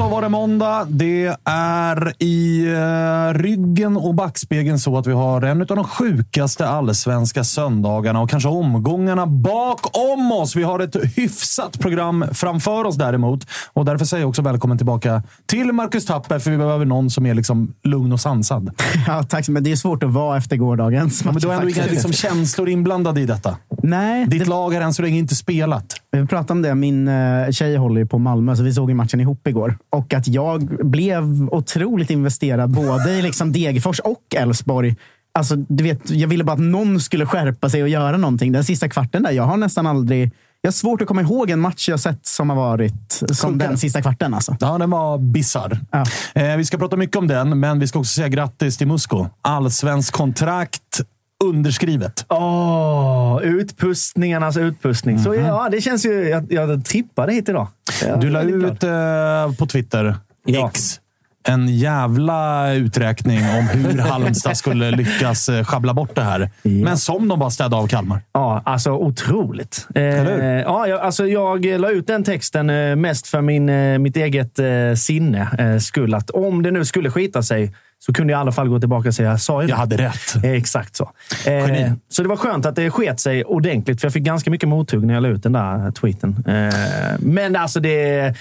Och 0.00 0.06
så 0.06 0.09
var 0.20 0.24
det 0.24 0.28
måndag. 0.30 0.86
Det 0.88 1.36
är 1.44 2.12
i 2.22 2.66
eh, 2.66 3.38
ryggen 3.38 3.96
och 3.96 4.14
backspegeln 4.14 4.78
så 4.78 4.98
att 4.98 5.06
vi 5.06 5.12
har 5.12 5.42
en 5.42 5.60
av 5.60 5.66
de 5.66 5.84
sjukaste 5.84 6.68
allsvenska 6.68 7.44
söndagarna 7.44 8.20
och 8.20 8.30
kanske 8.30 8.48
omgångarna 8.48 9.26
bakom 9.26 10.32
oss. 10.32 10.56
Vi 10.56 10.62
har 10.62 10.80
ett 10.80 10.96
hyfsat 11.16 11.78
program 11.78 12.24
framför 12.32 12.84
oss 12.84 12.96
däremot. 12.96 13.46
Och 13.72 13.84
därför 13.84 14.04
säger 14.04 14.22
jag 14.22 14.28
också 14.28 14.42
välkommen 14.42 14.78
tillbaka 14.78 15.22
till 15.46 15.72
Marcus 15.72 16.06
Tapper, 16.06 16.38
för 16.38 16.50
vi 16.50 16.56
behöver 16.56 16.84
någon 16.84 17.10
som 17.10 17.26
är 17.26 17.34
liksom 17.34 17.74
lugn 17.84 18.12
och 18.12 18.20
sansad. 18.20 18.70
Ja, 19.06 19.22
tack. 19.22 19.48
Men 19.48 19.64
det 19.64 19.72
är 19.72 19.76
svårt 19.76 20.02
att 20.02 20.10
vara 20.10 20.36
efter 20.36 20.56
gårdagens 20.56 21.20
Ja, 21.20 21.24
men 21.24 21.34
match. 21.34 21.42
du 21.42 21.48
har 21.48 21.54
ändå 21.54 21.68
inga 21.68 21.84
liksom, 21.84 22.12
känslor 22.12 22.68
inblandade 22.68 23.20
i 23.20 23.26
detta. 23.26 23.56
Nej, 23.82 24.26
Ditt 24.26 24.44
det, 24.44 24.48
lag 24.48 24.70
har 24.74 24.80
än 24.80 24.94
så 24.94 25.02
länge 25.02 25.18
inte 25.18 25.34
spelat. 25.34 25.84
vi 26.10 26.26
pratade 26.26 26.52
om 26.52 26.62
det. 26.62 26.74
Min 26.74 27.08
uh, 27.08 27.50
tjej 27.50 27.76
håller 27.76 28.00
ju 28.00 28.06
på 28.06 28.18
Malmö, 28.18 28.56
så 28.56 28.62
vi 28.62 28.72
såg 28.72 28.90
ju 28.90 28.94
matchen 28.94 29.20
ihop 29.20 29.46
igår. 29.46 29.78
Och 29.90 30.09
att 30.14 30.28
jag 30.28 30.86
blev 30.90 31.48
otroligt 31.50 32.10
investerad 32.10 32.70
både 32.70 33.10
i 33.10 33.22
liksom 33.22 33.52
Degerfors 33.52 34.00
och 34.00 34.34
Elfsborg. 34.36 34.96
Alltså, 35.34 35.56
du 35.56 35.84
vet, 35.84 36.10
jag 36.10 36.28
ville 36.28 36.44
bara 36.44 36.52
att 36.52 36.58
någon 36.58 37.00
skulle 37.00 37.26
skärpa 37.26 37.70
sig 37.70 37.82
och 37.82 37.88
göra 37.88 38.16
någonting. 38.16 38.52
Den 38.52 38.64
sista 38.64 38.88
kvarten 38.88 39.22
där, 39.22 39.30
jag 39.30 39.42
har 39.42 39.56
nästan 39.56 39.86
aldrig... 39.86 40.30
Jag 40.62 40.68
har 40.68 40.72
svårt 40.72 41.02
att 41.02 41.08
komma 41.08 41.22
ihåg 41.22 41.50
en 41.50 41.60
match 41.60 41.88
jag 41.88 42.00
sett 42.00 42.26
som 42.26 42.50
har 42.50 42.56
varit 42.56 43.22
som 43.32 43.52
Sjuka. 43.52 43.66
den 43.68 43.78
sista 43.78 44.02
kvarten. 44.02 44.34
Alltså. 44.34 44.56
Ja, 44.60 44.78
den 44.78 44.90
var 44.90 45.18
bisarr. 45.18 45.80
Ja. 45.90 46.04
Eh, 46.34 46.56
vi 46.56 46.64
ska 46.64 46.78
prata 46.78 46.96
mycket 46.96 47.16
om 47.16 47.26
den, 47.26 47.60
men 47.60 47.78
vi 47.78 47.86
ska 47.86 47.98
också 47.98 48.14
säga 48.14 48.28
grattis 48.28 48.76
till 48.76 48.86
Musko. 48.86 49.26
Allsvensk 49.42 50.14
kontrakt 50.14 51.00
underskrivet. 51.44 52.24
Åh, 52.28 53.40
utpustningarnas 53.42 54.56
utpustning. 54.56 55.18
Så 55.18 55.34
ja, 55.34 55.68
det 55.70 55.80
känns 55.80 56.06
ju... 56.06 56.28
Jag, 56.28 56.52
jag 56.52 56.84
trippade 56.84 57.32
hit 57.32 57.48
idag. 57.48 57.66
Jag 58.06 58.20
Du 58.20 58.30
la 58.30 58.42
ut 58.42 58.82
eh, 58.82 59.52
på 59.58 59.66
Twitter, 59.66 60.16
Ja. 60.44 60.68
X, 60.68 61.00
en 61.48 61.68
jävla 61.68 62.72
uträkning 62.72 63.38
om 63.38 63.68
hur 63.68 63.98
Halmstad 64.10 64.56
skulle 64.56 64.90
lyckas 64.90 65.48
eh, 65.48 65.64
schabbla 65.64 65.94
bort 65.94 66.14
det 66.14 66.22
här. 66.22 66.50
Men 66.62 66.98
som 66.98 67.28
de 67.28 67.38
bara 67.38 67.50
städade 67.50 67.76
av 67.76 67.86
Kalmar. 67.86 68.20
Ja, 68.32 68.62
alltså 68.64 68.90
otroligt. 68.90 69.86
Eh, 69.94 70.02
ja, 70.02 70.86
jag, 70.86 71.00
alltså, 71.00 71.26
jag 71.26 71.64
la 71.64 71.90
ut 71.90 72.06
den 72.06 72.24
texten 72.24 72.70
eh, 72.70 72.96
mest 72.96 73.26
för 73.26 73.40
min, 73.40 73.68
eh, 73.68 73.98
mitt 73.98 74.16
eget 74.16 74.58
eh, 74.58 74.66
sinne 74.96 75.48
eh, 75.58 75.78
skull. 75.78 76.14
Att 76.14 76.30
om 76.30 76.62
det 76.62 76.70
nu 76.70 76.84
skulle 76.84 77.10
skita 77.10 77.42
sig 77.42 77.74
så 78.02 78.12
kunde 78.12 78.32
jag 78.32 78.38
i 78.38 78.40
alla 78.40 78.52
fall 78.52 78.68
gå 78.68 78.80
tillbaka 78.80 79.08
och 79.08 79.14
säga 79.14 79.30
jag 79.30 79.40
sa 79.40 79.62
ju 79.62 79.68
Jag 79.68 79.76
hade 79.76 79.96
rätt. 79.96 80.44
Eh, 80.44 80.50
Exakt 80.50 80.96
så. 80.96 81.10
Eh, 81.46 81.92
så 82.08 82.22
det 82.22 82.28
var 82.28 82.36
skönt 82.36 82.66
att 82.66 82.76
det 82.76 82.90
sket 82.90 83.20
sig 83.20 83.44
ordentligt, 83.44 84.00
för 84.00 84.06
jag 84.06 84.12
fick 84.12 84.22
ganska 84.22 84.50
mycket 84.50 84.68
mothugg 84.68 85.04
när 85.04 85.14
jag 85.14 85.22
la 85.22 85.28
ut 85.28 85.42
den 85.42 85.52
där 85.52 85.90
tweeten. 85.90 86.44
Eh, 86.46 86.74
men 87.18 87.56
alltså, 87.56 87.80
det 87.80 88.34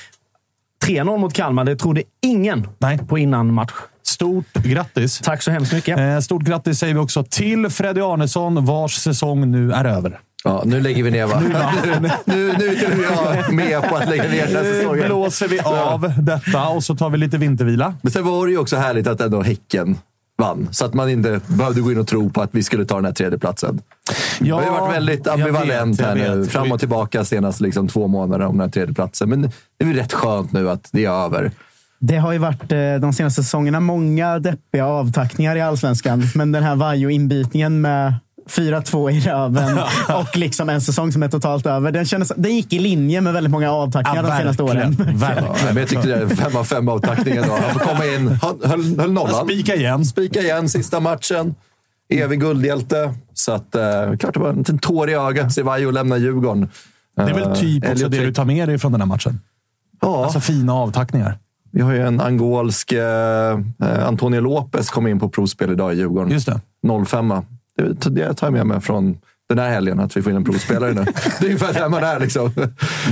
3-0 0.85 1.17
mot 1.17 1.33
Kalmar, 1.33 1.63
det 1.63 1.75
trodde 1.75 2.03
ingen 2.21 2.67
Nej. 2.77 2.97
på 2.97 3.17
innan 3.17 3.53
match. 3.53 3.73
Stort 4.03 4.53
grattis! 4.53 5.19
Tack 5.19 5.41
så 5.41 5.51
hemskt 5.51 5.73
mycket. 5.73 5.99
Eh, 5.99 6.19
Stort 6.19 6.43
grattis 6.43 6.79
säger 6.79 6.93
vi 6.93 6.99
också 6.99 7.23
till 7.23 7.69
Freddy 7.69 8.01
Arnesson, 8.01 8.65
vars 8.65 8.95
säsong 8.95 9.51
nu 9.51 9.71
är 9.71 9.85
över. 9.85 10.19
Ja, 10.43 10.61
nu 10.65 10.81
lägger 10.81 11.03
vi 11.03 11.11
ner 11.11 11.25
va? 11.25 11.39
nu, 11.39 12.09
nu, 12.25 12.53
nu 12.57 12.67
är 12.67 12.75
till 12.75 12.91
och 12.91 12.97
med 12.97 13.05
jag 13.41 13.53
med 13.53 13.89
på 13.89 13.95
att 13.95 14.09
lägga 14.09 14.23
ner 14.23 14.45
den 14.47 14.55
här 14.55 14.63
Nu 14.63 14.73
säsongen. 14.73 15.05
blåser 15.05 15.47
vi 15.47 15.59
av 15.59 16.13
detta 16.17 16.67
och 16.67 16.83
så 16.83 16.95
tar 16.95 17.09
vi 17.09 17.17
lite 17.17 17.37
vintervila. 17.37 17.93
Men 18.01 18.11
sen 18.11 18.25
var 18.25 18.45
det 18.45 18.51
ju 18.51 18.57
också 18.57 18.75
härligt 18.75 19.07
att 19.07 19.21
ändå 19.21 19.41
Häcken 19.41 19.97
vann. 20.37 20.67
Så 20.71 20.85
att 20.85 20.93
man 20.93 21.09
inte 21.09 21.39
behövde 21.47 21.81
gå 21.81 21.91
in 21.91 21.97
och 21.97 22.07
tro 22.07 22.29
på 22.29 22.41
att 22.41 22.49
vi 22.51 22.63
skulle 22.63 22.85
ta 22.85 22.95
den 22.95 23.05
här 23.05 23.11
tredjeplatsen. 23.11 23.81
Ja, 24.39 24.45
det 24.45 24.51
har 24.65 24.73
ju 24.73 24.79
varit 24.79 24.95
väldigt 24.95 25.27
ambivalent 25.27 26.01
här 26.01 26.15
nu. 26.15 26.45
Fram 26.45 26.71
och 26.71 26.79
tillbaka 26.79 27.23
senast 27.25 27.61
liksom 27.61 27.87
två 27.87 28.07
månader 28.07 28.45
om 28.45 28.57
den 28.57 28.61
här 28.67 28.71
tredjeplatsen. 28.71 29.29
Men 29.29 29.41
det 29.41 29.49
är 29.79 29.85
väl 29.85 29.95
rätt 29.95 30.13
skönt 30.13 30.51
nu 30.51 30.69
att 30.69 30.89
det 30.91 31.05
är 31.05 31.11
över. 31.25 31.51
Det 31.99 32.17
har 32.17 32.31
ju 32.31 32.37
varit 32.37 32.71
eh, 32.71 32.95
de 33.01 33.13
senaste 33.13 33.43
säsongerna 33.43 33.79
många 33.79 34.39
deppiga 34.39 34.85
avtackningar 34.85 35.55
i 35.55 35.61
allsvenskan. 35.61 36.23
Men 36.35 36.51
den 36.51 36.63
här 36.63 36.75
Vaiho-inbitningen 36.75 37.81
med 37.81 38.13
4-2 38.49 39.11
i 39.11 39.19
röven 39.19 39.79
och 40.19 40.37
liksom 40.37 40.69
en 40.69 40.81
säsong 40.81 41.11
som 41.11 41.23
är 41.23 41.27
totalt 41.29 41.65
över. 41.65 41.91
Den, 41.91 42.05
kändes, 42.05 42.31
den 42.37 42.55
gick 42.55 42.73
i 42.73 42.79
linje 42.79 43.21
med 43.21 43.33
väldigt 43.33 43.51
många 43.51 43.71
avtackningar 43.71 44.23
Ja, 44.23 44.29
de 44.29 44.37
senaste 44.37 44.63
åren. 44.63 44.91
Verkligen. 44.95 45.43
Ja, 45.59 45.65
men 45.65 45.77
jag 45.77 45.87
tyckte 45.87 46.07
det 46.07 46.35
fem 46.35 46.55
av 46.55 46.63
fem 46.63 46.89
avtackningen. 46.89 47.43
Då. 47.47 47.53
Han 47.53 47.73
får 47.73 47.79
komma 47.79 48.05
in. 48.05 48.27
Höll, 48.27 48.99
höll 48.99 49.11
nollan. 49.11 49.45
Spika 49.45 49.75
igen. 49.75 50.05
Spika 50.05 50.39
igen 50.41 50.69
sista 50.69 50.99
matchen. 50.99 51.55
Evig 52.13 52.39
guldhjälte. 52.39 53.13
Så 53.33 53.51
att, 53.51 53.75
eh, 53.75 53.81
klart 54.19 54.33
det 54.33 54.39
var 54.39 54.49
en 54.49 54.55
liten 54.57 54.79
tår 54.79 55.09
i 55.09 55.13
ögat. 55.13 55.53
Cevallo 55.53 55.91
lämnar 55.91 56.17
Djurgården. 56.17 56.69
Det 57.15 57.21
är 57.21 57.33
väl 57.33 57.55
typ 57.55 57.83
också 57.83 57.91
Elliot 57.91 58.11
det 58.11 58.25
du 58.25 58.33
tar 58.33 58.45
med 58.45 58.69
dig 58.69 58.77
från 58.77 58.91
den 58.91 59.01
här 59.01 59.07
matchen? 59.07 59.39
Ja, 60.01 60.23
Alltså 60.23 60.39
fina 60.39 60.73
avtackningar. 60.73 61.37
vi 61.71 61.81
har 61.81 61.91
ju 61.93 62.01
en 62.01 62.21
angolsk 62.21 62.91
eh, 62.91 62.99
eh, 63.83 64.07
Antonio 64.07 64.41
Lopez 64.41 64.89
kom 64.89 65.07
in 65.07 65.19
på 65.19 65.29
provspel 65.29 65.71
idag 65.71 65.93
i 65.93 65.97
Djurgården. 65.97 66.31
Just 66.31 66.45
det. 66.45 66.59
05 67.05 67.33
det, 67.81 68.33
tar 68.33 68.47
jag 68.47 68.53
med 68.53 68.67
mig 68.67 68.81
från 68.81 69.17
den 69.49 69.59
här 69.59 69.69
helgen, 69.69 69.99
att 69.99 70.17
vi 70.17 70.21
får 70.21 70.31
in 70.31 70.35
en 70.35 70.43
provspelare 70.43 70.93
nu. 70.93 71.05
Det 71.39 71.45
är 71.45 71.45
ungefär 71.45 71.73
där 71.73 71.89
man 71.89 72.03
är. 72.03 72.19
Liksom. 72.19 72.51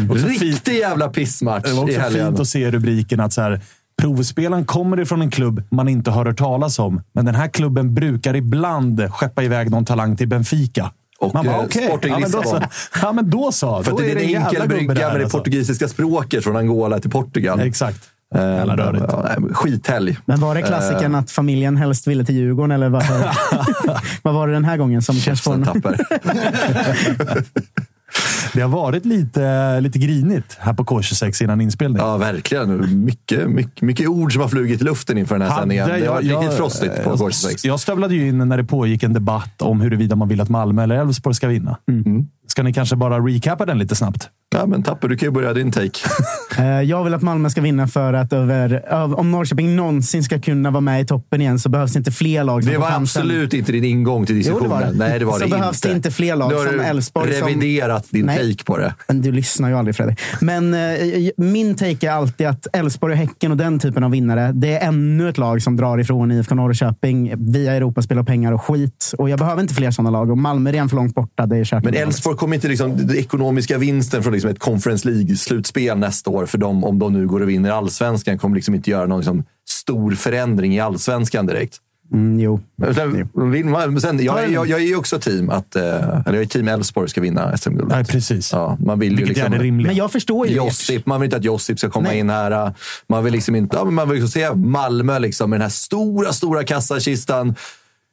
så 0.09 0.27
Riktig 0.27 0.75
jävla 0.75 1.09
pissmatch 1.09 1.65
Det 1.65 1.73
var 1.73 1.89
i 1.89 1.91
också 1.91 1.99
helgen. 1.99 2.27
fint 2.27 2.39
att 2.39 2.47
se 2.47 2.71
rubriken 2.71 3.19
att 3.19 3.33
så 3.33 3.41
här, 3.41 3.61
Provspelaren 4.01 4.65
kommer 4.65 4.99
ifrån 4.99 5.21
en 5.21 5.31
klubb 5.31 5.63
man 5.71 5.87
inte 5.87 6.11
har 6.11 6.25
hört 6.25 6.37
talas 6.37 6.79
om, 6.79 7.01
men 7.13 7.25
den 7.25 7.35
här 7.35 7.47
klubben 7.47 7.93
brukar 7.93 8.35
ibland 8.35 9.11
skeppa 9.11 9.43
iväg 9.43 9.71
någon 9.71 9.85
talang 9.85 10.17
till 10.17 10.27
Benfica. 10.27 10.91
Och, 11.19 11.33
man 11.33 11.45
bara, 11.45 11.55
eh, 11.55 11.63
okej. 11.65 11.87
Sporting 11.87 12.11
ja, 12.11 12.19
men 12.19 12.31
då 12.31 12.43
så. 12.43 12.59
Lissabon. 12.59 12.67
Ja, 13.01 13.11
men 13.11 13.29
då 13.29 13.51
så. 13.51 13.83
För 13.83 13.91
då 13.91 13.97
det 13.97 14.11
är 14.11 14.15
en 14.15 14.43
enkel 14.45 14.67
brygga 14.67 14.87
med 14.87 14.97
det 14.97 15.23
alltså. 15.23 15.37
portugisiska 15.37 15.87
språket 15.87 16.43
från 16.43 16.55
Angola 16.57 16.99
till 16.99 17.11
Portugal. 17.11 17.59
Exakt. 17.59 18.09
Eh, 18.35 18.41
Jävla 18.41 18.77
rörigt. 18.77 19.05
ja, 19.07 19.35
skithelg. 19.51 20.17
Men 20.25 20.39
var 20.39 20.55
det 20.55 20.61
klassikern 20.61 21.15
att 21.15 21.31
familjen 21.31 21.77
helst 21.77 22.07
ville 22.07 22.25
till 22.25 22.35
Djurgården? 22.35 22.71
Eller 22.71 22.89
vad, 22.89 23.03
vad 24.21 24.33
var 24.33 24.47
det 24.47 24.53
den 24.53 24.65
här 24.65 24.77
gången 24.77 25.01
som 25.01 25.15
Käften 25.15 25.63
tapper. 25.63 25.97
Det 28.53 28.61
har 28.61 28.69
varit 28.69 29.05
lite, 29.05 29.79
lite 29.79 29.99
grinigt 29.99 30.57
här 30.59 30.73
på 30.73 30.83
K26 30.83 31.43
innan 31.43 31.61
inspelning. 31.61 31.97
Ja, 32.01 32.17
verkligen. 32.17 33.03
Mycket, 33.05 33.49
mycket, 33.49 33.81
mycket 33.81 34.07
ord 34.07 34.33
som 34.33 34.41
har 34.41 34.49
flugit 34.49 34.81
i 34.81 34.83
luften 34.83 35.17
inför 35.17 35.39
den 35.39 35.47
här 35.49 35.59
sändningen. 35.59 35.87
Det 35.87 36.05
har 36.05 36.13
varit 36.13 36.25
riktigt 36.25 36.53
frostigt 36.57 37.03
på 37.03 37.09
jag, 37.09 37.19
K26. 37.19 37.67
jag 37.67 37.79
stövlade 37.79 38.15
ju 38.15 38.27
in 38.27 38.37
när 38.49 38.57
det 38.57 38.63
pågick 38.63 39.03
en 39.03 39.13
debatt 39.13 39.61
om 39.61 39.81
huruvida 39.81 40.15
man 40.15 40.27
vill 40.27 40.41
att 40.41 40.49
Malmö 40.49 40.83
eller 40.83 40.95
Elfsborg 40.95 41.35
ska 41.35 41.47
vinna. 41.47 41.77
Mm. 41.91 42.27
Ska 42.57 42.63
ni 42.63 42.73
kanske 42.73 42.95
bara 42.95 43.19
recappa 43.19 43.65
den 43.65 43.79
lite 43.79 43.95
snabbt? 43.95 44.29
Ja, 44.55 44.65
men 44.65 44.83
Tapper, 44.83 45.07
du 45.07 45.17
kan 45.17 45.27
ju 45.27 45.31
börja 45.31 45.53
din 45.53 45.71
take. 45.71 45.91
Eh, 46.59 46.81
Jag 46.81 47.03
vill 47.03 47.13
att 47.13 47.21
Malmö 47.21 47.49
ska 47.49 47.61
vinna 47.61 47.87
för 47.87 48.13
att 48.13 48.33
över, 48.33 48.83
öv- 48.91 49.13
om 49.13 49.31
Norrköping 49.31 49.75
någonsin 49.75 50.23
ska 50.23 50.39
kunna 50.41 50.71
vara 50.71 50.81
med 50.81 51.01
i 51.01 51.05
toppen 51.05 51.41
igen 51.41 51.59
så 51.59 51.69
behövs 51.69 51.95
inte 51.95 52.11
fler 52.11 52.43
lag 52.43 52.63
som 52.63 52.71
Det 52.73 52.77
var 52.77 52.91
absolut 52.91 53.53
inte 53.53 53.71
din 53.71 53.83
ingång 53.83 54.25
till 54.25 54.35
Jo, 54.35 54.39
det 54.41 54.43
diskussionen. 54.49 54.69
var 54.71 54.81
det. 54.81 54.97
Nej, 55.09 55.19
det 55.19 55.25
var 55.25 55.33
Så 55.33 55.39
det 55.39 55.49
behövs 55.49 55.85
inte. 55.85 55.95
inte 55.95 56.11
fler 56.11 56.35
lag 56.35 56.49
har 56.51 56.65
som 56.65 56.77
du 56.77 56.83
Elfsborg 56.83 57.33
som- 57.33 57.47
reviderat 57.47 58.05
din 58.09 58.25
Nej. 58.25 58.51
take 58.51 58.63
på 58.63 58.77
det. 58.77 58.93
Men 59.07 59.21
du 59.21 59.31
lyssnar 59.31 59.69
ju 59.69 59.75
aldrig 59.77 59.95
Fredrik. 59.95 60.19
Men 60.41 60.73
eh, 60.73 60.79
min 61.37 61.75
take 61.75 62.07
är 62.07 62.11
alltid 62.11 62.47
att 62.47 62.67
Elfsborg 62.75 63.11
och 63.13 63.17
Häcken 63.19 63.51
och 63.51 63.57
den 63.57 63.79
typen 63.79 64.03
av 64.03 64.11
vinnare, 64.11 64.51
det 64.53 64.73
är 64.77 64.87
ännu 64.87 65.29
ett 65.29 65.37
lag 65.37 65.61
som 65.61 65.75
drar 65.75 65.97
ifrån 65.97 66.31
IFK 66.31 66.55
Norrköping 66.55 67.51
via 67.51 67.73
Europaspel 67.73 68.19
och 68.19 68.27
pengar 68.27 68.51
och 68.51 68.61
skit. 68.63 69.13
Och 69.17 69.29
jag 69.29 69.39
behöver 69.39 69.61
inte 69.61 69.73
fler 69.73 69.91
sådana 69.91 70.09
lag. 70.09 70.31
Och 70.31 70.37
Malmö 70.37 70.69
är 70.69 70.73
redan 70.73 70.89
för 70.89 70.95
långt 70.95 71.15
borta. 71.15 71.45
Det 71.45 71.57
är 71.57 71.65
kört. 71.65 71.83
Men 71.83 71.93
Elfsborg 71.93 72.37
kommer 72.47 72.55
inte 72.55 72.67
liksom, 72.67 73.07
den 73.07 73.17
ekonomiska 73.17 73.77
vinsten 73.77 74.23
från 74.23 74.33
liksom 74.33 74.49
ett 74.49 74.59
Conference 74.59 75.09
League-slutspel 75.09 75.95
nästa 75.95 76.29
år 76.29 76.45
för 76.45 76.57
dem, 76.57 76.83
om 76.83 76.99
de 76.99 77.13
nu 77.13 77.27
går 77.27 77.41
och 77.41 77.49
vinner 77.49 77.71
allsvenskan, 77.71 78.37
kommer 78.37 78.55
liksom 78.55 78.75
inte 78.75 78.89
göra 78.89 79.05
någon 79.05 79.19
liksom 79.19 79.43
stor 79.69 80.11
förändring 80.11 80.75
i 80.75 80.79
allsvenskan 80.79 81.45
direkt. 81.45 81.77
Mm, 82.13 82.39
jo. 82.39 82.59
Sen, 82.95 83.29
man- 83.71 84.01
sen, 84.01 84.23
jag, 84.23 84.51
jag, 84.51 84.67
jag 84.67 84.79
är 84.81 84.85
ju 84.85 84.95
också 84.95 85.19
team 85.19 85.49
att, 85.49 85.75
eh, 85.75 85.83
eller 85.83 86.33
jag 86.33 86.41
är 86.41 86.45
team 86.45 86.67
Elfsborg 86.67 87.09
ska 87.09 87.21
vinna 87.21 87.57
SM-guldet. 87.57 87.95
Nej, 87.95 88.05
precis. 88.05 88.53
Ja, 88.53 88.77
man 88.79 88.99
vill 88.99 89.09
ju 89.11 89.15
Vilket 89.15 89.37
liksom, 89.37 89.53
är 89.53 89.57
det 89.57 89.63
rimliga. 89.63 89.87
Men 89.87 89.95
jag 89.95 90.11
förstår 90.11 90.47
ju. 90.47 90.55
Josip, 90.55 91.05
man 91.05 91.21
vill 91.21 91.27
inte 91.27 91.37
att 91.37 91.43
Josip 91.43 91.79
ska 91.79 91.89
komma 91.89 92.09
Nej. 92.09 92.19
in 92.19 92.29
här. 92.29 92.73
Man 93.09 93.23
vill 93.23 93.33
liksom 93.33 93.55
inte, 93.55 93.77
ja, 93.77 93.85
men 93.85 93.93
man 93.93 94.09
vill 94.09 94.21
liksom 94.21 94.41
se 94.41 94.55
Malmö 94.55 95.19
liksom, 95.19 95.49
med 95.49 95.59
den 95.59 95.63
här 95.63 95.69
stora, 95.69 96.33
stora 96.33 96.63
kassakistan. 96.63 97.55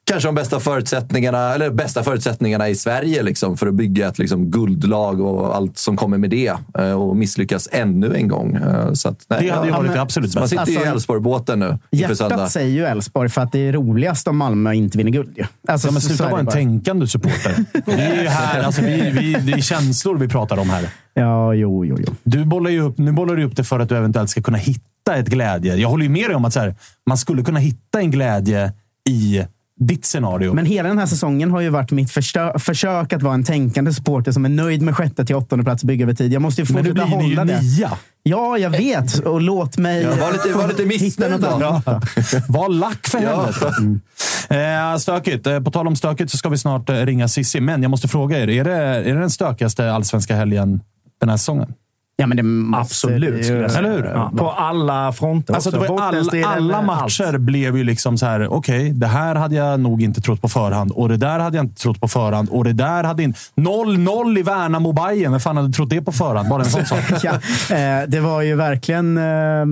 Kanske 0.07 0.29
de 0.29 0.35
bästa 0.35 0.61
förutsättningarna, 0.61 1.55
eller 1.55 1.71
bästa 1.71 2.03
förutsättningarna 2.03 2.69
i 2.69 2.75
Sverige 2.75 3.23
liksom, 3.23 3.57
för 3.57 3.67
att 3.67 3.75
bygga 3.75 4.09
ett 4.09 4.19
liksom, 4.19 4.51
guldlag 4.51 5.21
och 5.21 5.57
allt 5.57 5.79
som 5.79 5.97
kommer 5.97 6.19
med 6.19 6.31
det. 6.31 6.53
eh, 6.79 6.91
Och 6.93 7.17
misslyckas 7.17 7.69
ännu 7.73 8.15
en 8.17 8.29
gång. 8.29 8.55
Eh, 8.55 8.93
Så 8.93 9.09
att, 9.09 9.25
nej, 9.29 9.39
Det 9.43 9.51
hade 9.51 9.67
ju 9.67 9.73
ja, 9.73 9.77
varit 9.77 9.87
men- 9.87 9.97
det 9.97 10.03
absolut 10.03 10.35
Man 10.35 10.49
sitter 10.49 10.67
ju 10.67 10.73
i 10.73 10.77
Alltså, 10.77 10.91
Elfsborg-båten 10.93 11.59
nu. 11.59 11.79
Hjärtat 11.91 12.51
säger 12.51 12.71
ju 12.75 12.85
Elfsborg 12.85 13.29
för 13.29 13.41
att 13.43 13.53
det 13.53 13.59
är 13.69 13.73
roligast 13.73 14.29
om 14.29 14.37
Malmö 14.37 14.73
inte 14.75 14.99
vinner 14.99 15.11
guld. 15.11 15.35
ju. 15.39 15.45
Alltså, 15.69 15.89
Ja, 15.89 15.93
men 15.93 16.01
sluta 16.03 16.29
vara 16.31 16.41
en 16.41 16.47
tänkande 16.47 17.07
supporter. 17.07 17.55
Vi 17.87 17.93
är 17.93 18.23
ju 18.23 18.29
här, 18.29 18.63
alltså, 18.63 18.83
vi, 18.83 19.11
vi, 19.11 19.33
det 19.35 19.53
är 19.53 19.61
känslor 19.61 20.19
vi 20.19 20.29
pratar 20.29 20.59
om 20.59 20.71
här. 20.71 20.89
Ja, 21.15 21.55
jo, 21.55 21.85
jo, 21.85 21.97
jo. 22.07 22.15
Du 22.25 22.45
bollar 22.45 22.71
ju 22.71 22.81
upp, 22.81 22.99
nu 22.99 23.13
bollar 23.13 23.37
du 23.37 23.45
upp 23.45 23.57
det 23.57 23.65
för 23.65 23.81
att 23.81 23.89
du 23.89 23.97
eventuellt 23.97 24.31
ska 24.31 24.43
kunna 24.43 24.59
hitta 24.59 25.17
ett 25.17 25.29
glädje. 25.29 25.75
Jag 25.77 25.89
håller 25.89 26.03
ju 26.05 26.11
med 26.11 26.29
dig 26.31 26.35
om 26.37 26.45
att 26.45 26.53
så 26.53 26.61
här, 26.61 26.75
man 27.09 27.19
skulle 27.19 27.43
kunna 27.43 27.61
hitta 27.61 27.99
en 28.01 28.11
glädje 28.11 28.73
i 29.11 29.43
ditt 29.81 30.05
scenario. 30.05 30.53
Men 30.55 30.67
hela 30.67 30.89
den 30.89 30.99
här 30.99 31.07
säsongen 31.07 31.51
har 31.51 31.61
ju 31.61 31.69
varit 31.69 31.91
mitt 31.91 32.11
försök 32.59 33.13
att 33.13 33.23
vara 33.23 33.35
en 33.35 33.45
tänkande 33.45 33.93
supporter 33.93 34.33
som 34.33 34.45
är 34.45 34.49
nöjd 34.49 34.83
med 34.83 34.97
sjätte 34.97 35.25
till 35.25 35.37
åttonde 35.37 35.65
plats 35.65 35.85
bygga 35.85 36.03
över 36.05 36.15
tid. 36.15 36.33
Jag 36.33 36.43
måste 36.43 36.63
ju 36.63 36.67
Men 36.75 36.83
nu 36.85 36.89
fortsätta 36.91 37.07
blir 37.07 37.17
ni 37.19 37.35
hålla 37.35 37.45
det. 37.45 37.61
nia. 37.63 37.91
Ja, 38.23 38.59
jag 38.59 38.71
vet. 38.71 39.19
Och 39.19 39.41
låt 39.41 39.79
mig 39.79 40.03
Ja, 40.03 40.11
var 40.21 40.33
lite- 40.33 40.53
var 40.59 40.69
lite 40.69 40.85
missnöjd 40.85 41.41
då. 41.41 41.47
annat. 41.49 41.85
Var 42.49 42.69
lack 42.69 43.07
för 43.07 43.21
Ja. 43.23 43.29
helvete. 43.45 44.01
Eh, 44.51 44.97
stökigt. 44.99 45.47
Eh, 45.47 45.61
på 45.61 45.71
tal 45.71 45.87
om 45.87 45.97
stökigt 45.97 46.31
så 46.31 46.37
ska 46.37 46.49
vi 46.49 46.59
snart 46.59 46.91
eh, 46.91 46.95
ringa 46.97 47.29
Sissi. 47.29 47.61
Men 47.61 47.83
jag 47.83 47.91
måste 47.91 48.09
fråga 48.09 48.39
er. 48.39 48.49
Är 48.51 48.65
det, 48.65 48.73
är 48.77 49.15
det 49.15 49.21
den 49.21 49.31
stökigaste 49.31 49.93
allsvenska 49.93 50.37
helgen 50.37 50.81
den 51.21 51.29
här 51.29 51.37
säsongen? 51.37 51.75
Ja, 52.17 52.27
men 52.27 52.37
det 52.37 52.43
måste 52.43 52.81
Absolut. 52.81 53.45
skulle 53.45 53.61
jag 53.61 53.71
säga. 53.71 53.85
Eller 53.87 53.97
hur? 53.97 54.05
Ja, 54.05 54.33
på 54.37 54.51
alla 54.51 55.13
fronter. 55.13 55.55
Alltså, 55.55 55.77
alla, 55.77 56.47
alla 56.47 56.77
allt. 56.77 56.87
matcher 56.87 57.39
blev 57.39 57.77
ju 57.77 57.85
liksom 57.85 58.19
så 58.19 58.27
här. 58.27 58.53
Okej, 58.53 58.91
det 58.91 59.07
här 59.07 59.35
hade 59.35 59.57
jag 59.57 59.81
nog 59.81 60.03
inte 60.03 60.21
trott 60.21 60.41
på 60.43 60.49
förhand. 60.49 60.93
Och 60.93 61.09
det 61.09 61.17
där 61.17 61.39
hade 61.39 61.57
jag 61.57 61.65
inte 61.65 61.83
trott 61.83 62.01
på 62.01 62.09
förhand. 62.09 62.49
Och 62.49 62.65
det 62.65 62.73
där 62.73 63.05
hade 63.05 63.23
inte... 63.23 63.39
0-0 63.57 64.39
i 64.39 64.43
Värnamo 64.43 64.93
Bayern. 64.93 65.31
Vem 65.31 65.41
fan 65.41 65.57
hade 65.57 65.73
trott 65.73 65.91
det 65.91 66.03
på 66.03 66.13
förhand? 66.13 66.49
Bara 66.49 66.63
en 66.63 66.71
sån 66.71 66.87
sak. 66.87 67.01
Ja, 67.23 67.33
eh, 67.77 68.09
det 68.09 68.21
var 68.21 68.43
ju 68.43 68.55
verkligen... 68.57 69.19
Eh, 69.19 69.65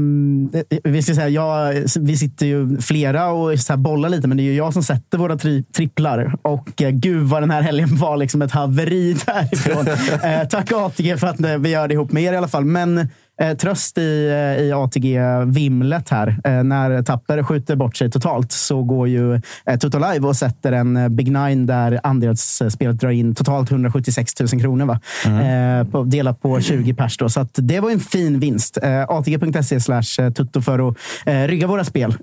vi, 0.84 1.02
ska 1.02 1.14
säga, 1.14 1.28
jag, 1.28 1.74
vi 2.00 2.16
sitter 2.16 2.46
ju 2.46 2.80
flera 2.80 3.26
och 3.28 3.58
så 3.60 3.72
här 3.72 3.78
bollar 3.78 4.08
lite, 4.08 4.28
men 4.28 4.36
det 4.36 4.42
är 4.42 4.44
ju 4.44 4.54
jag 4.54 4.72
som 4.72 4.82
sätter 4.82 5.18
våra 5.18 5.36
tri, 5.36 5.64
tripplar. 5.76 6.34
Och 6.42 6.82
eh, 6.82 6.90
gud 6.90 7.22
vad 7.22 7.42
den 7.42 7.50
här 7.50 7.62
helgen 7.62 7.96
var 7.96 8.16
liksom 8.16 8.42
ett 8.42 8.52
haveri 8.52 9.16
därifrån. 9.26 9.86
eh, 10.22 10.48
tack 10.48 10.72
ATG 10.72 11.16
för 11.16 11.26
att 11.26 11.40
eh, 11.40 11.56
vi 11.58 11.68
gör 11.70 11.88
det 11.88 11.94
ihop 11.94 12.12
med 12.12 12.22
er 12.22 12.31
i 12.32 12.36
alla 12.36 12.48
fall. 12.48 12.64
Men 12.64 13.08
eh, 13.40 13.56
tröst 13.56 13.98
i, 13.98 14.28
eh, 14.28 14.64
i 14.64 14.72
ATG-vimlet 14.72 16.08
här. 16.08 16.36
Eh, 16.44 16.62
när 16.62 17.02
Tapper 17.02 17.42
skjuter 17.42 17.76
bort 17.76 17.96
sig 17.96 18.10
totalt 18.10 18.52
så 18.52 18.82
går 18.82 19.08
ju 19.08 19.34
eh, 19.66 19.78
Toto 19.80 19.98
Live 19.98 20.26
och 20.26 20.36
sätter 20.36 20.72
en 20.72 20.96
eh, 20.96 21.08
Big 21.08 21.32
Nine 21.32 21.66
där 21.66 22.00
andelsspelet 22.02 23.00
drar 23.00 23.10
in 23.10 23.34
totalt 23.34 23.70
176 23.70 24.40
000 24.40 24.48
kronor. 24.48 24.86
Va? 24.86 25.00
Eh, 25.24 25.86
på, 25.86 26.02
delat 26.02 26.42
på 26.42 26.60
20 26.60 26.94
pers. 26.94 27.18
Då. 27.18 27.28
Så 27.28 27.40
att 27.40 27.50
det 27.54 27.80
var 27.80 27.90
en 27.90 28.00
fin 28.00 28.38
vinst. 28.38 28.78
ATG.se 29.08 29.80
slash 29.80 30.30
tutto 30.34 30.60
för 30.60 30.88
att 30.88 30.96
rygga 31.24 31.66
våra 31.66 31.84
spel. 31.84 32.14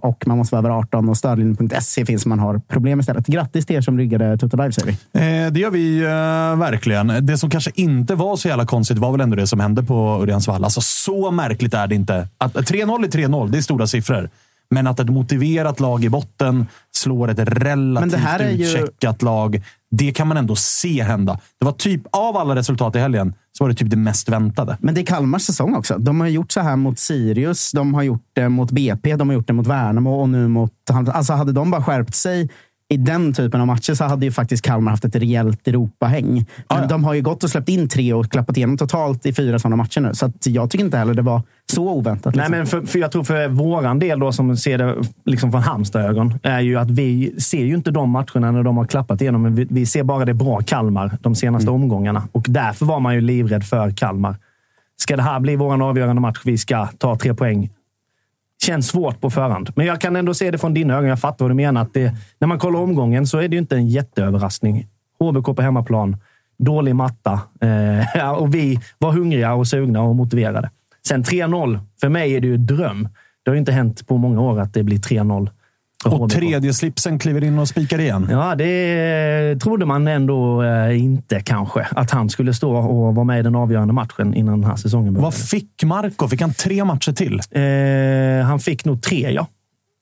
Och 0.00 0.26
man 0.26 0.38
måste 0.38 0.54
vara 0.54 0.66
över 0.66 0.78
18 0.78 1.08
och 1.08 1.16
stödlinjen.se 1.16 2.06
finns 2.06 2.24
om 2.24 2.28
man 2.28 2.38
har 2.38 2.58
problem 2.58 3.00
istället. 3.00 3.26
Grattis 3.26 3.66
till 3.66 3.76
er 3.76 3.80
som 3.80 3.98
ryggade 3.98 4.38
Tutto 4.38 4.56
Live 4.56 4.72
säger 4.72 4.88
vi. 4.88 5.50
Det 5.50 5.60
gör 5.60 5.70
vi 5.70 6.00
verkligen. 6.60 7.26
Det 7.26 7.38
som 7.38 7.50
kanske 7.50 7.70
inte 7.74 8.14
var 8.14 8.36
så 8.36 8.48
jävla 8.48 8.66
konstigt 8.66 8.98
var 8.98 9.12
väl 9.12 9.20
ändå 9.20 9.36
det 9.36 9.46
som 9.46 9.60
hände 9.60 9.82
på 9.82 10.24
Örjansvall. 10.34 10.64
Alltså, 10.64 10.80
så 10.80 11.30
märkligt 11.30 11.74
är 11.74 11.86
det 11.86 11.94
inte. 11.94 12.28
Att 12.38 12.54
3-0 12.54 13.04
är 13.04 13.08
3-0, 13.08 13.50
det 13.50 13.58
är 13.58 13.62
stora 13.62 13.86
siffror. 13.86 14.30
Men 14.70 14.86
att 14.86 15.00
ett 15.00 15.08
motiverat 15.08 15.80
lag 15.80 16.04
i 16.04 16.08
botten 16.08 16.66
slår 16.92 17.28
ett 17.30 17.38
relativt 17.38 18.24
är 18.24 18.48
ju- 18.50 18.64
utcheckat 18.64 19.22
lag, 19.22 19.62
det 19.90 20.12
kan 20.12 20.28
man 20.28 20.36
ändå 20.36 20.56
se 20.56 21.02
hända. 21.02 21.38
Det 21.58 21.64
var 21.64 21.72
typ, 21.72 22.02
av 22.12 22.36
alla 22.36 22.56
resultat 22.56 22.96
i 22.96 22.98
helgen, 22.98 23.34
så 23.58 23.64
var 23.64 23.68
det 23.68 23.74
typ 23.74 23.90
det 23.90 23.96
mest 23.96 24.28
väntade. 24.28 24.76
Men 24.80 24.94
det 24.94 25.00
är 25.00 25.06
Kalmars 25.06 25.42
säsong 25.42 25.74
också. 25.74 25.98
De 25.98 26.20
har 26.20 26.28
gjort 26.28 26.52
så 26.52 26.60
här 26.60 26.76
mot 26.76 26.98
Sirius, 26.98 27.72
de 27.72 27.94
har 27.94 28.02
gjort 28.02 28.24
det 28.32 28.48
mot 28.48 28.70
BP, 28.70 29.16
de 29.16 29.28
har 29.28 29.34
gjort 29.34 29.46
det 29.46 29.52
mot 29.52 29.66
Värnamo 29.66 30.20
och 30.20 30.28
nu 30.28 30.48
mot... 30.48 30.72
Alltså 31.12 31.32
hade 31.32 31.52
de 31.52 31.70
bara 31.70 31.82
skärpt 31.82 32.14
sig 32.14 32.48
i 32.88 32.96
den 32.96 33.32
typen 33.32 33.60
av 33.60 33.66
matcher 33.66 33.94
så 33.94 34.04
hade 34.04 34.26
ju 34.26 34.32
faktiskt 34.32 34.64
Kalmar 34.64 34.90
haft 34.90 35.04
ett 35.04 35.16
rejält 35.16 35.68
Europahäng. 35.68 36.34
Men 36.34 36.44
Ja, 36.68 36.80
ja. 36.80 36.86
de 36.86 37.04
har 37.04 37.14
ju 37.14 37.22
gått 37.22 37.44
och 37.44 37.50
släppt 37.50 37.68
in 37.68 37.88
tre 37.88 38.12
och 38.12 38.30
klappat 38.30 38.56
igenom 38.56 38.76
totalt 38.76 39.26
i 39.26 39.32
fyra 39.32 39.58
sådana 39.58 39.76
matcher 39.76 40.00
nu. 40.00 40.14
Så 40.14 40.32
jag 40.44 40.70
tycker 40.70 40.84
inte 40.84 40.96
heller 40.98 41.14
det 41.14 41.22
var 41.22 41.42
så 41.72 41.88
oväntat. 41.88 42.34
Nej, 42.34 42.42
liksom. 42.50 42.58
men 42.58 42.66
för, 42.66 42.92
för 42.92 42.98
jag 42.98 43.12
tror 43.12 43.24
för 43.24 43.48
våran 43.48 43.98
del 43.98 44.18
då, 44.20 44.32
som 44.32 44.56
ser 44.56 44.78
det 44.78 44.96
liksom 45.24 45.52
från 45.52 45.62
Halmstad-ögon, 45.62 46.34
är 46.42 46.60
ju 46.60 46.76
att 46.78 46.90
vi 46.90 47.40
ser 47.40 47.64
ju 47.64 47.74
inte 47.74 47.90
de 47.90 48.10
matcherna 48.10 48.50
när 48.50 48.62
de 48.62 48.76
har 48.76 48.84
klappat 48.86 49.20
igenom. 49.20 49.42
Men 49.42 49.54
vi, 49.54 49.66
vi 49.70 49.86
ser 49.86 50.02
bara 50.02 50.24
det 50.24 50.34
bra 50.34 50.60
Kalmar 50.60 51.18
de 51.20 51.34
senaste 51.34 51.70
Mm. 51.70 51.82
omgångarna. 51.82 52.22
Och 52.32 52.46
därför 52.48 52.86
var 52.86 53.00
man 53.00 53.14
ju 53.14 53.20
livrädd 53.20 53.64
för 53.64 53.90
Kalmar. 53.90 54.36
Ska 54.96 55.16
det 55.16 55.22
här 55.22 55.40
bli 55.40 55.56
vår 55.56 55.82
avgörande 55.82 56.22
match? 56.22 56.38
Vi 56.44 56.58
ska 56.58 56.86
ta 56.98 57.16
tre 57.16 57.34
poäng. 57.34 57.70
Känns 58.64 58.88
svårt 58.88 59.20
på 59.20 59.30
förhand. 59.30 59.70
Men 59.76 59.86
jag 59.86 60.00
kan 60.00 60.16
ändå 60.16 60.34
se 60.34 60.50
det 60.50 60.58
från 60.58 60.74
dina 60.74 60.94
ögon. 60.94 61.08
Jag 61.08 61.20
fattar 61.20 61.44
vad 61.44 61.50
du 61.50 61.54
menar. 61.54 61.82
Att 61.82 61.94
det, 61.94 62.14
när 62.38 62.48
man 62.48 62.58
kollar 62.58 62.80
omgången 62.80 63.26
så 63.26 63.38
är 63.38 63.48
det 63.48 63.56
ju 63.56 63.60
inte 63.60 63.76
en 63.76 63.88
jätteöverraskning. 63.88 64.86
HBK 65.18 65.56
på 65.56 65.62
hemmaplan. 65.62 66.16
Dålig 66.58 66.94
matta. 66.94 67.40
Eh, 67.60 68.30
och 68.38 68.54
vi 68.54 68.80
var 68.98 69.12
hungriga 69.12 69.54
och 69.54 69.66
sugna 69.66 70.02
och 70.02 70.16
motiverade. 70.16 70.70
Sen 71.06 71.24
3-0. 71.24 71.78
För 72.00 72.08
mig 72.08 72.34
är 72.34 72.40
det 72.40 72.46
ju 72.46 72.56
dröm. 72.56 73.08
Det 73.42 73.50
har 73.50 73.54
ju 73.54 73.58
inte 73.58 73.72
hänt 73.72 74.06
på 74.06 74.16
många 74.16 74.40
år 74.40 74.60
att 74.60 74.74
det 74.74 74.82
blir 74.82 74.98
3-0. 74.98 75.50
Och 76.04 76.30
tredje 76.30 76.74
slipsen 76.74 77.18
kliver 77.18 77.44
in 77.44 77.58
och 77.58 77.68
spikar 77.68 78.00
igen. 78.00 78.28
Ja, 78.30 78.54
det 78.54 79.56
trodde 79.62 79.86
man 79.86 80.08
ändå 80.08 80.62
eh, 80.62 81.02
inte 81.04 81.40
kanske. 81.40 81.86
Att 81.90 82.10
han 82.10 82.30
skulle 82.30 82.54
stå 82.54 82.76
och 82.76 83.14
vara 83.14 83.24
med 83.24 83.40
i 83.40 83.42
den 83.42 83.54
avgörande 83.54 83.94
matchen 83.94 84.34
innan 84.34 84.60
den 84.60 84.70
här 84.70 84.76
säsongen 84.76 85.12
började. 85.14 85.24
Vad 85.24 85.34
fick 85.34 85.84
Marco? 85.84 86.28
Fick 86.28 86.40
han 86.40 86.54
tre 86.54 86.84
matcher 86.84 87.12
till? 87.12 87.40
Eh, 87.50 88.46
han 88.46 88.60
fick 88.60 88.84
nog 88.84 89.02
tre, 89.02 89.30
ja. 89.30 89.46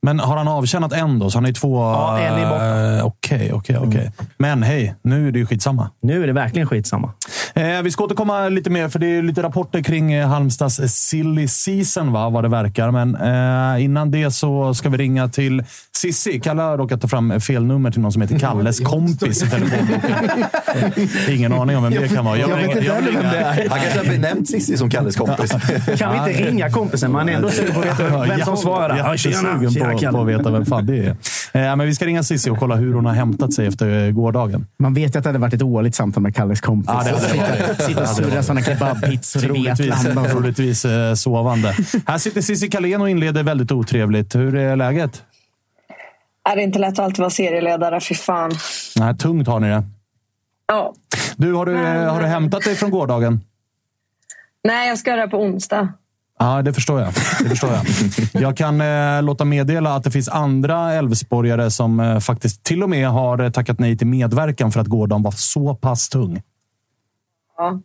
Men 0.07 0.21
har 0.21 0.37
han 0.37 0.49
avtjänat 0.49 0.93
en 0.93 1.19
då? 1.19 1.31
Så 1.31 1.39
han 1.39 1.47
är 1.47 1.53
två... 1.53 1.81
Ja, 1.81 2.19
en 2.19 2.35
är 2.35 2.51
borta. 2.51 2.99
eh, 2.99 3.07
Okej, 3.07 3.53
okej, 3.53 3.79
okej. 3.79 4.13
Men 4.39 4.63
hej, 4.63 4.95
nu 5.03 5.29
är 5.29 5.33
det 5.33 5.39
ju 5.39 5.47
skitsamma. 5.47 5.91
Nu 6.01 6.23
är 6.23 6.27
det 6.27 6.33
verkligen 6.33 6.69
skitsamma. 6.69 7.13
Eh, 7.55 7.83
vi 7.83 7.91
ska 7.91 8.05
återkomma 8.05 8.49
lite 8.49 8.71
mer, 8.71 8.89
för 8.89 8.99
det 8.99 9.07
är 9.07 9.23
lite 9.23 9.43
rapporter 9.43 9.83
kring 9.83 10.13
eh, 10.13 10.29
Halmstads 10.29 10.81
silly 10.87 11.49
season, 11.49 12.13
va, 12.13 12.31
vad 12.31 12.45
det 12.45 12.49
verkar. 12.49 12.91
Men 12.91 13.15
eh, 13.17 13.85
innan 13.85 14.11
det 14.11 14.31
så 14.31 14.75
ska 14.75 14.89
vi 14.89 14.97
ringa 14.99 15.29
till 15.29 15.65
Sissi. 15.97 16.41
Kalle 16.41 16.63
har 16.63 16.79
råkat 16.79 17.01
ta 17.01 17.09
fram 17.09 17.41
fel 17.41 17.65
nummer 17.65 17.91
till 17.91 18.01
någon 18.01 18.13
som 18.13 18.23
heter 18.23 18.39
Kalles 18.39 18.81
kompis 18.81 19.43
i 19.43 19.47
telefonboken. 19.51 20.15
Ingen 21.31 21.53
aning 21.53 21.77
om 21.77 21.83
vem 21.83 21.93
det 21.93 22.09
kan 22.09 22.25
vara. 22.25 22.39
Jag 22.39 22.49
vet 22.49 22.57
ringer- 22.57 22.79
inte 22.79 22.93
heller 22.93 23.13
vem 23.13 23.23
det 23.23 23.39
är. 23.39 23.69
Han 23.69 23.81
kanske 23.81 23.99
har 23.99 24.05
benämt 24.05 24.49
Cissi 24.49 24.77
som 24.77 24.91
Kalles 24.91 25.17
kompis. 25.17 25.51
Kan 25.99 26.13
vi 26.25 26.31
inte 26.31 26.43
ringa 26.51 26.71
kompisen? 26.71 27.13
Man 27.13 27.29
är 27.29 27.33
ändå 27.33 27.51
sugen 27.51 27.75
på 27.75 27.81
att 27.81 27.87
veta 27.87 28.27
vem 28.27 28.41
som 28.41 28.57
svarar. 28.57 28.89
där. 28.89 28.97
Ja, 28.97 29.17
tjena, 29.17 29.37
Jättesugen 29.63 29.99
tjena, 29.99 30.13
på, 30.13 30.21
att 30.23 30.29
veta 30.29 30.51
vem 30.51 30.67
fan 30.67 30.87
det 30.87 30.97
är. 30.99 31.09
Eh, 31.71 31.77
men 31.77 31.81
vi 31.87 31.95
ska 31.95 32.07
ringa 32.07 32.23
Cissi 32.23 32.51
och 32.51 32.59
kolla 32.59 32.75
hur 32.77 32.95
hon 32.95 33.07
har 33.07 33.13
hämtat 33.15 33.53
sig 33.53 33.67
efter 33.67 34.11
gårdagen. 34.11 34.67
Man 34.79 34.95
vet 34.95 35.15
ju 35.15 35.19
att 35.19 35.25
det 35.25 35.29
hade 35.29 35.39
varit 35.39 35.55
ett 35.55 35.61
dåligt 35.61 35.95
samtal 35.95 36.23
med 36.23 36.37
Kalles 36.37 36.61
kompis. 36.61 36.91
Ja, 36.95 37.03
det 37.05 37.11
hade 37.11 37.33
det 37.33 37.67
varit. 37.69 37.83
Sitter 37.83 38.03
och 38.03 38.09
surrar 38.09 38.43
sådana 38.43 38.63
kebabpizzor 38.63 39.57
i 39.57 39.63
Vetlanda. 39.65 40.25
troligtvis 40.31 40.85
eh, 40.85 41.15
sovande. 41.15 41.77
Här 42.07 42.19
sitter 42.19 42.41
Cissi 42.41 42.69
Kalén 42.69 43.01
och 43.01 43.11
inleder 43.11 43.43
väldigt 43.43 43.73
otrevligt. 43.73 44.35
Hur 44.35 44.57
är 44.57 44.77
läget? 44.77 45.23
Är 46.51 46.57
det 46.57 46.63
inte 46.63 46.79
lätt 46.79 46.93
att 46.93 46.99
alltid 46.99 47.19
vara 47.19 47.31
serieledare? 47.31 48.01
Fy 48.01 48.15
fan. 48.15 48.53
Nej, 48.97 49.17
tungt 49.17 49.49
har 49.49 49.61
ni 49.61 49.69
det. 49.69 49.85
Ja. 50.67 50.95
Du, 51.37 51.53
har 51.55 51.67
du, 51.67 51.77
har 52.09 52.21
du 52.21 52.27
hämtat 52.27 52.65
dig 52.65 52.75
från 52.75 52.91
gårdagen? 52.91 53.41
Nej, 54.65 54.89
jag 54.89 54.99
ska 54.99 55.11
göra 55.11 55.21
det 55.21 55.31
på 55.31 55.43
onsdag. 55.43 55.89
Ja, 56.39 56.63
det 56.63 56.73
förstår 56.73 57.01
jag. 57.01 57.09
Det 57.43 57.49
förstår 57.49 57.71
jag. 57.71 57.85
jag 58.43 58.57
kan 58.57 58.81
eh, 58.81 59.23
låta 59.23 59.45
meddela 59.45 59.95
att 59.95 60.05
det 60.05 60.11
finns 60.11 60.29
andra 60.29 60.93
Elfsborgare 60.93 61.71
som 61.71 62.01
eh, 62.01 62.19
faktiskt 62.19 62.65
till 62.65 62.83
och 62.83 62.91
med 62.91 63.09
har 63.09 63.39
eh, 63.39 63.51
tackat 63.51 63.79
nej 63.79 63.99
till 63.99 64.07
medverkan 64.07 64.73
för 64.73 64.81
att 64.81 64.87
gårdagen 64.87 65.23
var 65.23 65.31
så 65.31 65.75
pass 65.75 66.09
tung. 66.09 66.43
Ja. 67.59 67.81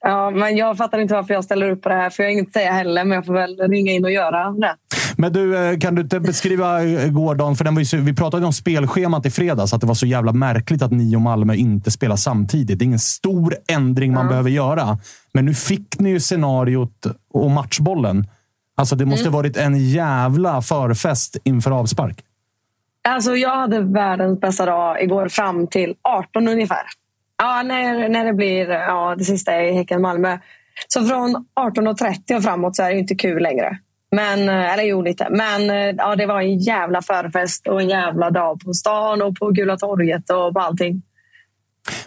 ja, 0.00 0.30
men 0.30 0.56
jag 0.56 0.76
fattar 0.76 0.98
inte 0.98 1.14
varför 1.14 1.34
jag 1.34 1.44
ställer 1.44 1.70
upp 1.70 1.82
på 1.82 1.88
det 1.88 1.94
här. 1.94 2.10
För 2.10 2.22
jag 2.22 2.30
har 2.30 2.32
inget 2.32 2.46
att 2.46 2.52
säga 2.52 2.72
heller, 2.72 3.04
men 3.04 3.14
jag 3.14 3.26
får 3.26 3.34
väl 3.34 3.56
ringa 3.58 3.92
in 3.92 4.04
och 4.04 4.12
göra 4.12 4.50
det. 4.50 4.76
Men 5.20 5.32
du, 5.32 5.56
eh, 5.56 5.78
kan 5.78 5.94
du 5.94 6.02
inte 6.02 6.20
beskriva 6.20 6.84
eh, 6.84 7.10
gårdagen? 7.10 7.56
För 7.56 7.64
den 7.64 7.74
var 7.74 7.82
ju, 7.82 8.00
vi 8.00 8.14
pratade 8.14 8.46
om 8.46 8.52
spelschemat 8.52 9.26
i 9.26 9.30
fredags, 9.30 9.74
att 9.74 9.80
det 9.80 9.86
var 9.86 9.94
så 9.94 10.06
jävla 10.06 10.32
märkligt 10.32 10.82
att 10.82 10.90
ni 10.90 11.16
och 11.16 11.20
Malmö 11.20 11.54
inte 11.54 11.90
spelar 11.90 12.16
samtidigt. 12.16 12.78
Det 12.78 12.82
är 12.82 12.86
ingen 12.86 12.98
stor 12.98 13.54
ändring 13.68 14.12
man 14.12 14.28
behöver 14.28 14.50
göra. 14.50 14.98
Men 15.32 15.44
nu 15.44 15.54
fick 15.54 15.98
ni 15.98 16.10
ju 16.10 16.20
scenariot 16.20 17.06
och 17.32 17.50
matchbollen. 17.50 18.26
Alltså, 18.76 18.96
det 18.96 19.06
måste 19.06 19.28
varit 19.28 19.56
en 19.56 19.88
jävla 19.88 20.62
förfest 20.62 21.36
inför 21.44 21.70
avspark. 21.70 22.24
Alltså, 23.08 23.36
jag 23.36 23.56
hade 23.56 23.80
världens 23.80 24.40
bästa 24.40 24.66
dag 24.66 25.02
igår 25.02 25.28
fram 25.28 25.66
till 25.66 25.94
18 26.02 26.48
ungefär. 26.48 26.82
Ja, 27.38 27.62
när, 27.62 28.08
när 28.08 28.24
det 28.24 28.32
blir 28.32 28.70
ja, 28.70 29.14
det 29.18 29.24
sista 29.24 29.62
i 29.62 29.72
Häcken-Malmö. 29.72 30.38
Så 30.88 31.04
från 31.04 31.46
18.30 31.60 32.36
och 32.36 32.42
framåt 32.42 32.76
så 32.76 32.82
är 32.82 32.90
det 32.90 32.98
inte 32.98 33.14
kul 33.14 33.42
längre. 33.42 33.78
Men, 34.10 34.48
eh, 34.48 34.72
eller 34.72 34.82
jo, 34.82 35.02
lite. 35.02 35.26
Men 35.30 35.70
eh, 35.70 35.76
ja, 35.76 36.16
det 36.16 36.26
var 36.26 36.40
en 36.40 36.58
jävla 36.58 37.02
förfest 37.02 37.66
och 37.66 37.80
en 37.80 37.88
jävla 37.88 38.30
dag 38.30 38.60
på 38.60 38.74
stan 38.74 39.22
och 39.22 39.36
på 39.36 39.50
Gula 39.50 39.76
torget 39.76 40.30
och 40.30 40.52
på 40.54 40.60
allting. 40.60 41.02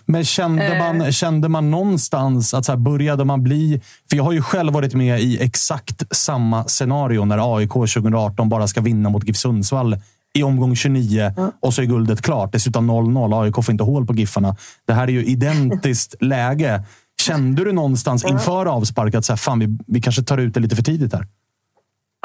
Men 0.06 0.26
kände 0.26 0.66
Eh. 0.66 0.80
man, 0.80 1.12
kände 1.12 1.50
man 1.50 1.72
någonstans 1.72 2.54
att 2.54 2.66
så 2.66 2.72
här, 2.72 2.80
började 2.80 3.26
man 3.26 3.44
bli... 3.44 3.82
För 4.10 4.18
jag 4.18 4.24
har 4.24 4.32
ju 4.32 4.42
själv 4.42 4.74
varit 4.74 4.94
med 4.94 5.20
i 5.20 5.44
exakt 5.44 6.16
samma 6.16 6.64
scenario 6.68 7.26
när 7.26 7.58
AIK 7.58 7.72
2018 7.74 8.50
bara 8.50 8.68
ska 8.68 8.82
vinna 8.82 9.10
mot 9.10 9.28
GIF 9.28 9.38
Sundsvall 9.38 9.98
i 10.34 10.44
omgång 10.44 10.76
29 10.76 11.34
och 11.60 11.74
så 11.74 11.82
är 11.82 11.86
guldet 11.86 12.22
klart. 12.22 12.52
Dessutom 12.52 12.92
0-0. 12.92 13.44
AIK 13.44 13.56
får 13.56 13.72
inte 13.72 13.84
hål 13.84 14.08
på 14.08 14.14
Giffarna. 14.14 14.56
Det 14.86 14.94
här 14.94 15.08
är 15.08 15.12
ju 15.12 15.26
identiskt 15.26 16.16
läge. 16.22 16.84
Kände 17.22 17.64
du 17.64 17.72
någonstans 17.72 18.26
inför 18.26 18.66
avspark 18.66 19.16
att 19.16 19.26
så 19.26 19.32
här, 19.34 19.38
fan, 19.38 19.60
vi, 19.60 19.78
vi 19.88 20.02
kanske 20.02 20.24
tar 20.24 20.38
ut 20.38 20.54
det 20.54 20.60
lite 20.60 20.76
för 20.76 20.84
tidigt 20.84 21.14
här? 21.14 21.28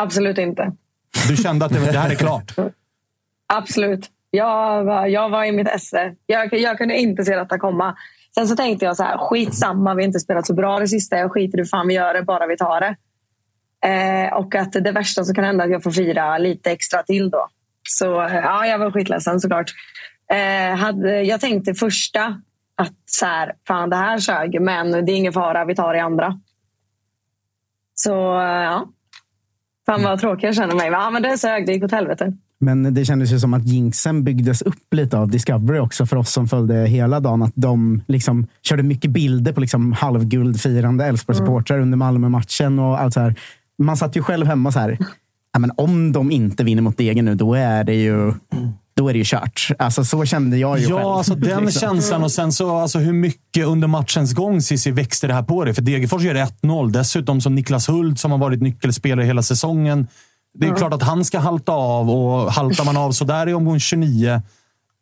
Absolut 0.03 0.39
inte. 0.39 0.73
Du 1.29 1.37
kände 1.37 1.65
att 1.65 1.73
det, 1.73 1.93
det 1.93 1.99
här 1.99 2.11
är 2.11 2.15
klart? 2.15 2.55
Absolut. 3.47 4.11
Jag 4.31 4.85
var, 4.85 5.07
jag 5.07 5.29
var 5.29 5.45
i 5.45 5.53
mitt 5.53 5.69
esse. 5.69 6.15
Jag, 6.27 6.55
jag 6.55 6.79
kunde 6.79 6.99
inte 6.99 7.25
se 7.25 7.37
detta 7.37 7.59
komma. 7.59 7.97
Sen 8.35 8.49
så 8.49 8.57
tänkte 8.57 8.85
jag 8.85 8.97
så 8.97 9.03
här, 9.03 9.19
skitsamma, 9.19 9.95
vi 9.95 10.03
har 10.03 10.07
inte 10.07 10.21
spelat 10.21 10.47
så 10.47 10.55
bra 10.55 10.79
det 10.79 10.89
sista. 10.89 11.17
Jag 11.17 11.33
skiter 11.33 11.59
i 11.59 11.61
hur 11.61 11.69
fan 11.69 11.89
vi 11.89 11.95
gör 11.95 12.15
det, 12.15 12.23
bara 12.23 12.47
vi 12.47 12.57
tar 12.57 12.81
det. 12.81 12.97
Eh, 13.89 14.33
och 14.33 14.55
att 14.55 14.73
det 14.73 14.93
värsta 14.93 15.25
som 15.25 15.35
kan 15.35 15.45
hända 15.45 15.65
är 15.65 15.69
att 15.69 15.73
jag 15.73 15.83
får 15.83 15.91
fira 15.91 16.39
lite 16.39 16.71
extra 16.71 17.03
till 17.03 17.31
då. 17.31 17.49
Så 17.89 18.23
eh, 18.23 18.35
ja, 18.35 18.67
jag 18.67 18.79
var 18.79 18.91
skitledsen 18.91 19.41
såklart. 19.41 19.71
Eh, 20.31 20.77
hade, 20.77 21.23
jag 21.23 21.41
tänkte 21.41 21.75
första 21.75 22.41
att 22.75 22.97
så 23.07 23.27
här, 23.27 23.55
fan 23.67 23.91
det 23.91 23.97
här 23.97 24.19
sög, 24.19 24.61
men 24.61 24.91
det 24.91 25.13
är 25.13 25.17
ingen 25.17 25.33
fara, 25.33 25.65
vi 25.65 25.75
tar 25.75 25.95
det 25.95 26.03
andra. 26.03 26.41
Så 27.95 28.41
eh, 28.41 28.63
ja. 28.63 28.89
Fan 29.89 30.03
vad 30.03 30.21
tråkig 30.21 30.47
jag 30.47 30.55
känner 30.55 30.75
mig. 30.75 30.89
Ja, 30.91 31.11
men 31.11 31.23
det 31.23 31.39
sög, 31.39 31.67
det 31.67 31.73
gick 31.73 31.85
åt 31.85 31.93
helvete. 31.93 32.33
Men 32.61 32.95
det 32.95 33.05
kändes 33.05 33.33
ju 33.33 33.39
som 33.39 33.55
att 33.55 33.67
jinxen 33.67 34.25
byggdes 34.25 34.63
upp 34.63 34.95
lite 34.95 35.19
av 35.19 35.31
Discovery 35.31 35.79
också 35.79 36.07
för 36.07 36.17
oss 36.17 36.33
som 36.33 36.49
följde 36.49 36.75
hela 36.75 37.21
dagen. 37.21 37.43
Att 37.43 37.53
de 37.55 38.03
liksom 38.07 38.47
körde 38.63 38.83
mycket 38.83 39.11
bilder 39.11 39.53
på 39.53 39.61
liksom 39.61 39.93
halvguldfirande 39.93 41.05
Elfsborg-supportrar 41.05 41.79
under 41.81 41.99
Malmö-matchen. 41.99 42.79
och 42.79 43.01
allt 43.01 43.15
så 43.15 43.21
här. 43.21 43.35
Man 43.79 43.97
satt 43.97 44.17
ju 44.17 44.23
själv 44.23 44.47
hemma 44.47 44.73
så 44.73 44.79
här. 44.79 44.99
Ja, 45.53 45.59
men 45.59 45.73
om 45.77 46.13
de 46.13 46.31
inte 46.31 46.65
vinner 46.65 46.83
mot 46.83 46.97
Degen 46.97 47.25
nu, 47.25 47.35
då 47.35 47.55
är 47.55 47.85
det 47.85 47.95
ju, 47.95 48.33
då 48.99 49.09
är 49.09 49.13
det 49.13 49.19
ju 49.19 49.25
kört. 49.25 49.71
Alltså, 49.79 50.05
så 50.05 50.25
kände 50.25 50.57
jag 50.57 50.79
ju 50.79 50.87
själv. 50.87 50.99
Ja, 50.99 51.17
alltså 51.19 51.35
den 51.35 51.61
Liksom. 51.65 51.81
känslan. 51.81 52.23
Och 52.25 52.33
sen 52.33 52.53
så 52.53 52.77
alltså, 52.77 52.99
hur 52.99 53.13
mycket 53.13 53.67
under 53.67 53.89
matchens 53.89 54.35
gång 54.35 54.63
Cissi 54.63 54.91
växte 54.91 55.27
det 55.27 55.35
här 55.35 55.43
på 55.43 55.65
dig. 55.65 55.75
För 55.75 55.83
Degerfors 55.83 56.23
gör 56.23 56.35
1-0. 56.35 56.91
Dessutom 56.91 57.41
som 57.41 57.55
Niklas 57.55 57.89
Hult 57.89 58.21
som 58.21 58.31
har 58.31 58.39
varit 58.39 58.63
nyckelspelare 58.63 59.27
hela 59.27 59.43
säsongen. 59.43 60.07
Det 60.59 60.67
är 60.67 60.75
klart 60.75 60.95
att 60.95 61.03
han 61.03 61.25
ska 61.25 61.39
halta 61.39 61.73
av 61.73 62.11
och 62.11 62.53
haltar 62.53 62.85
man 62.85 62.97
av 62.97 63.13
sådär 63.13 63.49
i 63.49 63.55
omgång 63.55 63.81
29, 63.81 64.43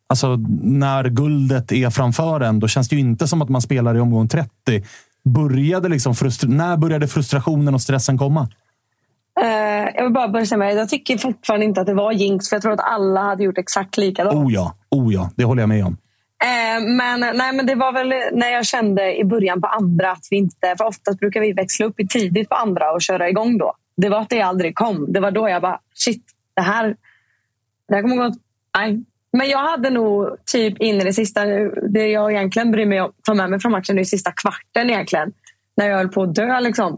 alltså 0.09 0.35
när 0.63 1.09
guldet 1.09 1.71
är 1.71 1.89
framför 1.89 2.41
en, 2.41 2.59
då 2.59 2.67
känns 2.67 2.89
det 2.89 2.95
ju 2.95 2.99
inte 2.99 3.27
som 3.27 3.41
att 3.41 3.49
man 3.49 3.61
spelar 3.61 3.95
i 3.95 3.99
omgång 3.99 4.27
30. 4.27 4.49
Började 5.25 5.89
liksom 5.89 6.13
frustra- 6.13 6.49
när 6.49 6.77
började 6.77 7.07
frustrationen 7.07 7.73
och 7.73 7.81
stressen 7.81 8.17
komma? 8.17 8.49
Eh, 9.41 9.95
jag 9.95 10.03
vill 10.03 10.13
bara 10.13 10.27
börja 10.27 10.57
med 10.57 10.75
jag 10.75 10.89
tycker 10.89 11.17
fortfarande 11.17 11.65
inte 11.65 11.81
att 11.81 11.87
det 11.87 11.93
var 11.93 12.11
jinx. 12.11 12.49
För 12.49 12.55
jag 12.55 12.61
tror 12.61 12.73
att 12.73 12.79
alla 12.79 13.21
hade 13.21 13.43
gjort 13.43 13.57
exakt 13.57 13.97
likadant. 13.97 14.35
Oh 14.35 14.53
ja, 14.53 14.75
oh 14.89 15.13
ja, 15.13 15.29
det 15.35 15.43
håller 15.43 15.61
jag 15.61 15.69
med 15.69 15.85
om. 15.85 15.97
Eh, 16.43 16.83
men, 16.83 17.19
nej, 17.19 17.53
men 17.53 17.65
det 17.65 17.75
var 17.75 17.91
väl 17.91 18.13
när 18.33 18.51
jag 18.51 18.65
kände 18.65 19.17
i 19.17 19.23
början 19.23 19.61
på 19.61 19.67
andra 19.67 20.11
att 20.11 20.27
vi 20.31 20.37
inte... 20.37 20.75
För 20.77 20.85
oftast 20.85 21.19
brukar 21.19 21.41
vi 21.41 21.53
växla 21.53 21.85
upp 21.85 21.99
i 21.99 22.07
tidigt 22.07 22.49
på 22.49 22.55
andra 22.55 22.91
och 22.91 23.01
köra 23.01 23.29
igång 23.29 23.57
då. 23.57 23.73
Det 23.97 24.09
var 24.09 24.19
att 24.19 24.29
det 24.29 24.41
aldrig 24.41 24.75
kom. 24.75 25.13
Det 25.13 25.19
var 25.19 25.31
då 25.31 25.49
jag 25.49 25.61
bara, 25.61 25.79
shit, 25.93 26.23
det 26.55 26.61
här, 26.61 26.95
det 27.87 27.95
här 27.95 28.01
kommer 28.01 28.15
gå... 28.15 28.31
Nej. 28.77 29.03
Men 29.31 29.49
jag 29.49 29.59
hade 29.59 29.89
nog 29.89 30.37
typ 30.45 30.77
in 30.77 31.01
i 31.01 31.03
det 31.03 31.13
sista, 31.13 31.45
det 31.89 32.07
jag 32.07 32.31
egentligen 32.31 32.71
bryr 32.71 32.85
mig 32.85 33.01
om, 33.01 33.11
tar 33.23 33.33
med 33.33 33.49
mig 33.49 33.59
från 33.59 33.71
matchen, 33.71 33.99
är 33.99 34.03
sista 34.03 34.31
kvarten 34.31 34.89
egentligen. 34.89 35.33
När 35.77 35.89
jag 35.89 35.97
höll 35.97 36.09
på 36.09 36.23
att 36.23 36.35
dö 36.35 36.59
liksom. 36.59 36.97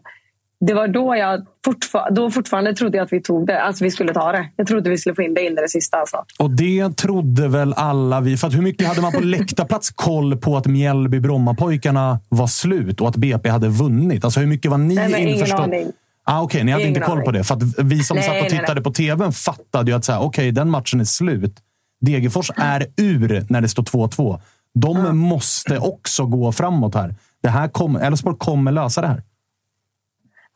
Det 0.65 0.73
var 0.73 0.87
då 0.87 1.15
jag 1.15 1.45
fortfar- 1.65 2.11
då 2.15 2.31
fortfarande 2.31 2.73
trodde 2.73 2.97
jag 2.97 3.05
att 3.05 3.13
vi 3.13 3.21
tog 3.21 3.47
det. 3.47 3.61
Alltså 3.61 3.83
vi 3.83 3.91
skulle 3.91 4.13
ta 4.13 4.31
det. 4.31 4.49
Jag 4.55 4.67
trodde 4.67 4.89
vi 4.89 4.97
skulle 4.97 5.15
få 5.15 5.21
in 5.21 5.33
det 5.33 5.41
in 5.45 5.51
i 5.51 5.55
det 5.55 5.69
sista. 5.69 5.97
Alltså. 5.97 6.17
Och 6.39 6.51
det 6.51 6.97
trodde 6.97 7.47
väl 7.47 7.73
alla 7.73 8.21
vi. 8.21 8.37
För 8.37 8.47
att 8.47 8.53
hur 8.55 8.61
mycket 8.61 8.87
hade 8.87 9.01
man 9.01 9.11
på 9.11 9.19
läktarplats 9.19 9.89
koll 9.95 10.37
på 10.37 10.57
att 10.57 10.65
Mjällby-Brommapojkarna 10.67 12.17
var 12.29 12.47
slut 12.47 13.01
och 13.01 13.07
att 13.09 13.15
BP 13.15 13.49
hade 13.49 13.67
vunnit? 13.67 14.23
Alltså 14.23 14.39
hur 14.39 14.47
mycket 14.47 14.71
var 14.71 14.77
ni 14.77 14.95
Nej, 14.95 15.09
men 15.09 15.19
ingen 15.19 15.33
införstådda? 15.33 15.63
aning. 15.63 15.87
Ah, 16.23 16.41
Okej, 16.41 16.63
ni 16.63 16.71
hade 16.71 16.83
Ingen 16.83 16.95
inte 16.95 17.07
koll 17.07 17.21
på 17.21 17.29
aning. 17.29 17.39
det. 17.39 17.43
För 17.43 17.83
vi 17.83 18.03
som 18.03 18.15
Nej, 18.17 18.23
satt 18.23 18.35
och 18.35 18.41
nej, 18.41 18.49
tittade 18.49 18.73
nej. 18.73 18.83
på 18.83 18.91
tvn 18.91 19.31
fattade 19.31 19.91
ju 19.91 19.97
att 19.97 20.05
så 20.05 20.11
här, 20.11 20.21
okej, 20.21 20.51
den 20.51 20.69
matchen 20.69 20.99
är 20.99 21.03
slut. 21.05 21.55
Degerfors 22.01 22.51
är 22.55 22.85
ur 22.97 23.45
när 23.49 23.61
det 23.61 23.67
står 23.69 23.83
2-2. 23.83 24.39
De 24.73 25.17
måste 25.17 25.77
också 25.79 26.25
gå 26.25 26.51
framåt 26.51 26.95
här. 26.95 27.15
Det 27.43 27.49
här 27.49 27.67
kommer, 27.67 27.99
Elfsborg 27.99 28.35
kommer 28.39 28.71
lösa 28.71 29.01
det 29.01 29.07
här. 29.07 29.23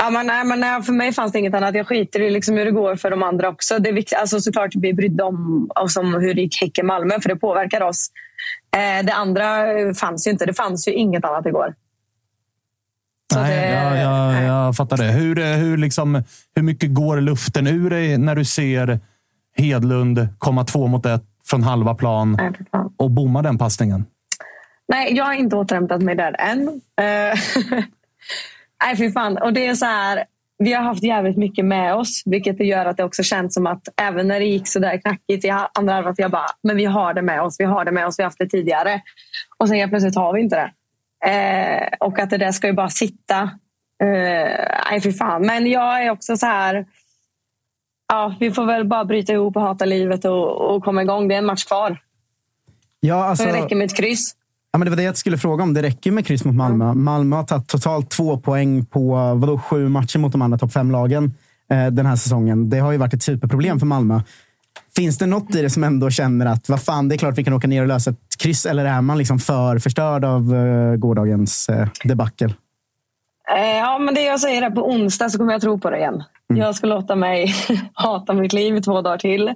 Ja, 0.03 0.09
men, 0.09 0.27
nej, 0.27 0.45
men, 0.45 0.59
nej, 0.59 0.81
för 0.83 0.93
mig 0.93 1.13
fanns 1.13 1.31
det 1.31 1.39
inget 1.39 1.53
annat. 1.53 1.75
Jag 1.75 1.87
skiter 1.87 2.21
i 2.21 2.29
liksom 2.29 2.57
hur 2.57 2.65
det 2.65 2.71
går 2.71 2.95
för 2.95 3.09
de 3.11 3.23
andra 3.23 3.49
också. 3.49 3.79
Det 3.79 3.89
är 3.89 3.93
vikt, 3.93 4.13
alltså, 4.13 4.39
såklart 4.39 4.75
vi 4.75 4.93
brydde 4.93 5.23
om 5.23 5.69
oss 5.75 5.97
om 5.97 6.13
hur 6.13 6.33
det 6.33 6.41
gick 6.41 6.61
Häcken-Malmö, 6.61 7.19
för 7.21 7.29
det 7.29 7.35
påverkar 7.35 7.81
oss. 7.81 8.07
Eh, 8.75 9.05
det 9.05 9.13
andra 9.13 9.79
eh, 9.79 9.93
fanns 9.93 10.27
ju 10.27 10.31
inte. 10.31 10.45
Det 10.45 10.53
fanns 10.53 10.87
ju 10.87 10.91
inget 10.93 11.25
annat 11.25 11.45
igår. 11.45 11.73
Så 13.33 13.39
Nej, 13.39 13.55
det- 13.55 13.73
jag, 13.73 13.97
jag, 13.97 14.31
nej. 14.33 14.45
jag 14.45 14.75
fattar 14.75 14.97
det. 14.97 15.03
Hur, 15.11 15.39
eh, 15.39 15.45
hur, 15.45 15.77
liksom, 15.77 16.23
hur 16.55 16.63
mycket 16.63 16.93
går 16.93 17.21
luften 17.21 17.67
ur 17.67 17.89
dig 17.89 18.17
när 18.17 18.35
du 18.35 18.45
ser 18.45 18.99
Hedlund 19.57 20.27
komma 20.37 20.63
två 20.63 20.87
mot 20.87 21.05
ett 21.05 21.23
från 21.45 21.63
halva 21.63 21.95
plan 21.95 22.37
och 22.97 23.11
bomma 23.11 23.41
den 23.41 23.57
passningen? 23.57 24.05
Nej, 24.87 25.13
jag 25.15 25.25
har 25.25 25.33
inte 25.33 25.55
återhämtat 25.55 26.01
mig 26.01 26.15
där 26.15 26.35
än. 26.39 26.81
Nej, 28.85 28.97
fy 28.97 29.11
fan. 29.11 29.37
Och 29.37 29.53
det 29.53 29.67
är 29.67 29.75
så 29.75 29.85
här, 29.85 30.25
vi 30.57 30.73
har 30.73 30.83
haft 30.83 31.03
jävligt 31.03 31.37
mycket 31.37 31.65
med 31.65 31.95
oss, 31.95 32.21
vilket 32.25 32.57
det 32.57 32.65
gör 32.65 32.85
att 32.85 32.97
det 32.97 33.03
också 33.03 33.23
känns 33.23 33.53
som 33.53 33.67
att 33.67 33.87
även 34.01 34.27
när 34.27 34.39
det 34.39 34.45
gick 34.45 34.67
så 34.67 34.79
där 34.79 34.97
knackigt 34.97 35.45
i 35.45 35.49
andra 35.73 35.97
att 35.97 36.19
jag 36.19 36.31
bara, 36.31 36.47
men 36.63 36.77
vi 36.77 36.85
har 36.85 37.13
det 37.13 37.21
med 37.21 37.41
oss, 37.41 37.59
vi 37.59 37.65
har 37.65 37.85
det 37.85 37.91
med 37.91 38.07
oss, 38.07 38.19
vi 38.19 38.23
har 38.23 38.27
haft 38.27 38.39
det 38.39 38.49
tidigare. 38.49 39.01
Och 39.57 39.67
sen 39.67 39.77
helt 39.77 39.91
plötsligt 39.91 40.15
har 40.15 40.33
vi 40.33 40.41
inte 40.41 40.55
det. 40.55 40.71
Eh, 41.29 41.87
och 41.99 42.19
att 42.19 42.29
det 42.29 42.37
där 42.37 42.51
ska 42.51 42.67
ju 42.67 42.73
bara 42.73 42.89
sitta. 42.89 43.41
Eh, 44.03 44.65
nej, 44.89 45.01
fy 45.03 45.13
fan. 45.13 45.45
Men 45.45 45.67
jag 45.67 46.03
är 46.03 46.09
också 46.09 46.37
så 46.37 46.45
här... 46.45 46.85
Ja, 48.07 48.35
vi 48.39 48.51
får 48.51 48.65
väl 48.65 48.85
bara 48.85 49.05
bryta 49.05 49.33
ihop 49.33 49.55
och 49.55 49.61
hata 49.61 49.85
livet 49.85 50.25
och, 50.25 50.75
och 50.75 50.83
komma 50.83 51.01
igång. 51.01 51.27
Det 51.27 51.35
är 51.35 51.39
en 51.39 51.45
match 51.45 51.63
kvar. 51.63 51.97
Ja, 52.99 53.25
alltså, 53.25 53.45
det 53.45 53.53
räcker 53.53 53.75
med 53.75 53.85
ett 53.85 53.97
kryss. 53.97 54.35
Ja, 54.73 54.79
men 54.79 54.85
det 54.85 54.89
var 54.89 54.97
det 54.97 55.03
jag 55.03 55.17
skulle 55.17 55.37
fråga 55.37 55.63
om. 55.63 55.73
Det 55.73 55.81
räcker 55.81 56.11
med 56.11 56.25
kryss 56.27 56.45
mot 56.45 56.55
Malmö. 56.55 56.93
Malmö 56.93 57.35
har 57.35 57.43
tagit 57.43 57.67
totalt 57.67 58.09
två 58.09 58.37
poäng 58.37 58.85
på 58.85 59.33
vadå, 59.35 59.59
sju 59.59 59.89
matcher 59.89 60.19
mot 60.19 60.31
de 60.31 60.41
andra 60.41 60.57
topp 60.57 60.73
fem-lagen 60.73 61.33
eh, 61.71 61.87
den 61.87 62.05
här 62.05 62.15
säsongen. 62.15 62.69
Det 62.69 62.79
har 62.79 62.91
ju 62.91 62.97
varit 62.97 63.13
ett 63.13 63.23
superproblem 63.23 63.79
för 63.79 63.85
Malmö. 63.85 64.21
Finns 64.95 65.17
det 65.17 65.25
något 65.25 65.55
i 65.55 65.61
det 65.61 65.69
som 65.69 65.83
ändå 65.83 66.09
känner 66.09 66.45
att 66.45 66.69
vad 66.69 66.81
fan, 66.81 67.09
det 67.09 67.15
är 67.15 67.17
klart 67.17 67.37
vi 67.37 67.43
kan 67.43 67.53
åka 67.53 67.67
ner 67.67 67.81
och 67.81 67.87
lösa 67.87 68.09
ett 68.09 68.37
kryss? 68.39 68.65
Eller 68.65 68.85
är 68.85 69.01
man 69.01 69.17
liksom 69.17 69.39
för 69.39 69.79
förstörd 69.79 70.25
av 70.25 70.53
uh, 70.53 70.95
gårdagens 70.95 71.69
uh, 71.69 71.87
debacle? 72.03 72.53
Eh, 73.55 73.77
ja, 73.77 73.99
men 73.99 74.13
det 74.13 74.21
jag 74.21 74.39
säger 74.39 74.61
är 74.61 74.69
på 74.69 74.89
onsdag 74.89 75.29
så 75.29 75.37
kommer 75.37 75.51
jag 75.51 75.61
tro 75.61 75.79
på 75.79 75.89
det 75.89 75.97
igen. 75.97 76.23
Mm. 76.49 76.61
Jag 76.61 76.75
ska 76.75 76.87
låta 76.87 77.15
mig 77.15 77.53
hata 77.93 78.33
mitt 78.33 78.53
liv 78.53 78.75
i 78.75 78.81
två 78.81 79.01
dagar 79.01 79.17
till. 79.17 79.53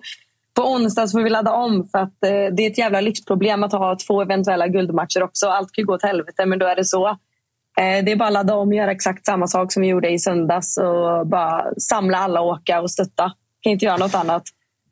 På 0.57 0.63
onsdag 0.63 1.07
får 1.07 1.23
vi 1.23 1.29
ladda 1.29 1.51
om 1.51 1.87
för 1.91 1.99
att 1.99 2.23
eh, 2.23 2.55
det 2.55 2.65
är 2.65 2.71
ett 2.71 2.77
jävla 2.77 3.01
lyxproblem 3.01 3.63
att 3.63 3.71
ha 3.71 3.97
två 4.07 4.21
eventuella 4.21 4.67
guldmatcher 4.67 5.23
också. 5.23 5.47
Allt 5.47 5.71
kan 5.71 5.81
ju 5.81 5.85
gå 5.85 5.93
åt 5.93 6.03
helvete, 6.03 6.45
men 6.45 6.59
då 6.59 6.65
är 6.65 6.75
det 6.75 6.85
så. 6.85 7.07
Eh, 7.07 8.05
det 8.05 8.11
är 8.11 8.15
bara 8.15 8.27
att 8.27 8.33
ladda 8.33 8.55
om 8.55 8.67
och 8.67 8.73
göra 8.73 8.91
exakt 8.91 9.25
samma 9.25 9.47
sak 9.47 9.73
som 9.73 9.81
vi 9.81 9.87
gjorde 9.87 10.09
i 10.09 10.19
söndags 10.19 10.77
och 10.77 11.27
bara 11.27 11.65
samla 11.79 12.17
alla 12.17 12.41
åka 12.41 12.81
och 12.81 12.91
stötta. 12.91 13.31
Kan 13.61 13.71
inte 13.71 13.85
göra 13.85 13.97
något 13.97 14.15
annat. 14.15 14.43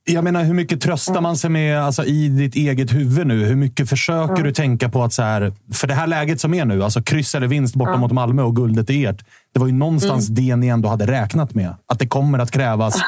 Jag 0.04 0.24
menar, 0.24 0.44
hur 0.44 0.54
mycket 0.54 0.82
tröstar 0.82 1.22
man 1.22 1.38
sig 1.38 1.50
med 1.50 1.82
alltså, 1.82 2.04
i 2.04 2.28
ditt 2.28 2.56
eget 2.56 2.94
huvud 2.94 3.28
nu? 3.28 3.46
Hur 3.46 3.56
mycket 3.56 3.90
försöker 3.90 4.34
mm. 4.34 4.44
du 4.44 4.52
tänka 4.52 4.90
på 4.90 5.04
att 5.04 5.14
så 5.14 5.22
här, 5.22 5.54
för 5.74 5.88
det 5.88 5.94
här 5.94 6.08
läget 6.08 6.42
som 6.42 6.54
är 6.54 6.66
nu, 6.66 6.84
alltså 6.84 7.02
kryss 7.02 7.36
eller 7.36 7.48
vinst 7.48 7.76
borta 7.76 7.90
mm. 7.90 8.02
mot 8.02 8.12
Malmö 8.12 8.42
och 8.42 8.56
guldet 8.56 8.90
är 8.90 9.10
ert. 9.10 9.26
Det 9.54 9.60
var 9.60 9.68
ju 9.68 9.74
någonstans 9.74 10.30
mm. 10.30 10.46
det 10.46 10.56
ni 10.56 10.68
ändå 10.68 10.90
hade 10.90 11.08
räknat 11.08 11.54
med. 11.54 11.76
Att 11.88 12.00
det 12.00 12.08
kommer 12.08 12.40
att 12.40 12.52
krävas. 12.52 13.02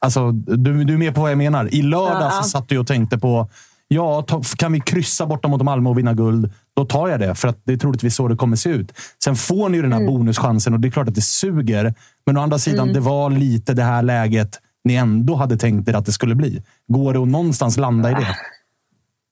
Alltså, 0.00 0.32
du, 0.32 0.84
du 0.84 0.94
är 0.94 0.98
med 0.98 1.14
på 1.14 1.20
vad 1.20 1.30
jag 1.30 1.38
menar. 1.38 1.74
I 1.74 1.82
lördags 1.82 2.36
ja. 2.36 2.42
satt 2.42 2.68
du 2.68 2.78
och 2.78 2.86
tänkte 2.86 3.18
på, 3.18 3.50
ja, 3.88 4.24
kan 4.58 4.72
vi 4.72 4.80
kryssa 4.80 5.26
borta 5.26 5.48
mot 5.48 5.62
Malmö 5.62 5.90
och 5.90 5.98
vinna 5.98 6.14
guld? 6.14 6.52
Då 6.76 6.84
tar 6.84 7.08
jag 7.08 7.20
det, 7.20 7.34
för 7.34 7.48
att 7.48 7.60
det 7.64 7.72
är 7.72 7.76
troligtvis 7.76 8.14
så 8.14 8.28
det 8.28 8.36
kommer 8.36 8.56
se 8.56 8.70
ut. 8.70 8.92
Sen 9.24 9.36
får 9.36 9.68
ni 9.68 9.76
ju 9.76 9.82
den 9.82 9.92
här 9.92 10.00
mm. 10.00 10.12
bonuschansen 10.12 10.74
och 10.74 10.80
det 10.80 10.88
är 10.88 10.90
klart 10.90 11.08
att 11.08 11.14
det 11.14 11.22
suger. 11.22 11.94
Men 12.26 12.36
å 12.36 12.40
andra 12.40 12.58
sidan, 12.58 12.88
mm. 12.88 12.94
det 12.94 13.00
var 13.00 13.30
lite 13.30 13.74
det 13.74 13.82
här 13.82 14.02
läget 14.02 14.58
ni 14.84 14.94
ändå 14.94 15.34
hade 15.34 15.56
tänkt 15.56 15.88
er 15.88 15.94
att 15.94 16.06
det 16.06 16.12
skulle 16.12 16.34
bli. 16.34 16.62
Går 16.88 17.12
det 17.12 17.18
att 17.18 17.28
någonstans 17.28 17.76
landa 17.76 18.10
i 18.10 18.14
det? 18.14 18.36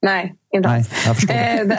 Nej, 0.02 0.35
inte 0.54 0.68
Nej, 0.68 0.85
jag 1.06 1.16
förstår. 1.16 1.35
Eh, 1.35 1.78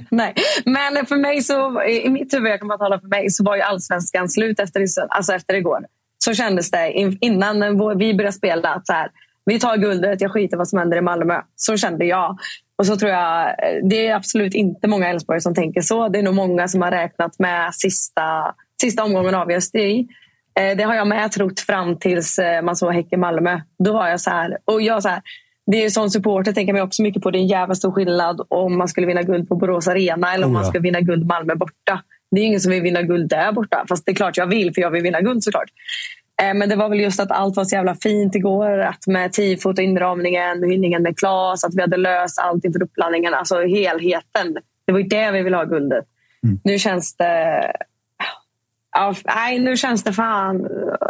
nej. 0.10 0.34
Men 0.64 1.06
för 1.06 1.16
mig 1.16 1.42
så, 1.42 1.82
i 1.82 2.08
mitt 2.08 2.34
huvud, 2.34 2.52
jag 2.52 2.58
kan 2.58 2.68
bara 2.68 2.78
tala 2.78 3.00
för 3.00 3.08
mig, 3.08 3.30
så 3.30 3.44
var 3.44 3.56
ju 3.56 3.62
allsvenskan 3.62 4.28
slut 4.28 4.60
efter, 4.60 4.86
alltså 5.08 5.32
efter 5.32 5.54
igår. 5.54 5.86
Så 6.24 6.34
kändes 6.34 6.70
det 6.70 6.92
innan 7.20 7.78
vi 7.98 8.14
började 8.14 8.32
spela. 8.32 8.68
Att 8.68 8.86
så 8.86 8.92
här, 8.92 9.10
vi 9.44 9.60
tar 9.60 9.76
guldet, 9.76 10.20
jag 10.20 10.32
skiter 10.32 10.56
vad 10.56 10.68
som 10.68 10.78
händer 10.78 10.96
i 10.96 11.00
Malmö. 11.00 11.40
Så 11.56 11.76
kände 11.76 12.04
jag. 12.04 12.38
Och 12.78 12.86
så 12.86 12.96
tror 12.96 13.10
jag, 13.10 13.54
Det 13.82 14.06
är 14.06 14.14
absolut 14.14 14.54
inte 14.54 14.88
många 14.88 15.08
Elfsborg 15.08 15.40
som 15.40 15.54
tänker 15.54 15.80
så. 15.80 16.08
Det 16.08 16.18
är 16.18 16.22
nog 16.22 16.34
många 16.34 16.68
som 16.68 16.82
har 16.82 16.90
räknat 16.90 17.38
med 17.38 17.74
sista, 17.74 18.54
sista 18.80 19.04
omgången 19.04 19.34
avgörs 19.34 19.74
i. 19.74 20.08
Eh, 20.60 20.76
det 20.76 20.82
har 20.82 20.94
jag 20.94 21.06
med 21.06 21.32
trott 21.32 21.60
fram 21.60 21.98
tills 21.98 22.38
eh, 22.38 22.62
man 22.62 22.76
såg 22.76 22.92
Häcken-Malmö. 22.92 23.60
Då 23.84 23.92
var 23.92 24.08
jag 24.08 24.20
så 24.20 24.30
här. 24.30 24.58
Och 24.64 24.82
jag 24.82 25.02
så 25.02 25.08
här 25.08 25.22
det 25.66 25.84
är 25.84 25.90
som 25.90 26.10
supporter 26.10 26.52
tänker 26.52 26.72
man 26.72 26.82
också 26.82 27.02
mycket 27.02 27.22
på. 27.22 27.30
Det 27.30 27.38
är 27.38 27.40
en 27.40 27.46
jävla 27.46 27.74
stor 27.74 27.92
skillnad 27.92 28.40
om 28.48 28.78
man 28.78 28.88
skulle 28.88 29.06
vinna 29.06 29.22
guld 29.22 29.48
på 29.48 29.56
Borås 29.56 29.88
Arena 29.88 30.34
eller 30.34 30.46
om 30.46 30.52
oh 30.52 30.54
man 30.54 30.64
ska 30.64 30.78
vinna 30.78 31.00
guld 31.00 31.26
Malmö 31.26 31.54
borta. 31.54 32.02
Det 32.34 32.40
är 32.40 32.44
ingen 32.44 32.60
som 32.60 32.72
vill 32.72 32.82
vinna 32.82 33.02
guld 33.02 33.28
där 33.28 33.52
borta. 33.52 33.84
Fast 33.88 34.06
det 34.06 34.12
är 34.12 34.14
klart 34.14 34.36
jag 34.36 34.46
vill, 34.46 34.74
för 34.74 34.80
jag 34.80 34.90
vill 34.90 35.02
vinna 35.02 35.20
guld 35.20 35.44
såklart. 35.44 35.70
Eh, 36.42 36.54
men 36.54 36.68
det 36.68 36.76
var 36.76 36.88
väl 36.88 37.00
just 37.00 37.20
att 37.20 37.30
allt 37.30 37.56
var 37.56 37.64
så 37.64 37.76
jävla 37.76 37.94
fint 37.94 38.34
igår. 38.34 38.78
Att 38.78 39.06
med 39.06 39.32
tifot 39.32 39.78
och 39.78 39.84
inramningen, 39.84 40.62
hyllningen 40.62 41.02
med 41.02 41.18
Klas, 41.18 41.64
att 41.64 41.74
vi 41.74 41.80
hade 41.80 41.96
löst 41.96 42.38
allt 42.38 42.64
inför 42.64 42.82
uppladdningen. 42.82 43.34
Alltså 43.34 43.60
helheten. 43.60 44.56
Det 44.86 44.92
var 44.92 44.98
ju 44.98 45.06
det 45.06 45.30
vi 45.30 45.42
ville 45.42 45.56
ha 45.56 45.64
guldet. 45.64 46.04
Mm. 46.44 46.60
Nu 46.64 46.78
känns 46.78 47.16
det... 47.16 47.72
Ja, 48.96 49.14
nej, 49.24 49.58
nu 49.58 49.76
känns 49.76 50.04
det 50.04 50.12
fan 50.12 50.68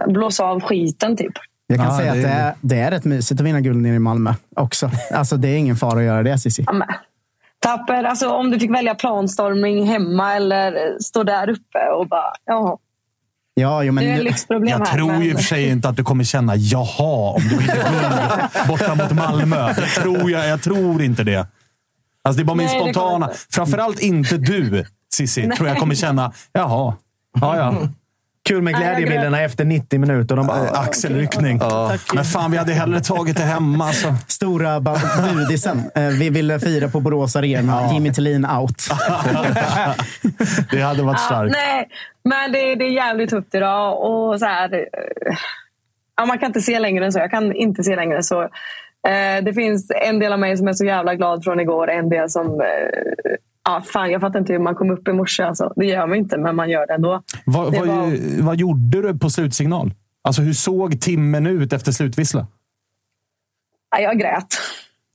blåsa 0.09 0.45
av 0.45 0.61
skiten 0.61 1.17
typ. 1.17 1.33
Jag 1.67 1.79
kan 1.79 1.87
ja, 1.87 1.99
säga 1.99 2.15
det... 2.15 2.19
att 2.19 2.25
det 2.25 2.31
är, 2.31 2.55
det 2.61 2.77
är 2.77 2.91
rätt 2.91 3.05
mysigt 3.05 3.41
att 3.41 3.47
vinna 3.47 3.61
guld 3.61 3.83
nere 3.83 3.95
i 3.95 3.99
Malmö 3.99 4.35
också. 4.57 4.91
Alltså, 5.13 5.37
det 5.37 5.49
är 5.49 5.57
ingen 5.57 5.77
fara 5.77 5.99
att 5.99 6.05
göra 6.05 6.23
det, 6.23 6.39
Cissi. 6.39 6.65
Ja, 6.67 6.87
Tapper, 7.65 8.05
alltså, 8.05 8.29
om 8.29 8.51
du 8.51 8.59
fick 8.59 8.71
välja 8.71 8.95
planstormning 8.95 9.87
hemma 9.87 10.35
eller 10.35 10.99
stå 11.01 11.23
där 11.23 11.51
uppe 11.51 11.79
och 11.99 12.09
bara... 12.09 12.33
Jaha. 12.45 12.77
Ja, 13.55 13.83
jo, 13.83 13.93
men 13.93 14.05
det 14.05 14.11
är 14.11 14.23
lyxproblem 14.23 14.69
jag 14.69 14.87
här, 14.87 14.97
tror 14.97 15.13
men... 15.13 15.23
i 15.23 15.33
och 15.33 15.37
för 15.37 15.45
sig 15.45 15.69
inte 15.69 15.89
att 15.89 15.97
du 15.97 16.05
kommer 16.05 16.25
känna 16.25 16.57
jaha 16.57 17.35
om 17.35 17.43
du 17.43 17.57
vinner 17.57 17.75
guld 17.75 18.69
borta 18.69 18.95
mot 18.95 19.13
Malmö. 19.13 19.73
Det 19.73 19.87
tror 19.87 20.31
jag, 20.31 20.49
jag 20.49 20.63
tror 20.63 21.03
inte 21.03 21.25
det. 21.25 21.47
Alltså, 22.23 22.37
det 22.37 22.43
är 22.43 22.45
bara 22.45 22.57
min 22.57 22.69
spontana... 22.69 23.31
Framförallt 23.51 24.01
inte 24.01 24.37
du, 24.37 24.85
Cissi, 25.15 25.51
tror 25.57 25.69
jag 25.69 25.79
kommer 25.79 25.95
känna 25.95 26.33
jaha. 26.53 26.95
Ja, 27.41 27.57
ja. 27.57 27.89
Kul 28.49 28.63
med 28.63 28.75
glädjebilderna 28.75 29.41
efter 29.41 29.65
90 29.65 30.01
minuter. 30.01 30.37
De 30.37 30.47
bara, 30.47 30.69
axelryckning. 30.69 31.59
Ja. 31.61 31.93
Men 32.15 32.25
fan, 32.25 32.51
vi 32.51 32.57
hade 32.57 32.73
hellre 32.73 33.01
tagit 33.01 33.37
det 33.37 33.43
hemma. 33.43 33.87
Alltså. 33.87 34.15
Stora 34.29 34.81
budisen. 34.81 35.91
Eh, 35.95 36.07
vi 36.07 36.31
ville 36.31 36.61
fira 36.61 36.89
på 36.89 37.01
Borås 37.01 37.37
Arena. 37.37 37.83
Ja. 37.83 37.93
Jimmy 37.93 38.13
Tillin 38.13 38.47
out. 38.47 38.89
det 40.71 40.81
hade 40.81 41.03
varit 41.03 41.21
starkt. 41.21 41.53
Nej, 41.53 41.89
men 42.25 42.53
det, 42.53 42.75
det 42.75 42.85
är 42.85 42.93
jävligt 42.93 43.31
tufft 43.31 43.55
idag. 43.55 44.03
Och 44.03 44.39
så 44.39 44.47
här, 44.47 44.75
eh, 44.75 45.37
ja, 46.17 46.27
man 46.27 46.39
kan 46.39 46.47
inte 46.47 46.61
se 46.61 46.79
längre 46.79 47.05
än 47.05 47.13
så. 47.13 47.19
Jag 47.19 47.31
kan 47.31 47.53
inte 47.53 47.83
se 47.83 47.97
längre 47.97 48.17
än 48.17 48.25
så. 48.25 48.43
Eh, 48.43 49.45
det 49.45 49.55
finns 49.55 49.93
en 50.05 50.19
del 50.19 50.33
av 50.33 50.39
mig 50.39 50.57
som 50.57 50.69
är 50.69 50.73
så 50.73 50.85
jävla 50.85 51.15
glad 51.15 51.45
från 51.45 51.61
igår. 51.61 51.91
En 51.91 52.09
del 52.09 52.31
som 52.31 52.63
Ja, 53.65 53.83
fan, 53.87 54.11
jag 54.11 54.21
fattar 54.21 54.39
inte 54.39 54.53
hur 54.53 54.61
man 54.61 54.75
kom 54.75 54.91
upp 54.91 55.09
i 55.09 55.13
morse. 55.13 55.43
Alltså. 55.43 55.73
Det 55.77 55.87
gör 55.87 56.07
man 56.07 56.17
inte, 56.17 56.39
men 56.39 56.57
man 56.57 56.71
gör 56.71 56.87
det 56.87 56.95
ändå. 56.95 57.23
Vad, 57.47 57.73
det 57.73 57.81
var... 57.81 58.43
vad 58.43 58.57
gjorde 58.57 59.03
du 59.03 59.19
på 59.19 59.31
slutsignal? 59.31 59.95
Alltså, 60.23 60.43
hur 60.43 60.53
såg 60.53 61.01
timmen 61.01 61.47
ut 61.47 61.73
efter 61.73 61.93
slutvissla? 61.93 62.47
Ja, 63.91 63.99
jag 63.99 64.19
grät. 64.19 64.47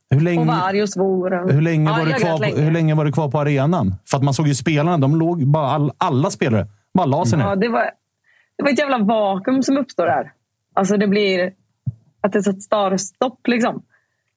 Hur 0.09 0.19
länge, 0.19 0.39
och 0.39 0.47
var 0.47 0.53
arg 0.53 0.81
och 0.81 0.89
svor. 0.89 1.51
Hur 1.51 1.61
länge, 1.61 1.89
ja, 1.89 1.97
var 1.97 2.05
du 2.05 2.13
kvar, 2.13 2.39
länge. 2.39 2.61
hur 2.61 2.71
länge 2.71 2.95
var 2.95 3.05
du 3.05 3.11
kvar 3.11 3.31
på 3.31 3.39
arenan? 3.39 3.95
För 4.09 4.17
att 4.17 4.23
man 4.23 4.33
såg 4.33 4.47
ju 4.47 4.55
spelarna. 4.55 4.97
De 4.97 5.15
låg, 5.15 5.47
bara 5.47 5.67
all, 5.67 5.91
alla 5.97 6.29
spelare 6.29 6.67
bara 6.93 7.05
la 7.05 7.25
sig 7.25 7.37
ner. 7.37 7.45
Ja, 7.45 7.55
det, 7.55 7.69
var, 7.69 7.91
det 8.57 8.63
var 8.63 8.69
ett 8.69 8.79
jävla 8.79 8.97
vakuum 8.97 9.63
som 9.63 9.77
uppstår 9.77 10.05
där. 10.05 10.31
Alltså 10.73 10.97
det 10.97 11.07
blir 11.07 11.53
att 12.21 12.31
det 12.31 12.47
är 12.47 12.49
ett 12.49 12.63
starstopp. 12.63 13.47
Liksom. 13.47 13.83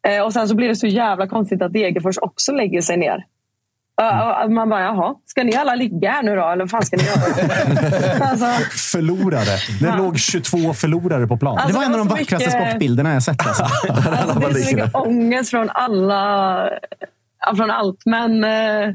Eh, 0.08 0.24
och 0.24 0.32
sen 0.32 0.48
så 0.48 0.56
blir 0.56 0.68
det 0.68 0.76
så 0.76 0.86
jävla 0.86 1.28
konstigt 1.28 1.62
att 1.62 1.72
Degerfors 1.72 2.18
också 2.18 2.52
lägger 2.52 2.80
sig 2.80 2.96
ner. 2.96 3.26
Mm. 4.00 4.54
Man 4.54 4.68
bara, 4.68 4.82
jaha, 4.82 5.14
ska 5.24 5.44
ni 5.44 5.54
alla 5.54 5.74
ligga 5.74 6.10
här 6.10 6.22
nu 6.22 6.36
då? 6.36 6.48
Eller 6.48 6.64
vad 6.64 6.70
fan 6.70 6.82
ska 6.82 6.96
ni 6.96 7.02
göra? 7.02 7.16
alltså. 8.30 8.46
Förlorare. 8.92 9.58
Det 9.80 9.86
ja. 9.86 9.96
låg 9.96 10.18
22 10.18 10.74
förlorare 10.74 11.26
på 11.26 11.36
plan. 11.36 11.58
Alltså, 11.58 11.68
det 11.68 11.74
var 11.74 11.84
en 11.84 11.92
av 11.92 11.98
de 11.98 12.08
vackraste 12.08 12.48
mycket... 12.48 12.68
sportbilderna 12.68 13.12
jag 13.12 13.22
sett. 13.22 13.46
Alltså. 13.46 13.62
alltså, 13.88 14.38
det 14.38 14.60
är 14.60 14.64
så 14.64 14.76
mycket 14.76 14.94
ångest 14.94 15.50
från 15.50 15.70
alla. 15.70 16.68
Från 17.56 17.70
allt. 17.70 18.02
Men... 18.06 18.44
Eh, 18.44 18.94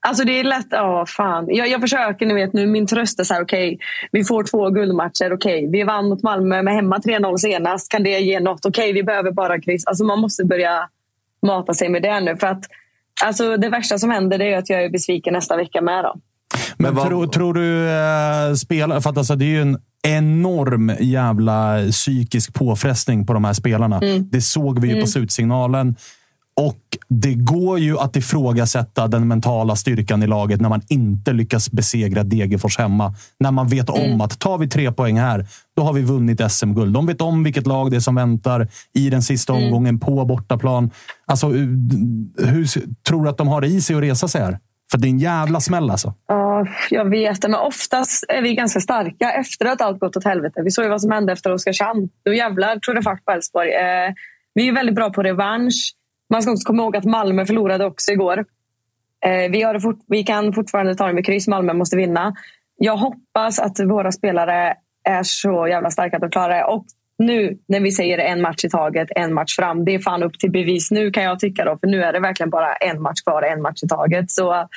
alltså 0.00 0.24
det 0.24 0.40
är 0.40 0.44
lätt... 0.44 0.66
Ja, 0.70 1.06
fan. 1.06 1.46
Jag, 1.48 1.68
jag 1.68 1.80
försöker, 1.80 2.26
ni 2.26 2.34
vet 2.34 2.52
nu. 2.52 2.66
Min 2.66 2.86
tröst 2.86 3.20
är 3.20 3.24
så 3.24 3.34
här, 3.34 3.42
okej, 3.42 3.74
okay, 3.74 3.78
vi 4.12 4.24
får 4.24 4.44
två 4.44 4.70
guldmatcher. 4.70 5.32
Okej, 5.32 5.34
okay, 5.34 5.70
vi 5.70 5.82
vann 5.82 6.08
mot 6.08 6.22
Malmö 6.22 6.62
med 6.62 6.74
hemma 6.74 6.98
3-0 6.98 7.36
senast. 7.36 7.90
Kan 7.90 8.02
det 8.02 8.20
ge 8.20 8.40
något? 8.40 8.66
Okej, 8.66 8.82
okay, 8.82 8.92
vi 8.92 9.02
behöver 9.02 9.30
bara 9.30 9.60
kryss. 9.60 9.86
Alltså 9.86 10.04
man 10.04 10.20
måste 10.20 10.44
börja 10.44 10.88
mata 11.42 11.74
sig 11.74 11.88
med 11.88 12.02
det 12.02 12.20
nu. 12.20 12.36
För 12.36 12.46
att 12.46 12.64
Alltså, 13.22 13.56
det 13.56 13.68
värsta 13.68 13.98
som 13.98 14.10
händer 14.10 14.40
är 14.40 14.58
att 14.58 14.70
jag 14.70 14.84
är 14.84 14.90
besviken 14.90 15.32
nästa 15.32 15.56
vecka 15.56 15.80
med. 15.80 16.04
Då. 16.04 16.20
Men, 16.76 16.94
vad... 16.94 17.06
tror, 17.06 17.26
tror, 17.26 17.54
du 17.54 17.90
äh, 17.90 18.54
spelar... 18.54 19.00
För 19.00 19.10
att 19.10 19.18
alltså, 19.18 19.36
det 19.36 19.44
är 19.44 19.48
ju 19.48 19.62
en 19.62 19.78
enorm 20.02 20.92
jävla 21.00 21.78
psykisk 21.90 22.54
påfrestning 22.54 23.26
på 23.26 23.32
de 23.32 23.44
här 23.44 23.52
spelarna. 23.52 23.96
Mm. 23.96 24.28
Det 24.30 24.40
såg 24.40 24.80
vi 24.80 24.88
ju 24.88 24.92
mm. 24.92 25.04
på 25.04 25.10
slutsignalen. 25.10 25.96
Och 26.56 26.78
det 27.08 27.34
går 27.34 27.78
ju 27.78 27.98
att 27.98 28.16
ifrågasätta 28.16 29.06
den 29.06 29.28
mentala 29.28 29.76
styrkan 29.76 30.22
i 30.22 30.26
laget 30.26 30.60
när 30.60 30.68
man 30.68 30.82
inte 30.88 31.32
lyckas 31.32 31.70
besegra 31.70 32.22
Degerfors 32.22 32.78
hemma. 32.78 33.14
När 33.38 33.50
man 33.50 33.68
vet 33.68 33.90
om 33.90 34.00
mm. 34.00 34.20
att 34.20 34.38
tar 34.38 34.58
vi 34.58 34.68
tre 34.68 34.92
poäng 34.92 35.18
här, 35.18 35.46
då 35.76 35.82
har 35.82 35.92
vi 35.92 36.02
vunnit 36.02 36.52
SM-guld. 36.52 36.94
De 36.94 37.06
vet 37.06 37.20
om 37.20 37.44
vilket 37.44 37.66
lag 37.66 37.90
det 37.90 37.96
är 37.96 38.00
som 38.00 38.14
väntar 38.14 38.68
i 38.94 39.10
den 39.10 39.22
sista 39.22 39.52
mm. 39.52 39.64
omgången 39.64 40.00
på 40.00 40.24
bortaplan. 40.24 40.90
Alltså, 41.26 41.48
hur 41.48 42.66
tror 43.02 43.22
du 43.22 43.28
att 43.28 43.38
de 43.38 43.48
har 43.48 43.60
det 43.60 43.66
i 43.66 43.80
sig 43.80 43.96
att 43.96 44.02
resa 44.02 44.28
sig 44.28 44.40
här? 44.40 44.58
För 44.90 44.98
det 44.98 45.08
är 45.08 45.10
en 45.10 45.18
jävla 45.18 45.60
smäll 45.60 45.90
alltså. 45.90 46.14
Ja, 46.28 46.66
jag 46.90 47.10
vet 47.10 47.42
det. 47.42 47.48
Men 47.48 47.60
oftast 47.60 48.24
är 48.28 48.42
vi 48.42 48.54
ganska 48.54 48.80
starka 48.80 49.32
efter 49.32 49.66
att 49.66 49.80
allt 49.80 50.00
gått 50.00 50.16
åt 50.16 50.24
helvete. 50.24 50.62
Vi 50.64 50.70
såg 50.70 50.84
ju 50.84 50.90
vad 50.90 51.00
som 51.00 51.10
hände 51.10 51.32
efter 51.32 51.52
Oskarshamn. 51.52 52.08
Då 52.24 52.34
jävlar 52.34 52.78
tog 52.78 52.94
det 52.94 53.02
fart 53.02 53.24
på 53.24 53.32
Elfsborg. 53.32 53.68
Eh, 53.68 54.12
vi 54.54 54.68
är 54.68 54.72
väldigt 54.72 54.94
bra 54.94 55.10
på 55.10 55.22
revansch. 55.22 55.94
Man 56.30 56.42
ska 56.42 56.52
också 56.52 56.66
komma 56.66 56.82
ihåg 56.82 56.96
att 56.96 57.04
Malmö 57.04 57.46
förlorade 57.46 57.84
också 57.84 58.12
igår. 58.12 58.44
Eh, 59.26 59.50
vi, 59.50 59.62
har 59.62 59.78
fort, 59.78 59.98
vi 60.06 60.22
kan 60.24 60.52
fortfarande 60.52 60.94
ta 60.94 61.06
det 61.06 61.12
med 61.12 61.26
kryss. 61.26 61.48
Malmö 61.48 61.72
måste 61.72 61.96
vinna. 61.96 62.34
Jag 62.76 62.96
hoppas 62.96 63.58
att 63.58 63.80
våra 63.80 64.12
spelare 64.12 64.74
är 65.04 65.22
så 65.22 65.68
jävla 65.68 65.90
starka 65.90 66.16
att 66.16 66.22
de 66.22 66.30
klarar 66.30 66.56
det. 66.56 66.64
Och 66.64 66.86
nu 67.18 67.58
när 67.68 67.80
vi 67.80 67.92
säger 67.92 68.18
en 68.18 68.40
match 68.40 68.64
i 68.64 68.70
taget, 68.70 69.08
en 69.16 69.34
match 69.34 69.56
fram. 69.56 69.84
Det 69.84 69.94
är 69.94 69.98
fan 69.98 70.22
upp 70.22 70.38
till 70.38 70.50
bevis 70.50 70.90
nu 70.90 71.10
kan 71.10 71.22
jag 71.22 71.40
tycka. 71.40 71.64
Då, 71.64 71.78
för 71.78 71.86
nu 71.86 72.02
är 72.02 72.12
det 72.12 72.20
verkligen 72.20 72.50
bara 72.50 72.74
en 72.74 73.02
match 73.02 73.20
kvar, 73.22 73.42
en 73.42 73.62
match 73.62 73.82
i 73.82 73.88
taget. 73.88 74.30
Så 74.30 74.68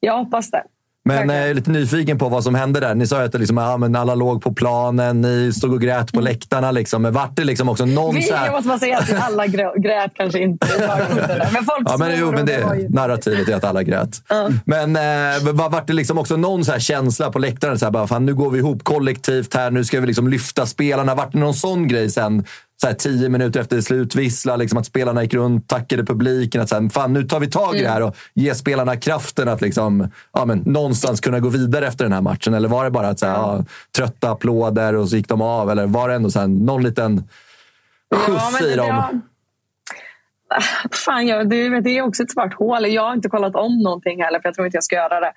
jag 0.00 0.16
hoppas 0.16 0.50
det. 0.50 0.62
Men 1.08 1.36
jag 1.36 1.48
är 1.50 1.54
lite 1.54 1.70
nyfiken 1.70 2.18
på 2.18 2.28
vad 2.28 2.44
som 2.44 2.54
hände 2.54 2.80
där. 2.80 2.94
Ni 2.94 3.06
sa 3.06 3.18
ju 3.18 3.24
att 3.26 3.32
det 3.32 3.38
liksom, 3.38 3.56
ja, 3.56 3.76
men 3.76 3.96
alla 3.96 4.14
låg 4.14 4.42
på 4.42 4.52
planen, 4.54 5.20
ni 5.20 5.52
stod 5.52 5.72
och 5.72 5.80
grät 5.80 6.12
på 6.12 6.20
läktarna. 6.20 6.70
Liksom. 6.70 7.02
Men 7.02 7.12
vart 7.12 7.36
det 7.36 7.44
liksom 7.44 7.68
också 7.68 7.84
någon 7.84 8.14
Vi, 8.14 8.22
så 8.22 8.34
här... 8.34 8.44
Jag 8.46 8.52
måste 8.54 8.68
bara 8.68 8.78
säga 8.78 8.98
att 8.98 9.12
alla 9.28 9.46
grä- 9.46 9.78
grät 9.82 10.10
kanske 10.14 10.38
inte. 10.38 10.66
Men 11.52 11.64
folk 11.64 11.88
Ja, 11.90 11.96
men, 11.98 12.18
jo, 12.18 12.32
men 12.32 12.46
det 12.46 12.52
det, 12.56 12.76
ju- 12.76 12.88
narrativet 12.88 13.48
är 13.48 13.56
att 13.56 13.64
alla 13.64 13.82
grät. 13.82 14.22
Men 14.64 14.96
eh, 14.96 15.52
var, 15.52 15.70
vart 15.70 15.86
det 15.86 15.92
liksom 15.92 16.18
också 16.18 16.36
någon 16.36 16.64
så 16.64 16.72
här 16.72 16.78
känsla 16.78 17.30
på 17.32 17.38
läktaren? 17.38 17.78
Så 17.78 17.86
här, 17.86 17.90
bara, 17.92 18.06
fan, 18.06 18.26
nu 18.26 18.34
går 18.34 18.50
vi 18.50 18.58
ihop 18.58 18.84
kollektivt 18.84 19.54
här. 19.54 19.70
Nu 19.70 19.84
ska 19.84 20.00
vi 20.00 20.06
liksom 20.06 20.28
lyfta 20.28 20.66
spelarna. 20.66 21.14
Vart 21.14 21.32
det 21.32 21.38
någon 21.38 21.54
sån 21.54 21.88
grej 21.88 22.10
sen? 22.10 22.44
Så 22.80 22.86
här, 22.86 22.94
tio 22.94 23.28
minuter 23.28 23.60
efter 23.60 23.80
slutvissla, 23.80 24.56
liksom 24.56 24.78
att 24.78 24.86
spelarna 24.86 25.22
gick 25.22 25.34
runt, 25.34 25.68
tackade 25.68 26.04
publiken. 26.04 26.60
Att 26.60 26.68
så 26.68 26.80
här, 26.80 26.88
fan, 26.88 27.12
nu 27.12 27.22
tar 27.22 27.40
vi 27.40 27.50
tag 27.50 27.76
i 27.76 27.82
det 27.82 27.88
här 27.88 28.02
och 28.02 28.16
ger 28.34 28.54
spelarna 28.54 28.96
kraften 28.96 29.48
att 29.48 29.60
liksom, 29.60 30.10
ja, 30.32 30.44
men, 30.44 30.58
någonstans 30.58 31.20
kunna 31.20 31.40
gå 31.40 31.48
vidare 31.48 31.86
efter 31.86 32.04
den 32.04 32.12
här 32.12 32.20
matchen. 32.20 32.54
Eller 32.54 32.68
var 32.68 32.84
det 32.84 32.90
bara 32.90 33.08
att, 33.08 33.18
så 33.18 33.26
här, 33.26 33.34
ja, 33.34 33.64
trötta 33.96 34.30
applåder 34.30 34.94
och 34.94 35.08
så 35.08 35.16
gick 35.16 35.28
de 35.28 35.42
av? 35.42 35.70
Eller 35.70 35.86
var 35.86 36.08
det 36.08 36.14
ändå 36.14 36.30
så 36.30 36.40
här, 36.40 36.46
någon 36.46 36.82
liten 36.82 37.28
skjuts 38.14 38.60
men 38.60 38.70
i 38.70 38.76
dem? 38.76 38.86
ja. 38.86 39.10
Fan, 40.92 41.26
jag, 41.26 41.50
det, 41.50 41.80
det 41.80 41.98
är 41.98 42.02
också 42.02 42.22
ett 42.22 42.30
svart 42.30 42.54
hål. 42.54 42.86
Jag 42.86 43.02
har 43.02 43.12
inte 43.12 43.28
kollat 43.28 43.54
om 43.54 43.78
någonting 43.78 44.22
heller, 44.22 44.40
för 44.40 44.48
jag 44.48 44.54
tror 44.54 44.66
inte 44.66 44.76
jag 44.76 44.84
ska 44.84 44.96
göra 44.96 45.20
det. 45.20 45.32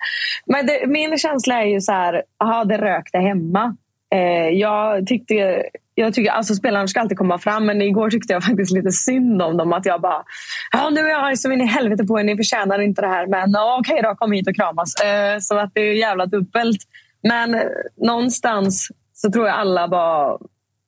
Men 0.46 0.66
det, 0.66 0.86
min 0.86 1.18
känsla 1.18 1.62
är 1.62 1.66
ju 1.66 1.80
så 1.80 1.92
här, 1.92 2.22
aha, 2.44 2.64
det 2.64 2.78
rökte 2.78 3.18
hemma. 3.18 3.76
Eh, 4.12 4.48
jag 4.48 5.06
tyckte, 5.06 5.62
jag 5.94 6.14
tycker, 6.14 6.30
alltså 6.30 6.54
spelarna 6.54 6.88
ska 6.88 7.00
alltid 7.00 7.18
komma 7.18 7.38
fram, 7.38 7.66
men 7.66 7.82
igår 7.82 8.10
tyckte 8.10 8.32
jag 8.32 8.44
faktiskt 8.44 8.72
lite 8.72 8.90
synd 8.90 9.42
om 9.42 9.56
dem. 9.56 9.72
Att 9.72 9.86
jag 9.86 10.00
bara, 10.00 10.24
ja, 10.72 10.90
nu 10.90 11.00
är 11.00 11.08
jag 11.08 11.24
arg 11.24 11.36
så 11.36 11.52
in 11.52 11.60
i 11.60 11.66
helvete 11.66 12.04
på 12.04 12.20
er, 12.20 12.24
ni 12.24 12.36
förtjänar 12.36 12.78
inte 12.78 13.02
det 13.02 13.08
här. 13.08 13.26
Men 13.26 13.50
okej 13.50 13.78
okej 13.78 14.02
då, 14.02 14.14
kom 14.14 14.32
hit 14.32 14.48
och 14.48 14.56
kramas. 14.56 14.94
Eh, 14.94 15.38
så 15.38 15.58
att 15.58 15.70
det 15.74 15.80
är 15.80 15.94
jävla 15.94 16.26
dubbelt. 16.26 16.82
Men 17.22 17.54
eh, 17.54 17.60
någonstans 17.96 18.88
så 19.12 19.30
tror 19.30 19.46
jag 19.46 19.56
alla 19.56 19.88
bara, 19.88 20.38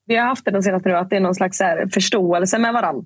vi 0.06 0.16
har 0.16 0.26
haft 0.26 0.44
det 0.44 0.50
den 0.50 0.62
senaste 0.62 0.88
nu, 0.88 0.96
att 0.96 1.10
det 1.10 1.16
är 1.16 1.20
någon 1.20 1.34
slags 1.34 1.60
här, 1.60 1.88
förståelse 1.94 2.58
med 2.58 2.72
varandra. 2.72 3.04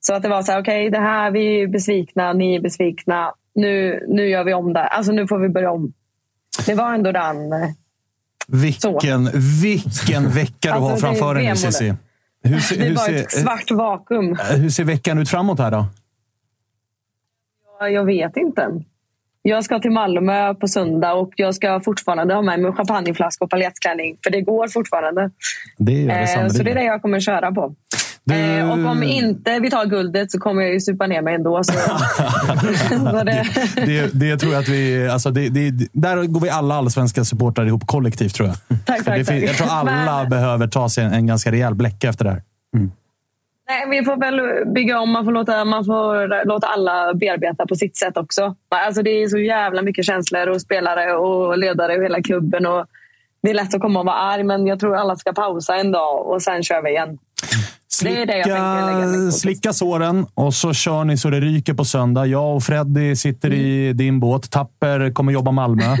Så 0.00 0.14
att 0.14 0.22
det 0.22 0.28
var 0.28 0.42
så 0.42 0.52
här, 0.52 0.60
okej, 0.60 0.90
det 0.90 0.98
här, 0.98 1.30
vi 1.30 1.62
är 1.62 1.66
besvikna, 1.66 2.32
ni 2.32 2.54
är 2.54 2.60
besvikna. 2.60 3.32
Nu, 3.54 4.04
nu 4.08 4.28
gör 4.28 4.44
vi 4.44 4.54
om 4.54 4.72
det. 4.72 4.86
Alltså 4.86 5.12
nu 5.12 5.26
får 5.26 5.38
vi 5.38 5.48
börja 5.48 5.70
om. 5.70 5.92
Det 6.66 6.74
var 6.74 6.94
ändå 6.94 7.12
den... 7.12 7.52
Eh, 7.52 7.68
eh, 8.52 8.58
Vilken, 8.60 9.30
vilken 9.62 10.28
vecka 10.30 10.52
du 10.62 10.70
Alltså, 10.70 10.88
har 10.90 10.96
framför 10.96 11.34
dig 11.34 11.48
nu. 11.48 11.56
Cissi. 11.56 11.94
Hur, 12.42 12.60
ser- 12.60 12.76
Det 12.78 12.94
var 12.94 13.08
ett 13.10 13.30
ser, 13.30 13.40
svart 13.40 13.70
vakuum. 13.70 14.36
hur 14.56 14.70
ser 14.70 14.84
veckan 14.84 15.18
ut 15.18 15.28
framåt 15.28 15.58
här 15.58 15.70
då? 15.70 15.86
Ja, 17.80 17.88
Jag 17.88 18.04
vet 18.04 18.36
inte. 18.36 18.68
Jag 19.42 19.64
ska 19.64 19.78
till 19.78 19.90
Malmö 19.90 20.54
på 20.54 20.68
söndag 20.68 21.12
och 21.12 21.32
jag 21.36 21.54
ska 21.54 21.80
fortfarande 21.80 22.34
ha 22.34 22.42
med 22.42 22.60
mig 22.60 22.72
champagneflaska 22.72 23.44
och 23.44 23.50
paljettklänning. 23.50 24.16
För 24.24 24.30
det 24.30 24.40
går 24.40 24.68
fortfarande. 24.68 25.30
Det 25.78 25.92
gör 25.92 26.08
det 26.08 26.14
Eh, 26.34 26.48
så 26.48 26.62
det 26.62 26.70
är 26.70 26.74
det 26.74 26.82
jag 26.84 27.02
kommer 27.02 27.20
köra 27.20 27.52
på. 27.52 27.74
Du- 28.28 28.34
Eh, 28.34 28.70
och 28.70 28.90
om 28.90 29.02
inte 29.02 29.58
vi 29.60 29.70
tar 29.70 29.86
guldet 29.86 30.30
så 30.32 30.38
kommer 30.38 30.62
jag 30.62 30.72
ju 30.72 30.80
supa 30.80 31.06
ner 31.06 31.22
mig 31.22 31.34
ändå. 31.34 31.64
Så, 31.64 31.72
så 33.10 33.24
det, 33.24 33.44
Det, 33.86 34.10
det 34.20 34.36
tror 34.36 34.52
jag 34.52 34.60
att 34.62 34.68
vi... 34.68 35.08
Alltså 35.08 35.30
där 35.30 36.26
går 36.26 36.40
vi 36.40 36.50
alla 36.50 36.74
allsvenska 36.74 37.24
supportrar 37.24 37.66
ihop 37.66 37.86
kollektivt, 37.86 38.34
tror 38.34 38.48
jag. 38.48 38.56
Tack, 38.86 39.04
tack, 39.04 39.26
tack. 39.26 39.42
jag 39.42 39.56
tror 39.56 39.68
alla 39.70 40.20
Men- 40.20 40.28
behöver 40.30 40.66
ta 40.66 40.88
sig 40.88 41.04
en, 41.04 41.12
en 41.12 41.26
ganska 41.26 41.52
rejäl 41.52 41.74
bläcka 41.74 42.08
efter 42.08 42.24
det 42.24 42.30
här. 42.30 42.42
Nej, 43.68 43.98
vi 44.00 44.04
får 44.04 44.16
väl 44.16 44.40
bygga 44.74 45.00
om. 45.00 45.10
Man 45.10 45.24
får, 45.24 45.32
låta, 45.32 45.64
man 45.64 45.84
får 45.84 46.44
låta 46.46 46.66
alla 46.66 47.14
bearbeta 47.14 47.66
på 47.66 47.74
sitt 47.74 47.96
sätt 47.96 48.16
också. 48.16 48.54
Alltså, 48.68 49.02
det 49.02 49.10
är 49.10 49.28
så 49.28 49.38
jävla 49.38 49.82
mycket 49.82 50.04
känslor 50.04 50.48
och 50.48 50.60
spelare 50.60 51.12
och 51.16 51.58
ledare 51.58 51.96
och 51.96 52.04
hela 52.04 52.22
klubben. 52.22 52.66
Och 52.66 52.86
det 53.42 53.50
är 53.50 53.54
lätt 53.54 53.74
att 53.74 53.80
komma 53.80 54.00
och 54.00 54.06
vara 54.06 54.16
arg, 54.16 54.42
men 54.44 54.66
jag 54.66 54.80
tror 54.80 54.96
alla 54.96 55.16
ska 55.16 55.32
pausa 55.32 55.76
en 55.76 55.92
dag 55.92 56.26
och 56.26 56.42
sen 56.42 56.62
kör 56.62 56.82
vi 56.82 56.90
igen. 56.90 57.18
Det 58.04 58.22
är 58.22 58.26
det 58.26 58.36
lägga 58.36 59.08
Slicka, 59.08 59.32
slicka 59.32 59.72
såren 59.72 60.26
och 60.34 60.54
så 60.54 60.72
kör 60.72 61.04
ni 61.04 61.16
så 61.16 61.30
det 61.30 61.40
ryker 61.40 61.74
på 61.74 61.84
söndag. 61.84 62.26
Jag 62.26 62.56
och 62.56 62.62
Freddy 62.62 63.16
sitter 63.16 63.52
i 63.52 63.84
Mm. 63.86 63.96
din 63.96 64.20
båt. 64.20 64.50
Tapper 64.50 65.12
kommer 65.12 65.32
jobba 65.32 65.50
Malmö. 65.50 65.84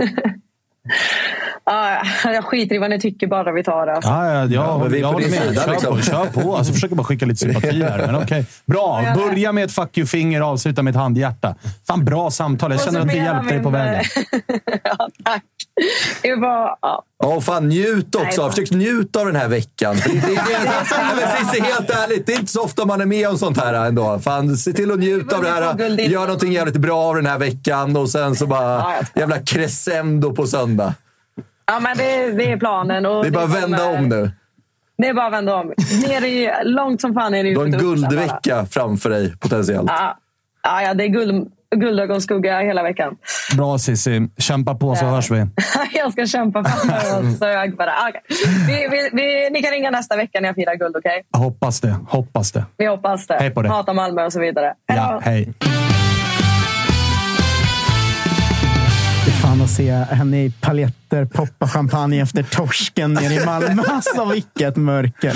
Ah, 1.70 1.96
jag 2.24 2.44
skiter 2.44 2.74
i 2.74 2.78
vad 2.78 2.90
ni 2.90 3.00
tycker, 3.00 3.26
bara 3.26 3.52
vi 3.52 3.64
tar 3.64 3.86
det. 3.86 3.92
Alltså. 3.92 4.10
Ja, 4.10 4.26
ja, 4.26 4.46
ja, 4.46 4.78
men 4.78 4.92
vi 4.92 4.98
är 4.98 5.02
på 5.02 5.08
håller 5.08 5.28
din 5.28 5.38
med. 5.38 5.48
sida, 5.48 5.62
Kör 5.64 5.72
liksom. 5.72 5.96
på. 5.96 6.02
Kör 6.02 6.26
på. 6.42 6.56
Alltså, 6.56 6.72
försöker 6.72 6.94
bara 6.94 7.04
skicka 7.04 7.26
lite 7.26 7.38
sympati 7.40 7.82
här. 7.82 8.06
Men 8.06 8.14
okej. 8.22 8.46
Bra. 8.66 9.02
Ja, 9.04 9.08
ja. 9.08 9.28
Börja 9.28 9.52
med 9.52 9.64
ett 9.64 9.72
fuck 9.72 9.98
you-finger 9.98 10.40
och 10.42 10.48
avsluta 10.48 10.82
med 10.82 10.90
ett 10.90 10.96
handhjärta. 10.96 11.54
Fan, 11.86 12.04
bra 12.04 12.30
samtal. 12.30 12.70
Jag 12.70 12.80
känner 12.80 13.00
att 13.00 13.08
det 13.08 13.16
hjälpte 13.16 13.54
dig 13.54 13.62
på 13.62 13.70
vägen. 13.70 14.04
ja, 14.82 15.08
tack. 15.24 15.44
Det 16.22 16.34
var, 16.34 16.76
ja. 16.82 17.04
Ja, 17.22 17.40
fan 17.40 17.68
njut 17.68 18.14
också. 18.14 18.42
Nej, 18.42 18.50
Försök 18.50 18.70
njuta 18.70 19.20
av 19.20 19.26
den 19.26 19.36
här 19.36 19.48
veckan. 19.48 19.96
Det, 19.96 20.12
det, 20.12 21.64
helt 21.64 21.90
ärligt, 21.90 22.26
det 22.26 22.32
är 22.32 22.38
inte 22.38 22.52
så 22.52 22.62
ofta 22.62 22.84
man 22.84 23.00
är 23.00 23.06
med 23.06 23.28
om 23.28 23.38
sånt 23.38 23.58
här 23.60 23.74
ändå. 23.74 24.18
Fan, 24.18 24.56
se 24.56 24.72
till 24.72 24.90
att 24.92 24.98
njuta 24.98 25.36
av 25.36 25.42
det 25.42 25.50
här. 25.50 26.00
Gör 26.00 26.20
någonting 26.20 26.52
jävligt 26.52 26.76
bra 26.76 26.98
av 26.98 27.14
den 27.14 27.26
här 27.26 27.38
veckan 27.38 27.96
och 27.96 28.10
sen 28.10 28.36
så 28.36 28.46
bara 28.46 28.86
jävla 29.14 29.38
crescendo 29.38 30.34
på 30.34 30.46
söndag. 30.46 30.94
Ja, 31.68 31.80
men 31.80 31.96
det, 31.96 32.30
det 32.32 32.52
är 32.52 32.56
planen. 32.56 33.06
Och 33.06 33.22
Det 33.22 33.28
är 33.28 33.32
bara 33.32 33.44
att 33.44 33.62
vända 33.62 33.78
kommer- 33.78 33.98
om 33.98 34.08
nu. 34.08 34.30
Det 34.98 35.08
är 35.08 35.14
bara 35.14 35.26
att 35.26 35.32
vända 35.32 35.54
om. 35.56 35.72
Ner 36.08 36.24
i, 36.24 36.50
långt 36.64 37.00
som 37.00 37.14
fan 37.14 37.34
är 37.34 37.44
det 37.44 37.50
Du 37.50 37.56
har 37.56 37.64
en 37.64 37.70
duscha 37.70 37.84
bara. 37.84 37.94
guldvecka 37.94 38.66
framför 38.70 39.10
dig 39.10 39.36
potentiellt. 39.38 39.90
Ja, 39.90 40.18
ja, 40.62 40.82
ja, 40.82 40.94
det 40.94 41.04
är 41.04 41.08
guld, 41.08 41.48
guldögonskugga 41.76 42.60
hela 42.60 42.82
veckan. 42.82 43.16
Bra 43.56 43.78
Cissi. 43.78 44.28
Kämpa 44.38 44.74
på 44.74 44.94
så 44.96 45.04
Ja. 45.04 45.08
hörs 45.10 45.30
vi. 45.30 45.46
jag 45.94 46.12
ska 46.12 46.26
kämpa 46.26 46.64
för 46.64 46.88
det. 47.22 47.36
Så 47.36 47.44
jag 47.44 47.76
bara, 47.76 47.92
okej. 48.08 48.22
vi, 48.66 48.88
vi, 48.90 49.10
vi, 49.12 49.50
ni 49.50 49.62
kan 49.62 49.70
ringa 49.72 49.90
nästa 49.90 50.16
vecka 50.16 50.40
när 50.40 50.48
jag 50.48 50.54
firar 50.54 50.74
guld, 50.74 50.96
okej? 50.96 51.22
Hoppas 51.32 51.80
det. 51.80 51.96
Hoppas 52.08 52.52
det. 52.52 52.64
Vi 52.76 52.86
hoppas 52.86 53.26
det. 53.26 53.36
Hej 53.40 53.50
på 53.50 53.62
dig. 53.62 53.70
Hata 53.70 53.92
Malmö 53.92 54.24
och 54.24 54.32
så 54.32 54.40
vidare. 54.40 54.74
Hej 54.88 54.98
Ja, 54.98 55.20
hej. 55.24 55.52
Fan 59.58 59.64
att 59.64 59.70
se 59.70 59.90
henne 60.16 60.44
i 60.44 60.50
paljetter 60.60 61.24
poppa 61.24 61.68
champagne 61.68 62.22
efter 62.22 62.42
torsken 62.42 63.12
nere 63.14 63.34
i 63.34 63.44
Malmö. 63.46 63.82
Alltså 63.88 64.24
vilket 64.24 64.76
mörker. 64.76 65.34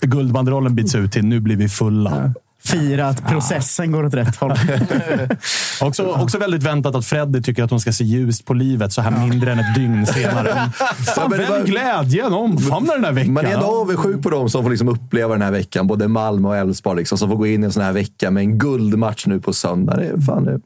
Guldbanderollen 0.00 0.74
byts 0.74 0.94
ut 0.94 1.12
till 1.12 1.24
nu 1.24 1.40
blir 1.40 1.56
vi 1.56 1.68
fulla. 1.68 2.32
Fira 2.64 3.08
att 3.08 3.28
processen 3.28 3.92
går 3.92 4.04
åt 4.04 4.14
rätt 4.14 4.36
håll. 4.36 4.52
Också, 5.80 6.06
också 6.06 6.38
väldigt 6.38 6.62
väntat 6.62 6.94
att 6.94 7.06
Freddy 7.06 7.42
tycker 7.42 7.64
att 7.64 7.70
hon 7.70 7.80
ska 7.80 7.92
se 7.92 8.04
ljust 8.04 8.44
på 8.44 8.54
livet 8.54 8.92
så 8.92 9.02
här 9.02 9.10
mindre 9.28 9.52
än 9.52 9.58
ett 9.58 9.74
dygn 9.74 10.06
senare. 10.06 10.70
Fan, 11.14 11.30
var- 11.30 11.38
vem 11.38 11.64
glädjen 11.64 12.32
omfamnar 12.32 12.94
den 12.94 13.04
här 13.04 13.12
veckan? 13.12 13.32
Man 13.32 13.46
är 13.46 13.54
ändå 13.54 13.66
avundsjuk 13.66 14.22
på 14.22 14.30
dem 14.30 14.50
som 14.50 14.62
får 14.62 14.70
liksom 14.70 14.88
uppleva 14.88 15.32
den 15.32 15.42
här 15.42 15.50
veckan. 15.50 15.86
Både 15.86 16.08
Malmö 16.08 16.48
och 16.48 16.56
Elfsborg 16.56 16.98
liksom, 16.98 17.18
som 17.18 17.28
får 17.28 17.36
gå 17.36 17.46
in 17.46 17.62
i 17.62 17.66
en 17.66 17.72
sån 17.72 17.82
här 17.82 17.92
vecka 17.92 18.30
med 18.30 18.40
en 18.40 18.58
guldmatch 18.58 19.26
nu 19.26 19.40
på 19.40 19.52
söndag. 19.52 19.96
Det 19.96 20.06
är 20.06 20.20
fan, 20.20 20.44
det 20.44 20.60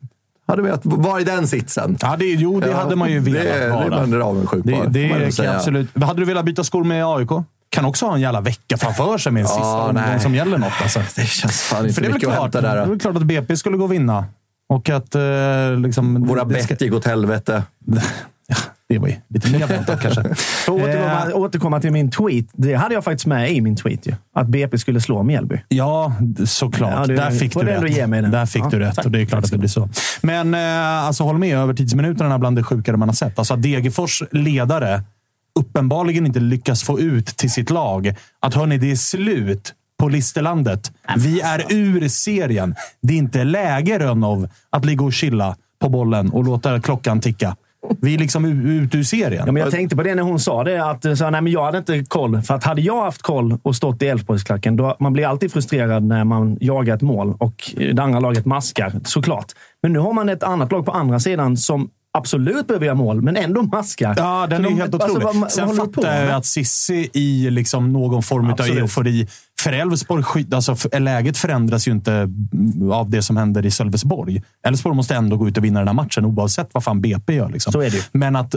hade 0.50 0.62
velat 0.62 0.80
vara 0.84 1.20
i 1.20 1.24
den 1.24 1.46
sitsen. 1.48 1.96
Ja, 2.00 2.16
det, 2.18 2.24
jo, 2.24 2.60
det 2.60 2.68
Ja, 2.68 2.76
hade 2.76 2.96
man 2.96 3.10
ju 3.10 3.18
velat 3.18 3.42
det, 3.42 3.68
vara. 3.68 3.88
Det 3.88 3.96
är 3.96 4.06
man 4.06 4.22
avundsjuk 4.22 4.64
på. 4.64 4.70
Det, 4.70 4.86
det 4.88 5.08
kan 5.08 5.32
säga. 5.32 5.56
absolut. 5.56 6.02
Hade 6.02 6.20
du 6.20 6.24
velat 6.26 6.44
byta 6.44 6.64
skor 6.64 6.84
med 6.84 7.04
AIK? 7.06 7.28
Kan 7.70 7.84
också 7.84 8.06
ha 8.06 8.14
en 8.14 8.20
jävla 8.20 8.40
vecka 8.40 8.76
framför 8.76 9.18
sig 9.18 9.32
med 9.32 9.40
en 9.40 9.48
sista 9.48 9.62
Ja, 9.62 9.88
omgång 9.88 10.20
som 10.20 10.34
gäller 10.34 10.58
något. 10.58 10.72
Alltså. 10.82 10.98
Det 11.16 11.26
känns 11.26 11.60
fan 11.62 11.82
inte 11.84 11.94
För 11.94 12.02
det 12.02 12.08
är, 12.08 12.12
mycket 12.12 12.28
att 12.28 12.34
klart, 12.34 12.42
hämta 12.42 12.60
det 12.60 12.68
är 12.68 12.76
där. 12.76 12.86
väl 12.86 13.00
klart 13.00 13.16
att 13.16 13.22
BP 13.22 13.56
skulle 13.56 13.76
gå 13.76 13.84
och 13.84 13.92
vinna. 13.92 14.24
Och 14.68 14.90
att 14.90 15.14
eh, 15.14 15.22
liksom, 15.84 16.22
Våra 16.26 16.44
bett 16.44 16.80
gick 16.80 16.92
åt 16.94 17.04
helvete. 17.04 17.62
det 18.94 18.98
var 18.98 19.09
ju 19.09 19.14
lite 19.29 19.50
mer 19.50 19.66
väntat 19.66 20.00
kanske. 20.03 20.22
För 20.35 20.72
att 20.72 20.81
återkomma, 20.81 21.26
Eh, 21.31 21.37
återkomma 21.37 21.81
till 21.81 21.92
min 21.92 22.11
tweet. 22.11 22.46
Det 22.53 22.74
hade 22.74 22.94
jag 22.94 23.05
faktiskt 23.05 23.26
med 23.26 23.53
i 23.53 23.61
min 23.61 23.76
tweet. 23.76 24.07
Ju. 24.07 24.14
Att 24.35 24.46
BP 24.48 24.79
skulle 24.79 25.00
slå 25.00 25.22
Mjällby. 25.22 25.61
Ja, 25.68 26.12
såklart. 26.46 26.92
Ja, 26.94 27.07
du- 27.07 27.16
Där 27.16 27.31
fick 27.31 27.55
du 27.55 27.61
rätt. 27.61 27.96
ge 27.96 28.07
mig 28.07 28.22
den. 28.22 28.31
Där 28.31 28.46
fick 28.46 28.62
Ja, 28.62 28.68
du 28.70 28.79
rätt 28.79 28.94
tack. 28.96 29.05
och 29.05 29.11
det 29.11 29.20
är 29.22 29.26
klart 29.26 29.44
att 29.44 29.50
det 29.50 29.59
blir 29.59 29.68
så. 29.68 29.88
Men 30.22 30.55
eh, 30.55 31.05
alltså, 31.07 31.24
håll 31.24 31.38
med, 31.38 31.57
övertidsminuterna 31.59 32.38
bland 32.38 32.57
det 32.57 32.62
sjukare 32.62 32.96
man 32.96 33.09
har 33.09 33.14
sett. 33.14 33.38
Alltså, 33.38 33.55
att 33.55 33.62
Degerfors 33.62 34.22
ledare 34.33 35.03
uppenbarligen 35.61 36.26
inte 36.26 36.40
lyckas 36.40 36.83
få 36.83 37.00
ut 37.00 37.26
till 37.26 37.50
sitt 37.50 37.70
lag 37.70 38.14
att 38.40 38.55
hörni, 38.55 38.79
det 38.79 38.90
är 38.90 38.96
slut 38.96 39.74
på 39.98 40.09
Listerlandet. 40.09 40.92
Vi 41.16 41.40
är 41.40 41.64
ur 41.68 42.09
serien. 42.09 42.74
Det 43.03 43.14
är 43.14 43.18
inte 43.18 43.44
läge, 43.44 43.98
Rönnov, 43.98 44.48
att 44.70 44.85
ligga 44.85 45.05
och 45.05 45.12
chilla 45.12 45.57
på 45.81 45.88
bollen 45.88 46.31
och 46.31 46.44
låta 46.44 46.81
klockan 46.81 47.20
ticka. 47.20 47.57
Vi 48.01 48.14
är 48.14 48.19
liksom 48.19 48.45
ute 48.45 48.99
ur 48.99 49.03
serien. 49.03 49.43
Ja, 49.47 49.53
men 49.53 49.62
jag 49.62 49.71
tänkte 49.71 49.97
på 49.97 50.03
det 50.03 50.14
när 50.14 50.23
hon 50.23 50.40
sa 50.40 50.64
det. 50.64 50.85
Att, 50.85 51.19
så, 51.19 51.31
nej, 51.31 51.40
men 51.40 51.53
jag 51.53 51.64
hade 51.64 51.79
inte 51.79 52.05
koll. 52.05 52.43
För 52.43 52.55
att 52.55 52.64
hade 52.64 52.81
jag 52.81 53.03
haft 53.03 53.23
koll 53.23 53.59
och 53.62 53.77
stått 53.77 54.03
i 54.03 54.07
Elfsborgsklacken, 54.07 54.77
då 54.77 54.97
man 55.01 55.12
blir 55.12 55.27
alltid 55.27 55.53
frustrerad 55.53 56.03
när 56.03 56.25
man 56.25 56.59
jagar 56.61 56.95
ett 56.95 57.03
mål 57.03 57.35
och 57.38 57.75
det 57.77 58.03
andra 58.03 58.21
laget 58.21 58.47
maskar, 58.47 59.01
såklart. 59.05 59.53
Men 59.83 59.93
nu 59.93 59.99
har 59.99 60.12
man 60.12 60.29
ett 60.29 60.43
annat 60.43 60.73
lag 60.73 60.87
på 60.87 60.93
andra 60.93 61.21
sidan 61.21 61.57
som 61.57 61.90
absolut 62.18 62.66
behöver 62.66 62.87
göra 62.87 62.94
mål, 62.96 63.23
men 63.23 63.37
ändå 63.37 63.62
maskar. 63.62 64.14
Ja, 64.16 64.46
den 64.51 64.62
Så 64.62 64.68
är 64.68 64.70
de- 64.70 64.77
helt 64.81 64.94
alltså, 64.94 65.09
otrolig. 65.09 65.25
vad- 65.27 65.37
vad 65.37 65.53
Sen 65.53 65.77
fattar 65.77 66.23
jag 66.25 66.31
att 66.35 66.46
Sissi 66.46 67.11
i 67.12 67.51
liksom 67.51 67.92
någon 67.92 68.23
form 68.23 68.51
av 68.51 68.61
eufori. 68.61 69.29
För 69.61 69.73
Elfsborg, 69.73 70.25
alltså, 70.55 70.77
för- 70.77 71.01
läget 71.01 71.38
förändras 71.38 71.88
ju 71.88 71.92
inte 71.92 72.29
av 72.92 73.11
det 73.11 73.23
som 73.23 73.37
händer 73.37 73.66
i 73.66 73.70
Sölvesborg. 73.70 74.42
Elfsborg 74.66 74.96
måste 74.96 75.14
ändå 75.14 75.37
gå 75.37 75.49
ut 75.49 75.57
och 75.57 75.64
vinna 75.64 75.79
den 75.79 75.88
här 75.88 75.94
matchen 75.94 76.25
oavsett 76.25 76.68
vad 76.73 76.85
fan 76.85 77.01
BP 77.01 77.35
gör. 77.35 77.49
Liksom. 77.49 77.73
Så 77.73 77.81
är 77.81 77.90
det. 77.90 78.09
Men 78.12 78.37
att 78.37 78.55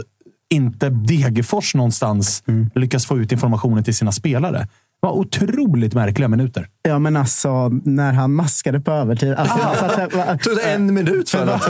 inte 0.50 0.88
Degerfors 0.90 1.74
någonstans 1.74 2.42
Mm. 2.48 2.70
lyckas 2.74 3.06
få 3.06 3.18
ut 3.18 3.32
informationen 3.32 3.84
till 3.84 3.94
sina 3.94 4.12
spelare. 4.12 4.68
Var 5.04 5.12
otroligt 5.12 5.94
märkliga 5.94 6.28
minuter. 6.28 6.68
Ja, 6.82 6.98
men 6.98 7.16
alltså 7.16 7.68
när 7.84 8.12
han 8.12 8.34
maskade 8.34 8.80
på 8.80 8.90
övertid. 8.92 9.34
Alltså, 9.34 9.58
så 9.78 9.84
att, 10.02 10.14
va- 10.14 10.38
Tog 10.42 10.58
en 10.74 10.94
minut 10.94 11.30
för 11.30 11.46
att, 11.46 11.62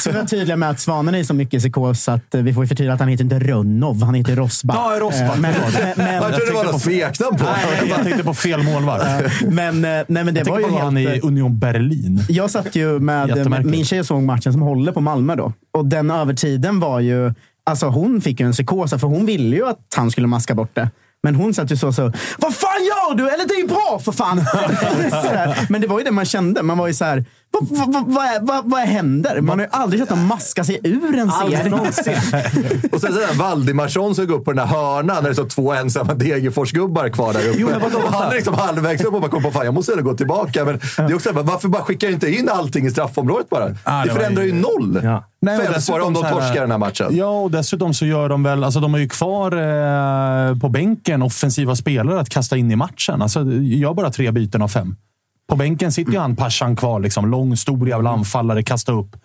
så 0.00 0.12
var 0.12 0.24
tydliga 0.24 0.56
med 0.56 0.70
att 0.70 0.80
Svanen 0.80 1.14
är 1.14 1.22
så 1.24 1.34
mycket 1.34 1.54
i 1.54 1.58
psykos 1.58 2.08
att 2.08 2.34
eh, 2.34 2.42
vi 2.42 2.54
får 2.54 2.66
förtydliga 2.66 2.94
att 2.94 3.00
han 3.00 3.08
heter 3.08 3.24
inte 3.24 3.38
Rönnov, 3.38 4.02
han 4.02 4.14
heter 4.14 4.36
Rosbach. 4.36 4.76
Ja, 4.76 4.96
Rosbach, 5.00 5.20
Eh, 5.34 5.40
Men, 5.40 5.54
men, 5.96 6.14
Jag 6.14 6.22
men, 6.22 6.32
trodde 6.32 6.46
det 6.46 6.52
var 6.54 6.64
något 6.64 6.80
smeknamn 6.82 7.36
på 7.38 7.44
Nej, 7.44 7.88
jag 7.88 8.02
tänkte 8.02 8.24
på 8.24 8.34
fel 8.34 8.62
målvakt. 8.62 9.04
men, 9.48 9.84
eh, 9.84 9.90
nej, 10.08 10.24
men 10.24 10.34
det 10.34 10.40
Jag 10.40 10.44
var 10.46 10.58
ju 10.58 10.64
på 10.66 10.78
han 10.78 10.96
helt... 10.96 11.14
i 11.14 11.18
eh, 11.18 11.26
Union 11.26 11.58
Berlin. 11.58 12.20
Jag 12.28 12.50
satt 12.50 12.76
ju 12.76 12.98
med, 12.98 13.66
min 13.66 13.84
tjej 13.84 14.00
och 14.00 14.06
såg 14.06 14.22
matchen 14.22 14.52
som 14.52 14.62
håller 14.62 14.92
på 14.92 15.00
Malmö 15.00 15.34
då. 15.36 15.52
Och 15.72 15.86
den 15.86 16.10
övertiden 16.10 16.80
var 16.80 17.00
ju... 17.00 17.32
Alltså 17.64 17.86
hon 17.86 18.20
fick 18.20 18.40
ju 18.40 18.46
en 18.46 18.52
psykos, 18.52 18.90
för 18.90 19.06
hon 19.06 19.26
ville 19.26 19.56
ju 19.56 19.66
att 19.68 19.78
han 19.96 20.10
skulle 20.10 20.26
maska 20.26 20.54
bort 20.54 20.70
det. 20.74 20.90
Men 21.22 21.34
hon 21.34 21.54
satt 21.54 21.72
ju 21.72 21.76
så 21.76 21.92
så. 21.92 22.12
Vad 22.38 22.54
fan 22.54 22.84
gör 22.84 23.14
du? 23.14 23.30
Eller 23.30 23.46
det 23.46 23.54
är 23.54 23.58
ju 23.58 23.66
bra 23.66 24.00
för 24.04 24.12
fan! 24.12 24.36
Men 25.68 25.80
det 25.80 25.86
var 25.86 25.98
ju 25.98 26.04
det 26.04 26.10
man 26.10 26.24
kände. 26.24 26.62
Man 26.62 26.78
var 26.78 26.86
ju 26.86 26.94
så 26.94 27.04
här. 27.04 27.24
Vad, 27.52 28.06
vad, 28.06 28.24
är- 28.24 28.40
vad, 28.46 28.70
vad 28.70 28.80
händer? 28.80 29.40
Man 29.40 29.58
har 29.58 29.66
ju 29.66 29.70
aldrig 29.72 30.00
sett 30.02 30.10
någon 30.10 30.26
maska 30.26 30.64
sig 30.64 30.80
ur 30.84 31.18
en 31.18 31.30
serie. 31.30 31.68
någonsin. 31.68 32.12
Och 32.92 33.00
sen 33.00 33.12
sådär 33.12 33.34
Valdimarsson 33.38 34.14
som 34.14 34.26
går 34.26 34.34
upp 34.36 34.44
på 34.44 34.52
den 34.52 34.66
här 34.68 34.76
hörnan 34.76 35.22
när 35.22 35.28
det 35.28 35.34
står 35.34 35.44
två 35.46 35.72
ensamma 35.72 36.14
Degerfors-gubbar 36.14 37.08
kvar 37.08 37.32
där 37.32 37.48
uppe. 37.48 37.58
Jo, 37.60 37.68
men 37.70 37.80
vadå? 37.80 37.98
han 38.10 38.30
är 38.30 38.34
liksom 38.34 38.54
halvvägs 38.54 39.04
upp 39.04 39.14
och 39.14 39.20
man 39.20 39.30
kommer 39.30 39.44
på 39.50 39.50
fan, 39.52 39.64
jag 39.64 39.74
måste 39.74 39.92
ändå 39.92 40.04
gå 40.04 40.14
tillbaka. 40.16 40.64
Men 40.64 40.80
det 40.96 41.02
är 41.02 41.14
också 41.14 41.32
varför 41.32 41.68
bara 41.68 41.82
skickar 41.82 42.06
jag 42.06 42.14
inte 42.14 42.30
in 42.30 42.48
allting 42.48 42.86
i 42.86 42.90
straffområdet 42.90 43.48
bara? 43.48 43.76
Ah, 43.84 44.04
det 44.04 44.10
förändrar 44.10 44.42
ju 44.42 44.52
noll 44.52 45.00
Ja. 45.02 45.24
Nej, 45.42 45.66
Elfsborg 45.66 46.02
om 46.02 46.12
de 46.14 46.24
här- 46.24 46.32
torskar 46.32 46.60
den 46.60 46.70
här 46.70 46.78
matchen. 46.78 47.06
Ja, 47.16 47.26
och 47.40 47.50
dessutom 47.50 47.94
så 47.94 48.06
gör 48.06 48.28
de 48.28 48.42
väl... 48.42 48.64
Alltså 48.64 48.80
de 48.80 48.92
har 48.94 49.00
ju 49.00 49.08
kvar 49.08 49.52
eh, 49.52 50.58
på 50.58 50.68
bänken 50.68 51.22
offensiva 51.22 51.76
spelare 51.76 52.20
att 52.20 52.28
kasta 52.28 52.56
in 52.56 52.70
i 52.70 52.76
matchen. 52.76 53.22
Alltså, 53.22 53.44
gör 53.62 53.94
bara 53.94 54.10
tre 54.10 54.30
byten 54.30 54.62
av 54.62 54.68
fem. 54.68 54.96
På 55.50 55.56
bänken 55.56 55.92
sitter 55.92 56.12
ju 56.12 56.18
han 56.18 56.36
Pashan 56.36 56.76
kvar. 56.76 57.00
Liksom, 57.00 57.30
lång, 57.30 57.56
stor 57.56 57.88
jävla 57.88 58.10
anfallare, 58.10 58.62
kasta 58.62 58.92
upp. 58.92 59.16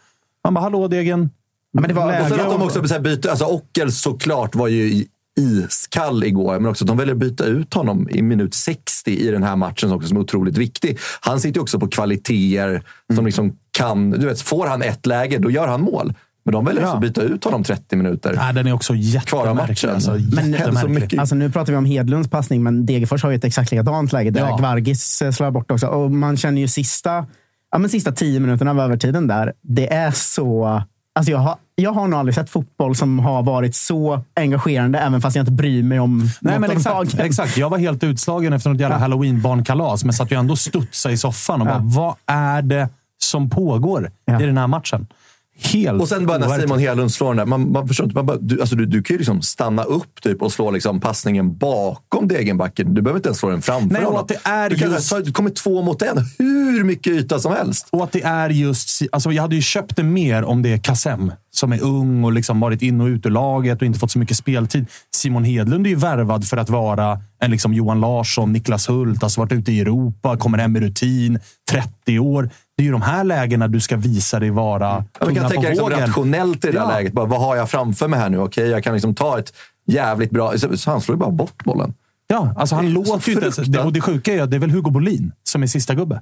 Man 0.44 0.54
bara, 0.54 0.62
hallå 0.62 0.88
Degen. 0.88 1.30
Ja, 1.72 1.82
men 1.82 1.88
det 1.88 1.94
var- 1.94 2.22
Och 2.22 2.28
sen 2.28 2.40
att 2.40 2.50
de 2.52 2.62
också 2.62 2.88
så 2.88 3.00
byter. 3.00 3.28
Alltså 3.30 3.46
Ockel 3.46 3.92
såklart 3.92 4.56
var 4.56 4.68
ju 4.68 5.06
iskall 5.40 6.24
igår, 6.24 6.60
men 6.60 6.72
också 6.72 6.84
att 6.84 6.88
de 6.88 6.98
väljer 6.98 7.14
att 7.14 7.20
byta 7.20 7.46
ut 7.46 7.74
honom 7.74 8.10
i 8.10 8.22
minut 8.22 8.54
60 8.54 9.12
i 9.12 9.32
den 9.32 9.44
här 9.44 9.56
matchen 9.56 9.92
också, 9.92 10.08
som 10.08 10.18
är 10.18 10.22
otroligt 10.22 10.58
viktig. 10.58 10.98
Han 11.22 11.40
sitter 11.40 11.56
ju 11.58 11.62
också 11.62 11.80
på 11.80 11.88
kvaliteter 11.88 12.84
som 13.16 13.26
liksom 13.26 13.58
kan... 13.72 14.12
Du 14.12 14.26
vet, 14.26 14.42
får 14.42 14.68
han 14.68 14.82
ett 14.82 15.06
läge, 15.06 15.38
då 15.38 15.52
gör 15.52 15.68
han 15.68 15.82
mål. 15.82 16.14
Men 16.46 16.52
de 16.54 16.66
väljer 16.66 16.82
Ja. 16.82 16.88
alltså 16.88 16.96
att 16.98 17.02
byta 17.02 17.22
ut 17.22 17.44
honom 17.44 17.64
30 17.64 17.96
minuter. 17.96 18.34
Nej, 18.38 18.54
den 18.54 18.68
är 18.68 18.74
också 18.74 18.96
jättemärklig. 18.96 19.90
Alltså, 19.90 20.12
Men- 20.12 20.22
jättemärklig. 20.52 20.80
så 20.82 20.88
mycket- 20.88 21.20
Alltså, 21.20 21.36
nu 21.36 21.52
pratar 21.52 21.74
vi 21.74 21.78
om 21.78 21.86
Hedlunds 21.86 22.30
passning, 22.30 22.64
men 22.64 22.86
Degerfors 22.86 23.24
har 23.24 23.30
ju 23.30 23.36
ett 23.36 23.44
exakt 23.44 23.72
likadant 23.72 24.14
läge 24.14 24.30
där 24.30 24.40
Ja. 24.42 24.58
Gvargis 24.58 25.22
eh, 25.22 25.32
slår 25.32 25.52
bort 25.52 25.72
också. 25.72 25.88
Och 25.88 26.12
man 26.12 26.38
känner 26.38 26.62
ju 26.62 26.68
sista, 26.68 27.26
ja, 27.72 27.78
men 27.78 27.90
sista 27.90 28.12
tio 28.12 28.40
minuterna 28.40 28.72
av 28.72 28.80
övertiden 28.80 29.28
där. 29.28 29.54
Det 29.62 29.94
är 29.94 30.12
så... 30.12 30.82
Alltså 31.18 31.32
jag, 31.32 31.40
har, 31.40 31.56
jag 31.76 31.92
har 31.92 32.08
nog 32.08 32.20
aldrig 32.20 32.36
sett 32.36 32.50
fotboll 32.50 32.96
som 32.96 33.20
har 33.20 33.44
varit 33.44 33.76
så 33.76 34.24
engagerande, 34.36 35.00
även 35.00 35.22
fast 35.22 35.36
jag 35.36 35.42
inte 35.44 35.52
bryr 35.52 35.84
mig 35.84 36.00
om 36.00 36.30
Nej, 36.42 36.60
men 36.60 36.72
exakt, 36.72 37.14
exakt. 37.20 37.58
Jag 37.58 37.70
var 37.70 37.78
helt 37.78 38.04
utslagen 38.04 38.54
efter 38.54 38.70
något 38.70 38.80
jävla 38.80 38.98
halloween-barnkalas, 38.98 40.04
men 40.04 40.14
satt 40.14 40.32
ju 40.32 40.40
ändå 40.40 40.52
och 40.52 40.60
studsade 40.60 41.14
i 41.14 41.18
soffan 41.18 41.62
och 41.62 41.68
Ja. 41.68 41.72
bara, 41.80 41.82
vad 41.84 42.16
är 42.26 42.62
det 42.62 42.90
som 43.18 43.50
pågår 43.50 44.12
Ja. 44.26 44.42
i 44.42 44.46
den 44.46 44.58
här 44.58 44.68
matchen? 44.68 45.08
Helt 45.58 46.02
Och 46.02 46.08
sen 46.08 46.26
bara 46.26 46.38
när. 46.38 46.60
Simon 46.60 46.80
Hedlund 46.80 47.12
slår 47.12 47.28
den 47.28 47.38
där. 47.38 47.46
Man, 47.46 47.72
man 47.72 47.88
förstår 47.88 48.04
inte. 48.04 48.16
Man 48.16 48.26
bara, 48.26 48.38
du, 48.38 48.60
alltså 48.62 48.76
du, 48.76 48.86
du 48.86 49.04
kan 49.04 49.14
ju 49.14 49.18
liksom 49.18 49.42
stanna 49.42 49.84
upp 49.84 50.22
typ 50.22 50.42
och 50.42 50.52
slå 50.52 50.72
liksom 50.72 51.00
passningen 51.00 51.58
bakom 51.58 52.28
Degenbacken. 52.28 52.94
Du 52.94 53.02
behöver 53.02 53.20
inte 53.20 53.30
ens 53.30 53.40
slå 53.40 53.50
den 53.50 53.62
framför 53.62 53.94
Nej, 53.94 54.04
honom. 54.04 54.22
att 54.22 54.28
det 54.28 54.40
är 54.44 54.70
du 54.70 54.76
kan, 54.76 54.92
just- 54.92 55.08
så, 55.08 55.20
du 55.20 55.32
kommer 55.32 55.50
två 55.50 55.82
mot 55.82 56.02
en. 56.02 56.18
Hur 56.38 56.84
mycket 56.84 57.14
yta 57.14 57.40
som 57.40 57.52
helst. 57.54 57.88
Och 57.92 58.04
att 58.04 58.12
det 58.12 58.22
är 58.24 58.50
just... 58.50 59.02
Alltså 59.12 59.32
jag 59.32 59.42
hade 59.42 59.56
ju 59.56 59.62
köpt 59.62 59.96
det 59.96 60.04
mer 60.04 60.44
om 60.44 60.62
det 60.62 60.74
är 60.74 60.78
Kassem 60.78 61.32
som 61.52 61.74
är 61.74 61.84
ung 61.84 62.24
och 62.24 62.34
liksom 62.34 62.60
varit 62.60 62.82
in 62.82 63.02
och 63.02 63.08
ut 63.08 63.26
ur 63.26 63.30
laget 63.30 63.82
och 63.82 63.86
inte 63.86 64.00
fått 64.00 64.12
så 64.12 64.20
mycket 64.20 64.38
speltid. 64.38 64.86
Simon 65.16 65.44
Hedlund 65.44 65.86
är 65.86 65.90
ju 65.90 65.96
värvad 65.96 66.48
för 66.48 66.58
att 66.58 66.70
vara 66.70 67.20
en 67.42 67.52
liksom 67.52 67.74
Johan 67.74 68.00
Larsson, 68.02 68.54
Niklas 68.54 68.90
Hult, 68.90 69.24
alltså 69.24 69.42
varit 69.42 69.52
ute 69.52 69.72
i 69.72 69.80
Europa, 69.80 70.38
kommer 70.38 70.58
hem 70.58 70.72
med 70.72 70.82
rutin, 70.82 71.40
30 71.72 72.20
år. 72.20 72.50
Det 72.78 72.84
är 72.84 72.86
ju 72.86 72.92
de 72.92 73.02
här 73.02 73.24
lägena 73.24 73.68
du 73.68 73.80
ska 73.80 73.98
visa 73.98 74.40
dig 74.40 74.50
vara 74.50 75.06
Ja, 75.20 75.26
man 75.26 75.36
kan 75.36 75.50
tänka 75.50 75.70
liksom 75.70 75.90
rationellt 75.90 76.66
i 76.66 76.68
det 76.68 76.74
där 76.74 76.80
Ja. 76.80 76.88
läget. 76.88 77.14
Bara, 77.14 77.26
vad 77.26 77.40
har 77.40 77.56
jag 77.56 77.70
framför 77.70 78.08
mig 78.08 78.20
här 78.20 78.30
nu? 78.30 78.40
Okej, 78.40 78.68
jag 78.70 78.84
kan 78.84 78.94
liksom 78.94 79.16
ta 79.16 79.40
ett 79.40 79.54
jävligt 79.88 80.32
bra... 80.32 80.58
Så, 80.58 80.92
han 80.92 81.02
slår 81.02 81.16
ju 81.16 81.20
bara 81.20 81.32
bort 81.32 81.64
bollen. 81.64 81.94
Ja, 82.28 82.54
alltså 82.58 82.76
han 82.76 82.90
låter 82.94 83.30
ju 83.30 83.46
inte 83.66 83.80
Och 83.80 83.94
det 83.94 84.02
sjuka 84.02 84.34
är 84.34 84.42
att 84.42 84.52
det 84.52 84.58
är 84.58 84.60
väl 84.60 84.72
Hugo 84.72 84.90
Bolin 84.92 85.32
som 85.44 85.64
är 85.64 85.68
sista 85.68 85.94
gubbe. 85.96 86.22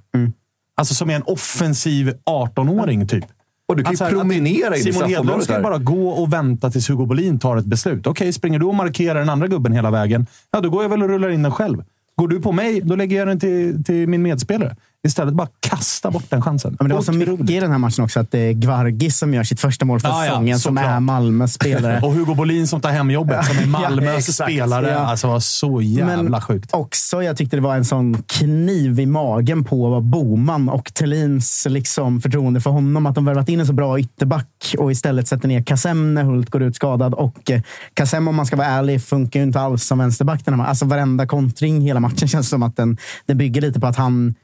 Alltså 0.78 0.94
som 0.94 1.10
är 1.10 1.16
en 1.16 1.24
offensiv 1.24 2.14
18-åring 2.26 3.08
typ. 3.08 3.26
Och 3.68 3.76
du 3.76 3.84
kan 3.84 3.94
ju 3.94 4.04
Alltså, 4.04 4.18
promenera 4.20 4.76
in 4.78 4.88
i 4.88 4.94
Simon 4.94 5.10
Hedlund 5.10 5.44
ska 5.44 5.58
ju 5.58 5.64
bara 5.64 5.78
gå 5.78 6.10
och 6.10 6.34
vänta 6.34 6.72
tills 6.72 6.90
Hugo 6.90 7.06
Bolin 7.06 7.40
tar 7.40 7.58
ett 7.58 7.66
beslut. 7.66 8.08
Okej, 8.08 8.34
springer 8.34 8.60
du 8.60 8.66
och 8.66 8.76
markerar 8.76 9.20
den 9.20 9.30
andra 9.30 9.48
gubben 9.48 9.74
hela 9.74 9.92
vägen, 9.92 10.28
ja, 10.52 10.62
då 10.62 10.70
går 10.70 10.84
jag 10.84 10.90
väl 10.90 11.04
och 11.04 11.10
rullar 11.10 11.30
in 11.30 11.44
den 11.44 11.52
själv. 11.52 11.84
Går 12.16 12.28
du 12.28 12.42
på 12.42 12.52
mig, 12.52 12.82
då 12.82 12.96
lägger 12.96 13.18
jag 13.18 13.28
den 13.28 13.40
till, 13.40 13.84
till 13.84 14.10
min 14.10 14.22
medspelare. 14.22 14.76
Istället 15.08 15.34
bara 15.34 15.48
kasta 15.60 16.12
bort 16.12 16.24
den 16.30 16.42
chansen. 16.42 16.72
Ja, 16.80 16.84
men 16.84 16.90
det 16.90 16.96
var 16.96 17.02
så 17.02 17.12
mycket 17.12 17.50
i 17.50 17.60
den 17.60 17.72
här 17.72 17.78
matchen 17.78 18.04
också 18.04 18.20
att 18.20 18.32
det 18.32 18.40
är 18.40 18.54
Gvargis 18.54 19.18
som 19.18 19.34
gör 19.34 19.44
sitt 19.44 19.60
första 19.60 19.86
mål 19.86 20.00
för 20.00 20.08
Ja, 20.08 20.26
ja, 20.26 20.32
säsongen, 20.32 20.60
som 20.60 20.76
såklart. 20.76 20.92
är 20.96 21.00
Malmös 21.00 21.54
spelare. 21.54 22.02
Och 22.04 22.14
Hugo 22.14 22.36
Bolin 22.36 22.68
som 22.68 22.82
tar 22.82 22.90
hem 22.90 23.12
jobbet, 23.12 23.46
som 23.46 23.58
är 23.58 23.66
Malmös 23.68 24.36
spelare. 24.36 24.90
Ja. 24.90 24.98
Alltså, 24.98 25.28
var 25.28 25.40
så 25.40 25.82
jävla 25.82 26.24
Men 26.30 26.42
sjukt. 26.42 26.70
också, 26.74 27.24
jag 27.24 27.38
tyckte 27.38 27.58
det 27.58 27.62
var 27.62 27.76
en 27.76 27.86
sån 27.86 28.24
kniv 28.24 29.00
i 29.00 29.06
magen 29.06 29.64
på 29.64 30.02
Boman 30.02 30.70
och 30.70 30.94
Thelins 30.94 31.68
liksom 31.70 32.22
förtroende 32.22 32.62
för 32.62 32.70
honom. 32.70 33.06
Att 33.06 33.16
de 33.16 33.26
värvat 33.26 33.50
in 33.50 33.60
en 33.60 33.68
så 33.68 33.74
bra 33.74 34.00
ytterback 34.00 34.76
och 34.78 34.92
istället 34.92 35.28
sätter 35.28 35.48
ner 35.48 35.64
Kassem 35.64 36.14
när 36.14 36.24
Hult 36.24 36.50
går 36.50 36.64
ut 36.64 36.76
skadad. 36.76 37.14
Och 37.14 37.52
eh, 37.52 37.62
Kassem, 37.94 38.28
om 38.28 38.36
man 38.36 38.46
ska 38.46 38.56
vara 38.56 38.68
ärlig, 38.68 39.02
funkar 39.04 39.40
ju 39.40 39.44
inte 39.46 39.60
alls 39.60 39.84
som 39.84 39.98
vänsterback. 40.00 40.46
Den 40.46 40.60
här, 40.60 40.68
alltså 40.68 40.86
varenda 40.86 41.28
kontring 41.28 41.82
hela 41.82 42.00
matchen 42.00 42.28
känns 42.28 42.50
som 42.50 42.64
att 42.64 42.76
den, 42.76 42.98
den 43.26 43.38
bygger 43.38 43.62
lite 43.62 43.80
på 43.80 43.88
att 43.88 43.96
han 43.96 44.36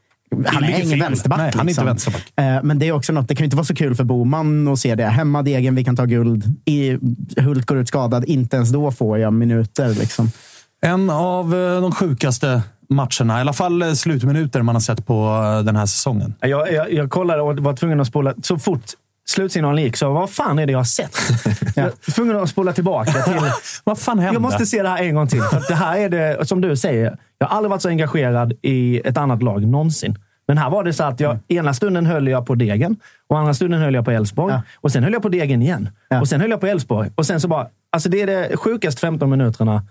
han 0.45 0.63
är 0.63 0.81
ingen 0.81 0.99
vänsterback. 0.99 1.39
Nej, 1.39 1.51
han 1.55 1.67
är 1.67 1.71
inte 1.71 1.83
liksom. 1.83 1.85
vänsterback. 1.85 2.33
Eh, 2.35 2.63
Men 2.63 2.79
det 2.79 2.87
är 2.87 2.91
också 2.91 3.13
något, 3.13 3.27
det 3.27 3.35
kan 3.35 3.43
ju 3.43 3.45
inte 3.45 3.55
vara 3.55 3.65
så 3.65 3.75
kul 3.75 3.95
för 3.95 4.03
Boman 4.03 4.67
att 4.67 4.79
se 4.79 4.95
det. 4.95 5.05
Hemma 5.05 5.41
Degen, 5.41 5.75
vi 5.75 5.83
kan 5.83 5.95
ta 5.95 6.05
guld. 6.05 6.43
I, 6.65 6.97
Hult 7.37 7.65
går 7.65 7.77
ut 7.77 7.87
skadad, 7.87 8.25
inte 8.25 8.55
ens 8.55 8.69
då 8.69 8.91
får 8.91 9.17
jag 9.17 9.33
minuter. 9.33 9.89
Liksom. 9.89 10.31
En 10.81 11.09
av 11.09 11.55
eh, 11.55 11.81
de 11.81 11.91
sjukaste 11.91 12.61
matcherna, 12.89 13.37
i 13.37 13.41
alla 13.41 13.53
fall 13.53 13.81
eh, 13.81 13.93
slutminuter 13.93 14.61
man 14.61 14.75
har 14.75 14.79
sett 14.79 15.05
på 15.05 15.41
den 15.65 15.75
här 15.75 15.85
säsongen. 15.85 16.33
Jag, 16.39 16.73
jag, 16.73 16.93
jag 16.93 17.09
kollade 17.09 17.41
och 17.41 17.59
var 17.59 17.73
tvungen 17.73 17.99
att 17.99 18.07
spola. 18.07 18.33
Så 18.43 18.59
fort 18.59 18.83
slutsignalen 19.29 19.83
gick 19.83 19.97
så 19.97 20.13
vad 20.13 20.29
fan 20.29 20.59
är 20.59 20.65
det 20.65 20.71
jag 20.71 20.79
har 20.79 20.83
sett? 20.83 21.17
Jag 21.75 21.83
var 21.83 22.11
tvungen 22.11 22.35
att 22.37 22.49
spola 22.49 22.73
tillbaka 22.73 23.11
till... 23.11 23.33
Vad 23.83 23.99
fan 23.99 24.19
hände? 24.19 24.33
Jag 24.33 24.41
måste 24.41 24.65
se 24.65 24.83
det 24.83 24.89
här 24.89 25.03
en 25.03 25.15
gång 25.15 25.27
till. 25.27 25.41
För 25.41 25.57
att 25.57 25.67
det 25.67 25.75
här 25.75 25.97
är 25.97 26.09
det, 26.09 26.45
som 26.47 26.61
du 26.61 26.77
säger, 26.77 27.17
jag 27.39 27.47
har 27.47 27.57
aldrig 27.57 27.69
varit 27.69 27.81
så 27.81 27.89
engagerad 27.89 28.53
i 28.61 29.01
ett 29.05 29.17
annat 29.17 29.43
lag 29.43 29.67
någonsin. 29.67 30.15
Men 30.47 30.57
här 30.57 30.69
var 30.69 30.83
det 30.83 30.93
så 30.93 31.03
att 31.03 31.19
jag, 31.19 31.37
ena 31.47 31.73
stunden 31.73 32.05
höll 32.05 32.27
jag 32.27 32.45
på 32.45 32.55
Degen 32.55 32.95
och 33.27 33.39
andra 33.39 33.53
stunden 33.53 33.81
höll 33.81 33.93
jag 33.93 34.05
på 34.05 34.11
Elfsborg. 34.11 34.53
Ja. 34.53 34.61
Och 34.75 34.91
sen 34.91 35.03
höll 35.03 35.13
jag 35.13 35.21
på 35.21 35.29
Degen 35.29 35.61
igen. 35.61 35.89
Ja. 36.09 36.21
Och 36.21 36.27
sen 36.27 36.41
höll 36.41 36.49
jag 36.49 36.61
på 36.61 36.67
Elfsborg. 36.67 37.09
Och 37.15 37.25
sen 37.25 37.41
så 37.41 37.47
bara... 37.47 37.67
Alltså 37.91 38.09
det 38.09 38.21
är 38.21 38.27
det 38.27 38.57
sjukaste 38.57 39.01
15 39.01 39.29
minuterna. 39.29 39.83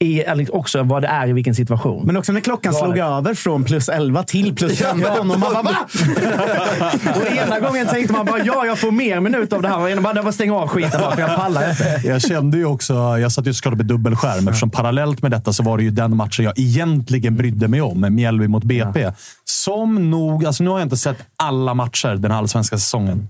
I, 0.00 0.20
eller 0.20 0.54
också 0.54 0.82
vad 0.82 1.02
det 1.02 1.08
är 1.08 1.28
i 1.28 1.32
vilken 1.32 1.54
situation. 1.54 2.06
Men 2.06 2.16
också 2.16 2.32
när 2.32 2.40
klockan 2.40 2.72
Galet. 2.72 2.84
slog 2.94 2.98
över 2.98 3.34
från 3.34 3.64
plus 3.64 3.88
11 3.88 4.22
till 4.22 4.54
plus 4.54 4.78
15 4.78 5.18
och 5.18 5.26
man 5.26 5.40
bara 5.40 5.62
va? 5.62 5.76
Och 7.16 7.36
ena 7.36 7.60
gången 7.60 7.86
tänkte 7.86 8.12
man 8.12 8.26
bara 8.26 8.44
ja, 8.44 8.66
jag 8.66 8.78
får 8.78 8.90
mer 8.90 9.20
minuter 9.20 9.56
av 9.56 9.62
det 9.62 9.68
här. 9.68 9.78
Och 9.80 9.90
ena 9.90 10.00
bara, 10.00 10.14
"Jag 10.16 10.24
bara 10.24 10.32
stäng 10.32 10.50
av 10.50 10.68
skiten 10.68 11.00
bara, 11.00 11.14
för 11.14 11.20
jag 11.22 11.36
pallar 11.36 11.70
inte. 11.70 12.00
Jag 12.04 12.22
kände 12.22 12.56
ju 12.56 12.64
också, 12.64 12.94
jag 12.94 13.32
satt 13.32 13.46
ju 13.46 13.52
och 13.66 13.76
med 13.76 13.86
dubbelskärm 13.86 14.48
eftersom 14.48 14.70
parallellt 14.70 15.22
med 15.22 15.30
detta 15.30 15.52
så 15.52 15.62
var 15.62 15.76
det 15.76 15.82
ju 15.82 15.90
den 15.90 16.16
matchen 16.16 16.44
jag 16.44 16.58
egentligen 16.58 17.36
brydde 17.36 17.68
mig 17.68 17.80
om. 17.80 18.14
Mjällby 18.14 18.48
mot 18.48 18.64
BP. 18.64 19.12
Som 19.44 20.10
nog, 20.10 20.44
alltså 20.46 20.64
nu 20.64 20.70
har 20.70 20.78
jag 20.78 20.86
inte 20.86 20.96
sett 20.96 21.18
alla 21.36 21.74
matcher 21.74 22.14
den 22.16 22.30
här 22.30 22.38
allsvenska 22.38 22.78
säsongen. 22.78 23.28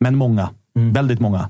Men 0.00 0.16
många. 0.16 0.50
Väldigt 0.74 1.20
många. 1.20 1.48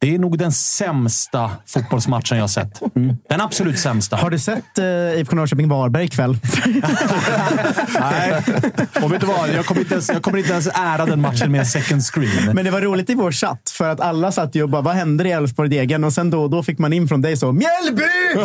Det 0.00 0.14
är 0.14 0.18
nog 0.18 0.38
den 0.38 0.52
sämsta 0.52 1.50
fotbollsmatchen 1.66 2.38
jag 2.38 2.50
sett. 2.50 2.82
Den 3.28 3.40
absolut 3.40 3.78
sämsta. 3.78 4.16
Har 4.16 4.30
du 4.30 4.38
sett 4.38 4.78
uh, 4.78 4.84
IFK 5.20 5.36
Norrköping-Varberg 5.36 6.04
ikväll? 6.04 6.38
Nej. 8.00 8.42
Och 9.02 9.12
vet 9.12 9.20
du 9.20 9.26
vad? 9.26 9.48
Jag 9.48 9.66
kommer, 9.66 9.80
inte 9.80 9.94
ens, 9.94 10.08
jag 10.08 10.22
kommer 10.22 10.38
inte 10.38 10.52
ens 10.52 10.68
ära 10.74 11.06
den 11.06 11.20
matchen 11.20 11.52
med 11.52 11.58
en 11.58 11.66
second 11.66 12.02
screen. 12.02 12.54
Men 12.54 12.64
det 12.64 12.70
var 12.70 12.80
roligt 12.80 13.10
i 13.10 13.14
vår 13.14 13.32
chatt, 13.32 13.70
för 13.70 13.88
att 13.88 14.00
alla 14.00 14.32
satt 14.32 14.54
ju 14.54 14.62
och 14.62 14.68
bara, 14.68 14.82
vad 14.82 14.94
händer 14.94 15.24
i 15.24 15.30
Elfsborg-degen? 15.30 16.04
Och 16.04 16.12
sen 16.12 16.30
då 16.30 16.42
och 16.42 16.50
då 16.50 16.62
fick 16.62 16.78
man 16.78 16.92
in 16.92 17.08
från 17.08 17.22
dig 17.22 17.36
så, 17.36 17.52
Mjällby! 17.52 18.02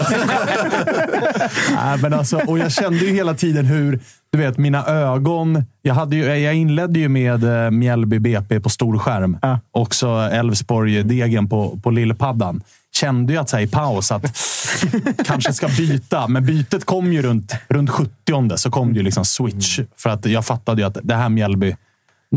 Nej, 1.75 1.97
men 2.01 2.13
alltså, 2.13 2.37
och 2.37 2.59
jag 2.59 2.71
kände 2.71 2.99
ju 2.99 3.13
hela 3.13 3.33
tiden 3.33 3.65
hur, 3.65 3.99
du 4.33 4.39
vet, 4.39 4.57
mina 4.57 4.85
ögon... 4.85 5.63
Jag, 5.81 5.93
hade 5.93 6.15
ju, 6.15 6.23
jag 6.23 6.55
inledde 6.55 6.99
ju 6.99 7.09
med 7.09 7.43
uh, 7.43 7.71
Mjällby 7.71 8.19
BP 8.19 8.59
på 8.59 8.69
stor 8.69 8.99
skärm. 8.99 9.37
Ja. 9.41 9.59
Och 9.71 9.95
så 9.95 10.19
Elfsborg-degen 10.19 11.49
på, 11.49 11.79
på 11.83 11.91
lillpaddan. 11.91 12.61
Kände 12.95 13.33
ju 13.33 13.39
att 13.39 13.49
så 13.49 13.57
här, 13.57 13.63
i 13.63 13.67
paus 13.67 14.11
att 14.11 14.23
kanske 15.25 15.53
ska 15.53 15.67
byta, 15.67 16.27
men 16.27 16.45
bytet 16.45 16.85
kom 16.85 17.13
ju 17.13 17.21
runt, 17.21 17.55
runt 17.67 17.89
70 17.89 18.57
så 18.57 18.71
kom 18.71 18.93
det 18.93 18.97
ju 18.97 19.03
liksom 19.03 19.25
switch. 19.25 19.79
För 19.97 20.09
att 20.09 20.25
jag 20.25 20.45
fattade 20.45 20.81
ju 20.81 20.87
att 20.87 20.97
det 21.03 21.15
här 21.15 21.29
Mjällby, 21.29 21.75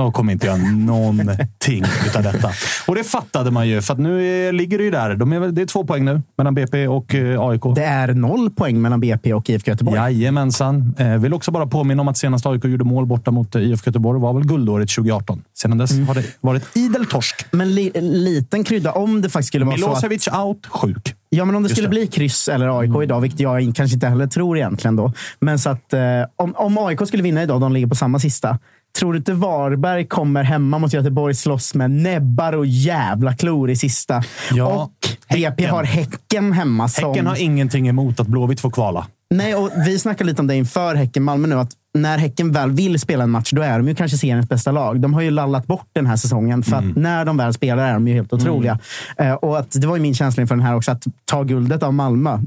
de 0.05 0.13
kommer 0.13 0.33
inte 0.33 0.47
göra 0.47 0.57
någonting 0.57 1.85
utav 2.07 2.23
detta. 2.23 2.51
Och 2.87 2.95
det 2.95 3.05
fattade 3.05 3.51
man 3.51 3.69
ju, 3.69 3.83
för 3.83 3.93
att 3.93 4.01
nu 4.01 4.53
ligger 4.53 4.79
det 4.79 4.85
ju 4.85 4.91
där. 4.91 5.15
De 5.15 5.33
är, 5.33 5.41
det 5.41 5.63
är 5.63 5.67
två 5.67 5.85
poäng 5.85 6.05
nu 6.05 6.23
mellan 6.39 6.55
BP 6.55 6.89
och 6.89 7.15
eh, 7.15 7.41
AIK. 7.41 7.63
Det 7.75 7.85
är 7.85 8.15
noll 8.15 8.51
poäng 8.51 8.83
mellan 8.83 9.01
BP 9.01 9.35
och 9.35 9.51
IFK 9.51 9.71
Göteborg. 9.71 9.97
Jajamensan. 9.97 10.95
Eh, 10.99 11.17
vill 11.17 11.35
också 11.35 11.51
bara 11.51 11.67
påminna 11.67 12.01
om 12.01 12.09
att 12.09 12.19
senast 12.19 12.47
AIK 12.47 12.65
gjorde 12.65 12.85
mål 12.85 13.07
borta 13.07 13.31
mot 13.31 13.55
eh, 13.55 13.63
IFK 13.63 13.89
Göteborg 13.89 14.21
var 14.21 14.33
väl 14.33 14.45
guldåret 14.45 14.89
2018. 14.89 15.43
Sedan 15.55 15.79
dess 15.79 15.91
har 16.07 16.15
det 16.15 16.25
varit 16.41 16.77
idel 16.77 17.07
torsk. 17.07 17.47
Men 17.51 17.75
li, 17.75 17.91
liten 18.01 18.65
krydda, 18.65 18.93
om 18.93 19.23
det 19.23 19.29
faktiskt 19.29 19.49
skulle 19.49 19.65
vara 19.65 19.79
så 19.79 20.07
att... 20.31 20.45
Out, 20.45 20.67
sjuk. 20.67 21.15
Ja, 21.31 21.45
men 21.45 21.55
om 21.55 21.63
det 21.63 21.67
Just 21.67 21.75
skulle 21.77 21.87
det. 21.87 21.91
bli 21.91 22.07
kryss 22.07 22.49
eller 22.49 22.81
AIK 22.81 23.03
idag, 23.03 23.21
vilket 23.21 23.41
jag 23.41 23.73
kanske 23.77 23.95
inte 23.95 24.07
heller 24.07 24.27
tror 24.27 24.57
egentligen 24.57 24.97
då. 24.97 25.13
Men 25.41 25.59
så 25.59 25.71
att 25.71 25.93
eh, 25.93 26.01
om, 26.37 26.55
om 26.57 26.79
AIK 26.79 27.07
skulle 27.07 27.23
vinna 27.23 27.43
idag, 27.43 27.61
de 27.61 27.73
ligger 27.73 27.87
på 27.87 27.95
samma 27.95 28.19
sista. 28.19 28.59
Tror 28.99 29.13
du 29.13 29.19
inte 29.19 29.33
Varberg 29.33 30.07
kommer 30.07 30.43
hemma 30.43 30.79
mot 30.79 30.93
Göteborg 30.93 31.35
slåss 31.35 31.75
med 31.75 31.91
näbbar 31.91 32.53
och 32.53 32.67
jävla 32.67 33.35
klor 33.35 33.71
i 33.71 33.77
sista? 33.77 34.23
Ja, 34.53 34.67
och 34.67 35.09
BP 35.35 35.67
har 35.67 35.85
Häcken 35.85 36.53
hemma. 36.53 36.89
Som... 36.89 37.09
Häcken 37.09 37.27
har 37.27 37.37
ingenting 37.43 37.89
emot 37.89 38.21
att 38.21 38.27
Blåvitt 38.27 38.61
får 38.61 38.71
kvala. 38.71 39.07
Nej, 39.31 39.55
och 39.55 39.71
vi 39.87 39.99
snackade 39.99 40.31
lite 40.31 40.43
om 40.43 40.47
det 40.47 40.55
inför 40.57 40.95
Häcken-Malmö 40.95 41.49
nu. 41.49 41.55
Att 41.55 41.71
när 41.99 42.19
Häcken 42.19 42.53
väl 42.53 42.71
vill 42.71 42.99
spela 43.01 43.25
en 43.25 43.31
match, 43.31 43.51
då 43.53 43.63
är 43.63 43.79
de 43.79 43.89
ju 43.89 43.95
kanske 43.95 44.19
seriens 44.19 44.49
bästa 44.49 44.73
lag. 44.73 45.01
De 45.01 45.15
har 45.15 45.21
ju 45.21 45.31
lallat 45.31 45.67
bort 45.67 45.89
den 45.93 46.07
här 46.07 46.17
säsongen. 46.17 46.63
För 46.63 46.77
Mm. 46.77 46.91
att 46.91 46.97
när 46.97 47.25
de 47.25 47.37
väl 47.37 47.53
spelar 47.55 47.89
är 47.89 47.93
de 47.95 48.09
ju 48.09 48.15
helt 48.15 48.33
otroliga. 48.33 48.79
Eh, 49.19 49.33
och 49.33 49.59
att 49.59 49.71
det 49.81 49.87
var 49.87 49.97
ju 49.97 50.03
min 50.03 50.15
känsla 50.15 50.41
inför 50.41 50.55
den 50.55 50.65
här 50.65 50.75
också, 50.77 50.91
att 50.93 51.05
ta 51.25 51.43
guldet 51.43 51.83
av 51.83 51.95
Malmö. 51.95 52.39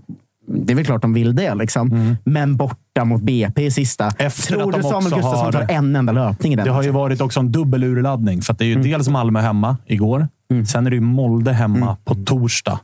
Det 0.54 0.74
är 0.74 0.76
väl 0.76 0.86
klart 0.86 1.02
de 1.02 1.14
vill 1.14 1.36
det, 1.36 1.56
liksom. 1.56 2.16
men 2.24 2.56
borta 2.58 3.06
mot 3.06 3.22
BP 3.22 3.66
i 3.66 3.72
sista. 3.72 4.04
Mm. 4.04 4.16
Efter 4.28 4.54
Tror 4.54 4.72
du 4.72 4.84
Samuel 4.84 5.04
Gustafsson 5.04 5.46
har- 5.46 5.52
tar 5.52 5.66
en 5.70 5.96
enda 5.96 6.14
löpning 6.14 6.54
i 6.54 6.56
den 6.56 6.66
Det 6.66 6.72
har 6.72 6.84
ju 6.84 6.92
varit 6.92 7.22
också 7.22 7.40
en 7.40 7.52
dubbel 7.52 7.84
urladdning. 7.84 8.42
För 8.42 8.54
det 8.54 8.64
är 8.64 8.68
ju 8.68 8.76
dels 8.82 9.10
Malmö 9.10 9.40
hemma 9.42 9.78
igår. 9.86 10.28
Sen 10.68 10.86
är 10.86 10.90
det 10.90 10.96
ju 10.96 11.02
Molde 11.02 11.54
hemma 11.54 11.98
på 12.06 12.16
torsdag. 12.16 12.80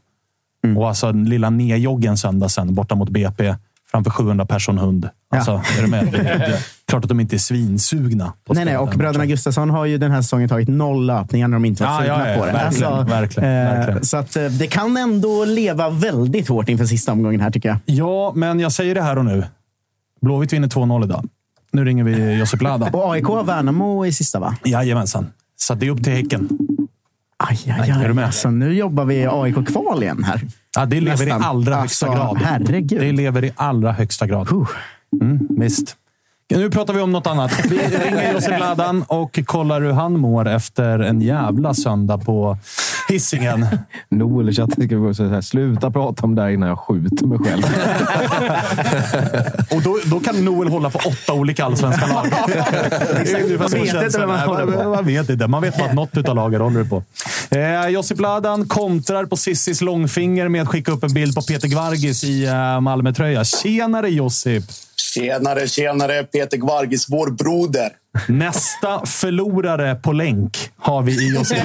Och 0.78 0.88
alltså 0.88 1.12
den 1.12 1.26
lilla 1.26 1.50
nedjoggen 1.50 2.18
söndag 2.18 2.50
sen 2.50 2.76
borta 2.76 2.96
mot 2.96 3.10
BP 3.10 3.56
framför 3.96 4.12
700 4.12 4.46
person 4.46 4.78
hund. 4.78 5.10
Alltså, 5.30 5.52
är 5.52 5.82
du 5.82 5.88
med? 5.88 6.06
Det, 6.12 6.18
det, 6.18 6.60
klart 6.88 7.04
att 7.04 7.10
de 7.10 7.20
inte 7.20 7.36
är 7.36 7.38
svinsugna. 7.38 8.34
Nej, 8.50 8.66
nej, 8.66 8.78
och 8.78 8.90
bröderna. 8.90 9.26
Gustafsson 9.26 9.70
har 9.70 9.86
ju 9.86 9.98
den 9.98 10.12
här 10.12 10.22
säsongen 10.22 10.50
tagit 10.50 10.68
noll 10.68 11.06
löpningar 11.06 11.48
när 11.48 11.56
de 11.56 11.66
inte 11.66 11.84
var 11.84 11.92
Ja, 11.92 11.98
sugna 11.98 12.30
ja, 12.30 12.32
ja, 12.32 12.40
på 12.40 12.46
det. 12.46 12.52
verkligen, 12.52 13.06
verkligen, 13.06 13.50
eh, 13.50 13.78
verkligen. 13.78 14.06
Så 14.06 14.18
att, 14.18 14.36
eh, 14.36 14.46
det 14.46 14.68
kan 14.68 14.98
ändå 14.98 15.46
leva 15.46 15.90
väldigt 15.90 16.48
hårt 16.48 16.70
inför 16.70 16.86
sista 16.86 17.12
omgången 17.12 17.42
här, 17.42 17.52
tycker 17.52 17.70
jag. 17.70 17.78
Ja, 17.86 18.34
men 18.36 18.60
jag 18.60 18.72
säger 18.72 18.96
det 18.96 19.02
här 19.02 19.18
och 19.18 19.26
nu. 19.26 19.44
Blåvitt 20.22 20.54
vinner 20.54 20.68
2-0 20.68 21.04
idag. 21.04 21.26
Nu 21.72 21.86
ringer 21.86 22.04
vi 22.04 22.34
Josip 22.34 22.62
Lada. 22.62 22.90
Och 22.94 23.14
AIK 23.14 23.26
har 23.26 23.44
Värnamo 23.44 24.06
i 24.06 24.12
sista, 24.14 24.40
va? 24.40 24.56
Jajamensan. 24.66 25.28
Så 25.56 25.76
det 25.76 25.88
är 25.88 25.90
upp 25.90 26.04
till 26.04 26.14
Häcken. 26.14 26.50
Aj, 27.38 27.60
aj, 27.66 27.76
Nej, 27.80 27.90
är 27.90 28.00
aj. 28.00 28.08
du 28.08 28.14
med? 28.14 28.26
Alltså, 28.26 28.52
nu 28.52 28.74
jobbar 28.74 29.06
vi 29.06 29.26
AIK-kval 29.26 30.04
igen 30.04 30.24
här. 30.24 30.42
Ja, 30.76 30.86
det 30.86 31.00
lever 31.02 31.26
Nästan. 31.26 31.42
i 31.42 31.46
allra 31.46 31.76
högsta 31.76 32.08
Alltså, 32.08 32.34
grad. 32.34 32.38
herregud. 32.44 33.00
Det 33.02 33.12
lever 33.12 33.46
i 33.46 33.52
allra 33.56 33.92
högsta 33.92 34.28
grad. 34.28 34.48
Mm, 35.22 35.48
visst. 35.50 35.98
Nu 36.54 36.70
pratar 36.70 36.94
vi 36.94 37.02
om 37.02 37.12
något 37.12 37.28
annat. 37.28 37.52
Vi 37.66 37.78
ringer 37.78 38.34
Josip 38.34 38.60
Ladan 38.60 39.04
och 39.08 39.40
kollar 39.46 39.82
hur 39.82 39.92
han 39.92 40.20
mår 40.20 40.48
efter 40.48 41.00
en 41.00 41.22
jävla 41.22 41.74
söndag 41.74 42.18
på 42.18 42.58
Hisingen. 43.10 43.68
Noel 44.10 44.50
i 44.50 44.54
chatten 44.54 44.88
ska 44.88 45.14
så 45.14 45.30
här, 45.30 45.42
sluta 45.42 45.92
prata 45.92 46.24
om 46.24 46.36
det 46.36 46.42
här 46.42 46.50
innan 46.50 46.70
jag 46.70 46.80
skjuter 46.80 47.26
mig 47.26 47.38
själv. 47.38 47.64
Och 49.72 49.82
då, 49.82 50.00
då 50.06 50.20
kan 50.20 50.46
Noel 50.46 50.68
hålla 50.68 50.90
på 50.90 51.00
åtta 51.10 51.34
olika 51.34 51.66
allsvenska 51.66 52.08
lag. 52.08 52.26
Vet 53.24 53.40
inte 54.04 54.20
håller 54.20 54.84
på. 54.84 54.90
Man 54.90 55.06
vet 55.06 55.30
inte. 55.30 55.48
Man 55.48 55.62
vet 55.62 55.78
bara 55.78 55.88
att 55.88 55.96
något 55.96 56.30
av 56.30 56.36
lagen 56.36 56.62
håller 56.62 56.84
du 56.84 56.90
på. 56.90 57.04
Eh, 57.50 57.88
Josip 57.88 58.20
Ladan 58.20 58.68
kontrar 58.68 59.26
på 59.26 59.38
Sissis 59.38 59.82
långfinger 59.82 60.50
med 60.50 60.62
att 60.62 60.68
skicka 60.68 60.92
upp 60.92 61.04
en 61.04 61.14
bild 61.14 61.36
på 61.36 61.42
Peter 61.42 61.68
Gvargis 61.68 62.24
i 62.24 62.46
eh, 62.46 62.82
Malmötröja. 62.82 63.44
Tjenare 63.44 64.10
Josip! 64.10 64.64
Tjenare, 65.16 65.68
tjenare! 65.68 66.24
Peter 66.24 66.58
Gvargis, 66.58 67.10
vår 67.10 67.32
broder. 67.32 67.90
Nästa 68.28 69.06
förlorare 69.06 69.96
på 69.96 70.12
länk 70.12 70.72
har 70.78 71.02
vi 71.02 71.12
i 71.12 71.36
Josip. 71.36 71.58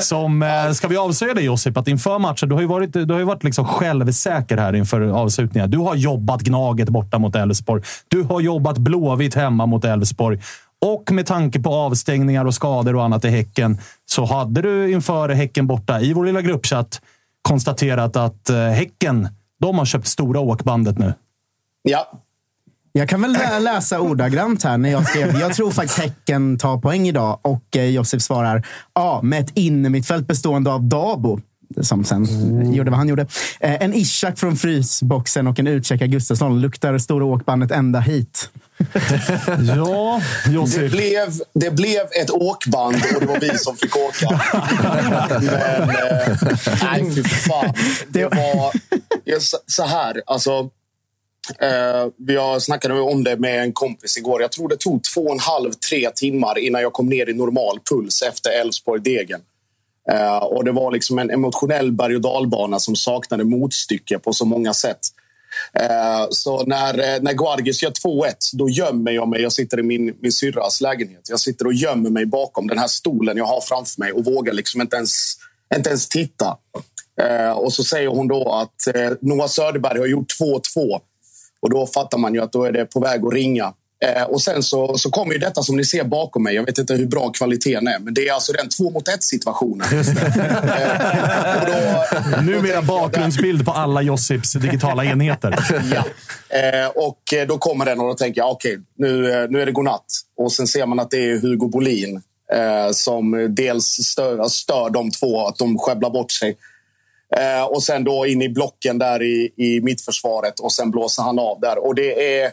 Som, 0.00 0.42
eh, 0.42 0.72
ska 0.72 0.88
vi 0.88 0.96
avslöja 0.96 1.34
det 1.34 1.42
Josip, 1.42 1.76
att 1.76 1.88
inför 1.88 2.18
matchen, 2.18 2.48
du 2.48 2.54
har 2.54 2.62
ju 2.62 2.68
varit, 2.68 2.92
du 2.92 3.12
har 3.12 3.18
ju 3.18 3.24
varit 3.24 3.44
liksom 3.44 3.64
självsäker 3.64 4.56
här 4.56 4.72
inför 4.74 5.00
avslutningen. 5.00 5.70
Du 5.70 5.78
har 5.78 5.94
jobbat 5.94 6.40
Gnaget 6.40 6.88
borta 6.88 7.18
mot 7.18 7.36
Elfsborg. 7.36 7.82
Du 8.08 8.22
har 8.22 8.40
jobbat 8.40 8.78
Blåvitt 8.78 9.34
hemma 9.34 9.66
mot 9.66 9.84
Elfsborg. 9.84 10.40
Och 10.80 11.12
med 11.12 11.26
tanke 11.26 11.60
på 11.60 11.74
avstängningar 11.74 12.44
och 12.44 12.54
skador 12.54 12.96
och 12.96 13.04
annat 13.04 13.24
i 13.24 13.28
Häcken 13.28 13.78
så 14.04 14.24
hade 14.24 14.62
du 14.62 14.92
inför 14.92 15.28
Häcken 15.28 15.66
borta 15.66 16.00
i 16.00 16.12
vår 16.12 16.24
lilla 16.24 16.42
gruppchatt 16.42 17.00
konstaterat 17.42 18.16
att 18.16 18.50
eh, 18.50 18.56
Häcken, 18.56 19.28
de 19.60 19.78
har 19.78 19.84
köpt 19.84 20.06
stora 20.06 20.40
åkbandet 20.40 20.98
nu. 20.98 21.14
Ja, 21.82 22.12
Jag 22.92 23.08
kan 23.08 23.22
väl 23.22 23.32
lä- 23.32 23.58
läsa 23.60 24.00
ordagrant 24.00 24.62
här 24.64 24.78
när 24.78 24.90
jag 24.90 25.08
skrev 25.08 25.40
jag 25.40 25.54
tror 25.54 25.70
faktiskt 25.70 25.98
Häcken 25.98 26.58
tar 26.58 26.78
poäng 26.78 27.08
idag 27.08 27.38
och 27.42 27.76
eh, 27.76 27.84
Josip 27.84 28.22
svarar 28.22 28.66
ja, 28.94 29.20
med 29.22 29.40
ett 29.40 29.50
innermittfält 29.54 30.26
bestående 30.26 30.72
av 30.72 30.82
Dabo. 30.84 31.40
Som 31.80 32.04
sen 32.04 32.72
gjorde 32.74 32.90
vad 32.90 32.98
han 32.98 33.08
gjorde. 33.08 33.22
Eh, 33.60 33.82
en 33.82 33.94
Ishak 33.94 34.38
från 34.38 34.56
frysboxen 34.56 35.46
och 35.46 35.58
en 35.58 35.66
utcheckad 35.66 36.10
Gustafsson. 36.10 36.60
Luktar 36.60 36.98
stora 36.98 37.24
åkbandet 37.24 37.70
ända 37.70 38.00
hit. 38.00 38.50
Ja, 39.76 40.20
det 40.46 40.52
Josip. 40.52 40.90
blev, 40.92 41.28
det 41.54 41.70
blev 41.70 42.00
ett 42.22 42.30
åkband 42.30 42.96
och 43.14 43.20
det 43.20 43.26
var 43.26 43.40
vi 43.40 43.58
som 43.58 43.76
fick 43.76 43.96
åka. 43.96 44.28
Men, 44.82 45.90
eh, 45.90 46.36
nej 46.82 47.14
fy 47.14 47.22
fan. 47.24 47.74
Det 48.08 48.24
var 48.24 48.72
ja, 49.24 49.40
så- 49.40 49.58
så 49.66 49.82
här, 49.86 50.22
alltså. 50.26 50.50
Eh, 51.58 52.08
jag 52.34 52.62
snackade 52.62 53.00
om 53.00 53.24
det 53.24 53.36
med 53.36 53.62
en 53.62 53.72
kompis 53.72 54.16
igår. 54.16 54.42
Jag 54.42 54.52
tror 54.52 54.68
det 54.68 54.76
tog 54.76 55.04
två 55.04 55.20
och 55.20 55.32
en 55.32 55.38
halv, 55.38 55.72
tre 55.72 56.10
timmar 56.14 56.58
innan 56.58 56.82
jag 56.82 56.92
kom 56.92 57.08
ner 57.08 57.28
i 57.28 57.34
normal 57.34 57.80
puls 57.90 58.22
efter 58.22 58.50
Elfsborg-degen. 58.50 59.40
Eh, 60.10 60.36
och 60.36 60.64
det 60.64 60.72
var 60.72 60.92
liksom 60.92 61.18
en 61.18 61.30
emotionell 61.30 61.92
berg 61.92 62.14
och 62.14 62.20
dalbana 62.20 62.78
som 62.78 62.96
saknade 62.96 63.44
motstycke 63.44 64.18
på 64.18 64.32
så 64.32 64.44
många 64.44 64.74
sätt. 64.74 64.98
Eh, 65.74 66.26
så 66.30 66.64
när, 66.66 67.20
när 67.20 67.32
Guargis 67.32 67.82
gör 67.82 67.90
2-1, 67.90 68.32
då 68.52 68.68
gömmer 68.68 69.12
jag 69.12 69.28
mig. 69.28 69.42
Jag 69.42 69.52
sitter 69.52 69.78
i 69.78 69.82
min, 69.82 70.16
min 70.20 70.32
syrras 70.32 70.80
lägenhet. 70.80 71.28
Jag 71.28 71.40
sitter 71.40 71.66
och 71.66 71.72
gömmer 71.72 72.10
mig 72.10 72.26
bakom 72.26 72.66
den 72.66 72.78
här 72.78 72.86
stolen 72.86 73.36
jag 73.36 73.44
har 73.44 73.60
framför 73.60 74.00
mig 74.00 74.12
och 74.12 74.24
vågar 74.24 74.52
liksom 74.52 74.80
inte 74.80 74.96
ens, 74.96 75.34
inte 75.76 75.88
ens 75.88 76.08
titta. 76.08 76.56
Och 77.54 77.72
så 77.72 77.84
säger 77.84 78.08
hon 78.08 78.28
då 78.28 78.52
att 78.52 78.94
Noah 79.20 79.48
Söderberg 79.48 79.98
har 79.98 80.06
gjort 80.06 80.32
2-2. 80.40 81.00
Och 81.62 81.70
då 81.70 81.86
fattar 81.86 82.18
man 82.18 82.34
ju 82.34 82.40
att 82.42 82.52
då 82.52 82.64
är 82.64 82.72
det 82.72 82.84
på 82.84 83.00
väg 83.00 83.24
att 83.26 83.32
ringa. 83.32 83.72
Eh, 84.04 84.22
och 84.22 84.42
sen 84.42 84.62
så, 84.62 84.98
så 84.98 85.10
kommer 85.10 85.32
ju 85.32 85.38
detta 85.38 85.62
som 85.62 85.76
ni 85.76 85.84
ser 85.84 86.04
bakom 86.04 86.42
mig. 86.42 86.54
Jag 86.54 86.66
vet 86.66 86.78
inte 86.78 86.94
hur 86.94 87.06
bra 87.06 87.30
kvaliteten 87.30 87.86
är, 87.88 87.98
men 87.98 88.14
det 88.14 88.28
är 88.28 88.32
alltså 88.32 88.52
den 88.52 88.68
två 88.68 88.90
mot 88.90 89.08
ett 89.08 89.22
situationen. 89.22 89.86
Eh, 89.92 91.66
då- 91.66 92.42
Numera 92.42 92.82
bakgrundsbild 92.82 93.64
på 93.64 93.70
alla 93.72 94.02
Josips 94.02 94.52
digitala 94.52 95.04
enheter. 95.04 95.58
Ja. 95.94 96.04
Eh, 96.58 96.86
och 96.94 97.34
eh, 97.34 97.46
då 97.46 97.58
kommer 97.58 97.84
den 97.84 98.00
och 98.00 98.06
då 98.08 98.14
tänker 98.14 98.40
jag 98.40 98.50
okej, 98.50 98.78
nu, 98.98 99.32
eh, 99.32 99.50
nu 99.50 99.62
är 99.62 99.66
det 99.66 99.72
godnatt. 99.72 100.04
Och 100.36 100.52
sen 100.52 100.66
ser 100.66 100.86
man 100.86 101.00
att 101.00 101.10
det 101.10 101.30
är 101.30 101.38
Hugo 101.40 101.68
Bolin 101.68 102.16
eh, 102.54 102.92
som 102.92 103.46
dels 103.54 103.84
stör, 103.86 104.48
stör 104.48 104.90
de 104.90 105.10
två, 105.10 105.46
att 105.46 105.56
de 105.58 105.78
skäbblar 105.78 106.10
bort 106.10 106.30
sig. 106.32 106.56
Eh, 107.36 107.64
och 107.64 107.82
sen 107.82 108.04
då 108.04 108.26
in 108.26 108.42
i 108.42 108.48
blocken 108.48 108.98
där 108.98 109.22
i, 109.22 109.52
i 109.56 109.80
mittförsvaret 109.80 110.60
och 110.60 110.72
sen 110.72 110.90
blåser 110.90 111.22
han 111.22 111.38
av 111.38 111.60
där. 111.60 111.86
Och 111.86 111.94
det 111.94 112.40
är 112.40 112.52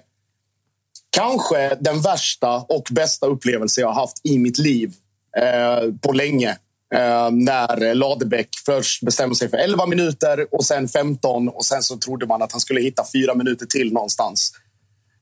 kanske 1.10 1.78
den 1.80 2.02
värsta 2.02 2.56
och 2.56 2.88
bästa 2.92 3.28
upplevelse 3.28 3.82
jag 3.82 3.88
har 3.88 4.02
haft 4.02 4.26
i 4.26 4.40
mitt 4.40 4.58
liv 4.58 4.94
eh, 5.38 5.94
på 6.02 6.12
länge. 6.12 6.50
Eh, 6.96 7.32
när 7.32 7.96
Ladebäck 7.96 8.50
först 8.66 9.04
bestämde 9.04 9.36
sig 9.36 9.50
för 9.50 9.58
11 9.58 9.86
minuter 9.86 10.48
och 10.52 10.66
sen 10.66 10.88
15 10.88 11.50
och 11.50 11.66
sen 11.66 11.84
så 11.84 11.98
trodde 11.98 12.26
man 12.26 12.42
att 12.42 12.52
han 12.52 12.62
skulle 12.62 12.82
hitta 12.82 13.04
fyra 13.14 13.36
minuter 13.36 13.66
till 13.66 13.94
någonstans. 13.94 14.52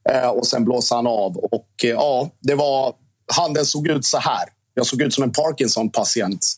Eh, 0.10 0.30
och 0.30 0.47
sen 0.47 0.66
blåser 0.66 0.95
han 0.95 1.08
av. 1.08 1.38
Och 1.38 1.70
eh, 1.84 1.89
ja, 1.89 2.30
det 2.39 2.55
var... 2.55 2.93
Handen 3.36 3.66
såg 3.66 3.88
ut 3.88 4.05
så 4.05 4.18
här. 4.18 4.43
Jag 4.74 4.86
såg 4.86 5.01
ut 5.01 5.14
som 5.14 5.24
en 5.24 5.32
Parkinson-patient 5.32 6.58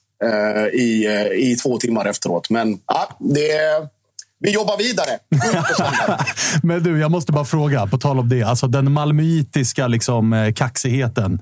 i, 0.74 1.06
eh, 1.06 1.50
i 1.50 1.56
två 1.64 1.78
timmar 1.78 2.06
efteråt. 2.06 2.50
Men 2.50 2.80
ja, 2.88 3.18
det... 3.20 3.90
Vi 4.42 4.52
jobbar 4.52 4.78
vidare. 4.78 5.10
Men 6.64 6.84
du, 6.84 7.00
jag 7.00 7.12
måste 7.12 7.32
bara 7.32 7.46
fråga, 7.46 7.88
på 7.88 7.98
tal 7.98 8.20
om 8.20 8.30
det. 8.30 8.44
Alltså 8.44 8.68
den 8.68 8.92
malmöitiska 8.92 9.88
liksom, 9.88 10.34
eh, 10.34 10.54
kaxigheten. 10.54 11.42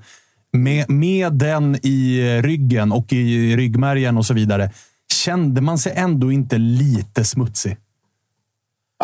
Med, 0.52 0.90
med 0.90 1.32
den 1.32 1.86
i 1.86 2.22
ryggen 2.42 2.92
och 2.92 3.12
i 3.12 3.56
ryggmärgen 3.56 4.16
och 4.16 4.26
så 4.26 4.34
vidare. 4.34 4.70
Kände 5.12 5.60
man 5.60 5.78
sig 5.78 5.92
ändå 5.96 6.32
inte 6.32 6.58
lite 6.58 7.24
smutsig? 7.24 7.76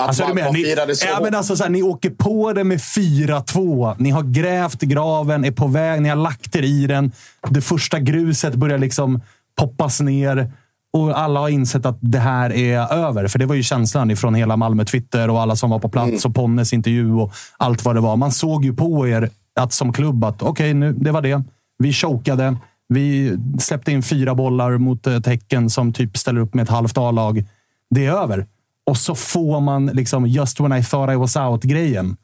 Att 0.01 0.09
Alltså, 0.09 0.29
man, 0.29 0.37
man 0.37 0.55
firade 0.55 0.97
så 0.97 1.07
ja, 1.07 1.21
men 1.23 1.35
alltså, 1.35 1.57
så 1.57 1.63
här, 1.63 1.71
ni 1.71 1.83
åker 1.83 2.11
på 2.11 2.53
det 2.53 2.65
med 2.65 2.79
4-2. 2.79 3.95
Ni 3.99 4.11
har 4.11 4.23
grävt 4.23 4.81
graven, 4.81 5.45
är 5.45 5.51
på 5.51 5.67
väg, 5.67 6.03
ni 6.03 6.09
har 6.09 6.17
lagt 6.17 6.57
er 6.57 6.63
i 6.63 6.87
den. 6.87 7.13
Det 7.51 7.61
första 7.61 7.99
gruset 7.99 8.55
börjar 8.55 8.79
liksom 8.79 9.21
poppas 9.61 10.01
ner. 10.01 10.53
Och 10.93 11.19
alla 11.19 11.41
har 11.41 11.49
insett 11.49 11.87
att 11.87 11.99
det 12.01 12.19
här 12.19 12.53
är 12.53 12.93
över. 12.93 13.29
För 13.29 13.39
det 13.39 13.47
var 13.47 13.55
ju 13.55 13.63
känslan 13.63 14.17
från 14.17 14.35
hela 14.35 14.57
Malmö 14.57 14.85
Twitter 14.85 15.31
och 15.31 15.41
alla 15.41 15.57
som 15.57 15.71
var 15.71 15.79
på 15.79 15.89
plats 15.89 16.09
Mm. 16.09 16.21
och 16.25 16.35
Ponnes 16.35 16.73
intervju 16.73 17.13
och 17.15 17.33
allt 17.57 17.85
vad 17.85 17.95
det 17.97 18.01
var. 18.01 18.17
Man 18.17 18.33
såg 18.33 18.65
ju 18.65 18.75
på 18.77 19.09
er 19.09 19.31
att 19.61 19.73
som 19.73 19.93
klubb 19.93 20.25
att 20.25 20.43
okej, 20.43 20.75
nu 20.75 20.93
det 20.93 21.11
var 21.11 21.23
det. 21.23 21.43
Vi 21.79 21.93
chokade. 21.93 22.57
Vi 22.89 23.37
släppte 23.59 23.93
in 23.93 24.03
fyra 24.03 24.35
bollar 24.35 24.79
mot 24.79 25.07
ett 25.07 25.27
Häcken 25.27 25.71
som 25.71 25.93
typ 25.93 26.17
ställer 26.17 26.41
upp 26.41 26.55
med 26.55 26.63
ett 26.63 26.69
halvt 26.69 26.99
A-lag. 26.99 27.45
Det 27.91 28.07
är 28.07 28.13
över. 28.13 28.47
Och 28.87 28.97
så 28.97 29.15
får 29.15 29.61
man 29.61 29.87
liksom 29.87 30.27
just 30.27 30.61
when 30.61 30.73
I 30.73 30.85
thought 30.85 31.13
I 31.13 31.17
was 31.17 31.37
out-grejen. 31.37 32.17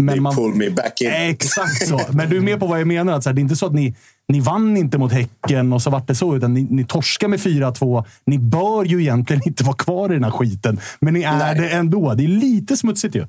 Men 0.00 0.14
They 0.14 0.20
man, 0.20 0.34
pull 0.34 0.54
me 0.54 0.70
back 0.70 1.00
in. 1.00 1.10
Exakt 1.10 1.88
så. 1.88 2.00
Men 2.12 2.30
du 2.30 2.36
är 2.36 2.40
med 2.40 2.60
på 2.60 2.66
vad 2.66 2.80
jag 2.80 2.88
menar. 2.88 3.12
Att 3.12 3.22
så 3.22 3.28
här, 3.28 3.34
det 3.34 3.40
är 3.40 3.42
inte 3.42 3.56
så 3.56 3.66
att 3.66 3.74
ni, 3.74 3.94
ni 4.28 4.40
vann 4.40 4.76
inte 4.76 4.98
mot 4.98 5.12
Häcken 5.12 5.72
och 5.72 5.82
så 5.82 5.90
vart 5.90 6.06
det 6.06 6.14
så. 6.14 6.36
Utan 6.36 6.54
ni, 6.54 6.66
ni 6.70 6.84
torskar 6.84 7.28
med 7.28 7.40
4-2. 7.40 8.04
Ni 8.24 8.38
bör 8.38 8.84
ju 8.84 9.00
egentligen 9.00 9.42
inte 9.46 9.64
vara 9.64 9.76
kvar 9.76 10.10
i 10.10 10.14
den 10.14 10.24
här 10.24 10.30
skiten. 10.30 10.80
Men 11.00 11.14
ni 11.14 11.22
är 11.22 11.38
Nej. 11.38 11.54
det 11.54 11.68
ändå. 11.68 12.14
Det 12.14 12.24
är 12.24 12.28
lite 12.28 12.76
smutsigt 12.76 13.14
ju. 13.14 13.26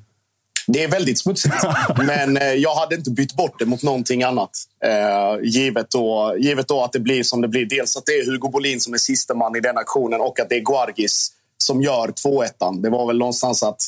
Det 0.66 0.84
är 0.84 0.88
väldigt 0.88 1.18
smutsigt. 1.18 1.54
Men 1.96 2.36
eh, 2.36 2.52
jag 2.52 2.74
hade 2.74 2.94
inte 2.94 3.10
bytt 3.10 3.34
bort 3.36 3.58
det 3.58 3.66
mot 3.66 3.82
någonting 3.82 4.22
annat. 4.22 4.50
Eh, 4.84 5.48
givet, 5.48 5.90
då, 5.90 6.36
givet 6.38 6.68
då 6.68 6.84
att 6.84 6.92
det 6.92 7.00
blir 7.00 7.22
som 7.22 7.40
det 7.40 7.48
blir. 7.48 7.66
Dels 7.66 7.96
att 7.96 8.06
det 8.06 8.12
är 8.12 8.26
Hugo 8.26 8.48
Bolin 8.48 8.80
som 8.80 8.94
är 8.94 8.98
sista 8.98 9.34
man 9.34 9.56
i 9.56 9.60
den 9.60 9.78
aktionen 9.78 10.20
och 10.20 10.40
att 10.40 10.48
det 10.48 10.56
är 10.56 10.60
Guargis 10.60 11.32
som 11.58 11.82
gör 11.82 12.08
2-1. 12.08 12.82
Det 12.82 12.90
var 12.90 13.06
väl 13.06 13.18
någonstans 13.18 13.62
att 13.62 13.80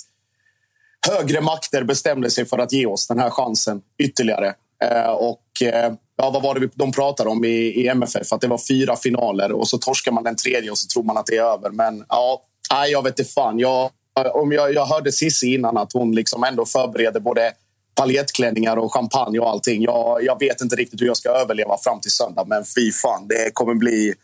högre 1.11 1.41
makter 1.41 1.85
bestämde 1.85 2.31
sig 2.31 2.47
för 2.47 2.59
att 2.59 2.73
ge 2.73 2.87
oss 2.87 3.07
den 3.09 3.19
här 3.19 3.31
chansen 3.31 3.83
ytterligare. 3.99 4.55
Eh, 4.85 5.11
och 5.11 5.63
eh, 5.63 5.93
ja, 6.17 6.31
vad 6.31 6.43
var 6.43 6.55
det 6.55 6.69
de 6.75 6.93
pratade 6.93 7.31
om 7.31 7.45
i, 7.45 7.49
i 7.49 7.89
MFF? 7.89 8.33
Att 8.33 8.41
det 8.41 8.47
var 8.47 8.61
fyra 8.69 8.97
finaler 8.97 9.53
och 9.53 9.69
så 9.69 9.79
torskar 9.79 10.13
man 10.13 10.25
den 10.25 10.37
tredje 10.37 10.71
och 10.71 10.79
så 10.79 10.89
tror 10.89 11.03
man 11.03 11.17
att 11.17 11.27
det 11.27 11.37
är 11.37 11.43
över. 11.43 11.71
Men 11.71 12.05
ja, 12.09 12.43
nej, 12.73 12.91
jag 12.91 13.03
vet 13.03 13.19
inte 13.19 13.33
fan. 13.33 13.59
Jag, 13.59 13.91
om 14.35 14.53
jag, 14.53 14.75
jag 14.75 14.87
hörde 14.87 15.13
Cissi 15.13 15.55
innan 15.55 15.77
att 15.77 15.93
hon 15.93 16.15
liksom 16.15 16.45
ändå 16.45 16.67
förbereder 16.67 17.21
både 17.21 17.53
paljettklänningar 17.95 18.77
och 18.77 18.93
champagne 18.93 19.39
och 19.39 19.51
allting. 19.51 19.83
Jag, 19.83 20.19
jag 20.25 20.39
vet 20.41 20.61
inte 20.61 20.77
riktigt 20.77 21.01
hur 21.03 21.07
jag 21.07 21.17
ska 21.17 21.29
överleva 21.29 21.77
fram 21.85 22.01
till 22.01 22.11
söndag, 22.11 22.45
men 22.47 22.65
fy 22.77 22.93
fan. 22.93 23.29
Det 23.29 23.51
kommer 23.53 23.75
bli, 23.75 24.15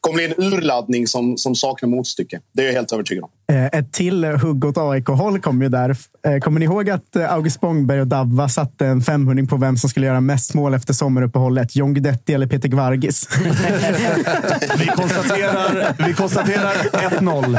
kommer 0.00 0.14
bli 0.14 0.24
en 0.24 0.34
urladdning 0.54 1.06
som, 1.06 1.36
som 1.36 1.54
saknar 1.54 1.88
motstycke. 1.88 2.40
Det 2.52 2.62
är 2.62 2.66
jag 2.66 2.72
helt 2.72 2.92
övertygad 2.92 3.24
om. 3.24 3.30
Eh, 3.56 3.66
Ett 3.66 3.92
till 3.92 4.24
hugg 4.24 4.64
åt 4.64 4.78
AIK-håll 4.78 5.40
kom 5.40 5.62
ju 5.62 5.68
där. 5.68 5.96
Eh, 6.26 6.38
Kommer 6.38 6.60
ni 6.60 6.64
ihåg 6.64 6.90
att 6.90 7.16
eh, 7.16 7.32
August 7.32 7.56
Spångberg 7.56 8.00
och 8.00 8.06
Davva 8.06 8.48
satte 8.48 8.86
en 8.86 9.02
500 9.02 9.46
på 9.50 9.56
vem 9.56 9.76
som 9.76 9.90
skulle 9.90 10.06
göra 10.06 10.20
mest 10.20 10.54
mål 10.54 10.74
efter 10.74 10.92
sommaruppehållet? 10.92 11.76
John 11.76 11.94
Guidetti 11.94 12.34
eller 12.34 12.46
Peter 12.46 12.68
Gvargis? 12.68 13.28
Vi 14.78 14.86
konstaterar, 14.86 15.94
vi 16.06 16.12
konstaterar 16.14 16.74
1-0. 16.74 17.58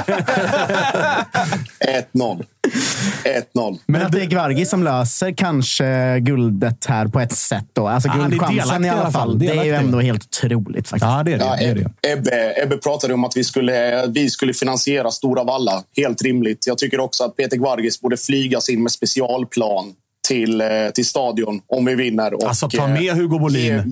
1-0. 2.13 2.45
1-0. 3.53 3.79
Men 3.85 4.01
att 4.01 4.11
det 4.11 4.21
är 4.21 4.25
Gvargis 4.25 4.69
som 4.69 4.83
löser 4.83 5.31
kanske 5.31 6.19
guldet 6.19 6.85
här 6.85 7.07
på 7.07 7.19
ett 7.19 7.31
sätt. 7.37 7.65
Då. 7.73 7.87
Alltså 7.87 8.07
Ja, 8.09 8.13
guldchansen 8.27 8.85
i 8.85 8.89
alla 8.89 9.11
fall. 9.11 9.39
Det 9.39 9.47
är 9.47 9.63
ju 9.63 9.71
ändå 9.73 9.99
helt 9.99 10.23
otroligt 10.25 10.87
faktiskt. 10.87 11.05
Ja, 11.11 11.23
det 11.23 11.33
är 11.33 11.75
det. 11.75 11.81
Ja. 12.01 12.09
Ebbe, 12.09 12.53
Ebbe 12.63 12.77
pratade 12.77 13.13
om 13.13 13.23
att 13.23 13.37
vi 13.37 13.43
skulle, 13.43 14.05
vi 14.07 14.29
skulle 14.29 14.53
finansiera 14.53 15.11
Stora 15.11 15.43
Valla. 15.43 15.83
Helt 15.97 16.21
rimligt. 16.21 16.67
Jag 16.67 16.77
tycker 16.77 16.99
också 16.99 17.23
att 17.23 17.35
Peter 17.35 17.57
Gvargis 17.57 18.01
borde 18.01 18.17
flygas 18.17 18.69
in 18.69 18.83
med 18.83 18.91
specialplan 18.91 19.93
till, 20.27 20.61
eh, 20.61 20.67
till 20.93 21.05
stadion 21.05 21.61
om 21.67 21.85
vi 21.85 21.95
vinner. 21.95 22.33
Och, 22.33 22.43
Alltså, 22.43 22.69
ta 22.69 22.77
eh, 22.87 22.87
med 22.93 23.15
Hugo 23.15 23.39
Bolin. 23.39 23.65
ge- 23.65 23.83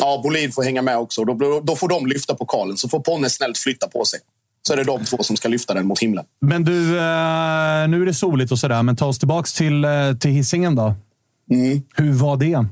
Ja, 0.00 0.20
Bolin 0.22 0.52
får 0.52 0.62
hänga 0.62 0.82
med 0.82 0.98
också. 0.98 1.24
Då, 1.24 1.60
då 1.64 1.76
får 1.76 1.88
de 1.88 2.06
lyfta 2.06 2.34
pokalen. 2.34 2.76
Så 2.76 2.88
får 2.88 3.00
Ponne 3.00 3.30
snällt 3.30 3.58
flytta 3.58 3.86
på 3.88 4.04
sig. 4.04 4.20
Så 4.62 4.72
är 4.72 4.76
det 4.76 4.84
de 4.84 5.04
två 5.04 5.22
som 5.22 5.36
ska 5.36 5.48
lyfta 5.48 5.74
den 5.74 5.86
mot 5.86 5.98
himlen. 5.98 6.24
Men 6.40 6.64
du, 6.64 6.88
eh, 6.98 7.88
nu 7.88 8.02
är 8.02 8.06
det 8.06 8.14
soligt 8.14 8.52
och 8.52 8.58
sådär, 8.58 8.82
men 8.82 8.96
ta 8.96 9.06
oss 9.06 9.18
tillbaka 9.18 9.46
till, 9.56 9.84
eh, 9.84 9.90
till 10.20 10.30
Hisingen 10.30 10.74
då. 10.74 10.94
Hur 11.96 12.12
var 12.12 12.36
det? 12.36 12.66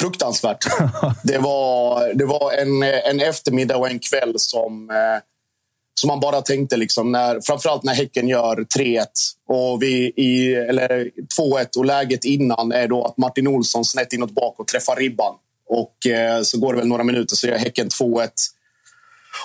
fruktansvärt. 0.00 0.64
Det 1.22 1.38
var, 1.38 2.14
det 2.14 2.24
var 2.24 2.52
en, 2.52 2.82
en 2.82 3.20
eftermiddag 3.20 3.76
och 3.76 3.88
en 3.88 3.98
kväll 3.98 4.34
som, 4.36 4.90
eh, 4.90 5.22
som 6.00 6.08
man 6.08 6.20
bara 6.20 6.42
tänkte, 6.42 6.76
liksom, 6.76 7.12
när, 7.12 7.40
framförallt 7.40 7.82
när 7.82 7.94
Häcken 7.94 8.28
gör 8.28 8.56
3-1 8.78 9.06
och 9.48 9.82
vi 9.82 10.12
i, 10.16 10.54
eller 10.54 11.10
2-1 11.38 11.76
och 11.76 11.84
läget 11.84 12.24
innan 12.24 12.72
är 12.72 12.88
då 12.88 13.04
att 13.04 13.16
Martin 13.16 13.46
Olsson 13.46 13.84
snett 13.84 14.12
inåt 14.12 14.30
bak 14.30 14.60
och 14.60 14.66
träffar 14.66 14.96
ribban. 14.96 15.34
Och 15.68 15.96
så 16.42 16.58
går 16.58 16.72
det 16.72 16.78
väl 16.78 16.88
några 16.88 17.04
minuter 17.04 17.36
så 17.36 17.46
gör 17.46 17.58
Häcken 17.58 17.88
2-1. 17.88 18.28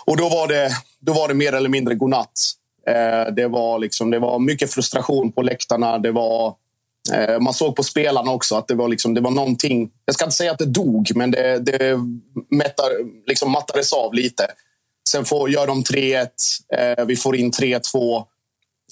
Och 0.05 0.17
då 0.17 0.29
var 0.29 0.47
det, 0.47 0.71
då 0.99 1.13
var 1.13 1.27
det 1.27 1.33
mer 1.33 1.53
eller 1.53 1.69
mindre 1.69 1.95
godnatt. 1.95 2.51
Eh, 2.87 3.33
det, 3.33 3.47
var 3.47 3.79
liksom, 3.79 4.11
det 4.11 4.19
var 4.19 4.39
mycket 4.39 4.73
frustration 4.73 5.31
på 5.31 5.41
läktarna. 5.41 5.97
Det 5.97 6.11
var, 6.11 6.53
eh, 7.13 7.39
man 7.39 7.53
såg 7.53 7.75
på 7.75 7.83
spelarna 7.83 8.31
också 8.31 8.55
att 8.55 8.67
det 8.67 8.75
var, 8.75 8.87
liksom, 8.87 9.13
det 9.13 9.21
var 9.21 9.31
någonting... 9.31 9.89
Jag 10.05 10.15
ska 10.15 10.25
inte 10.25 10.35
säga 10.35 10.51
att 10.51 10.59
det 10.59 10.65
dog, 10.65 11.11
men 11.15 11.31
det, 11.31 11.59
det 11.59 11.97
mättar, 12.49 12.85
liksom 13.27 13.51
mattades 13.51 13.93
av 13.93 14.13
lite. 14.13 14.47
Sen 15.09 15.25
får, 15.25 15.49
gör 15.49 15.67
de 15.67 15.83
3-1. 15.83 16.27
Eh, 16.77 17.05
vi 17.05 17.15
får 17.15 17.35
in 17.35 17.51
3-2. 17.51 18.23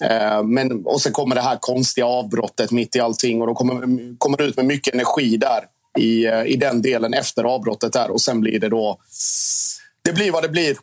Eh, 0.03 0.43
men, 0.43 0.85
och 0.85 1.01
sen 1.01 1.11
kommer 1.11 1.35
det 1.35 1.41
här 1.41 1.57
konstiga 1.59 2.05
avbrottet 2.05 2.71
mitt 2.71 2.95
i 2.95 2.99
allting. 2.99 3.41
Och 3.41 3.47
då 3.47 3.53
kommer, 3.53 4.17
kommer 4.17 4.37
det 4.37 4.43
ut 4.43 4.57
med 4.57 4.65
mycket 4.65 4.93
energi 4.93 5.37
där 5.37 5.63
i, 5.99 6.25
eh, 6.25 6.43
i 6.45 6.55
den 6.55 6.81
delen 6.81 7.13
efter 7.13 7.43
avbrottet. 7.43 7.93
där 7.93 8.11
Och 8.11 8.21
sen 8.21 8.41
blir 8.41 8.59
det 8.59 8.69
då... 8.69 8.99
Det 10.03 10.13
blir 10.13 10.31
vad 10.31 10.43
det 10.43 10.49
blir. 10.49 10.75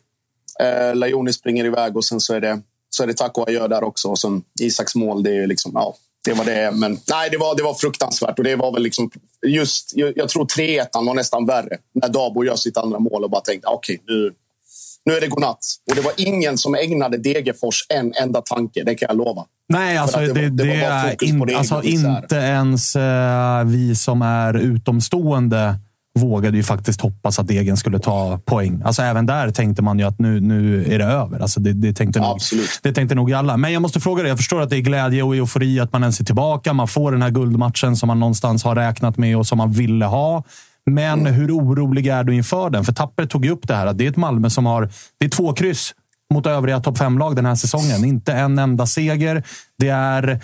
Eh, 0.63 0.95
Lajoni 0.95 1.33
springer 1.33 1.65
iväg 1.65 1.97
och 1.97 2.05
sen 2.05 2.19
så 2.19 2.33
är 2.33 2.41
det, 2.41 2.59
så 2.89 3.03
är 3.03 3.07
det 3.07 3.13
tack 3.17 3.37
och 3.37 3.47
adjö 3.47 3.67
där 3.67 3.83
också. 3.83 4.07
Och 4.07 4.19
sen 4.19 4.43
Isaks 4.59 4.95
mål, 4.95 5.23
det 5.23 5.37
är 5.37 5.47
liksom... 5.47 5.71
Ja, 5.75 5.95
det 6.25 6.33
var 6.33 6.45
det. 6.45 6.71
Men 6.73 6.99
nej, 7.09 7.29
det 7.29 7.37
var, 7.37 7.55
det 7.55 7.63
var 7.63 7.73
fruktansvärt. 7.73 8.37
Och 8.39 8.43
det 8.43 8.55
var 8.55 8.73
väl 8.73 8.83
liksom 8.83 9.11
just, 9.47 9.91
jag, 9.95 10.13
jag 10.15 10.29
tror 10.29 10.45
3-1 10.45 10.85
var 11.05 11.13
nästan 11.13 11.45
värre. 11.45 11.77
När 11.93 12.09
Dabo 12.09 12.43
gör 12.45 12.55
sitt 12.55 12.77
andra 12.77 12.99
mål 12.99 13.23
och 13.23 13.29
bara 13.29 13.41
tänkte 13.41 13.67
okej, 13.67 14.01
nu, 14.07 14.31
nu 15.05 15.13
är 15.13 15.21
det 15.21 15.27
godnatt. 15.27 15.59
Och 15.89 15.95
det 15.95 16.01
var 16.01 16.13
ingen 16.17 16.57
som 16.57 16.75
ägnade 16.75 17.17
Degerfors 17.17 17.85
en 17.89 18.13
enda 18.13 18.41
tanke, 18.41 18.83
det 18.83 18.95
kan 18.95 19.07
jag 19.09 19.17
lova. 19.17 19.45
Nej, 19.69 19.97
alltså, 19.97 20.19
det, 20.19 20.27
det 20.33 20.49
det, 20.49 20.63
var- 20.65 21.15
det 21.25 21.33
var 21.39 21.49
in, 21.49 21.55
alltså, 21.55 21.83
inte 21.83 22.35
ens 22.35 22.95
eh, 22.95 23.63
vi 23.65 23.95
som 23.95 24.21
är 24.21 24.53
utomstående 24.57 25.75
vågade 26.19 26.57
ju 26.57 26.63
faktiskt 26.63 27.01
hoppas 27.01 27.39
att 27.39 27.47
Degen 27.47 27.77
skulle 27.77 27.99
ta 27.99 28.39
poäng. 28.45 28.81
Alltså, 28.85 29.01
även 29.01 29.25
där 29.25 29.51
tänkte 29.51 29.81
man 29.81 29.99
ju 29.99 30.05
att 30.05 30.19
nu, 30.19 30.39
nu 30.39 30.85
är 30.93 30.99
det 30.99 31.05
över. 31.05 31.39
Alltså, 31.39 31.59
det, 31.59 31.73
det, 31.73 31.93
tänkte 31.93 32.19
nog, 32.19 32.29
Absolut. 32.29 32.79
det 32.83 32.93
tänkte 32.93 33.15
nog 33.15 33.33
alla. 33.33 33.57
Men 33.57 33.73
jag 33.73 33.81
måste 33.81 33.99
fråga 33.99 34.23
dig. 34.23 34.29
Jag 34.29 34.37
förstår 34.37 34.61
att 34.61 34.69
det 34.69 34.77
är 34.77 34.81
glädje 34.81 35.23
och 35.23 35.35
eufori 35.35 35.79
att 35.79 35.93
man 35.93 36.01
ens 36.01 36.19
är 36.19 36.23
tillbaka. 36.25 36.73
Man 36.73 36.87
får 36.87 37.11
den 37.11 37.21
här 37.21 37.29
guldmatchen 37.29 37.95
som 37.95 38.07
man 38.07 38.19
någonstans 38.19 38.63
har 38.63 38.75
räknat 38.75 39.17
med 39.17 39.37
och 39.37 39.47
som 39.47 39.57
man 39.57 39.71
ville 39.71 40.05
ha. 40.05 40.43
Men 40.85 41.19
Mm. 41.19 41.33
hur 41.33 41.51
orolig 41.57 42.07
är 42.07 42.23
du 42.23 42.35
inför 42.35 42.69
den? 42.69 42.83
För 42.83 42.93
Tapper 42.93 43.25
tog 43.25 43.45
ju 43.45 43.51
upp 43.51 43.67
det 43.67 43.75
här 43.75 43.85
att 43.85 43.97
det 43.97 44.05
är 44.05 44.09
ett 44.09 44.17
Malmö 44.17 44.49
som 44.49 44.65
har... 44.65 44.89
Det 45.19 45.25
är 45.25 45.29
två 45.29 45.53
kryss 45.53 45.93
mot 46.31 46.45
övriga 46.45 46.79
topp 46.79 46.97
fem-lag 46.97 47.35
den 47.35 47.45
här 47.45 47.55
säsongen. 47.55 48.05
Inte 48.05 48.33
en 48.33 48.59
enda 48.59 48.85
seger. 48.85 49.43
Det 49.77 49.89
är 49.89 50.39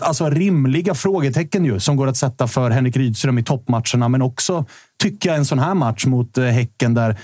alltså, 0.00 0.30
rimliga 0.30 0.94
frågetecken 0.94 1.64
ju, 1.64 1.80
som 1.80 1.96
går 1.96 2.06
att 2.06 2.16
sätta 2.16 2.48
för 2.48 2.70
Henrik 2.70 2.96
Rydström 2.96 3.38
i 3.38 3.42
toppmatcherna. 3.42 4.08
Men 4.08 4.22
också, 4.22 4.64
tycker 5.02 5.28
jag, 5.28 5.38
en 5.38 5.44
sån 5.44 5.58
här 5.58 5.74
match 5.74 6.06
mot 6.06 6.38
eh, 6.38 6.44
Häcken 6.44 6.94
där 6.94 7.18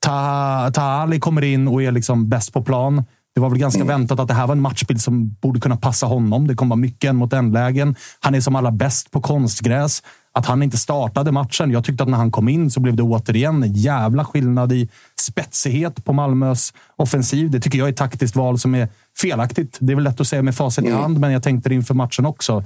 Taha 0.00 0.70
Tahali 0.70 1.20
kommer 1.20 1.44
in 1.44 1.68
och 1.68 1.82
är 1.82 1.92
liksom 1.92 2.28
bäst 2.28 2.52
på 2.52 2.62
plan. 2.62 3.04
Det 3.34 3.40
var 3.40 3.50
väl 3.50 3.58
ganska 3.58 3.80
mm. 3.80 4.00
väntat 4.00 4.20
att 4.20 4.28
det 4.28 4.34
här 4.34 4.46
var 4.46 4.54
en 4.54 4.60
matchbild 4.60 5.00
som 5.00 5.36
borde 5.40 5.60
kunna 5.60 5.76
passa 5.76 6.06
honom. 6.06 6.46
Det 6.46 6.54
kommer 6.54 6.70
vara 6.70 6.80
mycket 6.80 7.10
en 7.10 7.16
mot 7.16 7.32
en-lägen. 7.32 7.96
Han 8.20 8.34
är 8.34 8.40
som 8.40 8.56
allra 8.56 8.70
bäst 8.70 9.10
på 9.10 9.20
konstgräs. 9.20 10.02
Att 10.32 10.46
han 10.46 10.62
inte 10.62 10.76
startade 10.76 11.32
matchen. 11.32 11.70
Jag 11.70 11.84
tyckte 11.84 12.02
att 12.02 12.08
när 12.08 12.18
han 12.18 12.30
kom 12.30 12.48
in 12.48 12.70
så 12.70 12.80
blev 12.80 12.96
det 12.96 13.02
återigen 13.02 13.62
en 13.62 13.72
jävla 13.72 14.24
skillnad 14.24 14.72
i 14.72 14.88
spetsighet 15.20 16.04
på 16.04 16.12
Malmös 16.12 16.72
offensiv. 16.96 17.50
Det 17.50 17.60
tycker 17.60 17.78
jag 17.78 17.88
är 17.88 17.92
ett 17.92 17.98
taktiskt 17.98 18.36
val 18.36 18.58
som 18.58 18.74
är 18.74 18.88
felaktigt. 19.20 19.78
Det 19.80 19.92
är 19.92 19.94
väl 19.94 20.04
lätt 20.04 20.20
att 20.20 20.26
säga 20.26 20.42
med 20.42 20.54
facit 20.54 20.84
i 20.84 20.88
mm. 20.88 21.00
hand, 21.00 21.18
men 21.18 21.32
jag 21.32 21.42
tänkte 21.42 21.68
det 21.68 21.74
inför 21.74 21.94
matchen 21.94 22.26
också. 22.26 22.64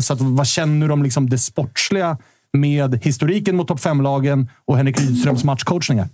Så 0.00 0.12
att, 0.12 0.20
vad 0.20 0.46
känner 0.46 0.86
du 0.86 0.92
om 0.92 1.02
liksom 1.02 1.30
det 1.30 1.38
sportsliga 1.38 2.18
med 2.52 3.04
historiken 3.04 3.56
mot 3.56 3.68
topp 3.68 3.80
5-lagen 3.80 4.50
och 4.64 4.76
Henrik 4.76 5.00
Rydströms 5.00 5.44
matchcoachningar? 5.44 6.08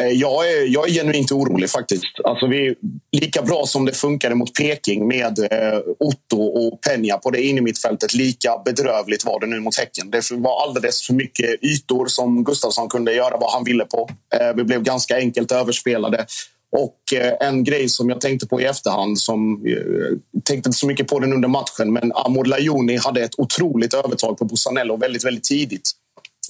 Eh, 0.00 0.06
jag 0.06 0.50
är, 0.50 0.66
jag 0.66 0.88
är 0.88 0.92
genuint 0.92 1.32
orolig 1.32 1.70
faktiskt. 1.70 2.20
Alltså 2.24 2.46
vi, 2.46 2.74
lika 3.12 3.42
bra 3.42 3.66
som 3.66 3.84
det 3.84 3.92
funkade 3.92 4.34
mot 4.34 4.54
Peking 4.54 5.08
med 5.08 5.38
eh, 5.38 5.78
Otto 5.98 6.42
och 6.42 6.80
Peña 6.88 7.18
på 7.18 7.30
det 7.30 7.42
innermittfältet, 7.42 8.14
lika 8.14 8.50
bedrövligt 8.64 9.24
var 9.24 9.40
det 9.40 9.46
nu 9.46 9.60
mot 9.60 9.76
Häcken. 9.76 10.10
Det 10.10 10.30
var 10.30 10.62
alldeles 10.62 11.06
för 11.06 11.14
mycket 11.14 11.64
ytor 11.64 12.06
som 12.06 12.44
Gustafsson 12.44 12.88
kunde 12.88 13.12
göra 13.12 13.36
vad 13.36 13.52
han 13.52 13.64
ville 13.64 13.84
på. 13.84 14.10
Eh, 14.34 14.56
vi 14.56 14.64
blev 14.64 14.82
ganska 14.82 15.16
enkelt 15.16 15.52
överspelade. 15.52 16.26
Och 16.72 17.12
eh, 17.14 17.48
en 17.48 17.64
grej 17.64 17.88
som 17.88 18.08
jag 18.08 18.20
tänkte 18.20 18.46
på 18.46 18.60
i 18.60 18.64
efterhand, 18.64 19.18
som 19.18 19.66
eh, 19.66 20.18
tänkte 20.44 20.68
inte 20.68 20.78
så 20.78 20.86
mycket 20.86 21.08
på 21.08 21.18
den 21.18 21.32
under 21.32 21.48
matchen, 21.48 21.92
men 21.92 22.12
Amor 22.14 22.44
Lajoni 22.44 22.96
hade 22.96 23.22
ett 23.22 23.38
otroligt 23.38 23.94
övertag 23.94 24.38
på 24.38 24.44
Busanello 24.44 24.96
väldigt, 24.96 25.24
väldigt 25.24 25.44
tidigt. 25.44 25.90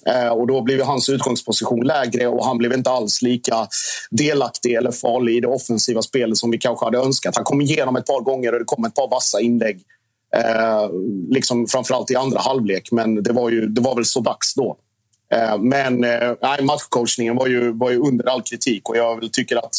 Eh, 0.07 0.29
och 0.29 0.47
då 0.47 0.61
blev 0.61 0.83
hans 0.83 1.09
utgångsposition 1.09 1.87
lägre 1.87 2.27
och 2.27 2.47
han 2.47 2.59
blev 2.59 2.73
inte 2.73 2.91
alls 2.91 3.23
lika 3.23 3.69
delaktig 4.11 4.75
eller 4.75 4.91
farlig 4.91 5.37
i 5.37 5.41
det 5.41 5.49
offensiva 5.49 6.03
spelet 6.03 6.37
som 6.37 6.51
vi 6.51 6.59
kanske 6.59 6.85
hade 6.85 6.99
önskat. 6.99 7.37
Han 7.37 7.45
kom 7.45 7.61
igenom 7.61 7.97
ett 7.97 8.07
par 8.07 8.21
gånger 8.21 8.53
och 8.53 8.59
det 8.59 8.65
kom 8.65 8.85
ett 8.85 8.95
par 8.95 9.11
vassa 9.11 9.41
inlägg. 9.41 9.81
Eh, 10.37 10.91
liksom 11.31 11.67
framförallt 11.67 12.11
i 12.11 12.17
andra 12.17 12.41
halvlek, 12.41 12.93
men 12.93 13.23
det 13.23 13.33
var, 13.33 13.51
ju, 13.51 13.67
det 13.67 13.81
var 13.81 13.95
väl 13.95 14.05
så 14.05 14.21
dags 14.21 14.55
då. 14.55 14.77
Eh, 15.35 15.59
men 15.59 16.05
eh, 16.05 16.35
matchcoachningen 16.63 17.37
var 17.37 17.47
ju, 17.47 17.73
var 17.73 17.91
ju 17.91 17.99
under 17.99 18.29
all 18.29 18.43
kritik 18.43 18.89
och 18.89 18.97
jag 18.97 19.33
tycker 19.33 19.57
att 19.57 19.75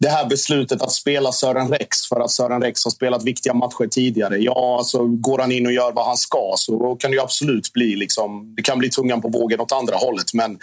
det 0.00 0.08
här 0.08 0.26
beslutet 0.26 0.82
att 0.82 0.92
spela 0.92 1.32
Sören 1.32 1.68
Rex 1.68 2.06
för 2.06 2.20
att 2.20 2.30
Sören 2.30 2.62
Rex 2.62 2.84
har 2.84 2.90
spelat 2.90 3.24
viktiga 3.24 3.54
matcher 3.54 3.88
tidigare. 3.90 4.38
Ja, 4.38 4.76
alltså, 4.78 5.04
går 5.04 5.38
han 5.38 5.52
in 5.52 5.66
och 5.66 5.72
gör 5.72 5.92
vad 5.92 6.06
han 6.06 6.16
ska 6.16 6.54
så 6.56 6.96
kan 7.00 7.10
det 7.10 7.18
absolut 7.18 7.72
bli 7.72 7.96
liksom, 7.96 8.54
det 8.56 8.62
kan 8.62 8.78
bli 8.78 8.90
tungan 8.90 9.20
på 9.20 9.28
vågen 9.28 9.60
åt 9.60 9.72
andra 9.72 9.96
hållet. 9.96 10.34
Men 10.34 10.58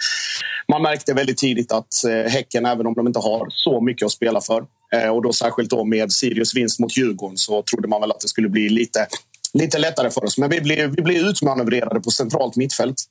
man 0.68 0.82
märkte 0.82 1.14
väldigt 1.14 1.38
tidigt 1.38 1.72
att 1.72 2.04
eh, 2.04 2.32
Häcken, 2.32 2.66
även 2.66 2.86
om 2.86 2.94
de 2.94 3.06
inte 3.06 3.18
har 3.18 3.46
så 3.50 3.80
mycket 3.80 4.06
att 4.06 4.12
spela 4.12 4.40
för 4.40 4.64
eh, 4.94 5.08
och 5.08 5.22
då 5.22 5.32
särskilt 5.32 5.70
då 5.70 5.84
med 5.84 6.12
Sirius 6.12 6.56
vinst 6.56 6.78
mot 6.78 6.96
Djurgården 6.96 7.38
så 7.38 7.62
trodde 7.62 7.88
man 7.88 8.00
väl 8.00 8.10
att 8.10 8.20
det 8.20 8.28
skulle 8.28 8.48
bli 8.48 8.68
lite, 8.68 9.06
lite 9.52 9.78
lättare 9.78 10.10
för 10.10 10.24
oss. 10.24 10.38
Men 10.38 10.50
vi 10.50 10.60
blir, 10.60 10.86
vi 10.86 11.02
blev 11.02 11.16
utmanövrerade 11.16 12.00
på 12.00 12.10
centralt 12.10 12.56
mittfält 12.56 13.02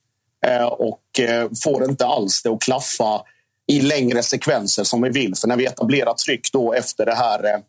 eh, 0.46 0.66
och 0.66 1.02
får 1.64 1.90
inte 1.90 2.06
alls 2.06 2.42
det 2.44 2.50
att 2.50 2.62
klaffa 2.62 3.22
i 3.68 3.82
längre 3.82 4.24
sekvenser 4.24 4.84
som 4.84 5.02
vi 5.02 5.10
vill. 5.10 5.36
För 5.36 5.48
när 5.48 5.58
vi 5.58 5.66
etablerar 5.66 6.14
tryck 6.14 6.52
då 6.52 6.74
efter 6.74 7.06
det 7.06 7.16
här 7.16 7.44
eh, 7.44 7.60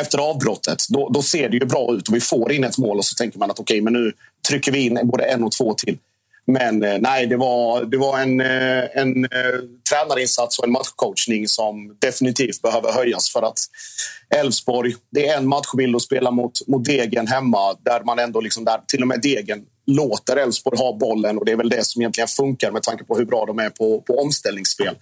efter 0.00 0.18
avbrottet, 0.18 0.78
då, 0.88 1.08
då, 1.08 1.22
ser 1.22 1.48
det 1.48 1.56
ju 1.56 1.64
bra 1.64 1.94
ut 1.94 2.08
och 2.08 2.14
vi 2.14 2.20
får 2.20 2.52
in 2.52 2.64
ett 2.64 2.78
mål 2.78 2.98
och 2.98 3.04
så 3.04 3.14
tänker 3.14 3.38
man 3.38 3.50
att 3.50 3.60
okej, 3.60 3.74
okay, 3.74 3.82
men 3.82 3.92
nu 3.92 4.12
trycker 4.48 4.72
vi 4.72 4.78
in 4.78 5.00
både 5.04 5.24
en 5.24 5.44
och 5.44 5.52
två 5.52 5.74
till. 5.74 5.98
Men 6.46 6.82
eh, 6.82 6.98
nej, 7.00 7.26
det 7.26 7.36
var, 7.36 7.84
det 7.84 7.96
var 7.96 8.18
en, 8.18 8.40
eh, 8.40 8.84
en, 8.94 9.24
en 9.24 9.28
tränarinsats 9.90 10.58
och 10.58 10.64
en 10.64 10.72
matchcoachning 10.72 11.48
som 11.48 11.96
definitivt 11.98 12.62
behöver 12.62 12.92
höjas 12.92 13.32
för 13.32 13.42
att 13.42 13.58
Elfsborg, 14.34 14.94
det 15.10 15.28
är 15.28 15.38
en 15.38 15.48
matchbild 15.48 15.96
att 15.96 16.02
spela 16.02 16.30
mot, 16.30 16.68
mot 16.68 16.84
Degen 16.84 17.26
hemma 17.26 17.74
där 17.84 18.04
man 18.04 18.18
ändå 18.18 18.40
liksom 18.40 18.64
där 18.64 18.80
till 18.86 19.02
och 19.02 19.08
med 19.08 19.20
Degen 19.20 19.64
låter 19.88 20.36
Elfsborg 20.36 20.78
ha 20.78 20.96
bollen 20.96 21.38
och 21.38 21.44
det 21.44 21.52
är 21.52 21.56
väl 21.56 21.68
det 21.68 21.86
som 21.86 22.02
egentligen 22.02 22.28
funkar 22.28 22.70
med 22.70 22.82
tanke 22.82 23.04
på 23.04 23.16
hur 23.16 23.24
bra 23.24 23.44
de 23.46 23.58
är 23.58 23.70
på, 23.70 24.00
på 24.00 24.18
omställningsspel. 24.18 24.94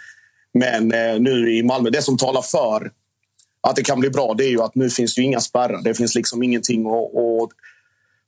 Men 0.55 0.93
eh, 0.93 1.20
nu 1.20 1.57
i 1.57 1.62
Malmö, 1.62 1.91
det 1.91 2.03
som 2.03 2.18
talar 2.18 2.43
för 2.43 2.91
att 3.61 3.76
det 3.76 3.82
kan 3.82 4.01
bli 4.01 4.11
bra 4.11 4.34
det 4.34 4.45
är 4.45 4.49
ju 4.49 4.62
att 4.62 4.74
nu 4.74 4.91
finns 4.91 5.14
det 5.14 5.22
inga 5.22 5.41
spärrar. 5.41 5.82
Det 5.82 5.95
finns 5.95 6.14
liksom 6.14 6.43
ingenting 6.43 6.87
att, 6.87 6.93
att 6.93 7.51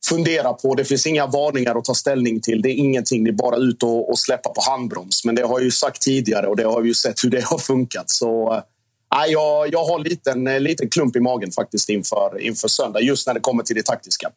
fundera 0.09 0.53
på. 0.53 0.75
Det 0.75 0.85
finns 0.85 1.07
inga 1.07 1.27
varningar 1.27 1.75
att 1.75 1.85
ta 1.85 1.95
ställning 1.95 2.41
till. 2.41 2.63
Det 2.63 2.69
är 2.69 2.75
ingenting. 2.75 3.25
Det 3.25 3.31
är 3.31 3.33
bara 3.33 3.57
ut 3.57 3.83
och, 3.83 4.11
och 4.11 4.19
släppa 4.19 4.51
på 4.51 4.61
handbroms. 4.71 5.25
Men 5.25 5.35
det 5.35 5.43
har 5.43 5.59
jag 5.59 5.65
ju 5.65 5.71
sagt 5.71 6.03
tidigare 6.03 6.47
och 6.47 6.57
det 6.57 6.65
har 6.65 6.81
vi 6.81 6.89
ju 6.89 6.95
sett 6.95 7.25
hur 7.25 7.31
det 7.31 7.45
har 7.45 7.59
funkat. 7.59 8.11
Så 8.11 8.53
äh, 8.55 9.33
jag, 9.33 9.73
jag 9.73 9.85
har 9.85 9.99
en 9.99 10.05
liten, 10.05 10.47
eh, 10.47 10.61
liten 10.61 10.89
klump 10.89 11.17
i 11.17 11.21
magen 11.21 11.53
faktiskt 11.53 11.89
inför, 11.89 12.41
inför 12.41 12.69
söndag 12.69 13.01
just 13.01 13.27
när 13.27 13.35
det 13.35 13.41
kommer 13.41 13.63
till 13.63 13.77
det 13.77 13.87
taktiska. 13.87 14.31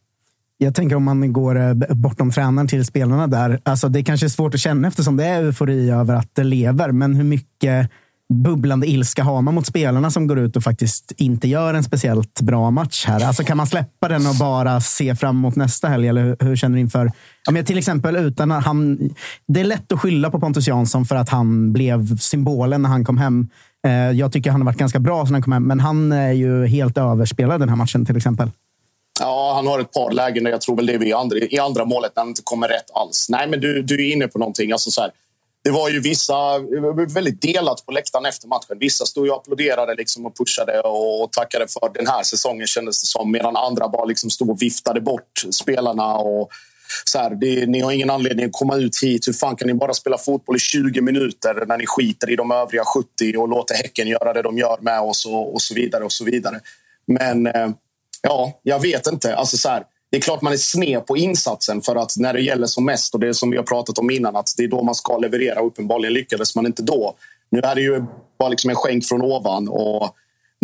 Jag 0.63 0.75
tänker 0.75 0.95
om 0.95 1.03
man 1.03 1.33
går 1.33 1.59
eh, 1.59 1.73
bortom 1.73 2.31
tränaren 2.31 2.67
till 2.67 2.85
spelarna 2.85 3.27
där. 3.27 3.59
Alltså 3.63 3.89
det 3.89 4.03
kanske 4.03 4.25
är 4.25 4.29
svårt 4.29 4.53
att 4.53 4.59
känna 4.59 4.87
eftersom 4.87 5.17
det 5.17 5.25
är 5.25 5.43
eufori 5.43 5.89
över 5.89 6.15
att 6.15 6.29
det 6.33 6.43
lever. 6.43 6.91
Men 6.91 7.15
hur 7.15 7.23
mycket 7.23 7.89
bubblande 8.33 8.87
ilska 8.87 9.23
har 9.23 9.41
man 9.41 9.53
mot 9.55 9.65
spelarna 9.65 10.11
som 10.11 10.27
går 10.27 10.39
ut 10.39 10.55
och 10.55 10.63
faktiskt 10.63 11.11
inte 11.17 11.47
gör 11.47 11.73
en 11.73 11.83
speciellt 11.83 12.41
bra 12.41 12.71
match 12.71 13.05
här? 13.07 13.25
Alltså 13.25 13.43
kan 13.43 13.57
man 13.57 13.67
släppa 13.67 14.07
den 14.07 14.27
och 14.27 14.35
bara 14.35 14.81
se 14.81 15.15
fram 15.15 15.37
emot 15.37 15.55
nästa 15.55 15.87
helg? 15.87 16.07
Eller 16.07 16.37
hur 16.39 16.55
känner 16.55 16.75
du 16.75 16.81
inför? 16.81 17.11
Ja, 17.45 17.51
men 17.51 17.65
till 17.65 17.77
exempel 17.77 18.15
utan 18.15 18.51
att 18.51 18.65
han... 18.65 19.09
Det 19.47 19.59
är 19.59 19.65
lätt 19.65 19.91
att 19.91 19.99
skylla 19.99 20.31
på 20.31 20.39
Pontus 20.39 20.67
Jansson 20.67 21.05
för 21.05 21.15
att 21.15 21.29
han 21.29 21.73
blev 21.73 22.17
symbolen 22.17 22.81
när 22.81 22.89
han 22.89 23.05
kom 23.05 23.17
hem. 23.17 23.49
Eh, 23.87 23.91
jag 23.93 24.31
tycker 24.31 24.51
han 24.51 24.61
har 24.61 24.65
varit 24.65 24.77
ganska 24.79 24.99
bra 24.99 25.25
sen 25.25 25.33
han 25.33 25.43
kom 25.43 25.53
hem, 25.53 25.63
men 25.63 25.79
han 25.79 26.11
är 26.11 26.31
ju 26.31 26.65
helt 26.65 26.97
överspelad 26.97 27.61
den 27.61 27.69
här 27.69 27.75
matchen 27.75 28.05
till 28.05 28.17
exempel. 28.17 28.51
Ja, 29.19 29.53
han 29.55 29.67
har 29.67 29.79
ett 29.79 29.91
par 29.91 30.11
lägen 30.11 30.43
där 30.43 30.51
jag 30.51 30.61
tror 30.61 30.75
väl 30.75 30.85
det 30.85 30.93
är 30.93 31.03
i 31.03 31.13
andra, 31.13 31.37
i 31.37 31.59
andra 31.59 31.85
målet 31.85 32.11
när 32.15 32.21
han 32.21 32.29
inte 32.29 32.41
kommer 32.43 32.67
rätt 32.67 32.91
alls. 32.93 33.29
Nej, 33.29 33.47
men 33.47 33.59
du, 33.59 33.81
du 33.81 34.07
är 34.07 34.13
inne 34.13 34.27
på 34.27 34.39
någonting. 34.39 34.71
Alltså 34.71 34.91
så 34.91 35.01
här, 35.01 35.11
det 35.63 35.71
var 35.71 35.89
ju 35.89 35.99
vissa 35.99 36.59
väldigt 37.13 37.41
delat 37.41 37.85
på 37.85 37.91
läktaren 37.91 38.25
efter 38.25 38.47
matchen. 38.47 38.77
Vissa 38.79 39.05
stod 39.05 39.29
och 39.29 39.35
applåderade 39.35 39.95
liksom 39.95 40.25
och 40.25 40.37
pushade 40.37 40.81
och 40.81 41.31
tackade 41.31 41.67
för 41.67 41.93
den 41.93 42.07
här 42.07 42.23
säsongen 42.23 42.67
kändes 42.67 43.01
det 43.01 43.07
som. 43.07 43.31
Medan 43.31 43.55
andra 43.55 43.89
bara 43.89 44.05
liksom 44.05 44.29
stod 44.29 44.49
och 44.49 44.61
viftade 44.61 45.01
bort 45.01 45.45
spelarna. 45.51 46.15
Och 46.15 46.49
så 47.05 47.19
här, 47.19 47.29
det, 47.29 47.65
ni 47.65 47.79
har 47.79 47.91
ingen 47.91 48.09
anledning 48.09 48.45
att 48.45 48.51
komma 48.51 48.75
ut 48.75 49.03
hit. 49.03 49.27
Hur 49.27 49.33
fan 49.33 49.55
kan 49.55 49.67
ni 49.67 49.73
bara 49.73 49.93
spela 49.93 50.17
fotboll 50.17 50.55
i 50.55 50.59
20 50.59 51.01
minuter 51.01 51.65
när 51.67 51.77
ni 51.77 51.85
skiter 51.87 52.29
i 52.29 52.35
de 52.35 52.51
övriga 52.51 52.83
70 52.85 53.37
och 53.37 53.49
låter 53.49 53.75
Häcken 53.75 54.07
göra 54.07 54.33
det 54.33 54.41
de 54.41 54.57
gör 54.57 54.77
med 54.81 55.01
oss 55.01 55.25
och, 55.25 55.53
och 55.53 55.61
så 55.61 55.73
vidare 55.73 56.03
och 56.03 56.11
så 56.11 56.25
vidare. 56.25 56.59
Men 57.07 57.47
eh, 57.47 57.69
Ja, 58.21 58.59
jag 58.63 58.79
vet 58.79 59.07
inte. 59.07 59.35
Alltså 59.35 59.57
så 59.57 59.69
här, 59.69 59.83
det 60.11 60.17
är 60.17 60.21
klart 60.21 60.41
man 60.41 60.53
är 60.53 60.57
sned 60.57 61.05
på 61.05 61.17
insatsen 61.17 61.81
för 61.81 61.95
att 61.95 62.17
när 62.17 62.33
det 62.33 62.41
gäller 62.41 62.67
som 62.67 62.85
mest 62.85 63.13
och 63.13 63.19
det 63.19 63.33
som 63.33 63.51
vi 63.51 63.57
har 63.57 63.63
pratat 63.63 63.97
om 63.97 64.09
innan 64.09 64.35
att 64.35 64.49
det 64.57 64.63
är 64.63 64.67
då 64.67 64.83
man 64.83 64.95
ska 64.95 65.17
leverera. 65.17 65.61
och 65.61 65.67
Uppenbarligen 65.67 66.13
lyckades 66.13 66.55
man 66.55 66.65
inte 66.65 66.83
då. 66.83 67.15
Nu 67.49 67.59
är 67.59 67.75
det 67.75 67.81
ju 67.81 68.03
bara 68.39 68.49
liksom 68.49 68.69
en 68.69 68.75
skänk 68.75 69.05
från 69.05 69.21
ovan 69.21 69.67
och 69.69 70.15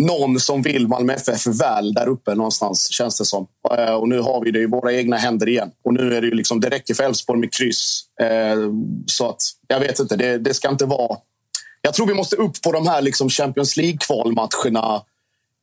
någon 0.02 0.40
som 0.40 0.62
vill 0.62 0.88
Malmö 0.88 1.12
FF 1.12 1.46
väl 1.46 1.94
där 1.94 2.08
uppe 2.08 2.34
någonstans 2.34 2.90
känns 2.90 3.18
det 3.18 3.24
som. 3.24 3.46
Eh, 3.78 3.94
och 3.94 4.08
nu 4.08 4.20
har 4.20 4.44
vi 4.44 4.50
det 4.50 4.60
i 4.60 4.66
våra 4.66 4.92
egna 4.92 5.16
händer 5.16 5.48
igen. 5.48 5.70
Och 5.84 5.94
nu 5.94 6.14
är 6.16 6.20
det 6.20 6.26
ju 6.26 6.34
liksom, 6.34 6.60
det 6.60 6.68
räcker 6.68 6.94
för 6.94 7.04
Elfsborg 7.04 7.40
med 7.40 7.52
kryss. 7.52 8.04
Eh, 8.20 8.58
så 9.06 9.28
att 9.28 9.42
jag 9.68 9.80
vet 9.80 9.98
inte, 9.98 10.16
det, 10.16 10.38
det 10.38 10.54
ska 10.54 10.68
inte 10.68 10.84
vara... 10.84 11.16
Jag 11.82 11.94
tror 11.94 12.06
vi 12.06 12.14
måste 12.14 12.36
upp 12.36 12.62
på 12.62 12.72
de 12.72 12.86
här 12.86 13.02
liksom 13.02 13.28
Champions 13.28 13.76
League-kvalmatcherna 13.76 15.02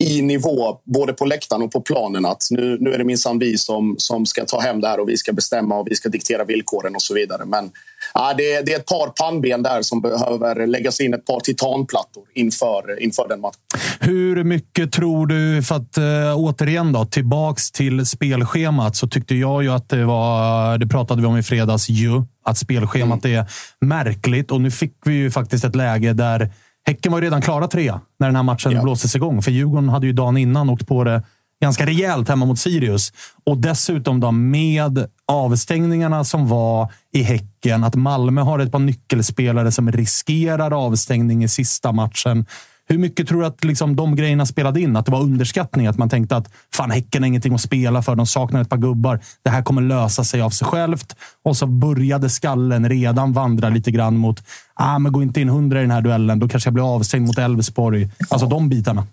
i 0.04 0.22
nivå, 0.22 0.78
både 0.84 1.14
på 1.14 1.26
läktaren 1.26 1.62
och 1.62 1.72
på 1.72 1.82
planen. 1.82 2.26
Att 2.26 2.44
nu, 2.50 2.78
nu 2.80 2.94
är 2.94 2.98
det 2.98 3.04
minsann 3.04 3.40
vi 3.40 3.58
som, 3.58 3.96
som 3.98 4.26
ska 4.26 4.46
ta 4.46 4.60
hem 4.60 4.82
det 4.82 4.88
här 4.88 5.00
och 5.00 5.10
vi 5.10 5.18
ska 5.18 5.34
bestämma 5.34 5.76
och 5.76 5.88
vi 5.90 5.96
ska 5.96 6.10
diktera 6.10 6.44
villkoren 6.44 6.96
och 6.96 7.02
så 7.02 7.14
vidare. 7.14 7.46
Men 7.46 7.72
ja, 8.14 8.34
det, 8.38 8.62
det 8.62 8.74
är 8.74 8.80
ett 8.80 8.86
par 8.86 9.08
pannben 9.08 9.64
där 9.64 9.82
som 9.82 10.02
behöver 10.02 10.68
läggas 10.68 11.00
in 11.00 11.14
ett 11.14 11.26
par 11.26 11.40
titanplattor 11.40 12.24
inför, 12.34 13.04
inför 13.04 13.28
den 13.28 13.42
matchen. 13.42 13.60
Hur 14.00 14.44
mycket 14.44 14.92
tror 14.92 15.28
du, 15.28 15.64
för 15.64 15.76
att 15.76 15.98
äh, 15.98 16.04
återigen 16.36 16.94
då, 16.94 17.06
tillbaks 17.06 17.72
till 17.72 18.06
spelschemat, 18.06 18.96
så 18.96 19.08
tyckte 19.08 19.36
jag 19.36 19.64
ju 19.64 19.70
att 19.70 19.90
det 19.90 20.06
var, 20.06 20.78
det 20.78 20.88
pratade 20.88 21.22
vi 21.22 21.28
om 21.28 21.38
i 21.38 21.44
fredags 21.44 21.90
ju, 21.90 22.24
att 22.44 22.58
spelschemat 22.58 23.26
mm. 23.26 23.40
är 23.40 23.46
märkligt 23.86 24.52
och 24.52 24.62
nu 24.62 24.72
fick 24.72 24.94
vi 25.06 25.14
ju 25.14 25.32
faktiskt 25.32 25.66
ett 25.66 25.76
läge 25.76 26.14
där 26.14 26.52
Häcken 26.88 27.12
var 27.12 27.20
ju 27.20 27.26
redan 27.26 27.42
klara 27.42 27.68
trea 27.68 28.02
när 28.20 28.28
den 28.28 28.36
här 28.36 28.44
matchen 28.44 28.72
ja. 28.72 28.84
blåstes 28.84 29.16
igång. 29.16 29.42
För 29.42 29.52
Djurgården 29.52 29.90
hade 29.90 30.08
ju 30.08 30.14
dagen 30.14 30.38
innan 30.38 30.70
åkt 30.70 30.88
på 30.88 31.04
det 31.04 31.24
ganska 31.62 31.86
rejält 31.86 32.30
hemma 32.30 32.46
mot 32.46 32.60
Sirius. 32.60 33.14
Och 33.46 33.58
dessutom 33.58 34.20
då 34.20 34.32
med 34.32 35.08
avstängningarna 35.28 36.24
som 36.24 36.48
var 36.48 36.92
i 37.12 37.24
Häcken, 37.24 37.84
att 37.84 37.96
Malmö 37.96 38.42
har 38.42 38.60
ett 38.60 38.72
par 38.72 38.80
nyckelspelare 38.80 39.72
som 39.72 39.92
riskerar 39.92 40.86
avstängning 40.86 41.44
i 41.44 41.48
sista 41.48 41.92
matchen. 41.92 42.46
Hur 42.88 42.98
mycket 42.98 43.28
tror 43.28 43.40
du 43.40 43.46
att 43.46 43.64
liksom, 43.64 43.96
de 43.96 44.16
grejerna 44.16 44.46
spelade 44.46 44.82
in? 44.82 44.96
Att 44.96 45.06
det 45.06 45.12
var 45.12 45.22
underskattning? 45.22 45.88
Att 45.88 45.98
man 45.98 46.10
tänkte 46.10 46.36
att 46.36 46.54
fan, 46.74 46.92
Häcken 46.92 47.24
har 47.24 47.28
ingenting 47.28 47.54
att 47.54 47.62
spela 47.62 48.02
för. 48.02 48.16
De 48.16 48.28
saknar 48.28 48.62
ett 48.62 48.70
par 48.70 48.78
gubbar. 48.78 49.20
Det 49.44 49.50
här 49.50 49.62
kommer 49.62 49.82
lösa 49.82 50.24
sig 50.24 50.42
av 50.42 50.50
sig 50.50 50.68
självt. 50.68 51.16
Och 51.44 51.58
så 51.58 51.68
började 51.68 52.30
skallen 52.30 52.90
redan 52.90 53.34
vandra 53.34 53.70
lite 53.70 53.92
grann 53.92 54.18
mot 54.18 54.44
ah, 54.74 55.00
men 55.00 55.12
gå 55.12 55.22
inte 55.22 55.42
in 55.42 55.50
hundra 55.50 55.80
i 55.80 55.82
den 55.82 55.92
här 55.92 56.02
duellen. 56.02 56.40
Då 56.40 56.48
kanske 56.48 56.68
jag 56.68 56.74
blir 56.74 56.96
avstängd 56.96 57.28
mot 57.28 57.38
Elfsborg. 57.38 58.10
Alltså 58.30 58.48
de 58.48 58.70
bitarna. 58.70 59.08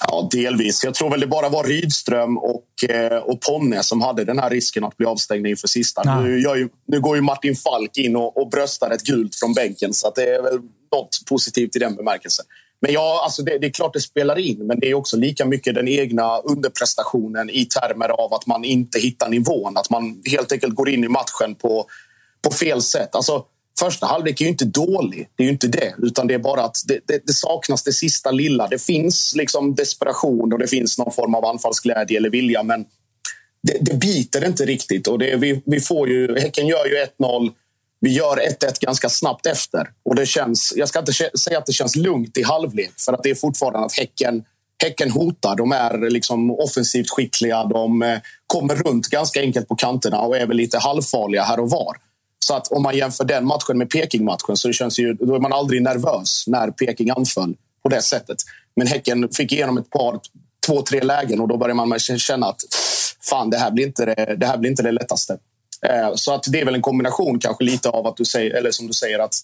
Ja, 0.00 0.28
delvis. 0.32 0.84
Jag 0.84 0.94
tror 0.94 1.10
väl 1.10 1.20
det 1.20 1.26
bara 1.26 1.48
var 1.48 1.64
Rydström 1.64 2.38
och, 2.38 2.90
eh, 2.90 3.18
och 3.18 3.40
Ponne 3.40 3.82
som 3.82 4.02
hade 4.02 4.24
den 4.24 4.38
här 4.38 4.50
risken 4.50 4.84
att 4.84 4.96
bli 4.96 5.06
avstängda 5.06 5.48
inför 5.48 5.68
sista. 5.68 6.20
Nu, 6.20 6.40
gör 6.40 6.56
ju, 6.56 6.68
nu 6.86 7.00
går 7.00 7.16
ju 7.16 7.22
Martin 7.22 7.56
Falk 7.56 7.96
in 7.96 8.16
och, 8.16 8.42
och 8.42 8.50
bröstar 8.50 8.90
ett 8.90 9.02
gult 9.02 9.34
från 9.34 9.52
bänken 9.54 9.94
så 9.94 10.12
det 10.14 10.22
är 10.22 10.42
väl 10.42 10.60
något 10.92 11.22
positivt 11.28 11.76
i 11.76 11.78
den 11.78 11.96
bemärkelsen. 11.96 12.44
Men 12.84 12.92
ja, 12.92 13.20
alltså 13.24 13.42
det, 13.42 13.58
det, 13.58 13.66
är 13.66 13.70
klart 13.70 13.92
det 13.92 14.00
spelar 14.00 14.38
in, 14.38 14.66
men 14.66 14.80
det 14.80 14.90
är 14.90 14.94
också 14.94 15.16
lika 15.16 15.44
mycket 15.44 15.74
den 15.74 15.88
egna 15.88 16.38
underprestationen 16.38 17.50
i 17.50 17.64
termer 17.64 18.08
av 18.08 18.34
att 18.34 18.46
man 18.46 18.64
inte 18.64 18.98
hittar 18.98 19.28
nivån. 19.28 19.76
Att 19.76 19.90
man 19.90 20.22
helt 20.30 20.52
enkelt 20.52 20.74
går 20.74 20.88
in 20.88 21.04
i 21.04 21.08
matchen 21.08 21.54
på, 21.54 21.86
på 22.42 22.50
fel 22.50 22.82
sätt. 22.82 23.14
Alltså, 23.14 23.44
första 23.78 24.06
halvlek 24.06 24.40
är 24.40 24.44
ju 24.44 24.50
inte 24.50 24.64
dålig, 24.64 25.28
det 25.36 25.42
är 25.42 25.44
ju 25.44 25.52
inte 25.52 25.66
det. 25.66 25.94
Utan 26.02 26.26
det 26.26 26.34
är 26.34 26.38
bara 26.38 26.64
att 26.64 26.76
det, 26.86 27.00
det, 27.06 27.26
det, 27.26 27.32
saknas 27.32 27.82
det 27.82 27.92
sista 27.92 28.30
lilla. 28.30 28.68
Det 28.68 28.82
finns 28.82 29.34
liksom 29.36 29.74
desperation 29.74 30.52
och 30.52 30.58
det 30.58 30.66
finns 30.66 30.98
någon 30.98 31.12
form 31.12 31.34
av 31.34 31.44
anfallsglädje 31.44 32.18
eller 32.18 32.30
vilja, 32.30 32.62
men 32.62 32.84
det, 33.62 33.78
det 33.80 33.94
biter 33.94 34.46
inte 34.46 34.64
riktigt. 34.64 35.06
Och 35.06 35.18
det, 35.18 35.36
vi, 35.36 35.62
vi 35.66 35.80
får 35.80 36.08
ju, 36.08 36.38
häcken 36.38 36.66
gör 36.66 36.86
ju 36.86 37.06
1-0 37.18 37.50
vi 38.04 38.10
gör 38.10 38.36
1-1 38.36 38.80
ganska 38.80 39.08
snabbt 39.08 39.46
efter. 39.46 39.88
Och 40.04 40.14
det 40.14 40.26
känns, 40.26 40.72
jag 40.76 40.88
ska 40.88 40.98
inte 40.98 41.12
säga 41.12 41.58
att 41.58 41.66
det 41.66 41.72
känns 41.72 41.96
lugnt 41.96 42.36
i 42.36 42.42
halvlek, 42.42 42.92
för 42.96 43.12
att 43.12 43.22
det 43.22 43.30
är 43.30 43.34
fortfarande 43.34 43.78
att 43.78 43.92
Häcken, 43.92 44.44
häcken 44.82 45.10
hotar. 45.10 45.56
De 45.56 45.72
är 45.72 46.10
liksom 46.10 46.50
offensivt 46.50 47.10
skickliga. 47.10 47.64
De 47.64 48.02
eh, 48.02 48.18
kommer 48.46 48.74
runt 48.74 49.06
ganska 49.06 49.40
enkelt 49.40 49.68
på 49.68 49.76
kanterna 49.76 50.20
och 50.20 50.36
är 50.36 50.46
väl 50.46 50.56
lite 50.56 50.78
halvfarliga 50.78 51.42
här 51.42 51.60
och 51.60 51.70
var. 51.70 51.96
Så 52.38 52.54
att 52.54 52.68
om 52.68 52.82
man 52.82 52.96
jämför 52.96 53.24
den 53.24 53.46
matchen 53.46 53.78
med 53.78 53.90
Peking-matchen 53.90 54.56
så 54.56 54.72
känns 54.72 54.98
ju, 54.98 55.14
då 55.14 55.34
är 55.34 55.40
man 55.40 55.52
aldrig 55.52 55.82
nervös 55.82 56.44
när 56.46 56.70
Peking 56.70 57.10
anföll 57.10 57.54
på 57.82 57.88
det 57.88 58.02
sättet. 58.02 58.36
Men 58.76 58.86
Häcken 58.86 59.28
fick 59.32 59.52
igenom 59.52 59.78
ett 59.78 59.90
par, 59.90 60.20
två, 60.66 60.82
tre 60.82 61.00
lägen 61.00 61.40
och 61.40 61.48
då 61.48 61.56
börjar 61.56 61.74
man 61.74 61.98
känna 61.98 62.46
att 62.46 62.60
fan, 63.20 63.50
det 63.50 63.58
här 63.58 63.70
blir 63.70 63.86
inte 63.86 64.04
det, 64.04 64.36
det, 64.36 64.46
här 64.46 64.58
blir 64.58 64.70
inte 64.70 64.82
det 64.82 64.92
lättaste. 64.92 65.38
Eh, 65.84 66.14
så 66.14 66.34
att 66.34 66.44
det 66.48 66.60
är 66.60 66.64
väl 66.64 66.74
en 66.74 66.82
kombination 66.82 67.38
kanske 67.38 67.64
lite 67.64 67.88
av 67.88 68.06
att 68.06 68.16
du 68.16 68.24
säger, 68.24 68.54
eller 68.54 68.70
som 68.70 68.86
du 68.86 68.92
säger, 68.92 69.18
att 69.18 69.34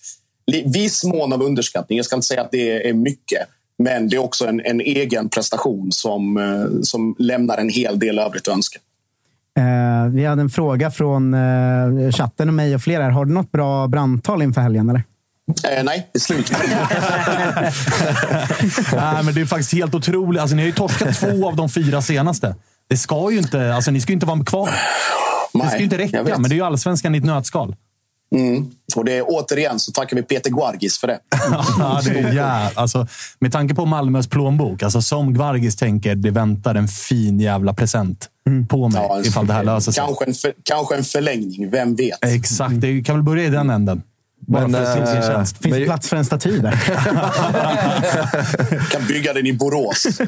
viss 0.64 1.04
mån 1.04 1.32
av 1.32 1.42
underskattning. 1.42 1.96
Jag 1.96 2.06
ska 2.06 2.16
inte 2.16 2.26
säga 2.26 2.42
att 2.42 2.50
det 2.50 2.88
är 2.88 2.92
mycket, 2.92 3.48
men 3.78 4.08
det 4.08 4.16
är 4.16 4.20
också 4.20 4.46
en, 4.46 4.60
en 4.64 4.80
egen 4.80 5.28
prestation 5.28 5.92
som, 5.92 6.36
eh, 6.36 6.82
som 6.82 7.16
lämnar 7.18 7.58
en 7.58 7.68
hel 7.68 7.98
del 7.98 8.18
övrigt 8.18 8.48
att 8.48 8.54
önska. 8.54 8.78
Eh, 9.58 10.12
vi 10.12 10.24
hade 10.24 10.42
en 10.42 10.50
fråga 10.50 10.90
från 10.90 11.34
eh, 11.34 12.12
chatten 12.12 12.48
och 12.48 12.54
mig 12.54 12.74
och 12.74 12.82
flera. 12.82 13.10
Har 13.10 13.24
du 13.24 13.32
något 13.32 13.52
bra 13.52 13.88
brandtal 13.88 14.42
inför 14.42 14.60
helgen? 14.60 14.88
Eller? 14.88 15.02
Eh, 15.64 15.84
nej, 15.84 16.08
det 16.12 16.16
är 16.16 16.20
slut. 16.20 16.52
nej, 18.92 19.24
men 19.24 19.34
det 19.34 19.40
är 19.40 19.46
faktiskt 19.46 19.72
helt 19.72 19.94
otroligt. 19.94 20.40
Alltså, 20.40 20.56
ni 20.56 20.62
har 20.62 20.66
ju 20.66 20.72
torskat 20.72 21.16
två 21.20 21.48
av 21.48 21.56
de 21.56 21.68
fyra 21.68 22.02
senaste. 22.02 22.54
Det 22.90 22.96
ska 22.96 23.30
ju 23.30 23.38
inte, 23.38 23.74
alltså, 23.74 23.90
ni 23.90 24.00
ska 24.00 24.12
ju 24.12 24.14
inte 24.14 24.26
vara 24.26 24.44
kvar. 24.44 24.70
Nej, 25.54 25.64
det 25.64 25.68
ska 25.68 25.78
ju 25.78 25.84
inte 25.84 25.98
räcka, 25.98 26.22
men 26.22 26.42
det 26.42 26.54
är 26.54 26.56
ju 26.56 26.62
allsvenskan 26.62 27.14
i 27.14 27.18
ett 27.18 27.24
nötskal. 27.24 27.76
Mm. 28.34 28.70
Och 28.96 29.04
det 29.04 29.12
är, 29.12 29.24
återigen 29.26 29.78
så 29.78 29.92
tackar 29.92 30.16
vi 30.16 30.22
Peter 30.22 30.50
Guargis 30.50 30.98
för 30.98 31.06
det. 31.06 31.18
ja, 31.78 32.00
det 32.04 32.18
är, 32.18 32.32
ja, 32.32 32.70
alltså, 32.74 33.06
med 33.38 33.52
tanke 33.52 33.74
på 33.74 33.86
Malmös 33.86 34.28
plånbok, 34.28 34.82
alltså, 34.82 35.02
som 35.02 35.34
Guargis 35.34 35.76
tänker, 35.76 36.14
det 36.14 36.30
väntar 36.30 36.74
en 36.74 36.88
fin 36.88 37.40
jävla 37.40 37.74
present 37.74 38.28
mm. 38.46 38.66
på 38.66 38.88
mig 38.88 39.02
ja, 39.08 39.20
ifall 39.24 39.46
det 39.46 39.52
här 39.52 39.64
löser 39.64 39.92
sig. 39.92 40.04
Kanske 40.06 40.24
en, 40.24 40.34
för, 40.34 40.52
kanske 40.62 40.96
en 40.96 41.04
förlängning, 41.04 41.70
vem 41.70 41.94
vet? 41.94 42.24
Exakt, 42.24 42.80
det 42.80 43.02
kan 43.02 43.14
väl 43.14 43.24
börja 43.24 43.44
i 43.44 43.50
den 43.50 43.70
änden. 43.70 44.02
Bara 44.46 44.68
men, 44.68 44.86
för 44.86 45.06
sin 45.06 45.16
äh, 45.16 45.28
tjänst. 45.28 45.62
Finns 45.62 45.76
det 45.76 45.84
plats 45.84 46.08
för 46.08 46.16
en 46.16 46.24
staty 46.24 46.58
där? 46.58 46.72
kan 48.90 49.06
bygga 49.06 49.32
den 49.32 49.46
i 49.46 49.52
Borås. 49.52 50.06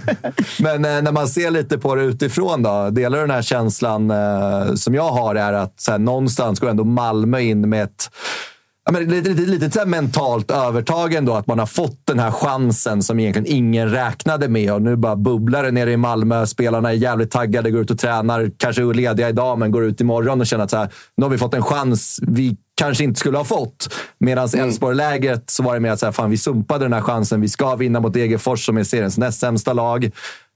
men 0.60 0.84
äh, 0.84 1.02
när 1.02 1.12
man 1.12 1.28
ser 1.28 1.50
lite 1.50 1.78
på 1.78 1.94
det 1.94 2.02
utifrån, 2.02 2.62
då, 2.62 2.90
delar 2.90 3.18
du 3.18 3.22
den 3.22 3.34
här 3.34 3.42
känslan 3.42 4.10
äh, 4.10 4.74
som 4.74 4.94
jag 4.94 5.10
har? 5.10 5.34
är 5.34 5.52
att 5.52 5.80
så 5.80 5.90
här, 5.90 5.98
någonstans 5.98 6.60
går 6.60 6.70
ändå 6.70 6.84
Malmö 6.84 7.40
in 7.40 7.68
med 7.68 7.84
ett 7.84 8.10
Ja, 8.84 8.92
men 8.92 9.04
lite, 9.04 9.28
lite, 9.28 9.42
lite 9.42 9.80
så 9.80 9.86
mentalt 9.86 10.50
övertag 10.50 11.14
ändå, 11.14 11.34
att 11.34 11.46
man 11.46 11.58
har 11.58 11.66
fått 11.66 12.00
den 12.04 12.18
här 12.18 12.30
chansen 12.30 13.02
som 13.02 13.20
egentligen 13.20 13.56
ingen 13.56 13.90
räknade 13.90 14.48
med. 14.48 14.72
Och 14.72 14.82
nu 14.82 14.96
bara 14.96 15.16
bubblar 15.16 15.62
det 15.62 15.70
nere 15.70 15.92
i 15.92 15.96
Malmö. 15.96 16.46
Spelarna 16.46 16.90
är 16.90 16.94
jävligt 16.94 17.30
taggade, 17.30 17.70
går 17.70 17.80
ut 17.80 17.90
och 17.90 17.98
tränar. 17.98 18.50
Kanske 18.56 18.82
är 18.82 18.94
lediga 18.94 19.28
idag, 19.28 19.58
men 19.58 19.70
går 19.70 19.84
ut 19.84 20.00
imorgon 20.00 20.40
och 20.40 20.46
känner 20.46 20.64
att 20.64 20.70
så 20.70 20.76
här, 20.76 20.92
nu 21.16 21.24
har 21.24 21.30
vi 21.30 21.38
fått 21.38 21.54
en 21.54 21.62
chans 21.62 22.20
vi 22.22 22.56
kanske 22.82 23.04
inte 23.04 23.20
skulle 23.20 23.38
ha 23.38 23.44
fått. 23.44 23.94
Medan 24.18 24.48
mm. 24.48 24.68
Elfsborg-läget 24.68 25.50
så 25.50 25.62
var 25.62 25.74
det 25.74 25.80
mer 25.80 25.90
att 25.90 26.00
så 26.00 26.06
här, 26.06 26.12
fan, 26.12 26.30
vi 26.30 26.38
sumpade 26.38 26.84
den 26.84 26.92
här 26.92 27.00
chansen. 27.00 27.40
Vi 27.40 27.48
ska 27.48 27.76
vinna 27.76 28.00
mot 28.00 28.12
Degerfors 28.12 28.66
som 28.66 28.76
är 28.76 28.84
seriens 28.84 29.18
näst 29.18 29.40
sämsta 29.40 29.72
lag. 29.72 30.10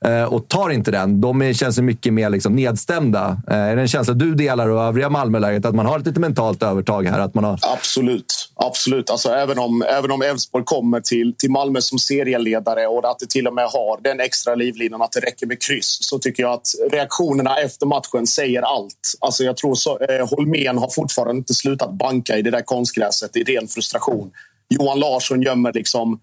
Eh, 0.05 0.25
och 0.25 0.49
tar 0.49 0.71
inte 0.71 0.91
den, 0.91 1.21
de 1.21 1.55
känns 1.55 1.79
mycket 1.79 2.13
mer 2.13 2.31
liksom 2.31 2.57
nedstämda. 2.57 3.41
Eh, 3.51 3.57
är 3.57 3.77
det 3.77 3.83
en 3.83 3.89
känsla 3.89 4.15
du 4.15 4.35
delar 4.35 4.69
och 4.69 4.83
övriga 4.83 5.09
Malmöläget 5.11 5.65
att 5.65 5.75
man 5.75 5.87
har 5.87 5.99
ett 5.99 6.07
lite 6.07 6.21
mentalt 6.21 6.63
övertag 6.63 7.07
här? 7.07 7.21
Att 7.21 7.35
man 7.35 7.45
har... 7.45 7.59
Absolut. 7.63 8.49
Absolut. 8.55 9.11
Alltså, 9.11 9.29
även 9.29 9.59
om 9.59 9.83
även 9.83 10.11
om 10.11 10.23
Elfsborg 10.23 10.65
kommer 10.65 11.01
till, 11.01 11.35
till 11.39 11.51
Malmö 11.51 11.81
som 11.81 11.99
serieledare 11.99 12.87
och 12.87 13.11
att 13.11 13.19
det 13.19 13.31
till 13.31 13.47
och 13.47 13.55
med 13.55 13.65
har 13.65 14.03
den 14.03 14.21
extra 14.21 14.55
livlinan 14.55 15.03
att 15.03 15.13
det 15.13 15.21
räcker 15.21 15.47
med 15.47 15.63
kryss 15.63 15.99
så 16.01 16.19
tycker 16.19 16.43
jag 16.43 16.53
att 16.53 16.69
reaktionerna 16.93 17.57
efter 17.57 17.87
matchen 17.87 18.27
säger 18.27 18.63
allt. 18.63 19.15
Alltså, 19.21 19.45
jag 19.45 19.57
tror 19.57 19.75
så, 19.75 19.99
eh, 19.99 20.29
Holmén 20.29 20.79
har 20.79 20.89
fortfarande 20.89 21.39
inte 21.39 21.55
slutat 21.55 21.93
banka 21.93 22.37
i 22.37 22.43
det 22.43 22.51
där 22.51 22.63
konstgräset 22.63 23.37
i 23.37 23.43
ren 23.43 23.69
frustration. 23.69 24.31
Johan 24.69 25.01
Larsson 25.01 25.43
gömmer 25.43 25.73
liksom 25.73 26.21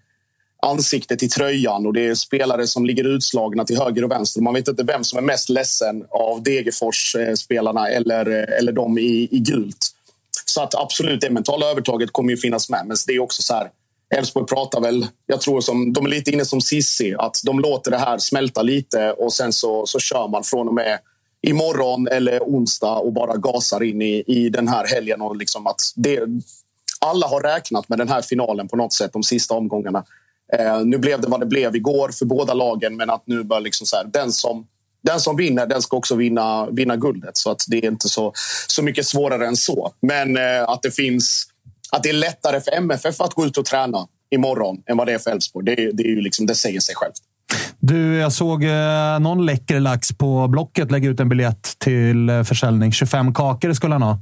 ansiktet 0.64 1.22
i 1.22 1.28
tröjan 1.28 1.86
och 1.86 1.92
det 1.92 2.06
är 2.06 2.14
spelare 2.14 2.66
som 2.66 2.86
ligger 2.86 3.04
utslagna 3.04 3.64
till 3.64 3.78
höger 3.78 4.04
och 4.04 4.10
vänster. 4.10 4.40
Man 4.40 4.54
vet 4.54 4.68
inte 4.68 4.82
vem 4.82 5.04
som 5.04 5.18
är 5.18 5.22
mest 5.22 5.48
ledsen 5.48 6.04
av 6.10 6.42
Degerfors-spelarna 6.42 7.88
eller, 7.88 8.26
eller 8.58 8.72
de 8.72 8.98
i, 8.98 9.28
i 9.30 9.38
gult. 9.38 9.90
Så 10.44 10.62
att 10.62 10.74
absolut, 10.74 11.20
det 11.20 11.30
mentala 11.30 11.70
övertaget 11.70 12.12
kommer 12.12 12.30
ju 12.30 12.36
finnas 12.36 12.70
med. 12.70 12.86
Men 12.86 12.96
det 13.06 13.12
är 13.12 13.20
också 13.20 13.42
så 13.42 13.54
här, 13.54 13.70
Elfsborg 14.14 14.46
pratar 14.46 14.80
väl, 14.80 15.06
jag 15.26 15.40
tror 15.40 15.60
som, 15.60 15.92
de 15.92 16.06
är 16.06 16.10
lite 16.10 16.30
inne 16.30 16.44
som 16.44 16.60
Sissi, 16.60 17.14
att 17.18 17.40
de 17.44 17.60
låter 17.60 17.90
det 17.90 17.98
här 17.98 18.18
smälta 18.18 18.62
lite 18.62 19.12
och 19.12 19.32
sen 19.32 19.52
så, 19.52 19.86
så 19.86 19.98
kör 19.98 20.28
man 20.28 20.44
från 20.44 20.68
och 20.68 20.74
med 20.74 20.98
imorgon 21.42 22.08
eller 22.08 22.40
onsdag 22.40 22.94
och 22.94 23.12
bara 23.12 23.36
gasar 23.36 23.82
in 23.82 24.02
i, 24.02 24.24
i 24.26 24.48
den 24.48 24.68
här 24.68 24.86
helgen. 24.86 25.20
Och 25.20 25.36
liksom 25.36 25.66
att 25.66 25.80
det, 25.94 26.20
alla 27.00 27.26
har 27.26 27.40
räknat 27.40 27.88
med 27.88 27.98
den 27.98 28.08
här 28.08 28.22
finalen 28.22 28.68
på 28.68 28.76
något 28.76 28.92
sätt 28.92 29.12
de 29.12 29.22
sista 29.22 29.54
omgångarna. 29.54 30.04
Eh, 30.52 30.84
nu 30.84 30.98
blev 30.98 31.20
det 31.20 31.28
vad 31.28 31.40
det 31.40 31.46
blev 31.46 31.76
igår 31.76 32.08
för 32.08 32.24
båda 32.24 32.54
lagen, 32.54 32.96
men 32.96 33.10
att 33.10 33.22
nu 33.26 33.44
bör 33.44 33.60
liksom 33.60 33.86
så 33.86 33.96
här, 33.96 34.04
den 34.04 34.32
som 34.32 34.66
den 35.02 35.20
som 35.20 35.36
vinner 35.36 35.66
den 35.66 35.82
ska 35.82 35.96
också 35.96 36.16
vinna, 36.16 36.70
vinna 36.70 36.96
guldet. 36.96 37.36
Så 37.36 37.50
att 37.50 37.64
det 37.68 37.76
är 37.76 37.90
inte 37.90 38.08
så, 38.08 38.32
så 38.66 38.82
mycket 38.82 39.06
svårare 39.06 39.46
än 39.46 39.56
så. 39.56 39.92
Men 40.02 40.36
eh, 40.36 40.62
att 40.68 40.82
det 40.82 40.90
finns 40.90 41.46
att 41.92 42.02
det 42.02 42.08
är 42.08 42.14
lättare 42.14 42.60
för 42.60 42.72
MFF 42.72 43.20
att 43.20 43.34
gå 43.34 43.46
ut 43.46 43.58
och 43.58 43.64
träna 43.64 44.06
imorgon 44.30 44.82
än 44.90 44.96
vad 44.96 45.06
det 45.06 45.12
är 45.12 45.18
för 45.18 45.30
Elfsborg. 45.30 45.66
Det, 45.66 45.74
det, 45.92 46.02
är 46.02 46.08
ju 46.08 46.20
liksom, 46.20 46.46
det 46.46 46.54
säger 46.54 46.80
sig 46.80 46.94
självt. 46.94 47.14
Du, 47.78 48.16
jag 48.16 48.32
såg 48.32 48.64
eh, 48.64 49.20
någon 49.20 49.46
läcker 49.46 49.80
lax 49.80 50.12
på 50.12 50.48
Blocket 50.48 50.90
lägga 50.90 51.08
ut 51.08 51.20
en 51.20 51.28
biljett 51.28 51.78
till 51.78 52.28
eh, 52.28 52.42
försäljning. 52.42 52.92
25 52.92 53.34
kakor 53.34 53.72
skulle 53.72 53.94
han 53.94 54.02
ha. 54.02 54.18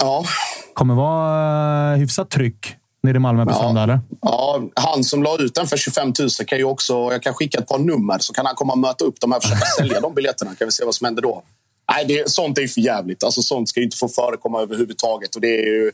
Ja. 0.00 0.24
Kommer 0.74 0.94
vara 0.94 1.92
eh, 1.92 1.98
hyfsat 1.98 2.30
tryck 2.30 2.76
nere 3.04 3.16
i 3.16 3.20
Malmö 3.20 3.44
på 3.44 3.50
ja. 3.50 3.58
söndag, 3.58 3.82
eller? 3.82 4.00
Ja, 4.20 4.62
han 4.74 5.04
som 5.04 5.22
la 5.22 5.38
ut 5.38 5.54
den 5.54 5.66
för 5.66 5.76
25 5.76 6.12
000 6.18 6.30
kan 6.46 6.58
ju 6.58 6.64
också... 6.64 6.94
Jag 6.94 7.22
kan 7.22 7.34
skicka 7.34 7.58
ett 7.58 7.68
par 7.68 7.78
nummer 7.78 8.18
så 8.18 8.32
kan 8.32 8.46
han 8.46 8.54
komma 8.54 8.72
och 8.72 8.78
möta 8.78 9.04
upp 9.04 9.20
dem 9.20 9.32
och 9.32 9.42
försöka 9.42 9.64
sälja 9.78 10.00
de 10.00 10.14
biljetterna. 10.14 10.54
Kan 10.54 10.68
vi 10.68 10.72
se 10.72 10.84
vad 10.84 10.94
som 10.94 11.04
händer 11.04 11.22
då. 11.22 11.42
Nej, 11.92 12.04
det, 12.04 12.30
sånt 12.30 12.58
är 12.58 12.66
för 12.66 12.80
jävligt. 12.80 13.24
Alltså, 13.24 13.42
sånt 13.42 13.68
ska 13.68 13.82
inte 13.82 13.96
få 13.96 14.08
förekomma 14.08 14.62
överhuvudtaget. 14.62 15.34
Och 15.34 15.40
det 15.40 15.60
är 15.60 15.66
ju, 15.66 15.90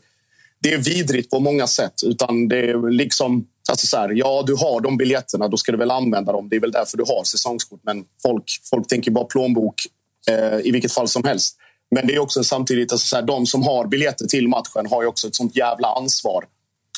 det 0.63 0.73
är 0.73 0.79
vidrigt 0.79 1.31
på 1.31 1.41
många 1.41 1.67
sätt. 1.67 1.95
Utan 2.07 2.49
det 2.49 2.59
är 2.59 2.91
liksom... 2.91 3.47
Alltså 3.71 3.87
så 3.87 3.97
här, 3.97 4.13
ja, 4.15 4.43
du 4.47 4.55
har 4.55 4.81
de 4.81 4.97
biljetterna, 4.97 5.49
då 5.49 5.57
ska 5.57 5.73
du 5.73 5.79
väl 5.79 5.91
använda 5.91 6.33
dem. 6.33 6.49
Det 6.49 6.57
är 6.57 6.61
väl 6.61 6.73
därför 6.73 6.97
du 6.97 7.05
har 7.05 7.25
säsongskort. 7.25 7.81
Men 7.83 8.05
folk, 8.23 8.45
folk 8.71 8.89
tänker 8.89 9.11
bara 9.11 9.25
plånbok 9.25 9.75
eh, 10.29 10.67
i 10.67 10.71
vilket 10.71 10.93
fall 10.93 11.09
som 11.09 11.25
helst. 11.25 11.57
Men 11.95 12.07
det 12.07 12.15
är 12.15 12.19
också 12.19 12.45
samtidigt, 12.45 12.93
alltså 12.93 13.07
så 13.07 13.17
här, 13.17 13.23
de 13.23 13.47
som 13.47 13.63
har 13.63 13.87
biljetter 13.87 14.27
till 14.27 14.49
matchen 14.49 14.87
har 14.91 15.03
ju 15.03 15.09
också 15.09 15.29
ett 15.29 15.35
sånt 15.35 15.57
jävla 15.57 15.89
ansvar 15.89 16.45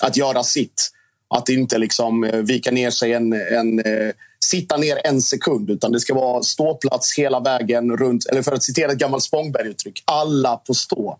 att 0.03 0.17
göra 0.17 0.43
sitt. 0.43 0.91
Att 1.35 1.49
inte 1.49 1.79
liksom 1.79 2.25
eh, 2.25 2.37
vika 2.37 2.71
ner 2.71 2.91
sig 2.91 3.13
en, 3.13 3.33
en 3.33 3.79
eh, 3.79 4.13
sitta 4.45 4.77
ner 4.77 4.99
en 5.05 5.23
sekund 5.23 5.71
utan 5.71 5.93
det 5.93 6.01
ska 6.01 6.15
vara 6.15 6.43
ståplats 6.43 7.19
hela 7.19 7.41
vägen 7.41 7.97
runt. 7.97 8.27
Eller 8.27 8.43
för 8.43 8.53
att 8.53 8.63
citera 8.63 8.93
ett 8.93 8.99
gammalt 8.99 9.23
Spångberg-uttryck, 9.23 10.03
alla 10.05 10.57
på 10.57 10.75
stå. 10.75 11.19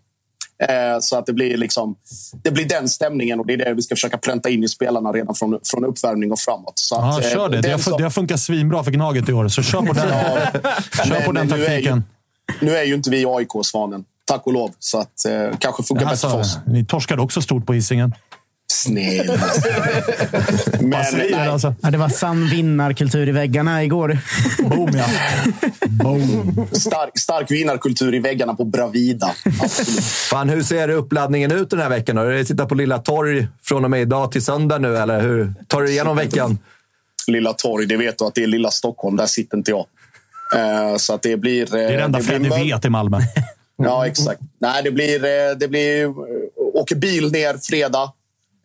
Eh, 0.69 0.99
så 1.01 1.17
att 1.17 1.25
det 1.25 1.33
blir, 1.33 1.57
liksom, 1.57 1.95
det 2.43 2.51
blir 2.51 2.65
den 2.65 2.89
stämningen 2.89 3.39
och 3.39 3.45
det 3.45 3.53
är 3.53 3.57
det 3.57 3.73
vi 3.73 3.81
ska 3.81 3.95
försöka 3.95 4.17
pränta 4.17 4.49
in 4.49 4.63
i 4.63 4.67
spelarna 4.67 5.11
redan 5.11 5.35
från, 5.35 5.59
från 5.63 5.85
uppvärmning 5.85 6.31
och 6.31 6.39
framåt. 6.39 6.79
Så 6.79 6.95
att, 6.95 7.23
ja, 7.23 7.29
kör 7.29 7.49
det. 7.49 7.61
Det 7.61 7.71
har, 7.71 7.77
som... 7.77 7.97
det 7.97 8.03
har 8.03 8.09
funkat 8.09 8.39
svinbra 8.39 8.83
för 8.83 8.91
Gnaget 8.91 9.29
i 9.29 9.33
år, 9.33 9.47
så 9.47 9.61
kör 9.61 9.81
på 9.81 9.93
den, 9.93 10.09
kör 11.07 11.25
på 11.25 11.31
den 11.31 11.49
taktiken. 11.49 12.03
Nu 12.61 12.69
är, 12.69 12.71
ju, 12.71 12.71
nu 12.71 12.77
är 12.77 12.83
ju 12.83 12.93
inte 12.93 13.09
vi 13.09 13.25
AIK, 13.25 13.49
Svanen. 13.63 14.05
Tack 14.25 14.47
och 14.47 14.53
lov. 14.53 14.71
Så 14.79 14.99
att, 14.99 15.25
eh, 15.25 15.57
kanske 15.59 15.83
funkar 15.83 16.05
bättre 16.05 16.29
för 16.29 16.39
oss. 16.39 16.57
Ni 16.67 16.85
torskade 16.85 17.21
också 17.21 17.41
stort 17.41 17.65
på 17.65 17.73
Hisingen. 17.73 18.13
Snälla. 18.73 19.33
Men, 20.81 21.05
nej, 21.13 21.33
alltså? 21.33 21.75
Ja, 21.81 21.91
det 21.91 21.97
var 21.97 22.09
sann 22.09 22.49
vinnarkultur 22.49 23.29
i 23.29 23.31
väggarna 23.31 23.83
igår. 23.83 24.17
Boom, 24.59 24.89
ja. 24.93 25.05
Boom. 25.87 26.67
stark, 26.71 27.19
stark 27.19 27.51
vinnarkultur 27.51 28.15
i 28.15 28.19
väggarna 28.19 28.53
på 28.53 28.65
Bravida. 28.65 29.35
Absolut. 29.61 30.03
Fan, 30.03 30.49
hur 30.49 30.63
ser 30.63 30.89
uppladdningen 30.89 31.51
ut 31.51 31.69
den 31.69 31.79
här 31.79 31.89
veckan? 31.89 32.17
Har 32.17 32.25
du 32.25 32.45
sitta 32.45 32.65
på 32.65 32.75
Lilla 32.75 32.97
Torg 32.99 33.47
från 33.63 33.83
och 33.83 33.91
med 33.91 34.01
idag 34.01 34.31
till 34.31 34.41
söndag 34.43 34.77
nu, 34.77 34.97
eller 34.97 35.21
hur 35.21 35.53
tar 35.67 35.81
du 35.81 35.89
igenom 35.91 36.17
veckan? 36.17 36.57
Lilla 37.27 37.53
Torg, 37.53 37.85
det 37.85 37.97
vet 37.97 38.17
du 38.17 38.25
att 38.25 38.35
det 38.35 38.43
är 38.43 38.47
lilla 38.47 38.71
Stockholm. 38.71 39.15
Där 39.15 39.25
sitter 39.25 39.57
inte 39.57 39.71
jag. 39.71 39.85
Eh, 40.55 40.97
Så 40.97 41.13
att 41.13 41.21
det 41.21 41.37
blir... 41.37 41.65
Det 41.71 41.83
är 41.83 41.97
det 41.97 42.03
enda 42.03 42.19
Freddy 42.19 42.49
vet 42.49 42.85
i 42.85 42.89
Malmö. 42.89 43.19
Ja, 43.77 44.07
exakt. 44.07 44.41
Nej, 44.61 44.83
det 44.83 44.91
blir... 44.91 45.23
eh, 45.25 45.57
Det 45.57 45.67
blir 45.67 46.03
eh, 46.03 46.11
åker 46.73 46.95
bil 46.95 47.31
ner 47.31 47.57
fredag. 47.69 48.11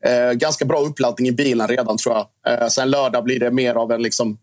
Eh, 0.04 0.32
ganska 0.32 0.64
bra 0.64 0.80
uppladdning 0.80 1.28
i 1.28 1.32
bilen 1.32 1.68
redan, 1.68 1.96
tror 1.96 2.14
jag. 2.14 2.26
Eh, 2.52 2.68
sen 2.68 2.90
lördag 2.90 3.24
blir 3.24 3.40
det 3.40 3.50
mer 3.50 3.74
av 3.74 3.92
en, 3.92 4.02
liksom, 4.02 4.38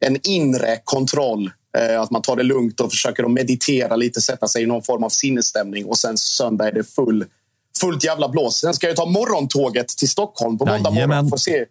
en 0.00 0.18
inre 0.28 0.78
kontroll. 0.84 1.50
Eh, 1.78 2.00
att 2.00 2.10
man 2.10 2.22
tar 2.22 2.36
det 2.36 2.42
lugnt 2.42 2.80
och 2.80 2.90
försöker 2.90 3.24
att 3.24 3.30
meditera 3.30 3.96
lite, 3.96 4.20
sätta 4.20 4.48
sig 4.48 4.62
i 4.62 4.66
någon 4.66 4.82
form 4.82 5.04
av 5.04 5.08
sinnesstämning. 5.08 5.84
Och 5.86 5.98
sen 5.98 6.18
söndag 6.18 6.68
är 6.68 6.72
det 6.72 6.84
full, 6.84 7.24
fullt 7.80 8.04
jävla 8.04 8.28
blås. 8.28 8.60
Sen 8.60 8.74
ska 8.74 8.86
jag 8.86 8.96
ta 8.96 9.06
morgontåget 9.06 9.88
till 9.88 10.08
Stockholm 10.08 10.58
på 10.58 10.66
måndag 10.66 10.90
Jajamän. 10.90 11.16
morgon. 11.16 11.30
Får 11.30 11.36
se, 11.36 11.64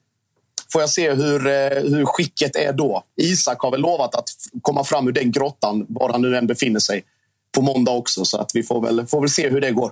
får 0.74 0.82
jag 0.82 0.90
se 0.90 1.12
hur, 1.14 1.48
eh, 1.48 1.70
hur 1.70 2.06
skicket 2.06 2.56
är 2.56 2.74
då. 2.74 3.04
Isak 3.22 3.60
har 3.60 3.72
väl 3.72 3.82
lovat 3.82 4.16
att 4.16 4.30
komma 4.62 4.84
fram 4.84 5.08
ur 5.08 5.12
den 5.12 5.32
grottan, 5.32 5.86
var 5.90 6.10
han 6.10 6.22
nu 6.22 6.38
än 6.38 6.48
befinner 6.48 6.80
sig, 6.80 7.04
på 7.56 7.62
måndag 7.62 7.92
också. 7.92 8.26
Så 8.26 8.38
att 8.38 8.52
vi 8.54 8.64
får 8.64 8.82
väl, 8.82 9.08
får 9.08 9.20
väl 9.20 9.30
se 9.30 9.50
hur 9.50 9.62
det 9.62 9.72
går. 9.72 9.92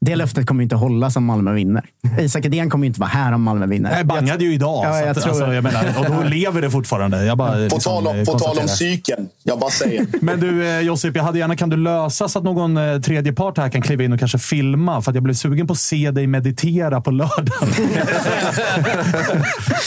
Det 0.00 0.16
löftet 0.16 0.46
kommer 0.46 0.62
inte 0.62 0.76
hållas 0.76 1.16
om 1.16 1.24
Malmö 1.24 1.52
vinner. 1.52 1.84
Isak 2.18 2.44
Edén 2.44 2.70
kommer 2.70 2.86
inte 2.86 3.00
vara 3.00 3.10
här 3.10 3.32
om 3.32 3.42
Malmö 3.42 3.66
vinner. 3.66 3.96
Jag 3.96 4.06
bangade 4.06 4.44
ju 4.44 4.54
idag. 4.54 4.84
Ja, 4.84 5.00
jag 5.00 5.08
att, 5.08 5.16
tror 5.22 5.28
alltså, 5.28 5.52
jag 5.54 5.64
menar, 5.64 5.84
och 5.98 6.04
då 6.04 6.22
lever 6.28 6.62
det 6.62 6.70
fortfarande. 6.70 7.24
Jag 7.24 7.38
bara, 7.38 7.52
På, 7.52 7.58
liksom, 7.58 7.80
tal, 7.80 8.06
om, 8.06 8.18
eh, 8.18 8.24
på 8.24 8.38
tal 8.38 8.58
om 8.58 8.66
psyken, 8.66 9.28
jag 9.42 9.58
bara 9.58 9.70
säger. 9.70 10.06
Men 10.20 10.40
du 10.40 10.68
eh, 10.68 10.80
Josip, 10.80 11.16
jag 11.16 11.22
hade 11.22 11.38
gärna, 11.38 11.56
kan 11.56 11.68
du 11.70 11.76
lösa 11.76 12.28
så 12.28 12.38
att 12.38 12.44
någon 12.44 12.76
eh, 12.76 13.00
tredje 13.00 13.32
part 13.32 13.58
här 13.58 13.68
kan 13.68 13.82
kliva 13.82 14.04
in 14.04 14.12
och 14.12 14.18
kanske 14.18 14.38
filma? 14.38 15.02
För 15.02 15.10
att 15.10 15.14
jag 15.14 15.24
blev 15.24 15.34
sugen 15.34 15.66
på 15.66 15.72
att 15.72 15.78
se 15.78 16.10
dig 16.10 16.26
meditera 16.26 17.00
på 17.00 17.10
lördag. 17.10 17.54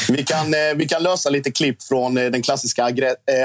Vi 0.09 0.23
kan, 0.23 0.53
eh, 0.53 0.59
vi 0.75 0.87
kan 0.87 1.03
lösa 1.03 1.29
lite 1.29 1.51
klipp 1.51 1.83
från 1.83 2.17
eh, 2.17 2.25
den 2.25 2.41
klassiska 2.41 2.89
eh, 2.89 2.93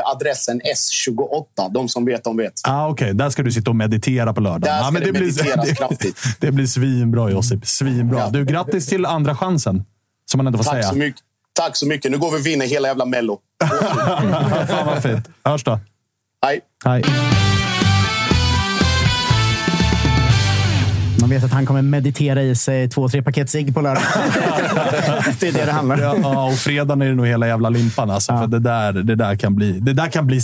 adressen 0.04 0.60
S28. 0.60 1.72
De 1.74 1.88
som 1.88 2.04
vet, 2.04 2.24
de 2.24 2.36
vet. 2.36 2.52
ah, 2.64 2.88
Okej, 2.88 3.14
där 3.14 3.30
ska 3.30 3.42
du 3.42 3.52
sitta 3.52 3.70
och 3.70 3.76
meditera 3.76 4.32
på 4.32 4.40
lördag. 4.40 4.60
Där 4.60 4.76
Ja, 4.76 4.82
ska 4.82 4.90
men 4.90 5.02
det 5.02 5.12
blir, 5.12 5.20
mediteras 5.22 5.68
det, 5.68 5.74
kraftigt. 5.74 6.18
Det 6.38 6.52
blir 6.52 6.66
svinbra 6.66 7.30
Josip. 7.30 7.66
Svinbra. 7.66 8.18
Ja. 8.18 8.30
Du, 8.30 8.44
grattis 8.44 8.86
till 8.86 9.06
andra 9.06 9.36
chansen. 9.36 9.84
Som 10.30 10.38
man 10.38 10.46
ändå 10.46 10.56
får 10.58 10.64
Tack 10.64 10.72
säga. 10.72 10.82
så, 10.82 10.96
mycket. 10.96 11.20
Tack 11.52 11.76
så 11.76 11.86
mycket. 11.86 12.10
Nu 12.10 12.18
går 12.18 12.30
vi 12.30 12.36
och 12.36 12.46
vinner 12.46 12.66
hela 12.66 12.88
jävla 12.88 13.04
Mello. 13.04 13.38
Fan 14.68 14.86
vad 14.86 15.02
fint. 15.02 15.28
Hörs 15.44 15.64
då. 15.64 15.80
Hej. 16.46 16.60
Hej. 16.84 17.04
Man 21.20 21.30
vet 21.30 21.44
att 21.44 21.52
han 21.52 21.66
kommer 21.66 21.82
meditera 21.82 22.42
i 22.42 22.54
sig 22.54 22.88
två, 22.88 23.08
tre 23.08 23.22
paket 23.22 23.50
cigg 23.50 23.74
på 23.74 23.80
lördag. 23.80 24.02
det 25.40 25.48
är 25.48 25.52
det 25.52 25.64
det 25.64 25.72
handlar 25.72 26.14
om. 26.14 26.22
Ja, 26.22 26.46
och 26.46 26.54
fredagen 26.54 27.02
är 27.02 27.06
det 27.06 27.14
nog 27.14 27.26
hela 27.26 27.46
jävla 27.46 27.68
limpan. 27.68 28.10
Alltså, 28.10 28.32
för 28.32 28.46
det, 28.46 28.58
där, 28.58 28.92
det, 28.92 29.14
där 29.14 29.36
kan 29.36 29.54
bli, 29.54 29.72
det 29.72 29.92
där 29.92 30.08
kan 30.08 30.26
bli 30.26 30.40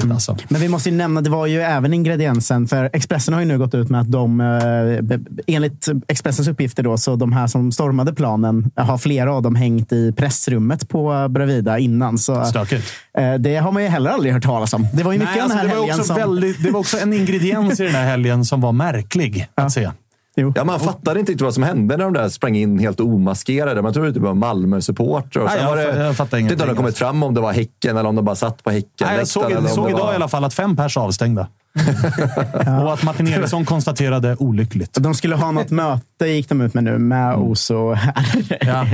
svettigt. 0.00 0.12
Alltså. 0.12 0.36
Men 0.48 0.60
vi 0.60 0.68
måste 0.68 0.90
ju 0.90 0.96
nämna, 0.96 1.20
det 1.20 1.30
var 1.30 1.46
ju 1.46 1.60
även 1.60 1.94
ingrediensen, 1.94 2.68
för 2.68 2.90
Expressen 2.92 3.34
har 3.34 3.40
ju 3.40 3.46
nu 3.46 3.58
gått 3.58 3.74
ut 3.74 3.90
med 3.90 4.00
att 4.00 4.12
de, 4.12 4.40
eh, 4.40 5.18
enligt 5.46 5.88
Expressens 6.08 6.48
uppgifter 6.48 6.82
då, 6.82 6.96
så 6.96 7.16
de 7.16 7.32
här 7.32 7.46
som 7.46 7.72
stormade 7.72 8.12
planen 8.12 8.70
har 8.76 8.98
flera 8.98 9.34
av 9.34 9.42
dem 9.42 9.54
hängt 9.54 9.92
i 9.92 10.12
pressrummet 10.12 10.88
på 10.88 11.28
Bravida 11.30 11.78
innan. 11.78 12.18
Så, 12.18 12.44
Stökigt. 12.44 12.92
eh, 13.18 13.34
det 13.34 13.56
har 13.56 13.72
man 13.72 13.82
ju 13.82 13.88
heller 13.88 14.10
aldrig 14.10 14.32
hört 14.32 14.42
talas 14.42 14.72
om. 14.74 14.86
Det 14.92 15.02
var 15.02 15.12
ju 15.12 15.18
mycket 15.18 15.34
Nej, 15.34 15.42
av 15.42 15.48
den 15.48 15.58
alltså, 15.58 15.68
här 15.68 15.74
det, 15.74 15.80
var 15.80 15.94
också 15.94 16.04
som... 16.04 16.16
väldigt, 16.16 16.62
det 16.62 16.70
var 16.70 16.80
också 16.80 16.98
en 16.98 17.12
ingrediens 17.12 17.80
i 17.80 17.84
den 17.84 17.94
här 17.94 18.04
helgen 18.04 18.44
som 18.44 18.60
var 18.60 18.72
märklig 18.72 19.48
att 19.54 19.72
se. 19.72 19.90
Jo. 20.36 20.52
Ja, 20.56 20.64
man 20.64 20.80
fattade 20.80 21.20
inte 21.20 21.32
riktigt 21.32 21.44
vad 21.44 21.54
som 21.54 21.62
hände 21.62 21.96
när 21.96 22.04
de 22.04 22.12
där 22.12 22.28
sprang 22.28 22.56
in 22.56 22.78
helt 22.78 23.00
omaskerade. 23.00 23.82
Man 23.82 23.92
trodde 23.92 24.08
att 24.08 24.14
det 24.14 24.20
var 24.20 24.34
Malmö-supportrar. 24.34 25.42
Och 25.42 25.48
Nej, 25.48 25.56
sen 25.58 25.64
jag 25.68 25.70
var 25.70 25.76
det, 25.76 26.04
jag 26.04 26.16
fattar 26.16 26.38
om 26.38 26.44
det 26.46 26.54
ingenting, 26.54 26.76
kommit 26.76 26.98
fram 26.98 27.22
om 27.22 27.34
det 27.34 27.40
var 27.40 27.52
Häcken 27.52 27.96
eller 27.96 28.08
om 28.08 28.16
de 28.16 28.24
bara 28.24 28.36
satt 28.36 28.64
på 28.64 28.70
Häcken. 28.70 29.06
Nej, 29.08 29.18
jag 29.18 29.28
såg, 29.28 29.50
jag 29.50 29.70
såg 29.70 29.90
idag 29.90 30.12
i 30.12 30.16
alla 30.16 30.28
fall 30.28 30.44
att 30.44 30.54
fem 30.54 30.76
pers 30.76 30.96
avstängda. 30.96 31.48
Och 32.82 32.92
att 32.92 33.02
Martin 33.02 33.28
Eriksson 33.28 33.64
konstaterade 33.64 34.36
olyckligt. 34.38 34.94
De 35.00 35.14
skulle 35.14 35.34
ha 35.36 35.50
något 35.50 35.70
möte, 35.70 36.26
gick 36.26 36.48
de 36.48 36.60
ut 36.60 36.74
med 36.74 36.84
nu, 36.84 36.98
med 36.98 37.36
Oso 37.36 37.92
här 37.92 38.36
i 38.38 38.44
Ja. 38.60 38.86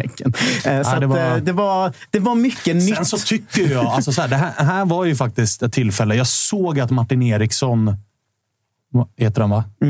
Eh, 0.70 0.82
Så 0.82 0.94
det 0.94 1.00
det, 1.00 1.06
var- 1.06 1.30
var... 1.30 1.40
Det, 1.40 1.52
var, 1.52 1.92
det 2.10 2.18
var 2.18 2.34
mycket 2.34 2.64
Sen 2.64 2.76
nytt. 2.78 3.06
så 3.06 3.18
tycker 3.18 3.70
jag, 3.72 3.86
alltså 3.86 4.12
så 4.12 4.20
här, 4.22 4.28
det 4.28 4.36
här, 4.36 4.64
här 4.64 4.84
var 4.84 5.04
ju 5.04 5.16
faktiskt 5.16 5.62
ett 5.62 5.72
tillfälle. 5.72 6.14
Jag 6.14 6.26
såg 6.26 6.80
att 6.80 6.90
Martin 6.90 7.22
Eriksson, 7.22 7.96
heter 9.16 9.40
han 9.40 9.50
va? 9.50 9.64
Eh, 9.84 9.88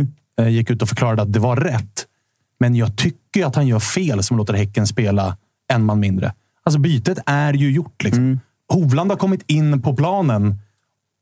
Gick 0.49 0.71
ut 0.71 0.83
och 0.83 0.89
förklarade 0.89 1.23
att 1.23 1.33
det 1.33 1.39
var 1.39 1.57
rätt. 1.57 2.07
Men 2.61 2.75
jag 2.75 2.97
tycker 2.97 3.47
att 3.47 3.57
han 3.57 3.67
gör 3.67 3.81
fel 3.81 4.23
som 4.23 4.37
låter 4.37 4.55
Häcken 4.55 4.87
spela 4.87 5.37
en 5.73 5.85
man 5.85 6.01
mindre. 6.01 6.33
Alltså 6.63 6.79
bytet 6.81 7.19
är 7.27 7.53
ju 7.53 7.73
gjort. 7.73 8.05
Liksom. 8.05 8.41
Hovland 8.73 9.11
har 9.11 9.19
kommit 9.19 9.43
in 9.47 9.83
på 9.83 9.97
planen. 9.97 10.59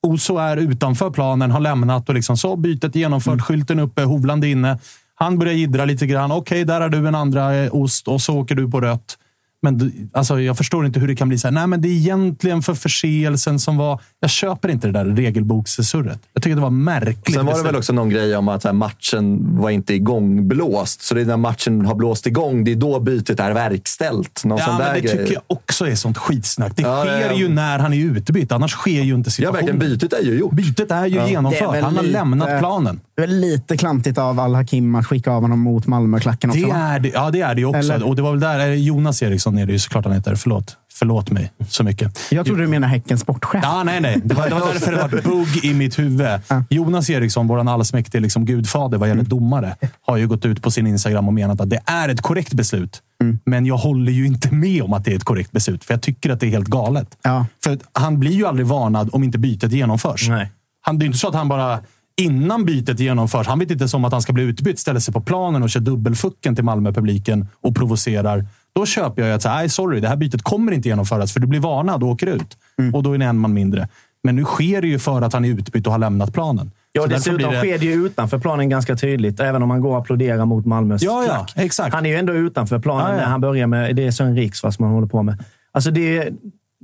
Oso 0.07 0.37
är 0.37 0.57
utanför 0.57 1.11
planen, 1.11 1.51
har 1.51 1.61
lämnat 1.61 2.09
och 2.09 2.14
liksom 2.14 2.37
så 2.37 2.57
bytet 2.57 2.95
genomfört. 2.95 3.41
Skylten 3.41 3.79
uppe, 3.79 4.03
Hovland 4.03 4.45
är 4.45 4.49
inne. 4.49 4.79
Han 5.14 5.39
börjar 5.39 5.55
jiddra 5.55 5.85
lite 5.85 6.07
grann. 6.07 6.33
Okej, 6.33 6.64
där 6.64 6.81
har 6.81 6.89
du 6.89 7.09
en 7.09 7.14
andra 7.14 7.55
eh, 7.55 7.75
ost 7.75 8.09
och 8.09 8.21
så 8.21 8.39
åker 8.39 8.55
du 8.55 8.71
på 8.71 8.81
rött. 8.81 9.19
Men 9.63 9.93
alltså, 10.13 10.41
jag 10.41 10.57
förstår 10.57 10.87
inte 10.87 11.01
hur 11.01 11.09
det 11.09 11.17
kan 11.17 11.29
bli 11.29 11.39
så 11.39 11.47
här. 11.47 11.53
Nej, 11.53 11.67
men 11.67 11.81
det 11.81 11.89
är 11.89 11.93
egentligen 11.93 12.63
för 12.63 12.75
förseelsen 12.75 13.59
som 13.59 13.77
var... 13.77 14.01
Jag 14.21 14.31
köper 14.31 14.69
inte 14.69 14.87
det 14.87 14.93
där 14.93 15.05
regelbokssurret. 15.05 16.19
Jag 16.35 16.43
tycker 16.43 16.57
det 16.57 16.63
var 16.63 16.71
märkligt. 16.71 17.35
Sen 17.35 17.47
var 17.47 17.57
det 17.57 17.63
väl 17.63 17.77
också 17.77 17.93
någon 17.93 18.09
grej 18.11 18.37
om 18.37 18.49
att 18.49 18.63
så 18.63 18.69
här, 18.69 18.73
matchen 18.73 19.39
var 19.61 19.71
inte 19.71 19.95
igångblåst. 19.95 21.03
Så 21.03 21.15
det 21.15 21.21
är 21.21 21.25
när 21.25 21.37
matchen 21.37 21.87
har 21.87 21.95
blåst 21.95 22.27
igång, 22.27 22.65
det 22.65 22.73
är 22.73 22.77
då 22.77 23.01
bytet 23.01 23.41
är 23.41 23.53
verkställt. 23.53 24.45
Någon 24.45 24.59
Ja, 24.59 24.65
sån 24.65 24.77
men 24.77 24.87
där 24.87 24.95
det 24.95 25.01
grej. 25.01 25.13
tycker 25.19 25.33
jag 25.35 25.43
också 25.47 25.87
är 25.89 25.95
sånt 25.95 26.19
skitsnack. 26.19 26.73
Det 26.77 26.83
Ja, 26.83 27.01
sker 27.05 27.21
ja, 27.21 27.27
ja. 27.27 27.39
ju 27.39 27.49
när 27.49 27.79
han 27.79 27.93
är 27.93 27.99
utbytt, 28.05 28.53
annars 28.53 28.71
sker 28.73 29.03
ju 29.03 29.15
inte 29.15 29.29
Ja, 29.29 29.33
situationen. 29.33 29.67
verkligen. 29.79 29.79
Bytet 29.99 30.13
är 30.13 30.23
ju 30.23 30.39
gjort. 30.39 30.53
Bytet 30.53 30.91
är 30.91 31.07
ju 31.07 31.19
är 31.19 31.27
genomfört. 31.29 31.75
väl 31.75 31.85
Han 31.85 31.97
har 31.97 32.03
lite- 32.03 32.13
lämnat 32.13 32.59
planen. 32.59 33.01
Det 33.17 33.23
är 33.23 33.27
väl 33.27 33.37
lite 33.41 33.77
klantigt 33.77 34.19
av 34.19 34.41
Al-Hakim 34.41 34.95
att 34.95 35.07
skicka 35.07 35.31
av 35.33 35.43
honom 35.43 35.59
mot 35.59 35.87
Malmöklacken 35.87 36.51
också. 36.51 36.63
Det 36.63 36.69
va? 36.69 36.77
är 36.79 36.99
det, 37.01 37.09
ja, 37.09 37.31
det 37.31 37.41
är 37.41 37.55
det 37.55 37.61
ju 37.61 37.67
också. 37.67 37.79
Eller? 37.93 38.07
Och 38.09 38.17
det 38.17 38.23
var 38.23 38.31
väl 38.31 38.41
där 38.41 38.67
Jonas 38.75 39.23
Eriksson 39.23 39.48
är 39.57 39.67
det 39.67 39.73
ju 39.73 39.79
såklart 39.79 40.05
han 40.05 40.15
heter. 40.15 40.35
Förlåt. 40.35 40.77
Förlåt 40.99 41.31
mig 41.31 41.53
så 41.69 41.85
mycket. 41.85 42.19
Jag 42.31 42.47
trodde 42.47 42.63
du 42.63 42.69
menade 42.69 42.91
Häckens 42.91 43.21
sportchef. 43.21 43.61
Ja, 43.63 43.83
nej, 43.85 44.01
nej. 44.01 44.21
Det 44.25 44.35
var, 44.35 44.49
det 44.49 44.55
var 44.55 44.73
därför 44.73 44.93
det 44.93 44.99
var 44.99 45.09
bugg 45.09 45.65
i 45.65 45.75
mitt 45.75 45.99
huvud. 45.99 46.29
Jonas 46.71 47.11
Eriksson, 47.11 47.47
vår 47.47 47.69
allsmäktige 47.69 48.21
liksom 48.21 48.45
gudfader 48.45 48.99
vad 48.99 49.09
gäller 49.09 49.23
domare, 49.23 49.77
har 50.07 50.17
ju 50.17 50.29
gått 50.29 50.45
ut 50.45 50.63
på 50.63 50.71
sin 50.71 50.87
Instagram 50.87 51.29
och 51.29 51.35
menat 51.35 51.61
att 51.61 51.71
det 51.71 51.81
är 51.87 52.09
ett 52.09 52.21
korrekt 52.21 52.53
beslut. 52.53 53.03
Men 53.45 53.67
jag 53.67 53.77
håller 53.77 54.13
ju 54.13 54.27
inte 54.27 54.55
med 54.55 54.83
om 54.83 54.93
att 54.93 55.05
det 55.05 55.13
är 55.13 55.17
ett 55.17 55.25
korrekt 55.25 55.53
beslut, 55.53 55.85
för 55.85 55.95
jag 55.95 56.03
tycker 56.03 56.31
att 56.31 56.41
det 56.41 56.47
är 56.47 56.51
helt 56.51 56.69
galet. 56.69 57.19
Ja. 57.23 57.47
För 57.65 57.79
han 57.93 58.21
blir 58.21 58.33
ju 58.33 58.47
aldrig 58.47 58.67
varnad 58.67 59.11
om 59.13 59.25
inte 59.25 59.39
bytet 59.39 59.73
genomförs. 59.73 60.29
Nej. 60.29 60.53
Han, 60.81 60.99
det 60.99 61.05
är 61.05 61.07
inte 61.07 61.19
så 61.19 61.29
att 61.29 61.35
han 61.35 61.49
bara 61.49 61.81
innan 62.21 62.65
bytet 62.65 63.01
genomförs, 63.01 63.47
han 63.47 63.59
vet 63.59 63.71
inte 63.71 63.89
som 63.89 64.05
att 64.05 64.13
han 64.13 64.23
ska 64.23 64.33
bli 64.33 64.45
utbytt, 64.45 64.79
ställer 64.79 65.01
sig 65.01 65.15
på 65.15 65.21
planen 65.21 65.63
och 65.63 65.71
kör 65.71 65.81
dubbelfucken 65.81 66.55
till 66.55 66.65
Malmö-publiken 66.65 67.49
och 67.63 67.77
provocerar. 67.77 68.47
Då 68.79 68.87
köper 68.87 69.22
jag 69.22 69.29
ju 69.29 69.35
att, 69.35 69.45
"Nej, 69.45 69.68
sorry, 69.68 70.01
det 70.01 70.09
här 70.09 70.16
bytet 70.16 70.43
kommer 70.43 70.72
inte 70.72 70.89
genomföras 70.89 71.33
för 71.33 71.41
du 71.41 71.47
blir 71.47 71.61
varnad 71.61 72.03
och 72.03 72.09
åker 72.09 72.26
ut. 72.26 72.57
Och 72.93 73.03
då 73.03 73.12
är 73.12 73.18
det 73.18 73.24
en 73.24 73.39
man 73.39 73.55
mindre. 73.55 73.89
Men 74.22 74.37
nu 74.37 74.45
sker 74.45 74.83
det 74.83 74.89
ju 74.89 74.99
för 74.99 75.22
att 75.22 75.33
han 75.33 75.45
är 75.45 75.49
utbytt 75.49 75.87
och 75.87 75.93
har 75.93 75.99
lämnat 75.99 76.33
planen. 76.33 76.70
Ja, 76.93 77.03
Så 77.03 77.09
dessutom 77.09 77.37
blir 77.37 77.49
det- 77.51 77.59
sker 77.59 77.79
det 77.79 77.85
ju 77.85 78.07
utanför 78.07 78.39
planen 78.39 78.68
ganska 78.68 78.97
tydligt. 78.97 79.41
Även 79.41 79.62
om 79.62 79.68
man 79.68 79.81
går 79.81 79.91
och 79.91 79.99
applåderar 79.99 80.45
mot 80.45 80.66
Malmös 80.66 81.03
Ja, 81.03 81.24
ja, 81.29 81.47
exakt. 81.62 81.95
Han 81.95 82.07
är 82.07 82.11
ju 82.11 82.16
ändå 82.16 82.33
utanför 82.33 82.79
planen 82.79 83.07
Ja, 83.07 83.12
ja. 83.12 83.16
när 83.16 83.24
han 83.26 83.41
börjar 83.41 83.66
med... 83.66 83.97
Det 83.97 84.07
är 84.07 84.11
Sören 84.11 84.37
Riks 84.37 84.62
vad 84.62 84.74
som 84.74 84.85
han 84.85 84.95
håller 84.95 85.07
på 85.07 85.22
med. 85.22 85.45
Alltså 85.72 85.91
det, 85.91 86.29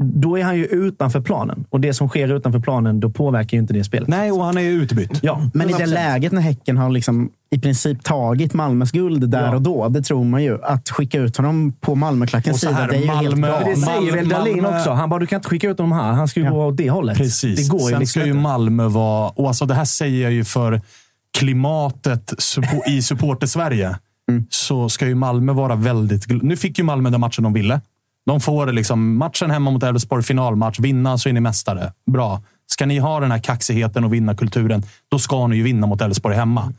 då 0.02 0.38
är 0.38 0.42
han 0.44 0.56
ju 0.56 0.64
utanför 0.66 1.20
planen. 1.20 1.64
Och 1.70 1.80
det 1.80 1.94
som 1.94 2.08
sker 2.08 2.28
utanför 2.36 2.58
planen, 2.60 3.00
då 3.00 3.10
påverkar 3.10 3.56
ju 3.56 3.60
inte 3.60 3.72
det 3.74 3.84
spelet. 3.84 4.08
Nej, 4.08 4.32
och 4.32 4.44
han 4.44 4.56
är 4.58 4.62
ju 4.62 4.70
utbytt. 4.70 5.18
Ja, 5.22 5.50
Men 5.54 5.70
i 5.70 5.72
det 5.72 5.78
100%. 5.84 5.86
läget 5.86 6.32
när 6.32 6.40
Häcken 6.40 6.76
har 6.76 6.90
liksom 6.90 7.30
i 7.50 7.58
princip 7.60 8.02
tagit 8.04 8.54
Malmös 8.54 8.92
guld 8.92 9.28
där 9.30 9.46
Ja. 9.46 9.54
och 9.54 9.62
då, 9.62 9.88
det 9.88 10.02
tror 10.02 10.24
man 10.24 10.42
ju. 10.42 10.58
Att 10.64 10.88
skicka 10.90 11.18
ut 11.18 11.36
honom 11.36 11.72
på 11.80 11.94
Malmöklackens 11.94 12.60
sida, 12.60 12.72
här, 12.72 12.88
det 12.88 12.96
är 12.96 13.00
ju 13.00 13.06
helt 13.06 13.36
Malmö- 13.36 13.48
galet. 13.60 13.74
Det 13.74 13.80
säger 13.80 14.12
väl 14.12 14.28
Dahlin 14.28 14.66
också. 14.66 14.90
Han 14.90 15.10
bara, 15.10 15.20
du 15.20 15.26
kan 15.26 15.36
inte 15.36 15.48
skicka 15.48 15.68
ut 15.70 15.78
honom 15.78 15.92
här. 15.92 16.12
Han 16.12 16.28
ska 16.28 16.40
ju 16.40 16.46
Ja. 16.46 16.52
gå 16.52 16.66
åt 16.66 16.76
det 16.76 16.90
hållet. 16.90 17.16
Precis. 17.16 17.56
Det 17.68 17.68
går 17.70 17.80
ju 17.80 17.86
Sen 17.88 18.00
liksom 18.00 18.20
ska 18.22 18.26
ju. 18.28 18.34
Malmö 18.34 18.88
vara... 18.88 19.28
Och 19.28 19.48
alltså 19.48 19.66
det 19.66 19.74
här 19.74 19.84
säger 19.84 20.22
jag 20.22 20.32
ju 20.32 20.44
för 20.44 20.80
klimatet 21.38 22.34
i 22.88 23.02
supporter-Sverige. 23.02 23.96
Så 24.50 24.88
ska 24.88 25.06
ju 25.06 25.14
Malmö 25.14 25.52
vara 25.52 25.74
väldigt... 25.74 26.42
Nu 26.42 26.56
fick 26.56 26.78
ju 26.78 26.84
Malmö 26.84 27.10
den 27.10 27.20
matchen 27.20 27.44
de 27.44 27.52
ville. 27.52 27.80
De 28.26 28.40
får 28.40 28.72
liksom 28.72 29.16
matchen 29.16 29.50
hemma 29.50 29.70
mot 29.70 29.82
Elfsborg, 29.82 30.22
finalmatch. 30.22 30.78
Vinna 30.78 31.18
så 31.18 31.28
är 31.28 31.32
ni 31.32 31.40
mästare. 31.40 31.92
Bra. 32.12 32.42
Ska 32.66 32.86
ni 32.86 32.98
ha 32.98 33.20
den 33.20 33.30
här 33.30 33.38
kaxigheten 33.38 34.04
och 34.04 34.14
vinna 34.14 34.34
kulturen, 34.34 34.82
då 35.08 35.18
ska 35.18 35.46
ni 35.46 35.56
ju 35.56 35.62
vinna 35.62 35.86
mot 35.86 36.00
Elfsborg 36.00 36.36
hemma. 36.36 36.72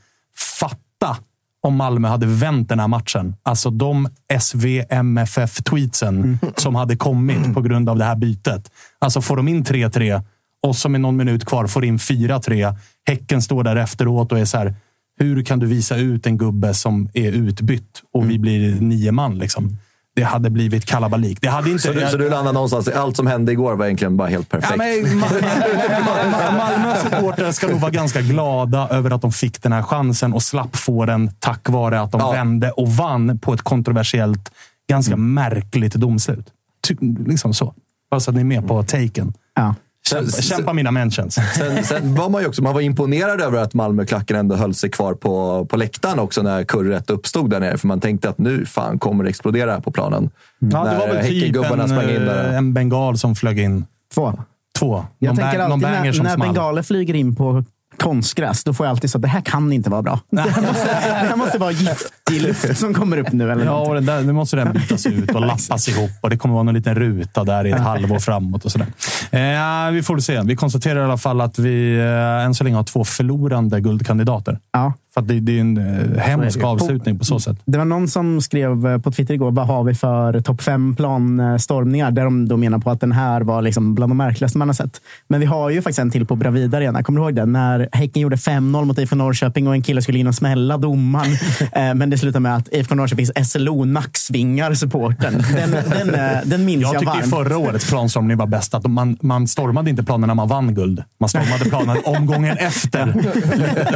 Fatta 0.60 1.18
om 1.62 1.76
Malmö 1.76 2.08
hade 2.08 2.26
vänt 2.26 2.70
den 2.70 2.80
här 2.80 2.88
matchen. 2.88 3.36
Alltså 3.44 3.70
de 3.70 4.10
SVMFF-tweetsen 4.40 6.38
som 6.56 6.76
hade 6.76 6.96
kommit 6.96 7.54
på 7.54 7.62
grund 7.62 7.90
av 7.90 7.98
det 7.98 8.06
här 8.06 8.16
bytet. 8.16 8.72
Alltså 9.00 9.22
får 9.22 9.38
de 9.38 9.48
in 9.48 9.64
3-3 9.64 10.24
och 10.64 10.76
så 10.76 10.90
med 10.90 11.02
någon 11.02 11.16
minut 11.16 11.46
kvar 11.46 11.68
får 11.68 11.86
in 11.86 11.98
4-3. 11.98 12.76
Häcken 13.08 13.42
står 13.42 13.64
där 13.64 13.76
efteråt 13.76 14.32
och 14.32 14.40
är 14.40 14.46
så 14.46 14.58
här. 14.58 14.76
Hur 15.20 15.44
kan 15.44 15.60
du 15.60 15.66
visa 15.66 15.98
ut 15.98 16.28
en 16.28 16.38
gubbe 16.38 16.74
som 16.74 17.10
är 17.14 17.32
utbytt 17.32 18.02
och 18.14 18.30
vi 18.30 18.40
blir 18.40 18.82
nio 18.82 19.12
man? 19.12 19.38
Liksom? 19.38 19.78
Det 20.16 20.24
hade 20.24 20.50
blivit 20.50 20.86
kalabalik. 20.86 21.42
Det 21.42 21.48
hade 21.48 21.70
inte, 21.70 21.84
Så 21.84 21.94
du, 21.94 22.08
så 22.08 22.18
du 22.18 22.30
landar 22.30 22.54
någonstans, 22.54 22.88
allt 22.88 23.16
som 23.18 23.28
hände 23.28 23.52
igår 23.52 23.76
var 23.76 23.86
egentligen 23.86 24.18
bara 24.18 24.28
helt 24.28 24.50
perfekt? 24.50 24.74
Ja, 24.78 24.78
men, 24.78 26.58
Malmö 26.58 26.96
supportrar 27.04 27.52
ska 27.52 27.68
nog 27.68 27.80
vara 27.80 27.92
ganska 27.92 28.22
glada 28.22 28.88
över 28.92 29.12
att 29.12 29.22
de 29.22 29.32
fick 29.32 29.62
den 29.64 29.72
här 29.74 29.82
chansen 29.84 30.34
och 30.34 30.44
slapp 30.44 30.76
få 30.76 31.06
den 31.06 31.32
tack 31.40 31.70
vare 31.70 32.02
att 32.02 32.12
de 32.12 32.22
Ja. 32.22 32.32
vände 32.32 32.72
och 32.72 32.90
vann 32.90 33.40
på 33.40 33.54
ett 33.54 33.62
kontroversiellt, 33.62 34.52
ganska 34.90 35.18
märkligt 35.18 35.94
domslut. 35.94 36.48
Ty, 36.88 36.96
liksom 37.28 37.54
så. 37.54 37.74
Bara 38.12 38.20
så 38.20 38.32
att 38.32 38.36
ni 38.36 38.42
är 38.42 38.46
med 38.46 38.68
på 38.68 38.84
taken. 38.84 39.34
Ja. 39.56 39.76
Kämpa, 40.10 40.32
kämpa 40.32 40.74
mina 40.74 40.92
mentions. 40.92 41.36
Sen, 41.58 41.84
sen 41.84 42.16
var 42.16 42.30
man 42.30 42.42
ju 42.42 42.48
också 42.48 42.64
man 42.64 42.74
var 42.74 42.82
imponerad 42.82 43.42
över 43.42 43.60
att 43.60 43.74
Malmöklacken 43.74 44.38
ändå 44.38 44.56
höll 44.56 44.74
sig 44.74 44.90
kvar 44.92 45.14
på, 45.14 45.66
på 45.66 45.78
läktaren 45.78 46.20
också 46.20 46.42
när 46.42 46.64
kurret 46.64 47.10
uppstod 47.10 47.50
där 47.50 47.60
nere. 47.60 47.78
För 47.78 47.88
man 47.88 48.00
tänkte 48.00 48.30
att 48.30 48.38
nu 48.38 48.66
fan 48.66 49.00
kommer 49.00 49.24
det 49.24 49.30
explodera 49.30 49.72
här 49.72 49.80
på 49.80 49.92
planen. 49.92 50.30
Ja, 50.60 50.68
det 50.68 50.98
var 50.98 51.08
väl 51.08 51.26
typ 51.28 51.56
en, 51.56 51.88
sprang 51.90 52.10
in 52.10 52.26
där. 52.26 52.50
eh, 52.52 52.58
en 52.58 52.74
bengal 52.74 53.18
som 53.18 53.36
flög 53.36 53.60
in. 53.60 53.86
Två. 54.14 54.34
Två. 54.80 55.06
Jag 55.20 55.28
någon 55.30 55.38
tänker 55.38 55.60
bang- 55.60 55.70
någon 55.70 55.86
alltid 55.86 56.24
när, 56.24 56.24
när 56.24 56.38
bengaler 56.38 56.82
flyger 56.84 57.14
in 57.14 57.36
på 57.36 57.64
konstgräs, 58.00 58.64
då 58.64 58.74
får 58.74 58.86
jag 58.86 58.92
alltid 58.92 59.10
så 59.12 59.18
att 59.18 59.22
det 59.22 59.28
här 59.28 59.42
kan 59.42 59.74
inte 59.74 59.90
vara 59.90 60.02
bra. 60.02 60.20
Det 60.30 60.42
här 60.42 60.62
måste, 60.62 60.86
det 60.88 61.28
här 61.28 61.36
måste 61.36 61.58
vara 61.58 61.72
giftig 61.72 62.42
luft 62.42 62.78
som 62.78 62.94
kommer 62.94 63.18
upp 63.18 63.32
nu. 63.32 63.52
Eller 63.52 63.66
Ja, 63.66 63.80
och 63.80 64.04
där, 64.04 64.22
nu 64.22 64.34
måste 64.34 64.56
den 64.56 64.74
bytas 64.74 65.06
ut 65.06 65.32
och 65.32 65.42
lappas 65.42 65.88
ihop. 65.90 66.12
Och 66.22 66.30
det 66.30 66.38
kommer 66.38 66.54
vara 66.54 66.64
någon 66.64 66.76
liten 66.76 66.96
ruta 66.96 67.44
där 67.44 67.68
i 67.68 67.72
ett 67.72 67.80
halvår 67.80 68.20
framåt. 68.20 68.66
och 68.66 68.72
sådär. 68.72 68.88
Eh, 69.32 69.92
Vi 69.92 70.04
får 70.04 70.20
se. 70.20 70.42
Vi 70.42 70.56
konstaterar 70.56 71.02
i 71.02 71.04
alla 71.04 71.18
fall 71.18 71.42
att 71.42 71.60
vi 71.60 71.98
eh, 72.00 72.46
än 72.46 72.56
så 72.56 72.64
länge 72.64 72.76
har 72.76 72.84
två 72.84 73.04
förlorande 73.04 73.80
guldkandidater. 73.82 74.60
Ja. 74.72 74.94
Att 75.18 75.28
det, 75.28 75.40
det 75.40 75.58
är 75.58 75.62
en 75.62 75.78
eh, 75.78 76.20
hemsk 76.22 76.64
avslutning 76.64 77.20
på 77.20 77.26
så 77.26 77.40
sätt. 77.40 77.58
Det 77.66 77.78
var 77.78 77.86
någon 77.86 78.08
som 78.08 78.42
skrev 78.42 78.88
eh, 78.88 78.98
på 78.98 79.12
Twitter 79.12 79.34
igår, 79.34 79.52
vad 79.52 79.68
har 79.68 79.84
vi 79.84 79.96
för 79.96 80.42
topp 80.42 80.62
fem 80.62 80.96
planstormningar? 80.96 82.12
Där 82.12 82.24
de 82.24 82.48
då 82.48 82.58
menar 82.58 82.80
på 82.80 82.92
att 82.92 83.00
den 83.00 83.12
här 83.12 83.42
var 83.42 83.62
liksom 83.62 83.96
bland 83.96 84.10
de 84.12 84.18
märkligaste 84.18 84.58
man 84.58 84.70
har 84.70 84.74
sett. 84.74 85.02
Men 85.28 85.40
vi 85.40 85.46
har 85.46 85.70
ju 85.70 85.82
faktiskt 85.82 86.00
en 86.00 86.12
till 86.12 86.26
på 86.26 86.36
Bravida 86.36 86.78
Arena. 86.78 87.04
Kommer 87.04 87.20
du 87.20 87.26
ihåg 87.26 87.36
det? 87.36 87.46
När 87.46 87.90
Häcken 87.92 88.22
gjorde 88.22 88.36
5-0 88.36 88.86
mot 88.86 88.98
IFK 89.00 89.16
Norrköping 89.16 89.68
och 89.68 89.74
en 89.76 89.82
kille 89.82 90.02
skulle 90.02 90.20
in 90.20 90.28
och 90.28 90.36
smälla 90.36 90.78
domaren. 90.78 91.26
Eh, 91.72 91.94
Men 91.94 92.10
det 92.10 92.18
slutade 92.18 92.40
med 92.40 92.56
att 92.56 92.74
IFK 92.74 92.96
Norrköpings 92.96 93.32
SLO 93.52 93.86
nacksvingar 93.86 94.74
supporten. 94.74 95.44
Den, 95.56 95.72
den, 95.72 96.16
eh, 96.16 96.38
den 96.46 96.66
minns 96.66 96.82
Jag 96.82 96.94
jag, 96.94 97.00
tyckte 97.02 97.18
varmt. 97.18 97.30
förra 97.30 97.58
årets 97.58 97.90
planstormning 97.90 98.38
var 98.38 98.48
bäst. 98.48 98.74
Att 98.74 98.86
man, 98.92 99.18
man 99.22 99.48
stormade 99.48 99.90
inte 99.90 100.04
planen 100.04 100.28
när 100.28 100.36
man 100.36 100.48
vann 100.48 100.74
guld. 100.76 101.04
Man 101.20 101.30
stormade 101.30 101.66
planen 101.66 101.98
omgången 102.06 102.58
efter. 102.60 103.08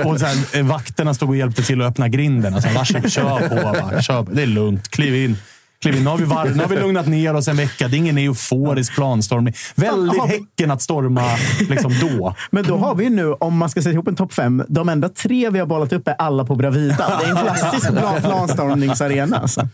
Och 0.05 0.20
så 0.20 0.26
här, 0.26 0.63
vakterna 1.10 1.14
stod 1.14 1.30
och 1.30 1.36
hjälpte 1.36 1.64
till 1.64 1.82
att 1.82 1.88
öppna 1.88 2.07
grinden. 2.07 2.53
Alltså, 2.53 2.70
varsågod, 2.70 3.12
kör 3.12 3.49
på. 3.49 3.55
Bara. 3.55 4.01
Kör 4.01 4.24
på. 4.24 4.32
Det 4.32 4.41
är 4.41 4.47
lugnt. 4.47 4.89
Kliv 4.89 5.16
in. 5.16 5.38
Kliv 5.82 5.95
in. 5.95 6.03
Nu, 6.03 6.10
har 6.10 6.18
vi 6.18 6.26
var, 6.26 6.45
nu 6.45 6.62
har 6.62 6.70
vi 6.70 6.76
lugnat 6.76 7.07
ner 7.07 7.34
oss 7.36 7.47
en 7.47 7.57
vecka. 7.57 7.88
Det 7.88 7.95
är 7.95 7.97
ingen 7.97 8.18
euforisk 8.18 8.95
planstormning. 8.95 9.53
Väldigt 9.76 10.24
Häcken 10.24 10.72
att 10.72 10.82
storma 10.82 11.22
liksom 11.70 11.93
då. 12.01 12.36
Men 12.51 12.64
då 12.64 12.78
har 12.78 12.95
vi 12.95 13.10
nu, 13.10 13.34
om 13.34 13.57
man 13.57 13.70
ska 13.70 13.82
sätta 13.82 13.93
ihop 13.93 14.07
en 14.07 14.16
topp 14.16 14.34
fem, 14.34 14.64
de 14.68 14.89
enda 14.89 15.10
tre 15.10 15.49
vi 15.49 15.60
har 15.60 15.66
bollat 15.66 15.93
upp 15.93 16.07
är 16.07 16.16
alla 16.20 16.45
på 16.45 16.55
Bravida. 16.55 17.20
Det 17.20 17.26
är 17.26 17.30
en 17.30 17.43
klassisk 17.43 17.89
plan, 17.97 18.22
planstormningsarena. 18.22 19.38
Alltså. 19.38 19.68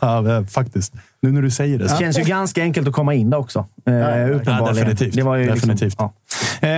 Ja, 0.00 0.44
faktiskt. 0.50 0.92
Nu 1.22 1.32
när 1.32 1.42
du 1.42 1.50
säger 1.50 1.78
det. 1.78 1.84
Det 1.84 1.98
känns 1.98 2.18
ju 2.18 2.22
ganska 2.22 2.62
enkelt 2.62 2.88
att 2.88 2.94
komma 2.94 3.14
in 3.14 3.30
där 3.30 3.38
också. 3.38 3.58
Eh, 3.58 3.92
uppenbarligen. 3.94 4.46
Ja, 4.46 4.66
definitivt. 4.72 5.14
Det 5.14 5.22
var 5.22 5.36
ju 5.36 5.46
definitivt. 5.46 5.82
Liksom, 5.82 6.04
ja. 6.04 6.12
Eh, 6.60 6.68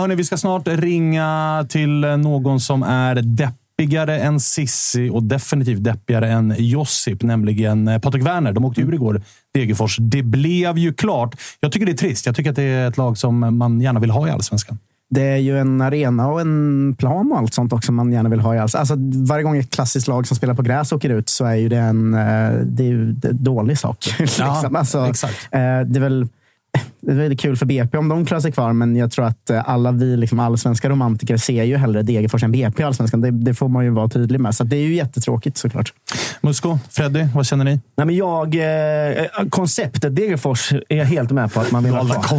hörni, 0.00 0.14
vi 0.14 0.24
ska 0.24 0.36
snart 0.36 0.68
ringa 0.68 1.66
till 1.68 2.00
någon 2.00 2.60
som 2.60 2.82
är 2.82 3.14
deppigare 3.14 4.18
än 4.18 4.40
Sissi 4.40 5.10
och 5.10 5.22
definitivt 5.22 5.84
deppigare 5.84 6.30
än 6.32 6.54
Josip, 6.58 7.22
nämligen 7.22 7.88
eh, 7.88 7.98
Patrik 7.98 8.26
Werner. 8.26 8.52
De 8.52 8.64
åkte 8.64 8.80
ur 8.80 8.94
igår, 8.94 9.22
Degerfors. 9.54 9.96
Det 10.00 10.22
blev 10.22 10.78
ju 10.78 10.92
klart. 10.92 11.36
Jag 11.60 11.72
tycker 11.72 11.86
det 11.86 11.92
är 11.92 11.96
trist. 11.96 12.26
Jag 12.26 12.36
tycker 12.36 12.50
att 12.50 12.56
det 12.56 12.62
är 12.62 12.88
ett 12.88 12.96
lag 12.96 13.18
som 13.18 13.58
man 13.58 13.80
gärna 13.80 14.00
vill 14.00 14.10
ha 14.10 14.28
i 14.28 14.30
allsvenskan. 14.30 14.78
Det 15.10 15.22
är 15.22 15.36
ju 15.36 15.58
en 15.58 15.80
arena 15.80 16.28
och 16.28 16.40
en 16.40 16.94
plan 16.98 17.32
och 17.32 17.38
allt 17.38 17.54
sånt 17.54 17.72
också 17.72 17.92
man 17.92 18.12
gärna 18.12 18.28
vill 18.28 18.40
ha 18.40 18.54
i 18.54 18.58
alls. 18.58 18.74
Alltså, 18.74 18.94
varje 19.26 19.42
gång 19.42 19.56
ett 19.56 19.70
klassiskt 19.70 20.08
lag 20.08 20.26
som 20.26 20.36
spelar 20.36 20.54
på 20.54 20.62
gräs 20.62 20.92
åker 20.92 21.10
ut 21.10 21.28
så 21.28 21.44
är 21.44 21.54
ju 21.54 21.68
det 21.68 21.76
en, 21.76 22.14
eh, 22.14 22.50
det 22.64 22.82
är 22.82 22.88
ju 22.88 23.12
dålig 23.32 23.78
sak. 23.78 24.14
liksom. 24.18 24.76
alltså, 24.76 25.06
exakt. 25.06 25.48
eh, 25.50 25.58
det 25.60 25.98
är 25.98 26.00
väl 26.00 26.28
det 27.00 27.12
är 27.12 27.16
väldigt 27.16 27.40
kul 27.40 27.56
för 27.56 27.66
BP 27.66 27.98
om 27.98 28.08
de 28.08 28.26
klarar 28.26 28.40
sig 28.40 28.52
kvar, 28.52 28.72
men 28.72 28.96
jag 28.96 29.10
tror 29.10 29.24
att 29.24 29.50
eh, 29.50 29.68
alla 29.68 29.92
vi 29.92 30.16
liksom 30.16 30.40
allsvenska 30.40 30.88
romantiker 30.88 31.36
ser 31.36 31.64
ju 31.64 31.76
hellre 31.76 32.02
Degerfors 32.02 32.42
än 32.42 32.52
BP 32.52 32.82
i 32.82 32.86
allsvenskan. 32.86 33.20
Det, 33.20 33.30
det 33.30 33.54
får 33.54 33.68
man 33.68 33.84
ju 33.84 33.90
vara 33.90 34.08
tydlig 34.08 34.40
med. 34.40 34.54
Så 34.54 34.64
det 34.64 34.76
är 34.76 34.80
ju 34.80 34.94
jättetråkigt 34.94 35.56
såklart. 35.56 35.92
Musko, 36.40 36.78
Freddy, 36.90 37.26
vad 37.34 37.46
känner 37.46 37.64
ni? 37.64 37.80
Nej, 37.96 38.06
men 38.06 38.16
jag, 38.16 38.54
eh, 38.54 39.24
konceptet 39.50 40.16
Degerfors 40.16 40.72
är 40.88 40.96
jag 40.96 41.04
helt 41.04 41.30
med 41.30 41.52
på 41.52 41.60
att 41.60 41.70
man 41.70 41.84
vill 41.84 41.94
ha 41.94 42.22
kvar. 42.22 42.38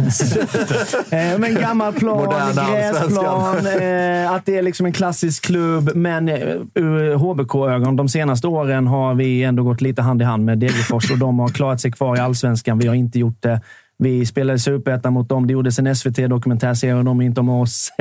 Eh, 1.10 1.38
men 1.38 1.54
gammal 1.54 1.92
plan, 1.92 2.16
Moderna 2.16 2.70
gräsplan, 2.70 3.56
eh, 3.56 4.32
att 4.32 4.46
det 4.46 4.56
är 4.56 4.62
liksom 4.62 4.86
en 4.86 4.92
klassisk 4.92 5.44
klubb. 5.44 5.90
Men 5.94 6.28
eh, 6.28 6.38
ur 6.74 7.14
HBK-ögon, 7.14 7.96
de 7.96 8.08
senaste 8.08 8.46
åren 8.46 8.86
har 8.86 9.14
vi 9.14 9.42
ändå 9.42 9.62
gått 9.62 9.80
lite 9.80 10.02
hand 10.02 10.22
i 10.22 10.24
hand 10.24 10.44
med 10.44 10.58
Degerfors 10.58 11.10
och 11.10 11.18
de 11.18 11.38
har 11.38 11.48
klarat 11.48 11.80
sig 11.80 11.92
kvar 11.92 12.16
i 12.16 12.20
allsvenskan. 12.20 12.78
Vi 12.78 12.86
har 12.86 12.94
inte 12.94 13.18
gjort 13.18 13.42
det. 13.42 13.60
Vi 14.02 14.26
spelade 14.26 14.58
superettan 14.58 15.12
mot 15.12 15.28
dem. 15.28 15.46
Det 15.46 15.52
gjordes 15.52 15.78
en 15.78 15.96
SVT-dokumentärserie 15.96 16.94
om 16.94 17.04
dem, 17.04 17.20
inte 17.20 17.40
om 17.40 17.48
oss. 17.48 17.90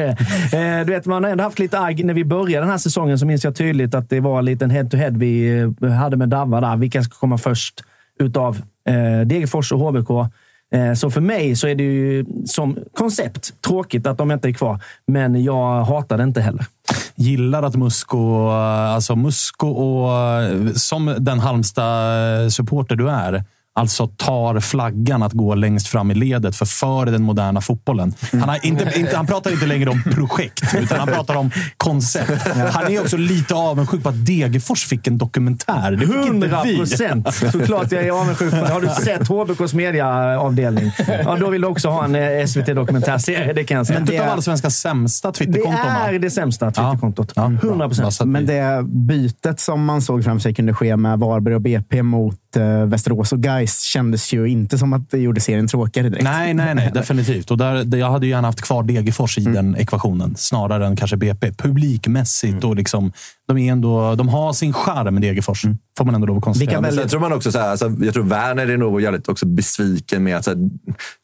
Eh, 0.53 0.85
du 0.85 0.93
vet, 0.93 1.05
man 1.05 1.23
har 1.23 1.31
ändå 1.31 1.43
haft 1.43 1.59
lite 1.59 1.79
agg. 1.79 2.05
När 2.05 2.13
vi 2.13 2.25
började 2.25 2.65
den 2.65 2.71
här 2.71 2.77
säsongen 2.77 3.19
så 3.19 3.25
minns 3.25 3.43
jag 3.43 3.55
tydligt 3.55 3.95
att 3.95 4.09
det 4.09 4.19
var 4.19 4.39
en 4.39 4.45
liten 4.45 4.69
head-to-head 4.69 5.11
vi 5.17 5.59
eh, 5.81 5.89
hade 5.89 6.17
med 6.17 6.29
Davva 6.29 6.61
där. 6.61 6.77
Vilka 6.77 7.03
ska 7.03 7.15
komma 7.19 7.37
först 7.37 7.83
utav 8.19 8.57
eh, 8.89 9.25
Degerfors 9.27 9.71
och 9.71 9.79
HBK? 9.79 10.09
Eh, 10.75 10.93
Så 10.93 11.11
för 11.11 11.21
mig 11.21 11.55
så 11.55 11.67
är 11.67 11.75
det 11.75 11.83
ju 11.83 12.25
som 12.45 12.77
koncept 12.93 13.61
tråkigt 13.61 14.07
att 14.07 14.17
de 14.17 14.31
inte 14.31 14.47
är 14.47 14.53
kvar, 14.53 14.79
men 15.07 15.43
jag 15.43 15.83
hatar 15.83 16.17
det 16.17 16.23
inte 16.23 16.41
heller. 16.41 16.65
gillar 17.15 17.63
att 17.63 17.75
Musko, 17.75 18.49
alltså 18.49 19.15
Musko 19.15 19.67
och 19.67 20.41
eh, 20.41 20.71
som 20.73 21.15
den 21.19 21.39
Halmstad-supporter 21.39 22.95
du 22.95 23.09
är, 23.09 23.43
alltså 23.79 24.07
tar 24.07 24.59
flaggan 24.59 25.23
att 25.23 25.33
gå 25.33 25.55
längst 25.55 25.87
fram 25.87 26.11
i 26.11 26.13
ledet 26.15 26.55
för 26.55 26.65
för 26.65 27.05
den 27.05 27.21
moderna 27.23 27.61
fotbollen. 27.61 28.13
Han, 28.31 28.41
har 28.41 28.65
inte, 28.65 28.99
inte, 28.99 29.17
han 29.17 29.27
pratar 29.27 29.51
inte 29.51 29.65
längre 29.65 29.89
om 29.89 30.03
projekt, 30.03 30.63
utan 30.77 30.99
han 30.99 31.07
pratar 31.07 31.35
om 31.35 31.51
koncept. 31.77 32.47
Han 32.73 32.87
är 32.93 33.01
också 33.01 33.17
lite 33.17 33.55
avundsjuk 33.55 34.03
på 34.03 34.09
att 34.09 34.25
Degerfors 34.25 34.85
fick 34.85 35.07
en 35.07 35.17
dokumentär. 35.17 35.91
Det 35.91 35.97
fick 35.97 36.09
inte 36.15 36.27
Hundra 36.29 36.63
vi. 36.63 36.77
procent! 36.77 37.33
Såklart 37.51 37.91
jag 37.91 38.05
är 38.05 38.11
avundsjuk 38.11 38.51
det. 38.51 38.69
Har 38.73 38.81
du 38.81 38.87
sett 38.87 39.27
HBKs 39.27 39.73
mediaavdelning? 39.73 40.91
Ja, 41.23 41.37
då 41.39 41.49
vill 41.49 41.61
du 41.61 41.67
också 41.67 41.89
ha 41.89 42.03
en 42.05 42.15
eh, 42.15 42.45
SVT-dokumentärserie, 42.45 43.53
det 43.53 43.63
kan 43.63 43.77
jag 43.77 43.87
säga. 43.87 43.99
Men 43.99 44.07
det 44.07 44.15
är- 44.17 44.27
allsvenskans 44.27 44.77
sämsta 44.79 45.27
Det 45.27 45.33
Twitterkonton. 45.33 45.85
va? 45.85 46.09
är 46.09 46.19
det 46.19 46.29
sämsta 46.31 46.65
Twitterkontot. 46.71 47.31
Ja, 47.35 47.47
bra. 47.47 47.69
100 47.69 47.87
Bara 47.87 47.95
så 47.95 48.01
procent. 48.03 48.29
Men 48.29 48.45
det 48.45 48.83
bytet 48.83 49.59
som 49.59 49.85
man 49.85 50.01
såg 50.01 50.23
framför 50.23 50.41
sig 50.41 50.53
kunde 50.53 50.73
ske 50.73 50.97
med 50.97 51.19
Varberg 51.19 51.55
och 51.55 51.61
BP 51.61 52.03
mot 52.03 52.35
eh, 52.55 52.85
Västerås 52.85 53.31
och 53.33 53.39
Gais 53.39 53.81
kändes 53.81 54.33
ju 54.33 54.45
inte 54.49 54.77
som 54.77 54.93
att 54.93 55.09
det 55.11 55.17
gjorde 55.17 55.41
serien 55.41 55.67
tråkigare 55.67 56.09
direkt. 56.09 56.23
Nej, 56.23 56.53
nej, 56.53 56.75
nej. 56.75 56.91
Definitivt. 56.93 57.51
Och 57.51 57.57
där, 57.57 57.95
jag 57.97 58.11
hade 58.11 58.25
ju 58.25 58.31
gärna 58.31 58.47
haft 58.47 58.61
kvar 58.61 58.83
Degerfors 58.83 59.37
i 59.37 59.41
den 59.41 59.75
ekvationen, 59.75 60.35
snarare 60.37 60.87
än 60.87 60.95
kanske 60.95 61.17
BP. 61.17 61.51
Publikmässigt 61.53 62.63
och 62.63 62.75
liksom, 62.75 63.11
de, 63.47 63.57
är 63.57 63.71
ändå, 63.71 64.15
de 64.15 64.29
har 64.29 64.53
sin 64.53 64.73
charm, 64.73 65.21
Degerfors. 65.21 65.63
Får 65.97 66.05
man 66.05 66.15
ändå 66.15 66.27
lov 66.27 66.37
att 66.37 66.43
konstatera. 66.43 66.81
Väldigt- 66.81 66.99
sen 67.01 67.09
tror 67.09 67.19
man 67.19 67.33
också 67.33 67.51
så 67.51 67.59
här, 67.59 67.69
alltså, 67.69 67.93
jag 68.01 68.13
tror 68.13 68.23
Werner 68.23 68.67
är 68.67 68.77
nog 68.77 69.01
jävligt 69.01 69.29
också 69.29 69.45
besviken 69.45 70.23
med 70.23 70.37
att 70.37 70.43
så 70.45 70.51
här, 70.51 70.57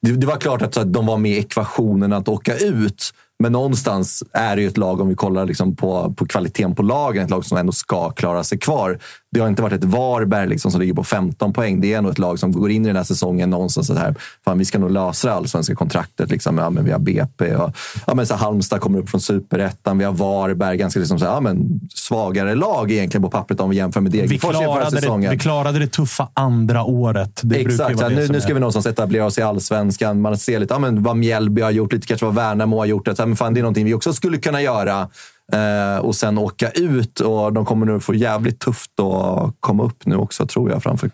det, 0.02 0.12
det 0.12 0.28
var 0.28 0.36
klart 0.38 0.62
att, 0.62 0.74
så 0.74 0.80
här, 0.80 0.88
de 0.88 1.06
var 1.06 1.18
med 1.18 1.32
i 1.32 1.38
ekvationen 1.38 2.14
att 2.14 2.28
åka 2.28 2.58
ut. 2.58 3.12
Men 3.44 3.52
någonstans 3.52 4.24
är 4.34 4.56
det 4.56 4.62
ju 4.62 4.68
ett 4.68 4.78
lag, 4.78 5.02
om 5.02 5.08
vi 5.10 5.16
kollar 5.16 5.46
liksom 5.46 5.76
på, 5.76 6.14
på 6.14 6.26
kvaliteten 6.26 6.76
på 6.76 6.84
lagen, 6.84 7.24
ett 7.24 7.30
lag 7.30 7.46
som 7.46 7.58
ändå 7.58 7.72
ska 7.72 8.10
klara 8.12 8.44
sig 8.44 8.58
kvar. 8.60 9.00
Det 9.36 9.42
har 9.42 9.48
inte 9.48 9.62
varit 9.62 9.74
ett 9.74 9.84
Varberg 9.84 10.48
liksom 10.48 10.72
som 10.72 10.82
ligger 10.82 10.94
på 10.94 11.04
15 11.04 11.54
poäng. 11.54 11.82
Det 11.82 11.94
är 11.94 11.98
ändå 11.98 12.10
ett 12.10 12.20
lag 12.20 12.40
som 12.40 12.52
går 12.52 12.72
in 12.72 12.86
i 12.86 12.88
den 12.88 12.96
här 12.96 13.04
säsongen 13.04 13.50
någonstans 13.50 13.88
så 13.88 13.96
här, 13.96 14.16
fan 14.46 14.58
vi 14.58 14.66
ska 14.66 14.80
nog 14.80 14.92
lösa 14.92 15.28
det 15.28 15.34
allsvenska 15.34 15.76
kontraktet. 15.76 16.30
Liksom. 16.30 16.58
Ja, 16.58 16.70
men 16.70 16.86
vi 16.86 16.92
har 16.92 17.00
BP 17.00 17.56
och 17.56 17.72
ja, 18.08 18.14
men 18.14 18.28
så 18.28 18.34
här, 18.34 18.42
Halmstad 18.42 18.82
kommer 18.82 19.00
upp 19.00 19.10
från 19.10 19.22
superettan. 19.22 19.98
Vi 19.98 20.04
har 20.04 20.14
Varberg, 20.14 20.78
ganska 20.78 21.00
liksom 21.00 21.20
så 21.20 21.26
här, 21.26 21.34
ja, 21.34 21.40
men 21.40 21.80
svagare 21.94 22.56
lag 22.56 22.92
egentligen 22.92 23.22
på 23.24 23.30
pappret 23.30 23.60
om 23.60 23.70
vi 23.70 23.76
jämför 23.76 24.02
med 24.02 24.12
vi, 24.12 24.18
Degerfors 24.18 24.56
inför 24.56 24.64
klarade 24.64 24.86
det, 24.86 25.02
säsongen. 25.02 25.32
vi 25.32 25.38
klarade 25.38 25.80
det 25.80 25.88
tuffa 25.88 26.30
andra 26.34 26.84
året. 26.84 27.42
Det 27.44 27.56
Exakt, 27.56 28.00
det 28.00 28.10
nu, 28.10 28.28
nu 28.28 28.42
ska 28.42 28.54
vi 28.54 28.60
någonstans 28.60 28.86
etablera 28.86 29.26
oss 29.26 29.38
i 29.38 29.42
allsvenskan. 29.42 30.22
Man 30.22 30.38
ser 30.38 30.60
lite 30.60 30.74
ja, 30.74 30.80
men 30.80 31.04
vad 31.04 31.18
Mjällby 31.18 31.62
har 31.62 31.72
gjort, 31.72 31.94
lite 31.94 32.08
kanske 32.08 32.26
vad 32.26 32.36
Värnamo 32.36 32.78
har 32.78 32.86
gjort. 32.86 33.08
Att, 33.08 33.18
men 33.18 33.36
fan, 33.36 33.54
det 33.54 33.60
är 33.60 33.62
någonting 33.62 33.86
vi 33.86 33.94
också 33.94 34.14
skulle 34.14 34.38
kunna 34.38 34.62
göra. 34.62 35.10
Eh, 35.54 35.98
och 35.98 36.16
sen 36.16 36.38
åka 36.38 36.70
ut 36.70 37.20
och 37.20 37.54
de 37.54 37.66
kommer 37.66 37.86
nu 37.86 38.00
få 38.00 38.14
jävligt 38.14 38.60
tufft 38.60 39.00
att 39.00 39.56
komma 39.60 39.84
upp 39.84 40.06
nu 40.06 40.16
också 40.16 40.48
tror 40.48 40.72
jag 40.72 40.84
framför 40.84 41.10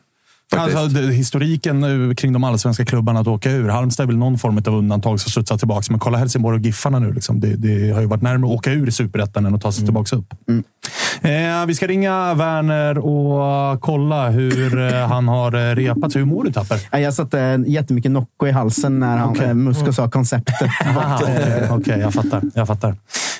Alltså, 0.57 0.87
det, 0.87 1.13
historiken 1.13 2.09
eh, 2.09 2.13
kring 2.13 2.33
de 2.33 2.43
allsvenska 2.43 2.85
klubbarna 2.85 3.19
att 3.19 3.27
åka 3.27 3.51
ur. 3.51 3.69
Halmstad 3.69 4.03
är 4.03 4.07
väl 4.07 4.17
någon 4.17 4.37
form 4.37 4.57
av 4.57 4.75
undantag 4.75 5.19
som 5.19 5.31
studsar 5.31 5.57
tillbaka. 5.57 5.85
Men 5.89 5.99
kolla 5.99 6.17
Helsingborg 6.17 6.59
och 6.59 6.65
Giffarna 6.65 6.99
nu. 6.99 7.13
Liksom. 7.13 7.39
Det, 7.39 7.55
det, 7.55 7.91
har 7.91 8.01
ju 8.01 8.07
varit 8.07 8.21
närmare 8.21 8.51
att 8.51 8.57
åka 8.57 8.71
ur 8.71 8.87
i 8.87 8.91
superettan 8.91 9.45
än 9.45 9.55
att 9.55 9.61
ta 9.61 9.71
sig 9.71 9.81
mm. 9.81 9.87
tillbaka 9.87 10.15
upp. 10.15 10.33
Mm. 10.47 10.63
Eh, 11.21 11.65
vi 11.65 11.75
ska 11.75 11.87
ringa 11.87 12.33
Werner 12.33 12.97
och 12.97 13.81
kolla 13.81 14.29
hur 14.29 14.93
eh, 14.93 15.07
han 15.07 15.27
har 15.27 15.71
eh, 15.71 15.75
repat. 15.75 16.15
Hur 16.15 16.25
mår 16.25 16.43
du 16.43 16.51
Tapper? 16.51 16.99
Jag 16.99 17.13
satte 17.13 17.63
jättemycket 17.67 18.11
Nocco 18.11 18.47
i 18.47 18.51
halsen 18.51 18.99
när 18.99 19.17
han, 19.17 19.29
okay. 19.29 19.53
Musko 19.53 19.93
sa 19.93 20.09
konceptet. 20.09 20.55
Okej, 21.15 21.69
okay, 21.71 21.99
jag 21.99 22.13
fattar. 22.13 22.41
Jag 22.53 22.67
fattar. 22.67 22.95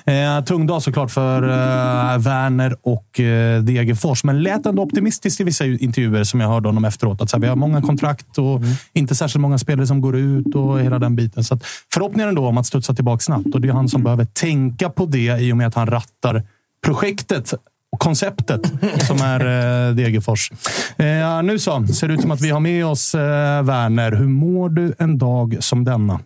Eh, 0.05 0.43
tung 0.43 0.68
dag 0.68 0.82
såklart 0.82 1.12
för 1.12 1.43
eh, 1.43 2.18
Werner 2.18 2.76
och 2.82 3.20
eh, 3.20 3.64
Degerfors, 3.64 4.24
men 4.24 4.43
lät 4.43 4.66
ändå 4.66 4.84
optimistiskt 4.84 5.41
i 5.41 5.43
vissa 5.43 5.66
intervjuer 5.66 6.24
som 6.24 6.39
jag 6.39 6.47
hörde 6.47 6.68
honom 6.68 6.86
efteråt. 7.02 7.22
Att, 7.22 7.30
så 7.30 7.38
här, 7.38 7.41
vi 7.41 7.47
har 7.47 7.56
många 7.56 7.82
kontrakt 7.82 8.38
och 8.38 8.58
mm. 8.58 8.70
inte 8.93 9.16
särskilt 9.16 9.41
många 9.41 9.58
spelare 9.58 9.88
som 9.88 10.02
går 10.02 10.16
ut 10.16 10.56
och 10.56 10.80
hela 10.80 10.99
den 10.99 11.16
biten. 11.16 11.43
Så 11.43 11.54
att, 11.54 11.66
förhoppningen 11.93 12.36
då 12.36 12.47
om 12.47 12.58
att 12.58 12.66
studsa 12.66 12.93
tillbaka 12.93 13.20
snabbt 13.20 13.56
och 13.56 13.62
det 13.62 13.68
är 13.68 13.74
han 13.74 13.89
som 13.89 14.02
mm. 14.02 14.04
behöver 14.04 14.26
tänka 14.26 14.89
på 14.89 15.06
det 15.06 15.39
i 15.39 15.54
och 15.54 15.58
med 15.58 15.68
att 15.68 15.76
han 15.76 15.88
rattar 15.88 16.43
projektet 16.86 17.54
konceptet 17.97 18.62
som 19.08 19.18
är 19.18 19.39
eh, 19.39 19.95
Degerfors. 19.95 20.52
Eh, 20.97 21.43
nu 21.43 21.60
så, 21.60 21.88
ser 21.88 22.08
det 22.08 22.14
ut 22.14 22.22
som 22.22 22.32
att 22.32 22.41
vi 22.41 22.49
har 22.49 22.60
med 22.60 22.86
oss 22.86 23.16
eh, 23.16 23.64
Werner. 23.64 24.12
Hur 24.12 24.28
mår 24.28 24.70
du 24.70 24.93
en 24.99 25.18
dag 25.18 25.58
som 25.60 25.84
denna? 25.84 26.20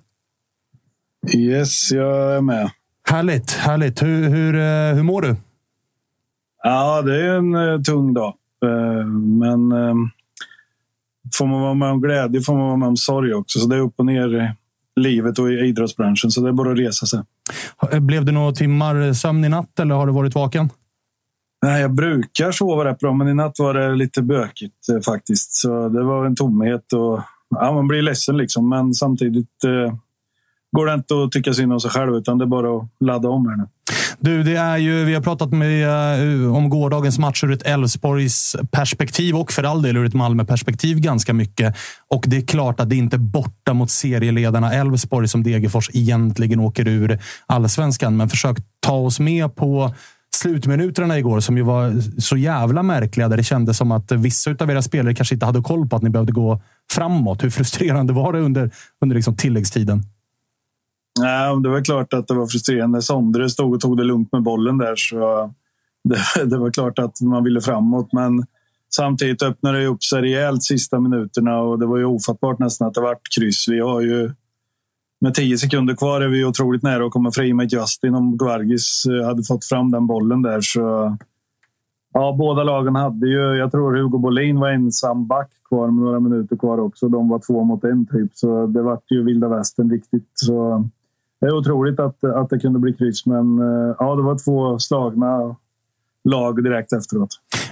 Yes, 1.34 1.92
jag 1.92 2.36
är 2.36 2.42
med. 2.42 2.70
Härligt, 3.10 3.52
härligt. 3.52 4.04
Hur, 4.04 4.30
hur, 4.30 4.56
eh, 4.56 4.96
hur 4.96 5.04
mår 5.04 5.22
du? 5.22 5.36
Ja, 6.64 7.02
det 7.02 7.22
är 7.22 7.38
en 7.38 7.56
uh, 7.56 7.82
tung 7.82 8.14
dag. 8.14 8.34
Uh, 8.66 9.06
men 9.06 9.72
får 11.38 11.48
man 11.48 11.62
vara 11.62 11.74
med 11.74 11.92
om 11.92 12.02
glädje 12.02 12.42
får 12.42 12.54
man 12.54 12.68
vara 12.68 12.78
med 12.78 12.88
om 12.88 12.98
sorg 12.98 13.34
också. 13.34 13.60
Så 13.60 13.68
det 13.68 13.76
är 13.76 13.80
upp 13.80 13.94
och 13.98 14.06
ner 14.06 14.44
i 14.44 14.52
livet 15.02 15.40
och 15.40 15.52
i 15.52 15.54
idrottsbranschen. 15.54 16.32
Så 16.32 16.42
det 16.42 16.50
är 16.50 16.54
bara 16.54 16.72
att 16.72 16.78
resa 16.78 17.06
sig. 17.06 17.22
Blev 18.00 18.26
det 18.26 18.32
några 18.32 18.52
timmar 18.52 19.14
sömn 19.14 19.46
i 19.46 19.50
natt 19.50 19.80
eller 19.80 19.96
har 19.96 20.08
du 20.08 20.14
varit 20.14 20.36
vaken? 20.36 20.70
Nej, 21.66 21.82
jag 21.82 21.94
brukar 21.94 22.52
sova 22.52 22.86
rätt 22.86 23.00
bra, 23.00 23.14
men 23.14 23.28
i 23.28 23.34
natt 23.34 23.60
var 23.60 23.74
det 23.74 23.96
lite 23.96 24.22
bökigt 24.22 24.76
faktiskt. 25.06 25.54
Så 25.54 25.90
det 25.90 26.04
var 26.04 26.26
en 26.26 26.36
tomhet 26.36 26.94
och 26.94 27.22
ja, 27.50 27.74
man 27.74 27.88
blir 27.88 28.02
ledsen 28.02 28.38
liksom. 28.38 28.70
Men 28.70 28.94
samtidigt 28.94 29.62
går 30.72 30.86
det 30.86 30.94
inte 30.94 31.24
att 31.24 31.32
tycka 31.32 31.54
synd 31.54 31.74
om 31.74 31.80
sig 31.80 31.92
själv, 31.92 32.16
utan 32.16 32.38
det 32.38 32.46
är 32.46 32.48
bara 32.48 32.78
att 32.78 32.90
ladda 33.00 33.30
om 33.30 33.48
här 33.48 33.56
nu. 33.56 33.68
Du, 34.20 34.44
det 34.44 34.56
är 34.56 34.78
ju, 34.78 35.06
vi 35.06 35.14
har 35.14 35.22
pratat 35.22 35.52
med, 35.52 36.20
uh, 36.20 36.56
om 36.56 36.70
gårdagens 36.70 37.20
match 37.20 37.44
ur 37.44 37.52
ett 37.52 37.62
Elfsborgs 37.62 38.56
perspektiv 38.72 39.36
och 39.36 39.52
för 39.52 39.64
all 39.64 39.82
del 39.82 39.98
ur 39.98 40.06
ett 40.06 40.14
Malmö-perspektiv 40.14 41.00
ganska 41.00 41.34
mycket. 41.34 41.76
Och 42.10 42.24
det 42.28 42.38
är 42.38 42.42
klart 42.42 42.80
att 42.80 42.90
det 42.90 42.96
inte 42.96 43.16
är 43.16 43.20
borta 43.20 43.74
mot 43.74 43.92
serieledarna 43.92 44.74
Elfsborg 44.74 45.28
som 45.28 45.44
Degerfors 45.44 45.90
egentligen 45.94 46.60
åker 46.60 46.88
ur 46.88 47.20
allsvenskan. 47.46 48.18
Men 48.18 48.30
försök 48.30 48.58
ta 48.80 48.94
oss 48.94 49.20
med 49.20 49.56
på 49.56 49.94
slutminuterna 50.36 51.20
igår 51.20 51.40
som 51.40 51.58
ju 51.58 51.64
var 51.64 51.94
så 52.22 52.38
jävla 52.38 52.84
märkliga. 52.84 53.28
Där 53.28 53.38
det 53.38 53.44
kändes 53.44 53.78
som 53.78 53.92
att 53.92 54.12
vissa 54.12 54.56
av 54.60 54.72
era 54.72 54.82
spelare 54.82 55.16
kanske 55.16 55.36
inte 55.36 55.46
hade 55.46 55.62
koll 55.62 55.90
på 55.90 55.96
att 55.96 56.02
ni 56.02 56.10
behövde 56.10 56.34
gå 56.34 56.62
framåt. 56.92 57.44
Hur 57.44 57.50
frustrerande 57.50 58.14
var 58.14 58.34
det 58.34 58.40
under, 58.40 58.72
under 59.02 59.16
liksom 59.16 59.36
tilläggstiden? 59.36 60.04
Ja, 61.22 61.56
det 61.56 61.70
var 61.70 61.84
klart 61.84 62.14
att 62.14 62.28
det 62.28 62.34
var 62.34 62.48
frustrerande. 62.48 63.02
Sondre 63.02 63.50
stod 63.50 63.74
och 63.74 63.82
tog 63.82 63.98
det 63.98 64.04
lugnt 64.04 64.32
med 64.32 64.44
bollen 64.44 64.78
där. 64.78 64.96
Så 64.96 65.54
det, 66.04 66.46
det 66.46 66.58
var 66.58 66.72
klart 66.72 67.00
att 67.00 67.22
man 67.22 67.44
ville 67.44 67.62
framåt. 67.62 68.14
Men 68.14 68.46
samtidigt 68.96 69.44
öppnade 69.44 69.80
det 69.80 69.88
upp 69.88 70.04
sig 70.04 70.22
rejält 70.22 70.64
sista 70.64 71.00
minuterna 71.00 71.60
och 71.60 71.80
det 71.80 71.86
var 71.86 71.98
ju 71.98 72.06
ofattbart 72.06 72.60
nästan 72.60 72.88
att 72.88 72.94
det 72.94 73.02
vart 73.02 73.36
kryss. 73.38 73.68
Vi 73.68 73.80
har 73.80 74.02
ju 74.02 74.34
med 75.22 75.34
tio 75.34 75.58
sekunder 75.58 75.96
kvar 75.96 76.22
är 76.22 76.28
vi 76.28 76.46
otroligt 76.46 76.84
nära 76.84 77.06
att 77.06 77.12
komma 77.12 77.32
fri 77.32 77.54
med 77.54 77.74
Justin 77.74 78.16
om 78.16 78.38
Guargis 78.38 79.06
eh, 79.06 79.26
hade 79.26 79.44
fått 79.44 79.66
fram 79.66 79.92
den 79.92 80.08
bollen 80.08 80.42
där. 80.42 80.62
Så 80.62 81.18
Ja, 82.18 82.36
båda 82.40 82.64
lagen 82.64 82.96
hade 82.96 83.28
ju... 83.28 83.56
Jag 83.56 83.72
tror 83.72 83.96
Hugo 83.96 84.18
Bolin 84.18 84.60
var 84.60 84.70
ensam 84.70 85.28
back 85.28 85.50
kvar 85.70 85.92
med 85.92 86.04
några 86.04 86.20
minuter 86.20 86.56
kvar 86.56 86.78
också. 86.78 87.08
De 87.10 87.30
var 87.30 87.40
två 87.40 87.64
mot 87.64 87.84
en 87.84 88.06
typ, 88.06 88.32
så 88.34 88.68
det 88.68 88.82
vart 88.82 89.12
ju 89.12 89.24
vilda 89.24 89.48
västern 89.48 89.92
riktigt. 89.92 90.30
Så 90.34 90.90
det 91.46 91.50
är 91.50 91.58
otroligt 91.58 92.00
att, 92.00 92.24
att 92.24 92.50
det 92.50 92.60
kunde 92.60 92.80
bli 92.80 92.94
kryss, 92.94 93.26
men 93.26 93.60
eh, 93.60 93.96
ja, 94.00 94.16
det 94.16 94.22
var 94.22 94.44
två 94.46 94.80
slagna 94.80 95.56
lag 96.24 96.64
direkt 96.64 96.94
efteråt. 96.94 97.30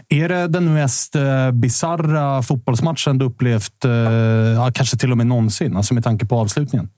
Är 0.10 0.30
det 0.30 0.48
den 0.48 0.74
mest 0.74 1.16
eh, 1.16 1.52
bizarra 1.52 2.42
fotbollsmatchen 2.42 3.18
du 3.18 3.26
upplevt, 3.26 3.86
eh, 3.86 4.72
kanske 4.74 4.98
till 4.98 5.12
och 5.12 5.18
med 5.18 5.28
någonsin, 5.28 5.78
alltså 5.78 5.94
med 5.94 6.04
tanke 6.04 6.26
på 6.26 6.36
avslutningen? 6.36 6.90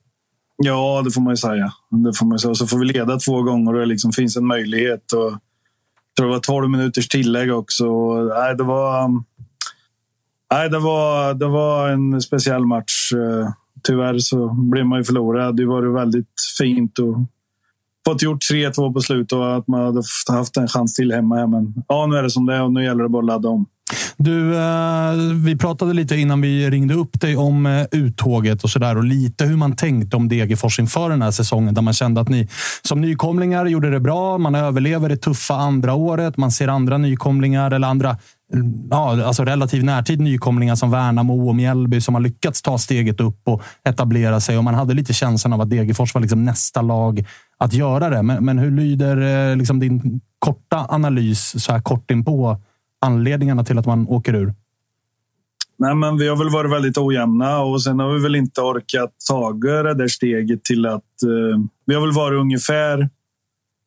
Ja, 0.57 1.01
det 1.05 1.11
får 1.11 1.21
man 1.21 1.33
ju 1.33 1.37
säga. 1.37 1.71
Det 1.89 2.13
får 2.17 2.25
man 2.25 2.39
säga. 2.39 2.49
Och 2.49 2.57
så 2.57 2.67
får 2.67 2.77
vi 2.77 2.85
leda 2.85 3.17
två 3.17 3.41
gånger 3.41 3.73
och 3.73 3.79
det 3.79 3.85
liksom 3.85 4.11
finns 4.11 4.37
en 4.37 4.47
möjlighet. 4.47 5.11
Och, 5.13 5.31
jag 5.31 6.17
tror 6.17 6.27
det 6.27 6.33
var 6.33 6.39
12 6.39 6.69
minuters 6.69 7.07
tillägg 7.07 7.53
också. 7.53 7.85
Nej, 8.13 8.55
det 8.55 8.63
var, 8.63 9.09
nej, 10.51 10.69
det 10.69 10.79
var, 10.79 11.33
det 11.33 11.47
var 11.47 11.89
en 11.89 12.21
speciell 12.21 12.65
match 12.65 13.11
tyvärr 13.87 14.19
så 14.19 14.53
blev 14.53 14.85
man 14.85 14.99
ju 14.99 15.03
förlorad. 15.03 15.57
Det 15.57 15.65
var 15.65 15.81
väldigt 15.81 16.33
fint 16.57 16.99
och 16.99 17.17
fått 18.05 18.21
gjort 18.21 18.43
3-2 18.51 18.93
på 18.93 19.01
slutet 19.01 19.31
och 19.31 19.55
att 19.55 19.67
man 19.67 19.85
hade 19.85 20.01
haft 20.27 20.57
en 20.57 20.67
chans 20.67 20.93
till 20.95 21.11
hemma. 21.11 21.47
Men 21.47 21.73
ja, 21.87 22.05
nu 22.05 22.17
är 22.17 22.23
det 22.23 22.29
som 22.29 22.45
det 22.45 22.55
är 22.55 22.63
och 22.63 22.71
nu 22.71 22.83
gäller 22.83 23.03
det 23.03 23.09
bara 23.09 23.19
att 23.19 23.25
ladda 23.25 23.49
om. 23.49 23.65
Du, 24.17 24.55
eh, 24.55 25.11
vi 25.45 25.57
pratade 25.57 25.93
lite 25.93 26.15
innan 26.15 26.41
vi 26.41 26.69
ringde 26.69 26.93
upp 26.93 27.21
dig 27.21 27.37
om 27.37 27.65
eh, 27.65 27.85
uttåget 27.91 28.63
och 28.63 28.69
sådär 28.69 28.97
och 28.97 29.03
lite 29.03 29.45
hur 29.45 29.57
man 29.57 29.75
tänkte 29.75 30.17
om 30.17 30.29
Degerfors 30.29 30.79
inför 30.79 31.09
den 31.09 31.21
här 31.21 31.31
säsongen 31.31 31.73
där 31.73 31.81
man 31.81 31.93
kände 31.93 32.21
att 32.21 32.29
ni 32.29 32.47
som 32.81 33.01
nykomlingar 33.01 33.65
gjorde 33.65 33.89
det 33.89 33.99
bra. 33.99 34.37
Man 34.37 34.55
överlever 34.55 35.09
det 35.09 35.17
tuffa 35.17 35.53
andra 35.53 35.93
året. 35.93 36.37
Man 36.37 36.51
ser 36.51 36.67
andra 36.67 36.97
nykomlingar 36.97 37.71
eller 37.71 37.87
andra 37.87 38.17
ja, 38.89 39.25
alltså 39.25 39.43
relativ 39.43 39.83
närtid 39.83 40.19
nykomlingar 40.19 40.75
som 40.75 40.91
Värnamo 40.91 41.47
och 41.47 41.55
Mjällby 41.55 42.01
som 42.01 42.15
har 42.15 42.21
lyckats 42.21 42.61
ta 42.61 42.77
steget 42.77 43.21
upp 43.21 43.41
och 43.43 43.61
etablera 43.83 44.39
sig. 44.39 44.57
Och 44.57 44.63
man 44.63 44.73
hade 44.73 44.93
lite 44.93 45.13
känslan 45.13 45.53
av 45.53 45.61
att 45.61 45.69
Degerfors 45.69 46.13
var 46.13 46.21
liksom 46.21 46.45
nästa 46.45 46.81
lag 46.81 47.25
att 47.57 47.73
göra 47.73 48.09
det. 48.09 48.23
Men, 48.23 48.45
men 48.45 48.59
hur 48.59 48.71
lyder 48.71 49.49
eh, 49.51 49.57
liksom 49.57 49.79
din 49.79 50.21
korta 50.39 50.85
analys 50.89 51.63
så 51.63 51.71
här 51.71 51.81
kort 51.81 52.11
inpå 52.11 52.57
anledningarna 53.01 53.63
till 53.63 53.77
att 53.77 53.85
man 53.85 54.07
åker 54.07 54.35
ur? 54.35 54.53
Nej, 55.77 55.95
men 55.95 56.17
vi 56.17 56.27
har 56.27 56.35
väl 56.35 56.49
varit 56.49 56.71
väldigt 56.71 56.97
ojämna 56.97 57.59
och 57.59 57.83
sen 57.83 57.99
har 57.99 58.13
vi 58.13 58.23
väl 58.23 58.35
inte 58.35 58.61
orkat 58.61 59.09
ta 59.29 59.53
det 59.53 59.93
där 59.93 60.07
steget 60.07 60.63
till 60.63 60.85
att... 60.85 61.23
Eh, 61.23 61.59
vi 61.85 61.95
har 61.95 62.01
väl 62.01 62.11
varit 62.11 62.39
ungefär 62.39 63.09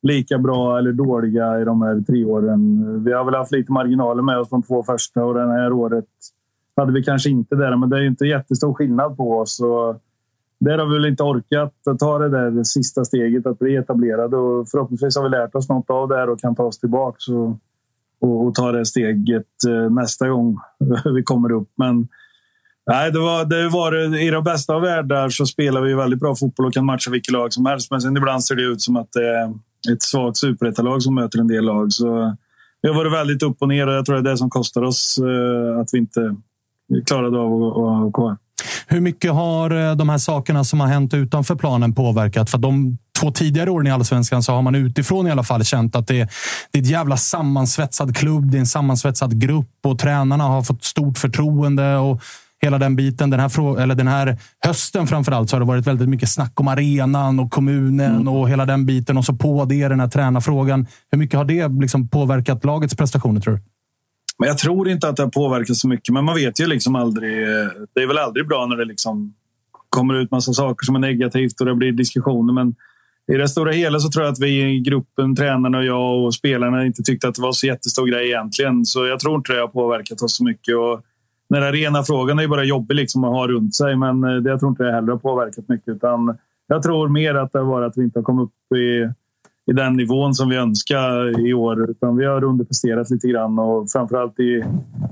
lika 0.01 0.37
bra 0.37 0.77
eller 0.77 0.91
dåliga 0.91 1.61
i 1.61 1.65
de 1.65 1.81
här 1.81 2.01
tre 2.01 2.25
åren. 2.25 3.03
Vi 3.03 3.13
har 3.13 3.25
väl 3.25 3.35
haft 3.35 3.51
lite 3.51 3.71
marginaler 3.71 4.23
med 4.23 4.39
oss 4.39 4.49
de 4.49 4.63
två 4.63 4.83
första 4.83 5.25
och 5.25 5.33
det 5.33 5.47
här 5.47 5.73
året 5.73 6.05
hade 6.75 6.93
vi 6.93 7.03
kanske 7.03 7.29
inte 7.29 7.55
det. 7.55 7.77
Men 7.77 7.89
det 7.89 7.97
är 7.97 8.01
ju 8.01 8.07
inte 8.07 8.25
jättestor 8.25 8.73
skillnad 8.73 9.17
på 9.17 9.37
oss. 9.37 9.59
Och 9.59 10.01
där 10.59 10.77
har 10.77 10.85
vi 10.85 10.93
väl 10.93 11.05
inte 11.05 11.23
orkat 11.23 11.73
ta 11.99 12.17
det 12.17 12.29
där 12.29 12.63
sista 12.63 13.05
steget 13.05 13.45
att 13.45 13.59
bli 13.59 13.75
etablerade 13.75 14.37
och 14.37 14.69
förhoppningsvis 14.69 15.15
har 15.15 15.23
vi 15.23 15.29
lärt 15.29 15.55
oss 15.55 15.69
något 15.69 15.89
av 15.89 16.07
det 16.07 16.23
och 16.23 16.39
kan 16.39 16.55
ta 16.55 16.63
oss 16.63 16.79
tillbaka 16.79 17.33
och, 17.33 17.57
och, 18.19 18.45
och 18.45 18.55
ta 18.55 18.71
det 18.71 18.85
steget 18.85 19.45
eh, 19.67 19.89
nästa 19.89 20.29
gång 20.29 20.57
vi 21.15 21.23
kommer 21.23 21.51
upp. 21.51 21.69
Men 21.75 22.07
Nej, 22.85 23.11
det 23.11 23.19
var, 23.19 23.45
det 23.45 23.69
var, 23.69 24.17
I 24.17 24.29
de 24.29 24.43
bästa 24.43 24.75
av 24.75 24.81
världar 24.81 25.29
så 25.29 25.45
spelar 25.45 25.81
vi 25.81 25.93
väldigt 25.93 26.19
bra 26.19 26.35
fotboll 26.35 26.65
och 26.65 26.73
kan 26.73 26.85
matcha 26.85 27.11
vilket 27.11 27.33
lag 27.33 27.53
som 27.53 27.65
helst. 27.65 27.91
Men 27.91 28.01
sen 28.01 28.17
ibland 28.17 28.43
ser 28.43 28.55
det 28.55 28.63
ut 28.63 28.81
som 28.81 28.95
att 28.95 29.11
det 29.11 29.53
ett 29.91 30.01
svagt 30.01 30.37
superettalag 30.37 31.03
som 31.03 31.15
möter 31.15 31.39
en 31.39 31.47
del 31.47 31.65
lag. 31.65 31.93
Så 31.93 32.35
vi 32.81 32.89
har 32.89 32.95
varit 32.95 33.13
väldigt 33.13 33.43
upp 33.43 33.61
och 33.61 33.67
ner 33.67 33.87
och 33.87 33.93
jag 33.93 34.05
tror 34.05 34.15
det 34.15 34.29
är 34.29 34.31
det 34.31 34.37
som 34.37 34.49
kostar 34.49 34.81
oss 34.81 35.17
eh, 35.17 35.79
att 35.81 35.89
vi 35.91 35.97
inte 35.97 36.35
klarade 37.05 37.37
av 37.39 37.53
att 37.53 37.75
vara 37.75 38.11
kvar. 38.11 38.37
Hur 38.87 39.01
mycket 39.01 39.31
har 39.31 39.71
eh, 39.71 39.95
de 39.95 40.09
här 40.09 40.17
sakerna 40.17 40.63
som 40.63 40.79
har 40.79 40.87
hänt 40.87 41.13
utanför 41.13 41.55
planen 41.55 41.95
påverkat? 41.95 42.49
För 42.49 42.57
de 42.57 42.97
två 43.19 43.31
tidigare 43.31 43.71
åren 43.71 43.87
i 43.87 43.91
allsvenskan 43.91 44.43
så 44.43 44.51
har 44.51 44.61
man 44.61 44.75
utifrån 44.75 45.27
i 45.27 45.31
alla 45.31 45.43
fall 45.43 45.63
känt 45.63 45.95
att 45.95 46.07
det 46.07 46.19
är, 46.19 46.29
det 46.71 46.79
är 46.79 46.83
ett 46.83 46.89
jävla 46.89 47.17
sammansvetsad 47.17 48.17
klubb. 48.17 48.51
Det 48.51 48.57
är 48.57 48.59
en 48.59 48.65
sammansvetsad 48.65 49.41
grupp 49.41 49.79
och 49.83 49.99
tränarna 49.99 50.43
har 50.43 50.63
fått 50.63 50.83
stort 50.83 51.17
förtroende. 51.17 51.97
och 51.97 52.21
hela 52.61 52.77
den 52.77 52.95
biten. 52.95 53.29
Den 53.29 53.39
här, 53.39 53.79
eller 53.79 53.95
den 53.95 54.07
här 54.07 54.37
hösten 54.65 55.07
framför 55.07 55.31
allt 55.31 55.49
så 55.49 55.55
har 55.55 55.59
det 55.59 55.65
varit 55.65 55.87
väldigt 55.87 56.09
mycket 56.09 56.29
snack 56.29 56.59
om 56.59 56.67
arenan 56.67 57.39
och 57.39 57.51
kommunen 57.51 58.15
mm. 58.15 58.27
och 58.27 58.49
hela 58.49 58.65
den 58.65 58.85
biten. 58.85 59.17
Och 59.17 59.25
så 59.25 59.33
på 59.33 59.65
det 59.65 59.87
den 59.87 59.99
här 59.99 60.07
tränarfrågan. 60.07 60.87
Hur 61.11 61.19
mycket 61.19 61.37
har 61.37 61.45
det 61.45 61.67
liksom 61.67 62.09
påverkat 62.09 62.65
lagets 62.65 62.95
prestationer 62.95 63.41
tror 63.41 63.53
du? 63.53 63.61
Men 64.39 64.47
jag 64.47 64.57
tror 64.57 64.89
inte 64.89 65.09
att 65.09 65.15
det 65.15 65.23
har 65.23 65.29
påverkat 65.29 65.75
så 65.75 65.87
mycket, 65.87 66.13
men 66.13 66.25
man 66.25 66.35
vet 66.35 66.59
ju 66.59 66.67
liksom 66.67 66.95
aldrig. 66.95 67.31
Det 67.95 68.01
är 68.01 68.07
väl 68.07 68.17
aldrig 68.17 68.47
bra 68.47 68.65
när 68.65 68.75
det 68.75 68.85
liksom 68.85 69.33
kommer 69.89 70.13
ut 70.13 70.31
massa 70.31 70.53
saker 70.53 70.85
som 70.85 70.95
är 70.95 70.99
negativt 70.99 71.59
och 71.59 71.65
det 71.65 71.75
blir 71.75 71.91
diskussioner. 71.91 72.53
Men 72.53 72.75
i 73.33 73.37
det 73.37 73.47
stora 73.47 73.71
hela 73.71 73.99
så 73.99 74.09
tror 74.09 74.25
jag 74.25 74.31
att 74.31 74.39
vi 74.39 74.75
i 74.75 74.79
gruppen, 74.79 75.35
tränarna 75.35 75.77
och 75.77 75.85
jag 75.85 76.25
och 76.25 76.35
spelarna 76.35 76.85
inte 76.85 77.03
tyckte 77.03 77.27
att 77.27 77.35
det 77.35 77.41
var 77.41 77.51
så 77.51 77.67
jättestor 77.67 78.07
grej 78.07 78.27
egentligen. 78.27 78.85
Så 78.85 79.05
jag 79.05 79.19
tror 79.19 79.35
inte 79.35 79.53
det 79.53 79.61
har 79.61 79.67
påverkat 79.67 80.21
oss 80.21 80.37
så 80.37 80.43
mycket. 80.43 80.75
Och 80.75 81.01
den 81.49 81.63
arena 81.63 82.03
frågan 82.03 82.39
är 82.39 82.43
ju 82.43 82.49
bara 82.49 82.63
jobbig 82.63 82.95
liksom 82.95 83.23
att 83.23 83.33
ha 83.33 83.47
runt 83.47 83.75
sig, 83.75 83.95
men 83.95 84.23
eh, 84.23 84.35
det, 84.35 84.49
jag 84.49 84.59
tror 84.59 84.69
inte 84.69 84.83
det 84.83 84.91
heller 84.91 85.11
har 85.11 85.19
påverkat 85.19 85.69
mycket. 85.69 85.87
Utan 85.87 86.37
jag 86.67 86.83
tror 86.83 87.07
mer 87.07 87.35
att 87.35 87.53
det 87.53 87.63
var 87.63 87.81
att 87.81 87.97
vi 87.97 88.03
inte 88.03 88.19
har 88.19 88.23
kommit 88.23 88.43
upp 88.43 88.77
i, 88.77 89.09
i 89.71 89.73
den 89.73 89.95
nivån 89.95 90.33
som 90.33 90.49
vi 90.49 90.55
önskar 90.55 91.39
i 91.47 91.53
år. 91.53 91.89
Utan 91.91 92.17
vi 92.17 92.25
har 92.25 92.43
underpresterat 92.43 93.09
lite 93.09 93.27
grann 93.27 93.59
och 93.59 93.91
framförallt 93.91 94.39
i, 94.39 94.63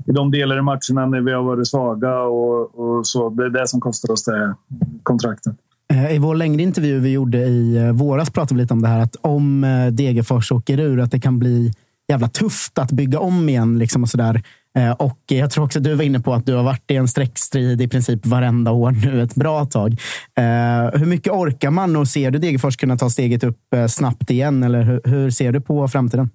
i 0.06 0.12
de 0.12 0.30
delar 0.30 0.58
i 0.58 0.62
matcherna 0.62 1.06
när 1.06 1.20
vi 1.20 1.32
har 1.32 1.42
varit 1.42 1.68
svaga 1.68 2.20
och, 2.20 2.78
och 2.78 3.06
så. 3.06 3.30
Det 3.30 3.44
är 3.44 3.50
det 3.50 3.68
som 3.68 3.80
kostar 3.80 4.12
oss 4.12 4.24
det 4.24 4.54
kontraktet. 5.02 5.54
Eh, 5.92 6.14
I 6.14 6.18
vår 6.18 6.34
längre 6.34 6.62
intervju 6.62 6.98
vi 6.98 7.12
gjorde 7.12 7.38
i 7.38 7.76
eh, 7.76 7.92
våras 7.92 8.30
pratade 8.30 8.54
vi 8.54 8.60
lite 8.60 8.74
om 8.74 8.82
det 8.82 8.88
här 8.88 9.00
att 9.00 9.16
om 9.20 9.66
Degerfors 9.92 10.52
åker 10.52 10.80
ur, 10.80 11.00
att 11.00 11.10
det 11.10 11.20
kan 11.20 11.38
bli 11.38 11.72
jävla 12.08 12.28
tufft 12.28 12.78
att 12.78 12.92
bygga 12.92 13.18
om 13.18 13.48
igen. 13.48 13.78
Liksom 13.78 14.02
och, 14.02 14.08
sådär. 14.08 14.42
Eh, 14.78 14.92
och 14.92 15.18
Jag 15.26 15.50
tror 15.50 15.64
också 15.64 15.78
att 15.78 15.84
du 15.84 15.94
var 15.94 16.04
inne 16.04 16.20
på 16.20 16.34
att 16.34 16.46
du 16.46 16.54
har 16.54 16.62
varit 16.62 16.90
i 16.90 16.96
en 16.96 17.08
streckstrid 17.08 17.80
i 17.80 17.88
princip 17.88 18.26
varenda 18.26 18.72
år 18.72 18.90
nu 18.90 19.22
ett 19.22 19.34
bra 19.34 19.64
tag. 19.64 19.92
Eh, 20.34 20.98
hur 20.98 21.06
mycket 21.06 21.32
orkar 21.32 21.70
man 21.70 21.96
och 21.96 22.08
ser 22.08 22.30
du 22.30 22.38
Degerfors 22.38 22.76
kunna 22.76 22.96
ta 22.96 23.10
steget 23.10 23.44
upp 23.44 23.74
eh, 23.74 23.86
snabbt 23.86 24.30
igen? 24.30 24.62
Eller 24.62 25.00
hur 25.04 25.30
ser 25.30 25.52
du 25.52 25.60
på 25.60 25.88
framtiden? 25.88 26.30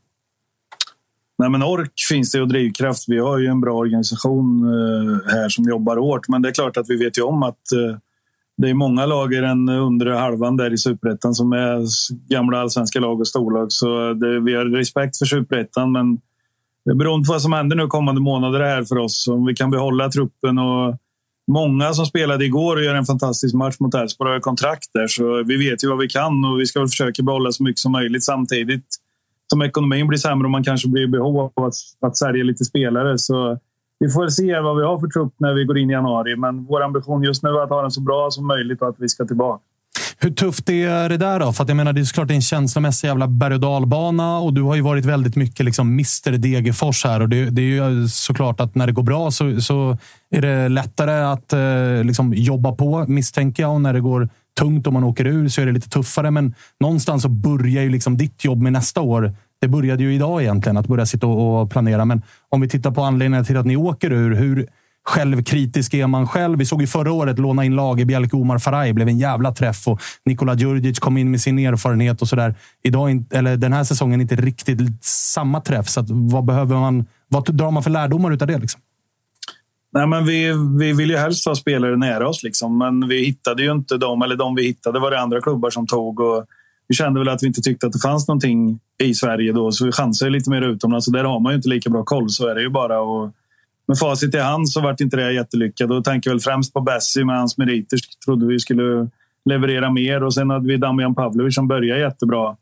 Nej, 1.37 1.49
men 1.49 1.63
ork 1.63 1.91
finns 2.09 2.31
det 2.31 2.41
och 2.41 2.47
drivkraft. 2.47 3.03
Vi 3.07 3.19
har 3.19 3.39
ju 3.39 3.47
en 3.47 3.61
bra 3.61 3.73
organisation 3.73 4.63
här 5.27 5.49
som 5.49 5.63
jobbar 5.63 5.97
hårt. 5.97 6.27
Men 6.27 6.41
det 6.41 6.49
är 6.49 6.53
klart 6.53 6.77
att 6.77 6.89
vi 6.89 6.97
vet 6.97 7.17
ju 7.17 7.21
om 7.21 7.43
att 7.43 7.59
det 8.57 8.69
är 8.69 8.73
många 8.73 9.05
lag 9.05 9.33
i 9.33 9.37
den 9.37 9.69
undre 9.69 10.13
halvan 10.13 10.57
där 10.57 10.73
i 10.73 10.77
superettan 10.77 11.33
som 11.33 11.53
är 11.53 11.85
gamla 12.29 12.59
allsvenska 12.59 12.99
lag 12.99 13.19
och 13.19 13.27
storlag. 13.27 13.71
Så 13.71 14.13
det, 14.13 14.39
vi 14.39 14.53
har 14.55 14.65
respekt 14.65 15.17
för 15.17 15.25
superettan, 15.25 15.91
men 15.91 16.17
beroende 16.85 17.27
på 17.27 17.33
vad 17.33 17.41
som 17.41 17.53
händer 17.53 17.75
nu 17.75 17.87
kommande 17.87 18.21
månader 18.21 18.59
här 18.59 18.83
för 18.83 18.97
oss, 18.97 19.27
om 19.27 19.45
vi 19.45 19.53
kan 19.53 19.71
behålla 19.71 20.09
truppen 20.09 20.57
och 20.57 20.95
många 21.51 21.93
som 21.93 22.05
spelade 22.05 22.45
igår 22.45 22.75
och 22.75 22.83
gör 22.83 22.95
en 22.95 23.05
fantastisk 23.05 23.55
match 23.55 23.75
mot 23.79 23.93
Elfsborg 23.93 24.31
har 24.31 24.39
kontrakt 24.39 24.89
där, 24.93 25.07
så 25.07 25.43
vi 25.43 25.69
vet 25.69 25.83
ju 25.83 25.89
vad 25.89 25.97
vi 25.97 26.07
kan 26.07 26.45
och 26.45 26.59
vi 26.59 26.65
ska 26.65 26.79
väl 26.79 26.87
försöka 26.87 27.23
behålla 27.23 27.51
så 27.51 27.63
mycket 27.63 27.79
som 27.79 27.91
möjligt 27.91 28.23
samtidigt 28.23 28.85
som 29.51 29.61
ekonomin 29.61 30.07
blir 30.07 30.17
sämre 30.17 30.45
och 30.45 30.51
man 30.51 30.63
kanske 30.63 30.89
blir 30.89 31.03
i 31.03 31.07
behov 31.07 31.39
av 31.55 31.65
att, 31.65 31.73
att 32.01 32.17
sälja 32.17 32.43
lite 32.43 32.65
spelare. 32.65 33.17
Så 33.17 33.57
vi 33.99 34.09
får 34.09 34.27
se 34.27 34.59
vad 34.59 34.77
vi 34.77 34.83
har 34.83 34.99
för 34.99 35.07
trupp 35.07 35.33
när 35.37 35.53
vi 35.53 35.65
går 35.65 35.77
in 35.77 35.89
i 35.89 35.93
januari. 35.93 36.35
Men 36.35 36.65
vår 36.65 36.83
ambition 36.83 37.23
just 37.23 37.43
nu 37.43 37.49
är 37.49 37.63
att 37.63 37.69
ha 37.69 37.81
den 37.81 37.91
så 37.91 38.01
bra 38.01 38.31
som 38.31 38.47
möjligt 38.47 38.81
och 38.81 38.89
att 38.89 38.95
vi 38.99 39.09
ska 39.09 39.25
tillbaka. 39.25 39.63
Hur 40.23 40.31
tufft 40.31 40.69
är 40.69 41.09
det 41.09 41.17
där 41.17 41.39
då? 41.39 41.53
För 41.53 41.65
jag 41.67 41.77
menar, 41.77 41.93
det 41.93 42.01
är 42.01 42.05
såklart 42.05 42.31
en 42.31 42.41
känslomässig 42.41 43.07
jävla 43.07 43.27
berg 43.27 43.53
och 43.53 43.59
dalbana 43.59 44.37
och 44.37 44.53
du 44.53 44.61
har 44.61 44.75
ju 44.75 44.81
varit 44.81 45.05
väldigt 45.05 45.35
mycket 45.35 45.65
liksom 45.65 45.87
Mr 45.87 46.37
Degerfors 46.37 47.03
här. 47.05 47.21
Och 47.21 47.29
det, 47.29 47.49
det, 47.49 47.61
är 47.61 47.89
ju 47.89 48.07
såklart 48.07 48.59
att 48.59 48.75
när 48.75 48.87
det 48.87 48.93
går 48.93 49.03
bra 49.03 49.31
så, 49.31 49.61
så 49.61 49.97
är 50.31 50.41
det 50.41 50.69
lättare 50.69 51.11
att 51.11 51.53
eh, 51.53 52.03
liksom 52.03 52.33
jobba 52.33 52.71
på, 52.71 53.05
misstänker 53.07 53.63
jag. 53.63 53.73
Och 53.73 53.81
när 53.81 53.93
det 53.93 53.99
går 53.99 54.29
tungt 54.59 54.87
och 54.87 54.93
man 54.93 55.03
åker 55.03 55.27
ur 55.27 55.49
så 55.49 55.61
är 55.61 55.65
det 55.65 55.71
lite 55.71 55.89
tuffare. 55.89 56.31
Men 56.31 56.53
någonstans 56.79 57.23
så 57.23 57.29
börjar 57.29 57.83
ju 57.83 57.89
liksom 57.89 58.17
ditt 58.17 58.45
jobb 58.45 58.61
med 58.61 58.73
nästa 58.73 59.01
år 59.01 59.33
det 59.61 59.67
började 59.67 60.03
ju 60.03 60.15
idag 60.15 60.41
egentligen, 60.41 60.77
att 60.77 60.87
börja 60.87 61.05
sitta 61.05 61.27
och 61.27 61.71
planera. 61.71 62.05
Men 62.05 62.21
om 62.49 62.61
vi 62.61 62.69
tittar 62.69 62.91
på 62.91 63.01
anledningen 63.03 63.45
till 63.45 63.57
att 63.57 63.65
ni 63.65 63.75
åker 63.75 64.11
ur. 64.11 64.35
Hur 64.35 64.67
självkritisk 65.03 65.93
är 65.93 66.07
man 66.07 66.27
själv? 66.27 66.59
Vi 66.59 66.65
såg 66.65 66.81
ju 66.81 66.87
förra 66.87 67.11
året 67.11 67.39
låna 67.39 67.65
in 67.65 67.75
lag 67.75 67.99
i 67.99 68.05
Bjelke 68.05 68.35
Omar 68.35 68.59
Faraj. 68.59 68.93
blev 68.93 69.07
en 69.07 69.17
jävla 69.17 69.51
träff 69.51 69.87
och 69.87 70.01
Nikola 70.25 70.55
Djurdjic 70.55 70.99
kom 70.99 71.17
in 71.17 71.31
med 71.31 71.41
sin 71.41 71.59
erfarenhet 71.59 72.21
och 72.21 72.27
sådär. 72.27 72.55
Idag, 72.83 73.23
eller 73.31 73.57
den 73.57 73.73
här 73.73 73.83
säsongen, 73.83 74.21
inte 74.21 74.35
riktigt 74.35 75.03
samma 75.05 75.61
träff. 75.61 75.89
Så 75.89 76.05
vad 76.07 76.45
behöver 76.45 76.75
man? 76.75 77.05
Vad 77.27 77.55
drar 77.55 77.71
man 77.71 77.83
för 77.83 77.89
lärdomar 77.89 78.31
av 78.31 78.37
det? 78.37 78.57
Liksom? 78.57 78.81
Nej, 79.93 80.07
men 80.07 80.25
vi, 80.25 80.53
vi 80.79 80.93
vill 80.93 81.09
ju 81.09 81.17
helst 81.17 81.47
ha 81.47 81.55
spelare 81.55 81.97
nära 81.97 82.29
oss, 82.29 82.43
liksom. 82.43 82.77
men 82.77 83.07
vi 83.07 83.25
hittade 83.25 83.63
ju 83.63 83.71
inte 83.71 83.97
dem. 83.97 84.21
Eller 84.21 84.35
de 84.35 84.55
vi 84.55 84.63
hittade 84.63 84.99
var 84.99 85.11
det 85.11 85.21
andra 85.21 85.41
klubbar 85.41 85.69
som 85.69 85.87
tog. 85.87 86.19
Och 86.19 86.45
vi 86.87 86.95
kände 86.95 87.19
väl 87.19 87.29
att 87.29 87.43
vi 87.43 87.47
inte 87.47 87.61
tyckte 87.61 87.87
att 87.87 87.93
det 87.93 87.99
fanns 87.99 88.27
någonting 88.27 88.79
i 89.03 89.13
Sverige 89.13 89.51
då, 89.51 89.71
så 89.71 89.85
vi 89.85 89.91
chansade 89.91 90.31
lite 90.31 90.49
mer 90.49 90.61
utomlands. 90.61 91.05
Så 91.05 91.11
där 91.11 91.23
har 91.23 91.39
man 91.39 91.51
ju 91.51 91.55
inte 91.55 91.69
lika 91.69 91.89
bra 91.89 92.03
koll, 92.03 92.29
så 92.29 92.47
är 92.47 92.55
det 92.55 92.61
ju 92.61 92.69
bara. 92.69 92.99
Och 92.99 93.31
med 93.87 93.97
facit 93.97 94.35
i 94.35 94.39
hand 94.39 94.69
så 94.69 94.81
vart 94.81 95.01
inte 95.01 95.17
det 95.17 95.33
jättelyckat. 95.33 95.89
Då 95.89 96.01
tänker 96.01 96.29
jag 96.29 96.33
väl 96.33 96.41
främst 96.41 96.73
på 96.73 96.81
Bessie 96.81 97.25
med 97.25 97.37
hans 97.37 97.57
meriter. 97.57 97.97
Trodde 98.25 98.45
vi 98.45 98.59
skulle 98.59 99.09
leverera 99.45 99.91
mer 99.91 100.23
och 100.23 100.33
sen 100.33 100.49
hade 100.49 100.67
vi 100.67 100.77
Damian 100.77 101.15
Pavlovic 101.15 101.55
som 101.55 101.67
började 101.67 102.01
jättebra 102.01 102.55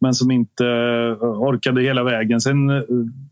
men 0.00 0.14
som 0.14 0.30
inte 0.30 0.66
eh, 0.66 1.24
orkade 1.24 1.82
hela 1.82 2.02
vägen. 2.02 2.40
Sen 2.40 2.70
eh, 2.70 2.82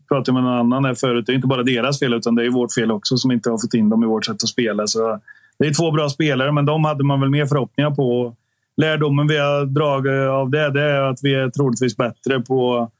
pratade 0.07 0.37
jag 0.37 0.43
med 0.43 0.43
någon 0.43 0.59
annan 0.59 0.85
här 0.85 0.93
förut. 0.93 1.25
Det 1.25 1.31
är 1.31 1.35
inte 1.35 1.47
bara 1.47 1.63
deras 1.63 1.99
fel 1.99 2.13
utan 2.13 2.35
det 2.35 2.45
är 2.45 2.49
vårt 2.49 2.73
fel 2.73 2.91
också 2.91 3.17
som 3.17 3.31
inte 3.31 3.49
har 3.49 3.57
fått 3.57 3.73
in 3.73 3.89
dem 3.89 4.03
i 4.03 4.07
vårt 4.07 4.25
sätt 4.25 4.43
att 4.43 4.49
spela. 4.49 4.87
Så 4.87 5.19
det 5.59 5.67
är 5.67 5.73
två 5.73 5.91
bra 5.91 6.09
spelare, 6.09 6.51
men 6.51 6.65
de 6.65 6.85
hade 6.85 7.03
man 7.03 7.19
väl 7.19 7.29
mer 7.29 7.45
förhoppningar 7.45 7.91
på 7.91 8.35
lärdomen 8.77 9.27
vi 9.27 9.37
har 9.37 9.65
dragit 9.65 10.29
av 10.29 10.49
det, 10.49 10.71
det 10.71 10.81
är 10.81 11.01
att 11.01 11.19
vi 11.23 11.35
är 11.35 11.49
troligtvis 11.49 11.97
bättre 11.97 12.39
på 12.39 12.91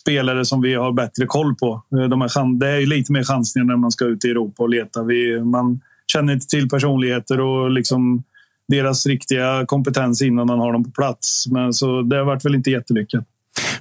spelare 0.00 0.44
som 0.44 0.60
vi 0.60 0.74
har 0.74 0.92
bättre 0.92 1.26
koll 1.26 1.54
på. 1.54 1.82
Eh, 1.92 2.08
de 2.08 2.22
är, 2.22 2.58
det 2.58 2.68
är 2.68 2.86
lite 2.86 3.12
mer 3.12 3.24
chansningar 3.24 3.66
när 3.66 3.76
man 3.76 3.90
ska 3.90 4.04
ut 4.04 4.24
i 4.24 4.30
Europa 4.30 4.62
och 4.62 4.68
leta. 4.68 5.02
Vi, 5.02 5.40
man 5.40 5.80
känner 6.12 6.32
inte 6.32 6.46
till 6.46 6.68
personligheter 6.68 7.40
och 7.40 7.70
liksom 7.70 8.22
deras 8.68 9.06
riktiga 9.06 9.66
kompetens 9.66 10.22
innan 10.22 10.46
man 10.46 10.58
har 10.58 10.72
dem 10.72 10.84
på 10.84 10.90
plats. 10.90 11.46
Men 11.46 11.72
så 11.72 12.02
det 12.02 12.16
har 12.16 12.24
varit 12.24 12.44
väl 12.44 12.54
inte 12.54 12.70
jättelyckat. 12.70 13.24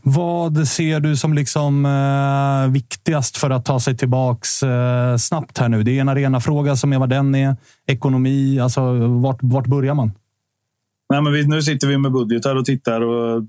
Vad 0.02 0.68
ser 0.68 1.00
du 1.00 1.16
som 1.16 1.34
liksom, 1.34 1.86
eh, 1.86 2.72
viktigast 2.72 3.38
för 3.38 3.50
att 3.50 3.66
ta 3.66 3.80
sig 3.80 3.98
tillbaks 3.98 4.64
eh, 4.64 5.18
snabbt 5.18 5.58
här 5.58 5.70
nu? 5.70 5.84
Det 5.84 5.98
är 5.98 6.02
en 6.02 6.10
arenafråga 6.10 6.76
som 6.76 6.94
är 6.94 7.00
vad 7.00 7.10
den 7.10 7.36
är. 7.36 7.56
Ekonomi, 7.88 8.60
alltså 8.60 8.82
vart, 9.08 9.38
vart 9.42 9.68
börjar 9.68 9.94
man? 9.94 10.12
Nej, 11.10 11.22
men 11.22 11.34
vi, 11.34 11.48
nu 11.48 11.62
sitter 11.62 11.88
vi 11.88 11.98
med 11.98 12.12
budgetar 12.12 12.56
och 12.56 12.66
tittar 12.66 13.02
och 13.02 13.44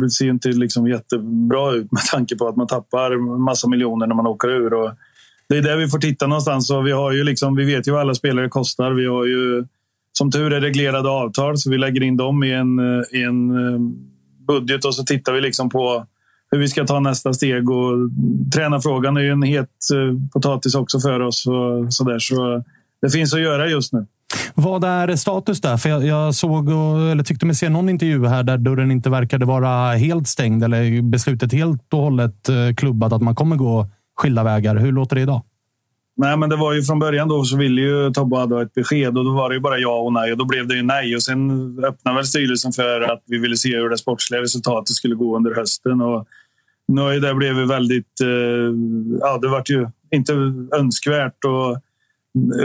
det 0.00 0.10
ser 0.10 0.28
inte 0.28 0.48
liksom 0.48 0.88
jättebra 0.88 1.72
ut 1.72 1.92
med 1.92 2.02
tanke 2.12 2.36
på 2.36 2.48
att 2.48 2.56
man 2.56 2.66
tappar 2.66 3.38
massa 3.38 3.68
miljoner 3.68 4.06
när 4.06 4.14
man 4.14 4.26
åker 4.26 4.48
ur. 4.48 4.74
Och 4.74 4.90
det 5.48 5.56
är 5.56 5.62
där 5.62 5.76
vi 5.76 5.88
får 5.88 5.98
titta 5.98 6.26
någonstans. 6.26 6.70
Och 6.70 6.86
vi, 6.86 6.92
har 6.92 7.12
ju 7.12 7.24
liksom, 7.24 7.56
vi 7.56 7.64
vet 7.64 7.88
ju 7.88 7.92
vad 7.92 8.00
alla 8.00 8.14
spelare 8.14 8.48
kostar. 8.48 8.92
Vi 8.92 9.06
har 9.06 9.24
ju 9.24 9.64
som 10.12 10.30
tur 10.30 10.52
är 10.52 10.60
reglerade 10.60 11.08
avtal 11.08 11.58
så 11.58 11.70
vi 11.70 11.78
lägger 11.78 12.02
in 12.02 12.16
dem 12.16 12.44
i 12.44 12.52
en, 12.52 12.80
i 13.12 13.22
en 13.22 13.50
eh, 13.50 13.80
budget 14.46 14.84
och 14.84 14.94
så 14.94 15.04
tittar 15.04 15.32
vi 15.32 15.40
liksom 15.40 15.70
på 15.70 16.06
hur 16.50 16.58
vi 16.58 16.68
ska 16.68 16.86
ta 16.86 17.00
nästa 17.00 17.32
steg. 17.32 17.70
Och 17.70 18.10
tränarfrågan 18.54 19.16
är 19.16 19.20
ju 19.20 19.30
en 19.30 19.42
het 19.42 19.68
eh, 19.94 20.30
potatis 20.32 20.74
också 20.74 21.00
för 21.00 21.20
oss. 21.20 21.46
Och 21.46 21.94
så, 21.94 22.04
där. 22.04 22.18
så 22.18 22.64
det 23.02 23.10
finns 23.10 23.34
att 23.34 23.40
göra 23.40 23.70
just 23.70 23.92
nu. 23.92 24.06
Vad 24.54 24.84
är 24.84 25.16
status 25.16 25.60
där? 25.60 25.76
För 25.76 25.88
jag, 25.88 26.06
jag, 26.06 26.34
såg, 26.34 26.68
eller 27.10 27.22
tyckte 27.22 27.46
mig 27.46 27.54
se 27.54 27.68
någon 27.68 27.88
intervju 27.88 28.26
här 28.26 28.42
där 28.42 28.58
dörren 28.58 28.90
inte 28.90 29.10
verkade 29.10 29.46
vara 29.46 29.92
helt 29.92 30.28
stängd 30.28 30.64
eller 30.64 31.02
beslutet 31.02 31.52
helt 31.52 31.94
och 31.94 32.00
hållet 32.00 32.48
eh, 32.48 32.74
klubbat 32.76 33.12
att 33.12 33.22
man 33.22 33.34
kommer 33.34 33.56
gå 33.56 33.86
skilda 34.16 34.42
vägar. 34.42 34.76
Hur 34.76 34.92
låter 34.92 35.16
det 35.16 35.22
idag? 35.22 35.42
Nej, 36.16 36.36
men 36.36 36.50
det 36.50 36.56
var 36.56 36.72
ju 36.72 36.82
från 36.82 36.98
början 36.98 37.28
då 37.28 37.44
så 37.44 37.56
ville 37.56 37.80
ju 37.80 38.10
Tobbe 38.10 38.36
ha 38.36 38.62
ett 38.62 38.74
besked 38.74 39.18
och 39.18 39.24
då 39.24 39.32
var 39.32 39.48
det 39.48 39.54
ju 39.54 39.60
bara 39.60 39.78
ja 39.78 39.96
och 40.00 40.12
nej 40.12 40.32
och 40.32 40.38
då 40.38 40.44
blev 40.44 40.66
det 40.68 40.74
ju 40.74 40.82
nej. 40.82 41.16
Och 41.16 41.22
sen 41.22 41.50
öppnade 41.84 42.16
väl 42.16 42.24
styrelsen 42.24 42.72
för 42.72 43.00
att 43.00 43.22
vi 43.26 43.38
ville 43.38 43.56
se 43.56 43.76
hur 43.76 43.90
det 43.90 43.98
sportsliga 43.98 44.40
resultatet 44.40 44.96
skulle 44.96 45.14
gå 45.14 45.36
under 45.36 45.54
hösten. 45.54 46.00
Och 46.00 46.26
nu 46.88 47.20
det 47.20 47.34
blivit 47.34 47.70
väldigt... 47.70 48.20
Eh, 48.22 48.74
ja, 49.20 49.38
det 49.42 49.48
vart 49.48 49.70
ju 49.70 49.88
inte 50.10 50.32
önskvärt. 50.78 51.44
Och 51.44 51.80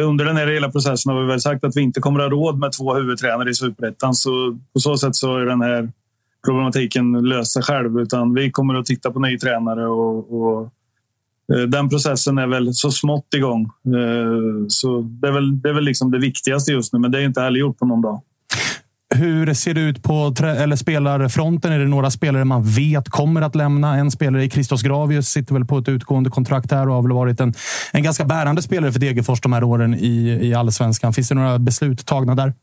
under 0.01 0.25
den 0.25 0.37
här 0.37 0.47
hela 0.47 0.71
processen 0.71 1.13
har 1.13 1.21
vi 1.21 1.27
väl 1.27 1.41
sagt 1.41 1.63
att 1.63 1.75
vi 1.75 1.81
inte 1.81 1.99
kommer 1.99 2.19
att 2.19 2.31
ha 2.31 2.37
råd 2.37 2.59
med 2.59 2.71
två 2.71 2.93
huvudtränare 2.93 3.49
i 3.49 3.53
superettan. 3.53 4.13
Så 4.13 4.57
på 4.73 4.79
så 4.79 4.97
sätt 4.97 5.15
så 5.15 5.37
är 5.37 5.45
den 5.45 5.61
här 5.61 5.91
problematiken 6.45 7.11
löst 7.11 7.53
sig 7.53 7.63
själv. 7.63 7.99
Utan 7.99 8.33
vi 8.33 8.51
kommer 8.51 8.75
att 8.75 8.85
titta 8.85 9.11
på 9.11 9.19
ny 9.19 9.37
tränare 9.37 9.87
och, 9.87 10.41
och 10.41 10.61
eh, 11.53 11.61
den 11.61 11.89
processen 11.89 12.37
är 12.37 12.47
väl 12.47 12.73
så 12.73 12.91
smått 12.91 13.33
igång. 13.35 13.63
Eh, 13.85 14.67
så 14.67 15.01
det 15.01 15.27
är 15.27 15.31
väl, 15.31 15.61
det 15.61 15.69
är 15.69 15.73
väl 15.73 15.83
liksom 15.83 16.11
det 16.11 16.19
viktigaste 16.19 16.71
just 16.71 16.93
nu, 16.93 16.99
men 16.99 17.11
det 17.11 17.19
är 17.19 17.25
inte 17.25 17.41
heller 17.41 17.59
gjort 17.59 17.79
på 17.79 17.85
någon 17.85 18.01
dag. 18.01 18.21
Hur 19.19 19.53
ser 19.53 19.73
det 19.73 19.81
ut 19.81 20.03
på 20.03 20.33
eller 20.43 20.75
spelarfronten? 20.75 21.71
Är 21.71 21.79
det 21.79 21.85
några 21.85 22.11
spelare 22.11 22.45
man 22.45 22.63
vet 22.63 23.09
kommer 23.09 23.41
att 23.41 23.55
lämna? 23.55 23.95
En 23.95 24.11
spelare 24.11 24.43
i 24.43 24.49
Christos 24.49 24.81
Gravius 24.81 25.27
sitter 25.27 25.53
väl 25.53 25.65
på 25.65 25.77
ett 25.77 25.89
utgående 25.89 26.29
kontrakt 26.29 26.71
här 26.71 26.89
och 26.89 26.95
har 26.95 27.01
väl 27.01 27.11
varit 27.11 27.39
en, 27.39 27.53
en 27.93 28.03
ganska 28.03 28.25
bärande 28.25 28.61
spelare 28.61 28.91
för 28.91 28.99
Degerfors 28.99 29.41
de 29.41 29.53
här 29.53 29.63
åren 29.63 29.95
i, 29.95 30.39
i 30.41 30.53
allsvenskan. 30.53 31.13
Finns 31.13 31.29
det 31.29 31.35
några 31.35 31.59
beslut 31.59 32.05
tagna 32.05 32.35
där? 32.35 32.53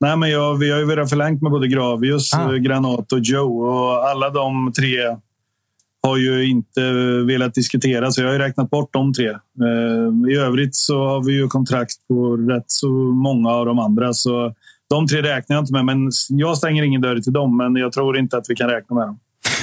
Nej, 0.00 0.16
men 0.16 0.30
jag, 0.30 0.58
vi 0.58 0.70
har 0.70 0.78
ju 0.78 0.86
redan 0.86 1.08
förlängt 1.08 1.42
med 1.42 1.52
både 1.52 1.68
Gravius, 1.68 2.34
ah. 2.34 2.52
Granat 2.52 3.12
och 3.12 3.18
Joe. 3.18 3.64
Och 3.64 4.08
alla 4.08 4.30
de 4.30 4.72
tre 4.72 4.98
har 6.02 6.16
ju 6.16 6.46
inte 6.46 6.80
velat 7.26 7.54
diskutera, 7.54 8.10
så 8.10 8.22
jag 8.22 8.32
har 8.32 8.38
räknat 8.38 8.70
bort 8.70 8.92
de 8.92 9.12
tre. 9.12 9.28
Eh, 9.28 10.32
I 10.32 10.36
övrigt 10.36 10.74
så 10.74 11.06
har 11.06 11.24
vi 11.24 11.32
ju 11.32 11.48
kontrakt 11.48 12.08
på 12.08 12.36
rätt 12.36 12.64
så 12.66 12.88
många 13.12 13.50
av 13.50 13.66
de 13.66 13.78
andra. 13.78 14.12
Så 14.12 14.54
de 14.90 15.06
tre 15.06 15.22
räknar 15.22 15.56
jag 15.56 15.62
inte 15.62 15.72
med, 15.72 15.84
men 15.84 16.10
jag 16.28 16.56
stänger 16.56 16.82
ingen 16.82 17.00
dörr 17.00 17.20
till 17.20 17.32
dem. 17.32 17.56
Men 17.56 17.76
jag 17.76 17.92
tror 17.92 18.18
inte 18.18 18.36
att 18.36 18.44
vi 18.48 18.54
kan 18.54 18.68
räkna 18.68 18.96
med 18.96 19.06
dem. 19.06 19.18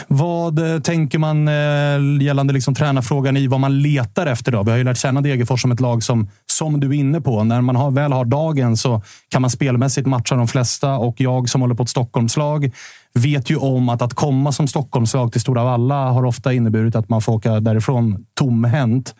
Vad 0.07 0.73
eh, 0.73 0.79
tänker 0.79 1.19
man 1.19 1.47
eh, 1.47 2.23
gällande 2.25 2.53
liksom 2.53 2.75
tränarfrågan 2.75 3.37
i 3.37 3.47
vad 3.47 3.59
man 3.59 3.81
letar 3.81 4.27
efter? 4.27 4.51
Då? 4.51 4.63
Vi 4.63 4.71
har 4.71 4.77
ju 4.77 4.83
lärt 4.83 4.97
känna 4.97 5.21
Degerfors 5.21 5.61
som 5.61 5.71
ett 5.71 5.79
lag 5.79 6.03
som, 6.03 6.29
som 6.45 6.79
du 6.79 6.87
är 6.87 6.93
inne 6.93 7.21
på, 7.21 7.43
när 7.43 7.61
man 7.61 7.75
har, 7.75 7.91
väl 7.91 8.11
har 8.11 8.25
dagen 8.25 8.77
så 8.77 9.01
kan 9.29 9.41
man 9.41 9.51
spelmässigt 9.51 10.07
matcha 10.07 10.35
de 10.35 10.47
flesta. 10.47 10.97
Och 10.97 11.21
jag 11.21 11.49
som 11.49 11.61
håller 11.61 11.75
på 11.75 11.83
ett 11.83 11.89
Stockholmslag 11.89 12.71
vet 13.13 13.49
ju 13.49 13.55
om 13.55 13.89
att 13.89 14.01
att 14.01 14.13
komma 14.13 14.51
som 14.51 14.67
Stockholmslag 14.67 15.31
till 15.31 15.41
Stora 15.41 15.63
Valla 15.63 16.09
har 16.09 16.25
ofta 16.25 16.53
inneburit 16.53 16.95
att 16.95 17.09
man 17.09 17.21
får 17.21 17.33
åka 17.33 17.59
därifrån 17.59 18.25
tomhänt. 18.33 19.15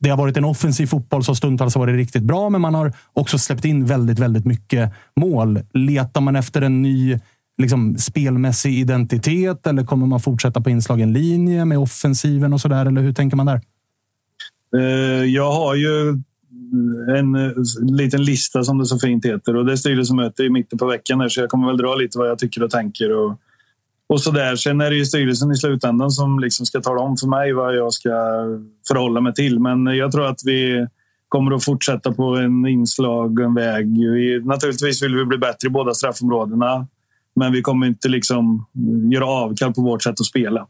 Det 0.00 0.10
har 0.10 0.16
varit 0.16 0.36
en 0.36 0.44
offensiv 0.44 0.86
fotboll 0.86 1.24
som 1.24 1.36
stundtals 1.36 1.74
har 1.74 1.80
varit 1.80 1.96
riktigt 1.96 2.22
bra, 2.22 2.50
men 2.50 2.60
man 2.60 2.74
har 2.74 2.92
också 3.12 3.38
släppt 3.38 3.64
in 3.64 3.86
väldigt, 3.86 4.18
väldigt 4.18 4.44
mycket 4.44 4.92
mål. 5.16 5.60
Letar 5.72 6.20
man 6.20 6.36
efter 6.36 6.62
en 6.62 6.82
ny 6.82 7.18
liksom, 7.58 7.98
spelmässig 7.98 8.78
identitet 8.78 9.66
eller 9.66 9.84
kommer 9.84 10.06
man 10.06 10.20
fortsätta 10.20 10.60
på 10.60 10.70
inslagen 10.70 11.12
linje 11.12 11.64
med 11.64 11.78
offensiven 11.78 12.52
och 12.52 12.60
sådär? 12.60 12.86
Eller 12.86 13.00
hur 13.00 13.12
tänker 13.12 13.36
man 13.36 13.46
där? 13.46 13.60
Eh, 14.76 15.24
jag 15.24 15.52
har 15.52 15.74
ju 15.74 16.08
en 17.18 17.34
eh, 17.34 17.52
liten 17.80 18.24
lista 18.24 18.64
som 18.64 18.78
det 18.78 18.86
så 18.86 18.98
fint 18.98 19.24
heter 19.24 19.56
och 19.56 19.66
det 19.66 19.72
är 19.72 19.76
styrelsemöte 19.76 20.42
i 20.42 20.50
mitten 20.50 20.78
på 20.78 20.86
veckan 20.86 21.20
här, 21.20 21.28
så 21.28 21.40
jag 21.40 21.50
kommer 21.50 21.66
väl 21.66 21.76
dra 21.76 21.94
lite 21.94 22.18
vad 22.18 22.28
jag 22.28 22.38
tycker 22.38 22.62
och 22.62 22.70
tänker 22.70 23.16
och, 23.16 23.40
och 24.10 24.20
så 24.20 24.30
där. 24.30 24.56
Sen 24.56 24.80
är 24.80 24.90
det 24.90 24.96
ju 24.96 25.04
styrelsen 25.04 25.52
i 25.52 25.56
slutändan 25.56 26.10
som 26.10 26.38
liksom 26.38 26.66
ska 26.66 26.80
tala 26.80 27.00
om 27.00 27.16
för 27.16 27.26
mig 27.26 27.52
vad 27.52 27.76
jag 27.76 27.92
ska 27.92 28.10
förhålla 28.88 29.20
mig 29.20 29.34
till. 29.34 29.60
Men 29.60 29.86
jag 29.86 30.12
tror 30.12 30.26
att 30.26 30.40
vi 30.44 30.86
kommer 31.28 31.54
att 31.56 31.64
fortsätta 31.64 32.12
på 32.12 32.36
en 32.36 32.66
inslagen 32.66 33.54
väg. 33.54 33.86
Vi, 33.86 34.40
naturligtvis 34.44 35.02
vill 35.02 35.16
vi 35.16 35.24
bli 35.24 35.38
bättre 35.38 35.66
i 35.66 35.70
båda 35.70 35.94
straffområdena. 35.94 36.86
Men 37.36 37.52
vi 37.52 37.62
kommer 37.62 37.86
inte 37.86 38.08
liksom 38.08 38.66
göra 39.12 39.26
avkall 39.26 39.74
på 39.74 39.82
vårt 39.82 40.02
sätt 40.02 40.20
att 40.20 40.26
spela. 40.26 40.66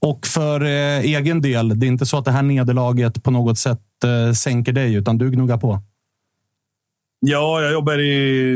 Och 0.00 0.26
för 0.26 0.64
eh, 0.64 1.00
egen 1.00 1.40
del, 1.40 1.80
det 1.80 1.86
är 1.86 1.88
inte 1.88 2.06
så 2.06 2.18
att 2.18 2.24
det 2.24 2.30
här 2.30 2.42
nederlaget 2.42 3.22
på 3.22 3.30
något 3.30 3.58
sätt 3.58 4.04
eh, 4.04 4.32
sänker 4.32 4.72
dig, 4.72 4.94
utan 4.94 5.18
du 5.18 5.30
gnuggar 5.30 5.58
på? 5.58 5.82
Ja, 7.20 7.62
jag 7.62 7.72
jobbar 7.72 7.98
i 7.98 8.54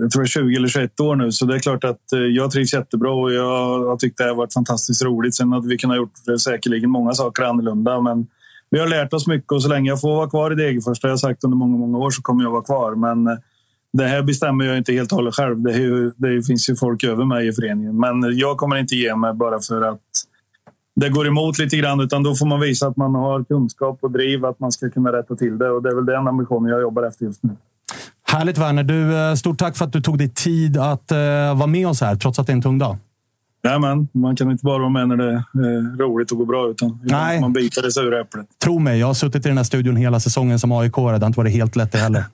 jag 0.00 0.10
tror 0.10 0.24
20 0.24 0.56
eller 0.56 0.68
21 0.68 1.00
år 1.00 1.16
nu, 1.16 1.32
så 1.32 1.46
det 1.46 1.54
är 1.54 1.58
klart 1.58 1.84
att 1.84 2.12
eh, 2.12 2.18
jag 2.18 2.50
trivs 2.50 2.72
jättebra 2.72 3.10
och 3.10 3.32
jag 3.32 3.78
har 3.88 3.96
tyckt 3.96 4.18
det 4.18 4.24
har 4.24 4.34
varit 4.34 4.52
fantastiskt 4.52 5.04
roligt. 5.04 5.34
Sen 5.36 5.52
hade 5.52 5.68
vi 5.68 5.78
kunnat 5.78 5.96
gjort 5.96 6.12
säkerligen 6.40 6.90
många 6.90 7.12
saker 7.12 7.42
annorlunda, 7.42 8.00
men 8.00 8.26
vi 8.70 8.78
har 8.80 8.86
lärt 8.88 9.12
oss 9.12 9.26
mycket 9.26 9.52
och 9.52 9.62
så 9.62 9.68
länge 9.68 9.90
jag 9.90 10.00
får 10.00 10.16
vara 10.16 10.30
kvar 10.30 10.50
i 10.50 10.54
Degerfors, 10.54 11.00
det 11.00 11.08
har 11.08 11.12
jag 11.12 11.20
sagt 11.20 11.44
under 11.44 11.56
många, 11.56 11.76
många 11.76 11.98
år, 11.98 12.10
så 12.10 12.22
kommer 12.22 12.42
jag 12.42 12.50
vara 12.50 12.62
kvar. 12.62 12.94
Men 12.94 13.26
eh, 13.26 13.38
det 13.92 14.06
här 14.06 14.22
bestämmer 14.22 14.64
jag 14.64 14.78
inte 14.78 14.92
helt 14.92 15.12
och 15.12 15.16
hållet 15.16 15.34
själv. 15.34 15.60
Det, 15.62 15.72
ju, 15.72 16.12
det, 16.16 16.42
finns 16.42 16.70
ju 16.70 16.76
folk 16.76 17.04
över 17.04 17.24
mig 17.24 17.48
i 17.48 17.52
föreningen. 17.52 18.00
Men 18.00 18.38
jag 18.38 18.56
kommer 18.56 18.76
inte 18.76 18.94
ge 18.94 19.16
mig 19.16 19.34
bara 19.34 19.60
för 19.60 19.82
att 19.82 20.00
det 20.96 21.08
går 21.08 21.26
emot 21.26 21.58
lite 21.58 21.76
grann. 21.76 22.00
Utan 22.00 22.22
då 22.22 22.34
får 22.34 22.46
man 22.46 22.60
visa 22.60 22.86
att 22.86 22.96
man 22.96 23.14
har 23.14 23.44
kunskap 23.44 23.98
och 24.00 24.10
driv 24.10 24.44
att 24.44 24.60
man 24.60 24.72
ska 24.72 24.90
kunna 24.90 25.12
rätta 25.12 25.36
till 25.36 25.58
det. 25.58 25.70
Och 25.70 25.82
det 25.82 25.88
är 25.88 25.94
väl 25.94 26.06
den 26.06 26.28
ambitionen 26.28 26.70
jag 26.70 26.80
jobbar 26.80 27.02
efter 27.02 27.24
just 27.24 27.42
nu. 27.42 27.50
Härligt 28.26 28.58
Werner! 28.58 28.82
Du, 28.82 29.16
eh, 29.16 29.34
stort 29.34 29.58
tack 29.58 29.76
för 29.76 29.84
att 29.84 29.92
du 29.92 30.00
tog 30.00 30.18
dig 30.18 30.28
tid 30.28 30.76
att 30.76 31.12
uh, 31.12 31.18
vara 31.54 31.66
med 31.66 31.88
oss 31.88 32.00
här, 32.00 32.16
trots 32.16 32.38
att 32.38 32.46
det 32.46 32.52
är 32.52 32.54
en 32.54 32.62
tung 32.62 32.78
dag. 32.78 32.96
Jajamän, 33.64 34.08
man 34.12 34.36
kan 34.36 34.50
inte 34.50 34.64
bara 34.64 34.78
vara 34.78 34.88
med 34.88 35.08
när 35.08 35.16
det 35.16 35.32
är 35.32 35.98
roligt 35.98 36.30
och 36.30 36.38
går 36.38 36.46
bra, 36.46 36.70
utan 36.70 37.00
Nej. 37.02 37.40
man 37.40 37.52
biter 37.52 37.82
det 37.82 37.92
sura 37.92 38.20
äpplet. 38.20 38.46
Tro 38.64 38.78
mig, 38.78 38.98
jag 38.98 39.06
har 39.06 39.14
suttit 39.14 39.46
i 39.46 39.48
den 39.48 39.56
här 39.56 39.64
studion 39.64 39.96
hela 39.96 40.20
säsongen 40.20 40.58
som 40.58 40.72
aik 40.72 40.94
Det 40.94 41.00
har 41.00 41.26
inte 41.26 41.40
varit 41.40 41.52
helt 41.52 41.76
lätt 41.76 41.92
det 41.92 41.98
heller. 41.98 42.24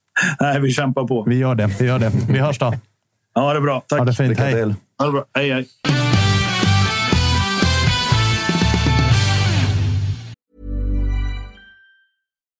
Nej, 0.40 0.60
vi 0.60 0.72
kämpar 0.72 1.04
på. 1.04 1.24
Vi 1.28 1.38
gör 1.38 1.54
det. 1.54 1.66
Vi 1.80 1.86
gör 1.86 1.98
det. 1.98 2.12
Vi 2.28 2.38
hörs 2.38 2.58
då. 2.58 2.74
Ja, 3.34 3.52
det 3.52 3.58
är 3.58 3.60
bra. 3.60 3.82
Tack. 3.86 3.98
Ha 3.98 4.06
det 4.06 4.12
fint. 4.12 4.28
Lycka 4.28 4.42
Hej. 4.42 4.74
Ha 4.98 5.06
det 5.06 5.12
bra. 5.12 5.24
Hej, 5.34 5.52
hej. 5.52 5.99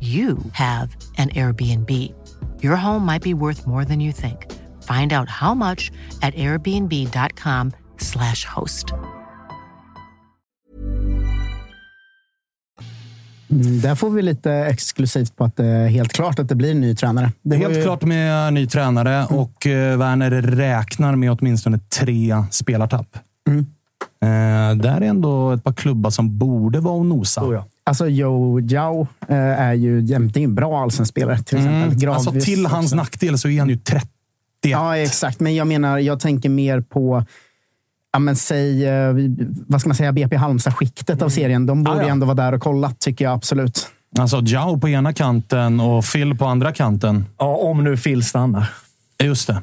you 0.00 0.36
have 0.52 0.88
an 1.18 1.28
Airbnb. 1.34 1.90
Your 2.62 2.76
home 2.76 3.12
might 3.12 3.22
be 3.22 3.34
worth 3.34 3.66
more 3.66 3.84
than 3.84 4.00
you 4.00 4.12
think. 4.12 4.36
Find 4.82 5.12
out 5.12 5.28
how 5.28 5.54
much 5.54 5.90
at 6.22 6.34
airbnb.com/slash 6.34 8.44
host. 8.56 8.86
Mm, 13.50 13.80
Där 13.80 13.94
får 13.94 14.10
vi 14.10 14.22
lite 14.22 14.52
exklusivt 14.52 15.36
på 15.36 15.44
att 15.44 15.56
det 15.56 15.66
är 15.66 15.88
helt 15.88 16.12
klart 16.12 16.38
att 16.38 16.48
det 16.48 16.54
blir 16.54 16.70
en 16.70 16.80
ny 16.80 16.94
tränare. 16.94 17.32
Det 17.42 17.56
var 17.56 17.64
Helt 17.64 17.76
ju- 17.78 17.82
klart 17.82 18.02
med 18.04 18.52
ny 18.52 18.66
tränare 18.66 19.26
och 19.26 19.66
eh, 19.66 19.98
Werner 19.98 20.30
räknar 20.30 21.16
med 21.16 21.30
åtminstone 21.30 21.78
tre 21.78 22.44
spelartapp. 22.50 23.16
Mm. 23.48 23.66
Eh, 24.22 24.76
där 24.82 25.00
är 25.00 25.06
ändå 25.06 25.52
ett 25.52 25.64
par 25.64 25.72
klubbar 25.72 26.10
som 26.10 26.38
borde 26.38 26.80
vara 26.80 26.94
och 26.94 27.06
nosa. 27.06 27.44
Oh 27.44 27.62
Alltså 27.86 28.08
Joe 28.08 28.60
Jao 28.60 29.06
eh, 29.28 29.36
är 29.36 29.72
ju 29.74 30.00
jämte 30.00 30.40
en 30.40 30.54
bra 30.54 30.82
allsvensk 30.82 31.10
spelare. 31.10 31.38
Till 31.42 31.58
exempel. 31.58 31.92
Mm. 32.02 32.10
Alltså 32.14 32.32
till 32.32 32.66
hans 32.66 32.86
också. 32.86 32.96
nackdel 32.96 33.38
så 33.38 33.48
är 33.48 33.58
han 33.58 33.68
ju 33.68 33.76
30. 33.76 34.08
Ja, 34.62 34.96
exakt. 34.96 35.40
Men 35.40 35.54
jag 35.54 35.66
menar, 35.66 35.98
jag 35.98 36.20
tänker 36.20 36.48
mer 36.48 36.80
på 36.80 37.24
Ja, 38.12 38.18
men 38.18 38.36
säg, 38.36 38.86
eh, 38.86 39.14
vad 39.66 39.80
ska 39.80 39.88
man 39.88 39.96
säga, 39.96 40.12
BP 40.12 40.36
Halmstad-skiktet 40.36 41.22
av 41.22 41.28
serien. 41.28 41.66
De 41.66 41.84
borde 41.84 41.98
Ah, 41.98 42.02
ja. 42.02 42.08
ändå 42.08 42.26
vara 42.26 42.34
där 42.34 42.52
och 42.52 42.60
kolla, 42.62 42.92
tycker 42.98 43.24
jag 43.24 43.34
absolut. 43.34 43.88
Alltså 44.18 44.40
Jao 44.44 44.78
på 44.78 44.88
ena 44.88 45.12
kanten 45.12 45.80
och 45.80 46.04
Phil 46.12 46.34
på 46.38 46.44
andra 46.46 46.72
kanten. 46.72 47.26
Ja, 47.38 47.56
om 47.56 47.84
nu 47.84 47.96
Phil 47.96 48.24
stannar. 48.24 48.70
Just 49.22 49.46
det. 49.46 49.62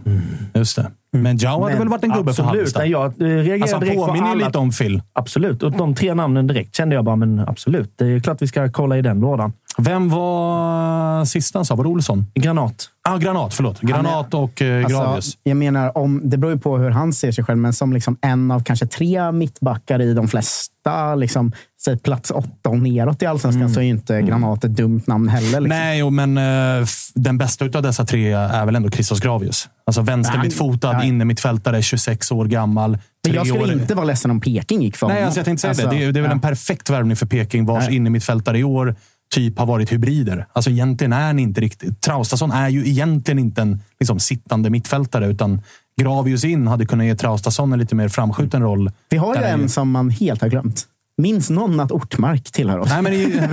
Just 0.53 0.75
det. 0.75 0.91
Men 1.15 1.37
Jao 1.37 1.61
hade 1.61 1.69
Men 1.71 1.79
väl 1.79 1.87
varit 1.89 2.03
en 2.03 2.09
gubbe 2.11 2.33
för 2.33 2.43
absolut, 2.43 2.59
Halmstad? 2.75 2.81
nej, 2.81 2.91
Jag 2.91 3.05
eh, 3.05 3.43
reagerade 3.43 3.61
Alltså, 3.61 3.75
han 3.77 3.95
påminner 4.07 4.27
ju 4.27 4.31
alla- 4.33 4.45
lite 4.47 4.57
om 4.57 4.71
Phil. 4.71 5.01
Absolut. 5.13 5.63
Och 5.63 5.71
de 5.71 5.95
tre 5.95 6.13
namnen 6.13 6.47
direkt 6.47 6.75
kände 6.75 6.95
jag 6.95 7.05
bara, 7.05 7.15
men 7.15 7.39
absolut. 7.39 7.93
Det 7.97 8.05
är 8.05 8.19
klart 8.19 8.41
vi 8.41 8.47
ska 8.47 8.71
kolla 8.71 8.97
i 8.97 9.01
den 9.01 9.19
lådan. 9.19 9.53
Vem 9.77 10.09
var 10.09 11.25
sist 11.25 11.55
han 11.55 11.65
sa? 11.65 11.75
Var 11.75 11.83
det 11.83 11.89
Olsson? 11.89 12.25
Granat. 12.35 12.89
Ah, 13.09 13.17
granat, 13.17 13.53
förlåt. 13.53 13.79
Granat 13.81 14.33
och 14.33 14.61
eh, 14.61 14.79
Gravius. 14.79 14.93
Alltså, 14.95 15.37
jag 15.43 15.57
menar, 15.57 15.97
om, 15.97 16.21
det 16.23 16.37
beror 16.37 16.53
ju 16.53 16.59
på 16.59 16.77
hur 16.77 16.89
han 16.89 17.13
ser 17.13 17.31
sig 17.31 17.43
själv, 17.43 17.57
men 17.59 17.73
som 17.73 17.93
liksom 17.93 18.17
en 18.21 18.51
av 18.51 18.63
kanske 18.63 18.85
tre 18.87 19.31
mittbackar 19.31 20.01
i 20.01 20.13
de 20.13 20.27
flesta, 20.27 21.15
liksom, 21.15 21.51
säg 21.85 21.97
plats 21.99 22.31
åtta 22.31 22.69
och 22.69 22.77
neråt 22.79 23.21
i 23.21 23.25
allsvenskan, 23.25 23.69
så 23.69 23.79
är 23.79 23.83
ju 23.83 23.89
inte 23.89 24.21
Granat 24.21 24.63
ett 24.63 24.75
dumt 24.75 25.01
namn 25.07 25.27
heller. 25.29 25.47
Liksom. 25.61 25.79
Nej, 25.79 25.99
jo, 25.99 26.09
men 26.09 26.37
eh, 26.37 26.85
den 27.15 27.37
bästa 27.37 27.65
av 27.65 27.81
dessa 27.83 28.05
tre 28.05 28.31
är 28.31 28.65
väl 28.65 28.75
ändå 28.75 28.89
Christos 28.89 29.19
Gravius. 29.19 29.69
Alltså 29.85 30.01
vänstermittfotad, 30.01 31.02
Nej. 31.03 31.09
innermittfältare, 31.09 31.81
26 31.81 32.31
år 32.31 32.45
gammal. 32.45 32.97
Men 33.27 33.35
jag 33.35 33.47
skulle 33.47 33.63
år- 33.63 33.71
inte 33.71 33.95
vara 33.95 34.05
ledsen 34.05 34.31
om 34.31 34.41
Peking 34.41 34.81
gick 34.81 34.97
för 34.97 35.07
Nej, 35.07 35.15
honom. 35.15 35.25
alltså 35.25 35.39
jag 35.39 35.45
tänkte 35.45 35.61
säga 35.61 35.69
Alltså, 35.69 35.87
det. 35.87 35.95
Det 35.95 36.03
är, 36.03 36.11
det 36.11 36.19
är 36.19 36.21
väl 36.21 36.29
ja. 36.29 36.35
en 36.35 36.39
perfekt 36.41 36.89
värvning 36.89 37.15
för 37.15 37.25
Peking, 37.25 37.65
vars 37.65 37.85
Nej. 37.87 37.95
innermittfältare 37.95 38.59
i 38.59 38.63
år 38.63 38.95
typ 39.33 39.59
har 39.59 39.65
varit 39.65 39.91
hybrider. 39.91 40.47
Alltså 40.53 40.69
egentligen 40.69 41.13
är 41.13 41.27
han 41.27 41.39
inte 41.39 41.61
riktigt... 41.61 42.01
Traustason 42.01 42.51
är 42.51 42.69
ju 42.69 42.87
egentligen 42.87 43.39
inte 43.39 43.61
en 43.61 43.81
liksom, 43.99 44.19
sittande 44.19 44.69
mittfältare, 44.69 45.27
utan 45.27 45.61
Gravius 46.01 46.43
in 46.45 46.67
hade 46.67 46.85
kunnat 46.85 47.05
ge 47.05 47.15
Traustason 47.15 47.73
en 47.73 47.79
lite 47.79 47.95
mer 47.95 48.07
framskjuten 48.09 48.61
roll. 48.61 48.91
Vi 49.09 49.17
har 49.17 49.35
ju 49.35 49.41
en 49.43 49.69
som 49.69 49.91
man 49.91 50.09
helt 50.09 50.41
har 50.41 50.49
glömt. 50.49 50.85
Minns 51.17 51.49
någon 51.49 51.79
att 51.79 51.91
Ortmark 51.91 52.51
tillhör 52.51 52.79
oss? 52.79 52.89
Nej, 52.89 53.01
men 53.01 53.13
i, 53.13 53.41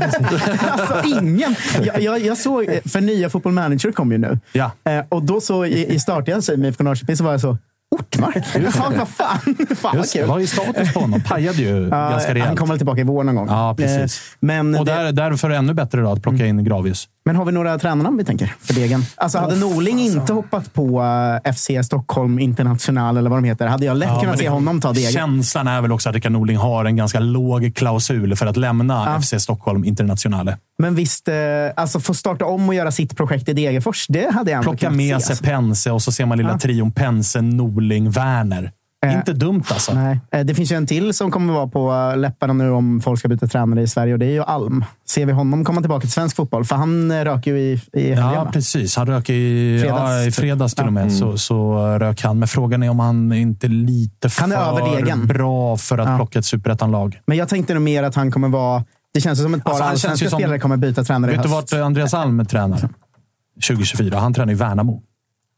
alltså 0.70 1.02
ingen. 1.04 1.54
Jag, 1.82 2.00
jag, 2.02 2.20
jag 2.20 2.38
såg, 2.38 2.80
för 2.84 3.00
nya 3.00 3.30
Football 3.30 3.52
Manager 3.52 3.92
kom 3.92 4.12
ju 4.12 4.18
nu. 4.18 4.38
Ja. 4.52 4.70
Eh, 4.84 5.04
och 5.08 5.22
då 5.24 5.40
så 5.40 5.64
i, 5.64 5.94
i 5.94 5.98
starten 6.00 6.42
med 6.60 6.68
IFK 6.68 6.84
Norrköping 6.84 7.16
så 7.16 7.24
var 7.24 7.30
jag 7.30 7.40
så, 7.40 7.58
Ortmark? 7.98 8.44
Ja, 8.54 8.92
vad 8.98 9.08
fan. 9.08 9.38
fan 9.76 9.76
vad 9.82 9.94
Just, 9.94 10.12
det 10.12 10.18
kul. 10.18 10.28
var 10.28 10.38
ju 10.38 10.46
status 10.46 10.92
på 10.92 11.00
honom. 11.00 11.20
Pajade 11.22 11.58
ju 11.62 11.68
Ja, 11.90 12.10
ganska 12.10 12.28
han 12.28 12.34
rejält. 12.34 12.58
kommer 12.58 12.72
väl 12.72 12.78
tillbaka 12.78 13.00
i 13.00 13.04
vår 13.04 13.24
någon 13.24 13.34
gång. 13.34 13.46
Ja, 13.48 13.74
precis. 13.78 14.18
Eh, 14.32 14.36
Men, 14.40 14.74
Och 14.74 14.84
det, 14.84 14.92
där, 14.92 15.12
därför 15.12 15.50
ännu 15.50 15.74
bättre 15.74 16.00
då 16.00 16.12
att 16.12 16.22
plocka 16.22 16.46
in 16.46 16.64
Gravius. 16.64 17.08
Men 17.24 17.36
har 17.36 17.44
vi 17.44 17.52
några 17.52 17.78
tränarnamn 17.78 18.16
vi 18.16 18.24
tänker 18.24 18.54
för 18.60 18.74
degen? 18.74 19.02
Alltså 19.16 19.38
hade 19.38 19.56
Norling 19.56 19.98
inte 20.00 20.32
hoppat 20.32 20.72
på 20.74 21.02
eh, 21.44 21.52
FC 21.52 21.70
Stockholm 21.84 22.38
International 22.38 23.16
eller 23.16 23.30
vad 23.30 23.38
de 23.38 23.44
heter, 23.44 23.66
hade 23.66 23.84
jag 23.86 23.96
lätt 23.96 24.08
Ja, 24.08 24.20
kunnat 24.20 24.38
se 24.38 24.44
det- 24.44 24.50
honom 24.50 24.80
ta 24.80 24.92
degen. 24.92 25.12
Känslan 25.12 25.68
är 25.68 25.80
väl 25.82 25.92
också 25.92 26.08
att 26.08 26.14
Rickard 26.14 26.32
Norling 26.32 26.56
har 26.56 26.84
en 26.84 26.96
ganska 26.96 27.20
låg 27.20 27.74
klausul 27.74 28.36
för 28.36 28.46
att 28.46 28.56
lämna 28.56 29.20
FC 29.22 29.34
Stockholm 29.42 29.84
Internationale. 29.84 30.56
Men 30.78 30.94
visst, 30.94 31.28
eh, 31.28 31.34
alltså 31.76 32.00
få 32.00 32.14
starta 32.14 32.44
om 32.44 32.68
och 32.68 32.74
göra 32.74 32.92
sitt 32.92 33.16
projekt 33.16 33.48
i 33.48 33.52
Degerfors, 33.52 34.06
det 34.08 34.32
hade 34.34 34.50
jag 34.50 34.58
ändå 34.58 34.70
Plocka 34.70 34.90
med 34.90 35.22
se, 35.22 35.36
sig 35.36 35.46
Pense 35.46 35.90
och 35.90 36.02
så 36.02 36.12
ser 36.12 36.26
man 36.26 36.38
lilla 36.38 36.50
Ja. 36.50 36.58
trion 36.58 36.92
Pense, 36.92 37.40
Norling, 37.40 38.10
Werner. 38.10 38.72
Eh, 39.06 39.14
Inte 39.16 39.32
dumt 39.32 39.62
alltså. 39.70 39.94
Nej. 39.94 40.20
Eh, 40.32 40.40
Det 40.40 40.54
finns 40.54 40.72
ju 40.72 40.76
en 40.76 40.86
till 40.86 41.14
som 41.14 41.30
kommer 41.30 41.52
vara 41.52 41.66
på 41.66 41.92
eh, 42.12 42.16
läpparna 42.18 42.52
nu 42.52 42.70
om 42.70 43.00
folk 43.00 43.18
ska 43.18 43.28
byta 43.28 43.46
tränare 43.46 43.82
i 43.82 43.86
Sverige 43.86 44.12
och 44.12 44.18
det 44.18 44.26
är 44.26 44.30
ju 44.30 44.42
Alm. 44.42 44.84
Ser 45.08 45.26
vi 45.26 45.32
honom 45.32 45.64
komma 45.64 45.80
tillbaka 45.80 46.00
till 46.00 46.10
svensk 46.10 46.36
fotboll? 46.36 46.64
För 46.64 46.76
han 46.76 47.10
eh, 47.10 47.24
rök 47.24 47.46
ju 47.46 47.58
i, 47.58 47.72
i 47.92 48.00
helgen. 48.08 48.18
Ja, 48.34 48.50
precis. 48.52 48.96
Han 48.96 49.06
rök 49.06 49.30
i 49.30 49.78
Fredags, 49.82 50.00
ja, 50.10 50.22
i 50.22 50.24
typ. 50.24 50.34
fredags 50.34 50.74
till 50.74 50.86
och 50.86 50.92
med. 50.92 51.06
Ja. 51.06 51.10
Så, 51.10 51.38
så 51.38 51.74
rök 51.98 52.22
han. 52.22 52.38
Men 52.38 52.48
frågan 52.48 52.82
är 52.82 52.88
om 52.90 52.98
han 53.00 53.32
inte 53.32 53.66
är 53.66 53.68
lite 53.68 54.28
Han 54.38 54.52
är 54.52 54.56
över 54.56 55.06
för 55.16 55.26
bra 55.26 55.76
för 55.76 55.98
att 55.98 56.08
Ja. 56.08 56.16
plocka 56.16 56.38
ett 56.38 56.44
superettan-lag. 56.46 57.20
Men 57.26 57.36
jag 57.38 57.48
tänkte 57.48 57.74
nog 57.74 57.82
mer 57.82 58.02
att 58.02 58.14
han 58.14 58.30
kommer 58.30 58.48
vara... 58.48 58.84
Det 59.14 59.20
känns 59.20 59.42
som 59.42 59.54
ett 59.54 59.64
par 59.64 59.70
Alltså, 59.70 59.84
allsvenska 59.84 60.30
spelare 60.30 60.58
kommer 60.58 60.76
byta 60.76 61.04
tränare 61.04 61.30
i 61.32 61.36
Vet 61.36 61.42
du 61.42 61.48
höst. 61.48 61.72
vart 61.72 61.80
Andreas 61.82 62.14
Alm 62.14 62.46
tränar? 62.46 62.88
2024. 63.68 64.18
Han 64.18 64.34
tränar 64.34 64.52
i 64.52 64.56
Värnamo. 64.56 65.02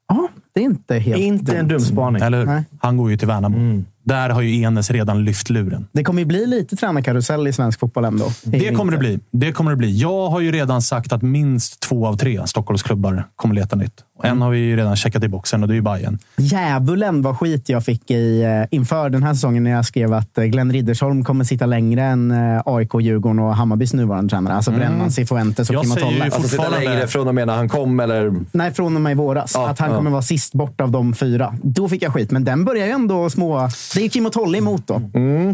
Ja, 0.09 0.28
det 0.55 0.61
är 0.61 0.65
inte 0.65 0.95
helt 0.99 1.20
Inte 1.20 1.57
en 1.57 1.69
dum 1.69 1.81
spaning. 1.81 2.23
Eller 2.23 2.39
hur? 2.39 2.47
Nej. 2.47 2.65
Han 2.81 2.97
går 2.97 3.11
ju 3.11 3.16
till 3.16 3.29
Värnamo. 3.29 3.83
Där 4.05 4.31
har 4.31 4.41
ju 4.43 4.62
Enes 4.62 4.91
redan 4.91 5.24
lyft 5.24 5.51
luren. 5.51 5.87
Det 5.93 6.05
kommer 6.05 6.20
ju 6.23 6.27
bli 6.27 6.47
lite 6.47 6.77
tränarkarusell 6.77 7.47
i 7.49 7.53
svensk 7.53 7.81
fotboll 7.81 8.05
ändå. 8.05 8.24
i 8.24 8.31
Det 8.43 8.74
kommer 8.74 8.93
det 8.93 8.99
bli. 8.99 9.20
Det 9.31 9.53
kommer 9.53 9.70
det 9.70 9.77
bli. 9.77 9.99
Jag 9.99 10.29
har 10.29 10.41
ju 10.41 10.53
redan 10.53 10.83
sagt 10.83 11.12
att 11.12 11.23
minst 11.23 11.81
två 11.81 12.07
av 12.07 12.16
tre 12.16 12.47
Stockholmsklubbar 12.47 13.24
kommer 13.37 13.55
leta 13.55 13.77
nytt. 13.77 13.95
Och 14.23 14.28
En 14.28 14.43
har 14.43 14.51
vi 14.51 14.59
ju 14.59 14.77
redan 14.77 14.97
checkat 14.97 15.24
i 15.24 15.28
boxen 15.28 15.62
och 15.62 15.69
det 15.69 15.73
är 15.73 15.77
ju 15.77 15.82
Bayern. 15.82 16.19
Djävulen 16.36 17.23
vad 17.23 17.39
skit 17.39 17.69
jag 17.69 17.85
fick 17.85 18.11
i, 18.11 18.43
eh, 18.43 18.78
inför 18.78 19.11
den 19.11 19.23
här 19.23 19.35
säsongen 19.35 19.65
när 19.65 19.70
jag 19.70 19.85
skrev 19.85 20.12
att 20.12 20.39
eh, 20.39 20.44
Glenn 20.44 20.73
Riddersholm 20.73 21.24
kommer 21.24 21.44
sitta 21.44 21.66
längre 21.66 22.03
än 22.03 22.31
eh, 22.31 22.62
AIK, 22.65 22.90
Djurgården 23.01 23.39
och 23.39 23.57
Hammarbys 23.57 23.93
nuvarande 23.94 24.31
tränare. 24.31 24.55
Alltså 24.55 24.70
Brännan, 24.70 25.11
Cifuentes 25.11 25.69
och 25.69 25.74
Jag 25.74 25.82
Kim 25.82 25.93
säger 25.93 26.07
ju 26.07 26.12
Tolle. 26.12 26.24
Alltså 26.24 26.49
sitta 26.49 26.69
längre 26.69 27.07
från 27.07 27.28
och 27.28 27.35
med 27.35 27.47
när 27.47 27.57
han 27.57 27.69
kom, 27.69 28.01
eller? 28.01 28.35
Nej, 28.53 28.73
från 28.73 28.97
och 28.97 29.03
med 29.03 29.12
i 29.12 29.15
våras. 29.15 29.53
Ja, 29.55 29.69
att 29.69 29.78
han 29.78 29.90
ja. 29.90 29.97
kommer 29.97 30.11
vara 30.11 30.23
sist 30.23 30.53
bort 30.53 30.81
av 30.81 30.90
de 30.90 31.15
fyra. 31.15 31.55
Då 31.62 31.89
fick 31.89 32.03
jag 32.03 32.12
skit, 32.12 32.31
men 32.31 32.44
den 32.44 32.65
börjar 32.65 32.86
ju 32.86 32.93
ändå 32.93 33.31
små... 33.31 33.69
Det 33.94 34.05
är 34.05 34.09
Kim 34.09 34.27
och 34.27 34.32
Tolle 34.32 34.59
emot 34.59 34.86
då. 34.86 34.99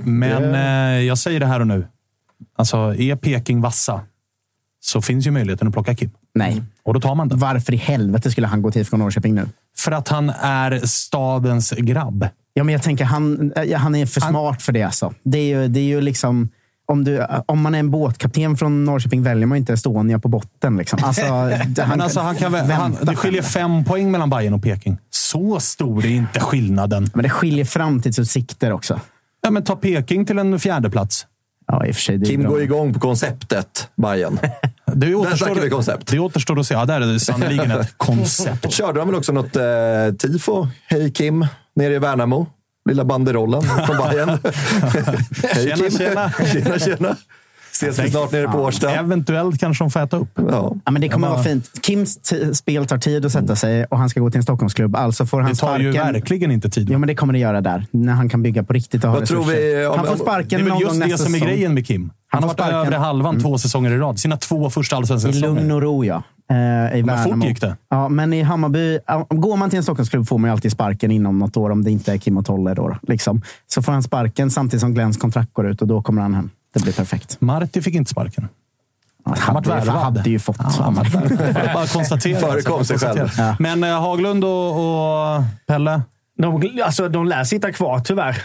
Men 0.04 0.54
eh, 0.54 1.06
jag 1.06 1.18
säger 1.18 1.40
det 1.40 1.46
här 1.46 1.60
och 1.60 1.66
nu. 1.66 1.86
Alltså, 2.56 2.76
är 2.94 3.16
Peking 3.16 3.60
vassa 3.60 4.00
så 4.80 5.02
finns 5.02 5.26
ju 5.26 5.30
möjligheten 5.30 5.68
att 5.68 5.74
plocka 5.74 5.94
Kim. 5.94 6.10
Nej. 6.38 6.62
Och 6.82 6.94
då 6.94 7.00
tar 7.00 7.14
man 7.14 7.28
den. 7.28 7.38
Varför 7.38 7.74
i 7.74 7.76
helvete 7.76 8.30
skulle 8.30 8.46
han 8.46 8.62
gå 8.62 8.70
till 8.70 8.80
IFK 8.80 8.96
Norrköping 8.96 9.34
nu? 9.34 9.48
För 9.78 9.92
att 9.92 10.08
han 10.08 10.30
är 10.40 10.86
stadens 10.86 11.70
grabb. 11.70 12.28
Ja, 12.54 12.64
men 12.64 12.72
jag 12.72 12.82
tänker 12.82 13.04
han, 13.04 13.52
han 13.76 13.94
är 13.94 14.06
för 14.06 14.20
smart 14.20 14.62
för 14.62 14.72
det. 14.72 14.82
Alltså. 14.82 15.14
Det, 15.22 15.38
är 15.38 15.60
ju, 15.60 15.68
det 15.68 15.80
är 15.80 15.84
ju 15.84 16.00
liksom... 16.00 16.48
Om, 16.90 17.04
du, 17.04 17.26
om 17.46 17.60
man 17.60 17.74
är 17.74 17.78
en 17.78 17.90
båtkapten 17.90 18.56
från 18.56 18.84
Norrköping 18.84 19.22
väljer 19.22 19.46
man 19.46 19.58
inte 19.58 19.72
Estonia 19.72 20.18
på 20.18 20.28
botten. 20.28 20.76
Liksom. 20.76 20.98
Alltså, 21.02 21.22
Men 21.88 22.00
alltså, 22.00 22.20
han 22.20 22.36
kan 22.36 22.54
han, 22.54 22.96
det 23.02 23.16
skiljer 23.16 23.42
fem 23.42 23.84
poäng 23.84 24.10
mellan 24.10 24.30
Bayern 24.30 24.54
och 24.54 24.62
Peking. 24.62 24.98
Så 25.10 25.60
stor 25.60 26.04
är 26.04 26.10
inte 26.10 26.40
skillnaden. 26.40 27.10
Men 27.14 27.22
det 27.22 27.30
skiljer 27.30 27.64
framtidsutsikter 27.64 28.72
också. 28.72 29.00
Ja, 29.40 29.50
men 29.50 29.64
ta 29.64 29.76
Peking 29.76 30.26
till 30.26 30.38
en 30.38 30.60
fjärde 30.60 30.90
plats. 30.90 31.26
Ja, 31.72 31.86
i 31.86 31.90
och 31.90 31.94
för 31.94 32.02
sig. 32.02 32.24
Kim 32.24 32.40
bra. 32.42 32.50
går 32.50 32.62
igång 32.62 32.94
på 32.94 33.00
konceptet 33.00 33.88
Bayern. 33.96 34.38
Det 34.86 35.06
Där 35.06 35.14
återstår, 35.14 35.46
snackar 35.46 35.60
vi 35.62 35.70
koncept. 35.70 36.06
det 36.10 36.18
återstår 36.18 36.60
att 36.60 36.66
se. 36.66 36.74
Ja, 36.74 36.84
där 36.84 37.00
är 37.00 37.06
det 37.12 37.20
sannerligen 37.20 37.70
ett 37.70 37.94
koncept. 37.96 38.72
Körde 38.72 38.98
de 38.98 39.08
väl 39.08 39.16
också 39.16 39.32
något 39.32 39.56
eh, 39.56 39.62
tifo? 40.18 40.68
Hej 40.86 41.12
Kim, 41.12 41.46
nere 41.74 41.94
i 41.94 41.98
Värnamo. 41.98 42.46
Lilla 42.88 43.04
banderollen 43.04 43.62
från 43.62 43.96
Bayern. 43.96 44.28
Hej 45.42 45.64
Tjena, 45.64 45.76
Kim. 45.76 45.90
tjena. 45.98 46.30
tjena, 46.52 46.78
tjena. 46.78 47.16
Ses 47.82 47.98
vi 47.98 48.10
snart 48.10 48.32
nere 48.32 48.48
på 48.48 48.58
Årsta. 48.58 48.90
Eventuellt 48.90 49.60
kanske 49.60 49.84
de 49.84 49.90
får 49.90 50.00
äta 50.00 50.16
upp. 50.16 50.28
Ja. 50.34 50.76
Ja, 50.84 50.90
men 50.90 51.02
det 51.02 51.08
kommer 51.08 51.26
Ja. 51.28 51.32
vara 51.32 51.42
fint. 51.42 51.70
Kims 51.86 52.18
spel 52.52 52.86
tar 52.86 52.98
tid 52.98 53.26
att 53.26 53.32
sätta 53.32 53.56
sig 53.56 53.84
och 53.84 53.98
han 53.98 54.08
ska 54.08 54.20
gå 54.20 54.30
till 54.30 54.36
en 54.38 54.42
Stockholmsklubb. 54.42 54.96
Alltså 54.96 55.26
får 55.26 55.40
han 55.40 55.50
Det 55.50 55.56
tar 55.56 55.78
ju 55.78 55.92
sparken. 55.92 56.12
verkligen 56.12 56.50
inte 56.50 56.70
tid. 56.70 56.88
Jo, 56.92 56.98
men 56.98 57.06
det 57.06 57.14
kommer 57.14 57.32
det 57.32 57.38
göra 57.38 57.60
där. 57.60 57.86
När 57.90 58.12
han 58.12 58.28
kan 58.28 58.42
bygga 58.42 58.62
på 58.62 58.72
riktigt 58.72 59.04
och 59.04 59.10
ha 59.10 59.18
Vad 59.18 59.28
tror 59.28 59.40
resurser. 59.40 59.78
vi 59.78 59.86
om- 59.86 59.96
han 59.96 60.04
får 60.06 60.12
om- 60.12 60.18
Det 60.18 60.24
sparken 60.24 60.60
är 60.60 60.64
väl 60.64 60.72
någon 60.72 60.80
just 60.80 60.90
gång 60.92 61.00
det 61.00 61.06
nästa 61.06 61.24
som 61.24 61.34
är 61.34 61.38
säsong. 61.38 61.48
grejen 61.54 61.74
med 61.74 61.86
Kim. 61.86 62.10
Han 62.30 62.42
har 62.42 62.50
får 62.50 62.56
varit 62.56 62.68
sparken. 62.70 62.78
övre 62.78 62.96
halvan 62.96 63.40
två 63.40 63.58
säsonger 63.58 63.90
i 63.90 63.96
rad. 63.96 64.18
Sina 64.18 64.36
två 64.36 64.70
första 64.70 64.96
allsvenska 64.96 65.30
I 65.30 65.32
säsonger. 65.32 65.54
lugn 65.60 65.70
och 65.72 65.82
ro, 65.82 66.04
ja. 66.04 66.22
Eh, 66.50 66.56
I 66.56 66.56
Men 67.02 67.06
Värnamo. 67.06 67.34
fort 67.40 67.44
gick 67.48 67.60
det. 67.60 67.76
Ja, 67.90 68.08
men 68.08 68.32
i 68.32 68.42
Hammarby, 68.42 68.98
går 69.28 69.56
man 69.56 69.70
till 69.70 69.76
en 69.76 69.82
Stockholmsklubb 69.82 70.28
får 70.28 70.38
man 70.38 70.48
ju 70.48 70.52
alltid 70.52 70.72
sparken 70.72 71.10
inom 71.10 71.38
något 71.38 71.56
år 71.56 71.70
om 71.70 71.84
det 71.84 71.90
inte 71.90 72.12
är 72.12 72.16
Kim 72.18 72.38
och 72.38 72.46
Tolle. 72.46 72.74
Då, 72.74 72.96
liksom. 73.02 73.42
Så 73.66 73.82
får 73.82 73.92
han 73.92 74.02
sparken 74.02 74.50
samtidigt 74.50 74.80
som 74.80 74.94
Glens 74.94 75.16
kontrakt 75.16 75.52
går 75.54 75.70
ut 75.70 75.82
och 75.82 75.88
då 75.88 76.02
kommer 76.02 76.22
han 76.22 76.34
hem. 76.34 76.50
Det 76.74 76.82
blir 76.82 76.92
perfekt. 76.92 77.40
Marti 77.40 77.82
fick 77.82 77.94
inte 77.94 78.10
sparken. 78.10 78.48
Han 79.24 79.36
Han 79.38 79.54
hade, 79.54 79.68
värvad. 79.68 79.94
hade 80.02 80.30
ju 80.30 80.38
fått. 80.38 80.56
Ja, 80.58 80.64
han. 80.84 80.94
Bara 81.74 81.86
konstatera. 81.86 82.40
Förekom 82.40 82.84
sig 82.84 82.98
själv. 82.98 83.28
Men 83.58 83.84
eh, 83.84 84.00
Haglund 84.00 84.44
och, 84.44 84.70
och 85.36 85.42
Pelle? 85.66 86.02
De, 86.42 86.80
alltså, 86.84 87.08
de 87.08 87.26
lär 87.26 87.44
sitta 87.44 87.72
kvar, 87.72 88.00
tyvärr. 88.00 88.42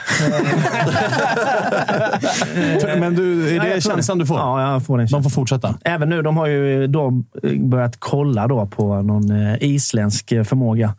Men 3.00 3.16
du, 3.16 3.50
är 3.50 3.56
Ja, 3.56 3.64
det 3.64 3.82
tror 3.82 3.94
känslan 3.94 4.18
du 4.18 4.26
får? 4.26 4.38
Ja, 4.38 4.72
jag 4.74 4.86
får 4.86 4.98
den 4.98 5.06
De 5.06 5.08
känslan. 5.08 5.24
får 5.24 5.30
fortsätta. 5.30 5.76
Även 5.86 6.10
nu, 6.10 6.22
de 6.22 6.38
har 6.38 6.48
ju 6.48 6.88
då 6.88 7.12
börjat 7.60 7.96
kolla 8.00 8.48
då 8.48 8.66
på 8.66 9.02
någon 9.02 9.32
eh, 9.32 9.56
isländsk 9.64 10.32
eh, 10.32 10.44
förmåga. 10.44 10.94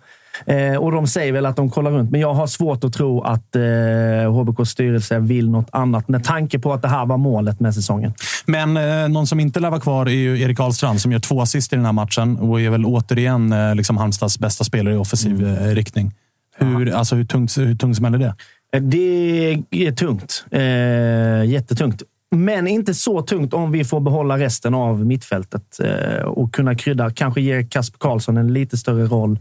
Eh, 0.47 0.77
och 0.77 0.93
de 0.93 1.06
säger 1.06 1.32
väl 1.32 1.47
att 1.47 1.56
de 1.56 1.70
kollar 1.70 1.90
runt, 1.90 2.11
men 2.11 2.20
jag 2.20 2.35
har 2.35 2.47
svårt 2.47 2.85
att 2.85 2.93
tro 2.93 3.23
att 3.23 3.56
eh, 3.56 4.32
HBKs 4.32 4.70
styrelse 4.70 5.19
vill 5.19 5.51
något 5.51 5.69
annat 5.73 6.09
med 6.09 6.24
tanke 6.24 6.59
på 6.59 6.73
att 6.73 6.82
det 6.82 6.89
här 6.89 7.06
var 7.06 7.16
målet 7.16 7.61
med 7.61 7.74
säsongen. 7.74 8.12
Men 8.47 8.77
eh, 8.77 9.09
någon 9.09 9.27
som 9.27 9.40
inte 9.40 9.61
lär 9.61 9.70
vara 9.70 9.81
kvar 9.81 10.06
är 10.06 10.11
ju 10.11 10.40
Erik 10.40 10.61
Ahlstrand 10.61 11.01
som 11.01 11.12
gör 11.12 11.19
två 11.19 11.40
assist 11.40 11.73
i 11.73 11.77
den 11.77 11.85
här 11.85 11.93
matchen 11.93 12.39
och 12.39 12.61
är 12.61 12.70
väl 12.70 12.85
återigen 12.85 13.52
eh, 13.52 13.74
liksom 13.74 13.97
Halmstads 13.97 14.39
bästa 14.39 14.65
spelare 14.65 14.94
i 14.94 14.97
offensiv 14.97 15.47
eh, 15.47 15.74
riktning. 15.74 16.12
Hur, 16.56 16.94
alltså, 16.94 17.16
hur, 17.16 17.24
tungt, 17.24 17.59
hur 17.59 17.74
tungt 17.74 17.97
smäller 17.97 18.19
det? 18.19 18.35
Eh, 18.77 18.82
Det 18.82 19.62
är 19.70 19.93
tungt. 19.93 20.44
Eh, 20.51 21.51
jättetungt. 21.52 22.02
Men 22.31 22.66
inte 22.66 22.94
så 22.94 23.23
tungt 23.23 23.55
om 23.55 23.73
vi 23.73 23.85
får 23.85 24.01
behålla 24.01 24.39
resten 24.39 24.74
av 24.74 25.06
mittfältet 25.06 25.81
eh, 25.81 26.24
och 26.24 26.55
kunna 26.55 26.74
krydda. 26.74 27.11
Kanske 27.11 27.40
ge 27.40 27.62
Kasper 27.62 27.98
Karlsson 27.98 28.36
en 28.36 28.52
lite 28.52 28.77
större 28.77 29.06
roll. 29.06 29.39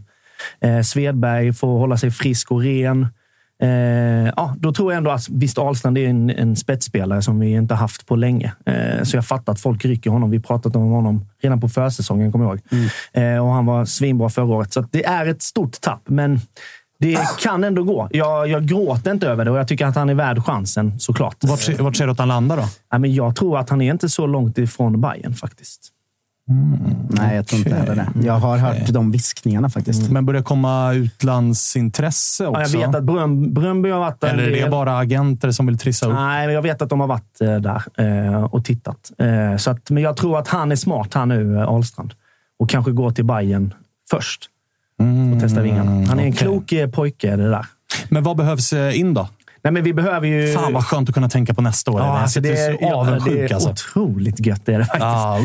Eh, 0.60 0.80
Svedberg 0.80 1.52
får 1.52 1.78
hålla 1.78 1.96
sig 1.96 2.10
frisk 2.10 2.50
och 2.50 2.60
ren. 2.60 3.06
Eh, 3.62 3.68
ja, 4.36 4.54
då 4.58 4.72
tror 4.72 4.92
jag 4.92 4.96
ändå 4.96 5.10
att 5.10 5.28
visst, 5.28 5.58
Ahlstrand 5.58 5.98
är 5.98 6.08
en, 6.08 6.30
en 6.30 6.56
spetsspelare 6.56 7.22
som 7.22 7.40
vi 7.40 7.50
inte 7.50 7.74
haft 7.74 8.06
på 8.06 8.16
länge. 8.16 8.52
Eh, 8.66 9.02
så 9.02 9.16
jag 9.16 9.26
fattar 9.26 9.52
att 9.52 9.60
folk 9.60 9.84
rycker 9.84 10.10
honom. 10.10 10.30
Vi 10.30 10.40
pratat 10.40 10.76
om 10.76 10.90
honom 10.90 11.26
redan 11.42 11.60
på 11.60 11.68
försäsongen, 11.68 12.32
kommer 12.32 12.44
jag 12.44 12.54
ihåg. 12.54 12.90
Eh, 13.12 13.46
och 13.46 13.52
han 13.52 13.66
var 13.66 13.84
svinbra 13.84 14.28
förra 14.28 14.44
året. 14.44 14.72
Så 14.72 14.80
det 14.90 15.04
är 15.04 15.26
ett 15.26 15.42
stort 15.42 15.80
tapp. 15.80 16.02
Men 16.06 16.40
Det 16.98 17.18
kan 17.40 17.64
ändå 17.64 17.82
gå. 17.82 18.08
Jag, 18.10 18.48
jag 18.48 18.66
gråter 18.66 19.10
inte 19.10 19.28
över 19.28 19.44
det 19.44 19.50
och 19.50 19.58
jag 19.58 19.68
tycker 19.68 19.86
att 19.86 19.96
han 19.96 20.10
är 20.10 20.14
värd 20.14 20.44
chansen 20.44 21.00
såklart. 21.00 21.36
Vart, 21.40 21.78
vart 21.80 21.96
ser 21.96 22.06
du 22.06 22.12
att 22.12 22.18
han 22.18 22.28
landar 22.28 22.56
då? 22.56 22.64
Ja, 22.90 22.98
men 22.98 23.14
jag 23.14 23.36
tror 23.36 23.58
att 23.58 23.70
han 23.70 23.82
är 23.82 23.92
inte 23.92 24.08
så 24.08 24.26
långt 24.26 24.58
ifrån 24.58 25.00
Bayern 25.00 25.34
faktiskt. 25.34 25.90
Nej, 26.46 27.36
jag 27.36 27.46
tror 27.46 27.58
inte 27.58 27.74
heller 27.74 27.94
det. 27.94 28.26
Jag 28.26 28.38
har 28.38 28.58
hört 28.58 28.88
de 28.88 29.10
viskningarna 29.10 29.70
faktiskt. 29.70 30.10
Men 30.10 30.26
börjar 30.26 30.42
komma 30.42 30.92
utlandsintresse 30.92 32.46
också? 32.46 32.60
Ja, 32.60 32.68
jag 32.68 32.86
vet 32.86 32.96
att 32.96 33.04
Brön, 33.04 33.54
Brönby 33.54 33.90
har 33.90 34.00
varit 34.00 34.20
där 34.20 34.28
Eller 34.28 34.50
är 34.50 34.64
det 34.64 34.70
bara 34.70 34.98
agenter 34.98 35.50
som 35.50 35.66
vill 35.66 35.78
trissa 35.78 36.06
upp? 36.06 36.14
Nej, 36.14 36.46
men 36.46 36.54
jag 36.54 36.62
vet 36.62 36.82
att 36.82 36.88
de 36.88 37.00
har 37.00 37.06
varit 37.06 37.40
eh, 37.40 37.56
där 37.56 37.82
eh, 37.96 38.44
och 38.44 38.64
tittat. 38.64 39.12
Eh, 39.18 39.56
så 39.56 39.70
att, 39.70 39.90
men 39.90 40.02
jag 40.02 40.16
tror 40.16 40.38
att 40.38 40.48
han 40.48 40.72
är 40.72 40.76
smart 40.76 41.14
här 41.14 41.26
nu, 41.26 41.60
Ahlstrand. 41.60 42.14
Och 42.58 42.70
kanske 42.70 42.92
går 42.92 43.10
till 43.10 43.24
Bayern 43.24 43.74
först. 44.10 44.50
Och 45.34 45.40
testa 45.40 45.60
vingarna. 45.60 45.90
Han 45.90 46.18
är 46.18 46.24
en 46.24 46.32
okej. 46.32 46.32
klok 46.32 46.92
pojke, 46.92 47.36
det 47.36 47.50
där. 47.50 47.66
Men 48.08 48.22
vad 48.22 48.36
behövs 48.36 48.72
eh, 48.72 48.98
in 48.98 49.14
då? 49.14 49.28
Nej, 49.64 49.72
men 49.72 49.82
vi 49.82 49.94
behöver 49.94 50.26
ju... 50.26 50.52
Fan 50.52 50.72
vad 50.72 50.84
skönt 50.86 51.08
att 51.08 51.14
kunna 51.14 51.28
tänka 51.28 51.54
på 51.54 51.62
nästa 51.62 51.90
år. 51.90 52.00
Ja, 52.00 52.18
alltså 52.18 52.40
det, 52.40 52.52
är, 52.52 52.78
så 52.78 52.94
avundsjuk. 52.94 53.32
ja, 53.32 53.40
det 53.40 53.44
är 53.44 53.54
alltså. 53.54 53.70
otroligt 53.70 54.46
gött. 54.46 54.68
Är 54.68 54.78
det 54.78 54.84
faktiskt. 54.84 55.04
Ah. 55.04 55.38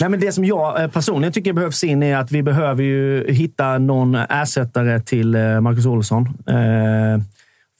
Nej, 0.00 0.10
men 0.10 0.20
det 0.20 0.32
som 0.32 0.44
jag 0.44 0.82
eh, 0.82 0.88
personligen 0.88 1.32
tycker 1.32 1.52
behövs 1.52 1.84
in 1.84 2.02
är 2.02 2.16
att 2.16 2.32
vi 2.32 2.42
behöver 2.42 2.82
ju 2.82 3.32
hitta 3.32 3.78
någon 3.78 4.14
ersättare 4.14 5.00
till 5.00 5.34
eh, 5.34 5.60
Marcus 5.60 5.86
Olsson. 5.86 6.28
Eh, 6.48 7.22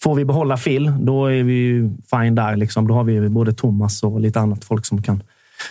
Får 0.03 0.15
vi 0.15 0.25
behålla 0.25 0.57
Phil, 0.57 0.93
då 1.01 1.27
är 1.27 1.43
vi 1.43 1.53
ju 1.53 1.91
fine 2.11 2.35
där. 2.35 2.57
Liksom. 2.57 2.89
Då 2.89 2.95
har 2.95 3.05
vi 3.05 3.29
både 3.29 3.53
Thomas 3.53 4.03
och 4.03 4.21
lite 4.21 4.41
annat 4.41 4.65
folk 4.65 4.87
som 4.87 5.03
kan 5.03 5.23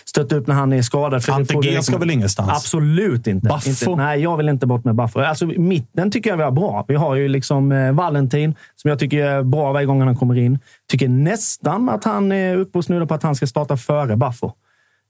stötta 0.04 0.36
upp 0.36 0.46
när 0.46 0.54
han 0.54 0.72
är 0.72 0.82
skadad. 0.82 1.24
För 1.24 1.32
Ante 1.32 1.54
G 1.54 1.60
liksom- 1.60 1.82
ska 1.82 1.98
väl 1.98 2.10
ingenstans? 2.10 2.50
Absolut 2.50 3.26
inte. 3.26 3.48
Baffo? 3.48 3.68
inte. 3.68 3.96
Nej, 3.96 4.20
jag 4.20 4.36
vill 4.36 4.48
inte 4.48 4.66
bort 4.66 4.84
med 4.84 4.94
Baffo. 4.94 5.20
Alltså, 5.20 5.46
mitten 5.46 6.10
tycker 6.10 6.30
jag 6.30 6.36
vi 6.36 6.42
har 6.42 6.50
bra. 6.50 6.84
Vi 6.88 6.94
har 6.94 7.14
ju 7.14 7.28
liksom 7.28 7.72
eh, 7.72 7.92
Valentin, 7.92 8.54
som 8.76 8.88
jag 8.88 8.98
tycker 8.98 9.24
är 9.24 9.42
bra 9.42 9.72
varje 9.72 9.86
gång 9.86 10.00
han 10.00 10.16
kommer 10.16 10.38
in. 10.38 10.58
Tycker 10.90 11.08
nästan 11.08 11.88
att 11.88 12.04
han 12.04 12.32
är 12.32 12.56
uppe 12.56 12.78
och 12.78 12.84
snuddar 12.84 13.06
på 13.06 13.14
att 13.14 13.22
han 13.22 13.34
ska 13.34 13.46
starta 13.46 13.76
före 13.76 14.16
Baffo. 14.16 14.52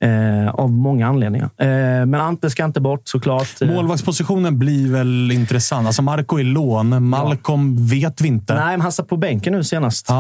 Eh, 0.05 0.49
av 0.55 0.71
många 0.73 1.07
anledningar. 1.07 1.51
Eh, 1.57 1.67
men 2.07 2.15
Ante 2.15 2.51
ska 2.51 2.65
inte 2.65 2.81
bort 2.81 3.01
såklart. 3.05 3.63
Eh, 3.63 3.69
Målvaktspositionen 3.69 4.59
blir 4.59 4.93
väl 4.93 5.33
intressant. 5.33 5.87
Alltså 5.87 6.03
Marco 6.03 6.39
är 6.39 6.45
lån. 6.45 7.09
Malcolm 7.09 7.87
vet 7.87 8.21
vi 8.21 8.29
inte. 8.29 8.55
Nej, 8.55 8.71
men 8.71 8.81
han 8.81 8.93
satt 8.93 9.09
på 9.09 9.17
bänken 9.17 9.53
nu 9.53 9.65
senast. 9.65 10.11
Eh, 10.11 10.17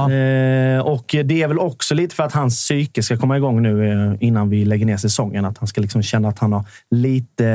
och 0.86 1.04
det 1.24 1.42
är 1.42 1.48
väl 1.48 1.58
också 1.58 1.94
lite 1.94 2.14
för 2.14 2.22
att 2.22 2.32
hans 2.32 2.54
psyke 2.56 3.02
ska 3.02 3.16
komma 3.16 3.36
igång 3.36 3.62
nu 3.62 3.92
eh, 4.12 4.16
innan 4.20 4.50
vi 4.50 4.64
lägger 4.64 4.86
ner 4.86 4.96
säsongen. 4.96 5.44
Att 5.44 5.58
han 5.58 5.66
ska 5.66 5.80
liksom 5.80 6.02
känna 6.02 6.28
att 6.28 6.38
han 6.38 6.52
har 6.52 6.64
lite... 6.90 7.46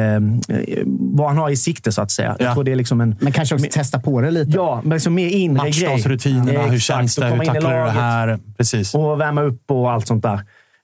Eh, 0.49 0.83
vad 0.87 1.27
han 1.27 1.37
har 1.37 1.49
i 1.49 1.57
sikte, 1.57 1.91
så 1.91 2.01
att 2.01 2.11
säga. 2.11 2.35
Jag 2.39 2.53
tror 2.53 2.63
det 2.63 2.71
är 2.71 2.75
liksom 2.75 3.01
en... 3.01 3.15
Men 3.19 3.31
kanske 3.31 3.55
också 3.55 3.67
testa 3.71 3.99
på 3.99 4.21
det 4.21 4.31
lite. 4.31 4.51
Ja, 4.55 4.81
men 4.83 4.93
liksom 4.93 5.13
mer 5.13 5.27
inre 5.27 5.69
grej. 5.69 5.87
Matchdagsrutinerna, 5.89 6.61
hur 6.61 6.79
känns 6.79 7.15
det? 7.15 7.21
och 7.21 7.27
Hur 7.27 7.31
komma 7.31 7.43
in 7.43 7.49
i 7.49 7.53
tacklar 7.53 7.71
du 7.71 7.75
det 7.77 7.81
laget. 7.81 7.95
här? 7.95 8.39
Precis. 8.57 8.95
Och 8.95 9.19
värma 9.21 9.41
upp 9.41 9.71
och 9.71 9.91
allt 9.91 10.07
sånt 10.07 10.23
där. 10.23 10.39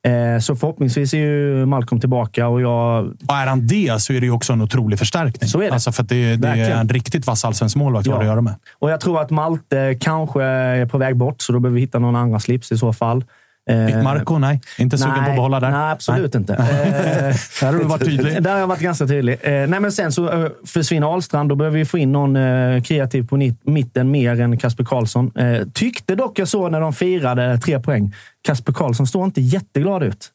Eh, 0.07 0.39
Så 0.39 0.55
förhoppningsvis 0.55 1.13
är 1.13 1.17
ju 1.17 1.65
Malcolm 1.65 1.99
tillbaka 1.99 2.47
och 2.47 2.61
jag... 2.61 3.05
Och 3.05 3.35
är 3.35 3.47
han 3.47 3.67
det 3.67 4.01
så 4.01 4.13
är 4.13 4.19
det 4.19 4.25
ju 4.25 4.31
också 4.31 4.53
en 4.53 4.61
otrolig 4.61 4.99
förstärkning. 4.99 5.49
Så 5.49 5.61
är 5.61 5.67
det. 5.67 5.73
Alltså 5.73 5.91
för 5.91 6.03
det, 6.03 6.35
det 6.35 6.47
är 6.47 6.71
en 6.71 6.89
riktigt 6.89 7.27
vass 7.27 7.45
allsvensk 7.45 7.75
målvakt 7.75 8.07
har 8.07 8.19
att 8.19 8.25
göra 8.25 8.41
med. 8.41 8.55
Och 8.79 8.91
jag 8.91 8.99
tror 8.99 9.21
att 9.21 9.29
Malte 9.29 9.97
kanske 9.99 10.43
är 10.43 10.85
på 10.85 10.97
väg 10.97 11.15
bort, 11.15 11.41
så 11.41 11.53
då 11.53 11.59
behöver 11.59 11.75
vi 11.75 11.81
hitta 11.81 11.99
någon 11.99 12.15
andra 12.15 12.39
slips 12.39 12.71
i 12.71 12.77
så 12.77 12.93
fall. 12.93 13.23
Eh, 13.67 14.03
Marco, 14.03 14.37
nej. 14.37 14.61
Inte 14.77 14.97
sugen 14.97 15.13
på 15.15 15.29
att 15.29 15.35
behålla 15.35 15.59
där? 15.59 15.71
Nej, 15.71 15.91
absolut 15.91 16.33
Nej. 16.33 16.41
inte. 16.41 16.53
Eh, 17.17 17.35
Där 17.61 17.73
har 17.73 17.79
du 17.79 17.83
varit 17.83 18.05
tydlig. 18.05 18.43
Där 18.43 18.51
har 18.51 18.59
jag 18.59 18.67
varit 18.67 18.79
ganska 18.81 19.07
tydlig. 19.07 19.37
Eh, 19.41 19.51
nej, 19.51 19.79
men 19.79 19.91
sen 19.91 20.11
så 20.11 20.43
eh, 20.43 20.49
försvinner 20.65 21.07
Ahlstrand. 21.07 21.49
Då 21.49 21.55
behöver 21.55 21.77
vi 21.77 21.85
få 21.85 21.97
in 21.97 22.11
någon 22.11 22.37
kreativ 22.81 23.27
på 23.27 23.51
mitten 23.63 24.11
mer 24.11 24.41
än 24.41 24.57
Kasper 24.57 24.83
Karlsson. 24.83 25.31
Tyckte 25.73 26.15
dock 26.15 26.39
jag 26.39 26.47
såg 26.47 26.71
när 26.71 26.81
de 26.81 26.93
firade 26.93 27.57
tre 27.57 27.79
poäng. 27.79 28.13
Kasper 28.41 28.73
Karlsson 28.73 29.07
står 29.07 29.25
inte 29.25 29.41
jätteglad 29.41 30.03
ut. 30.03 30.31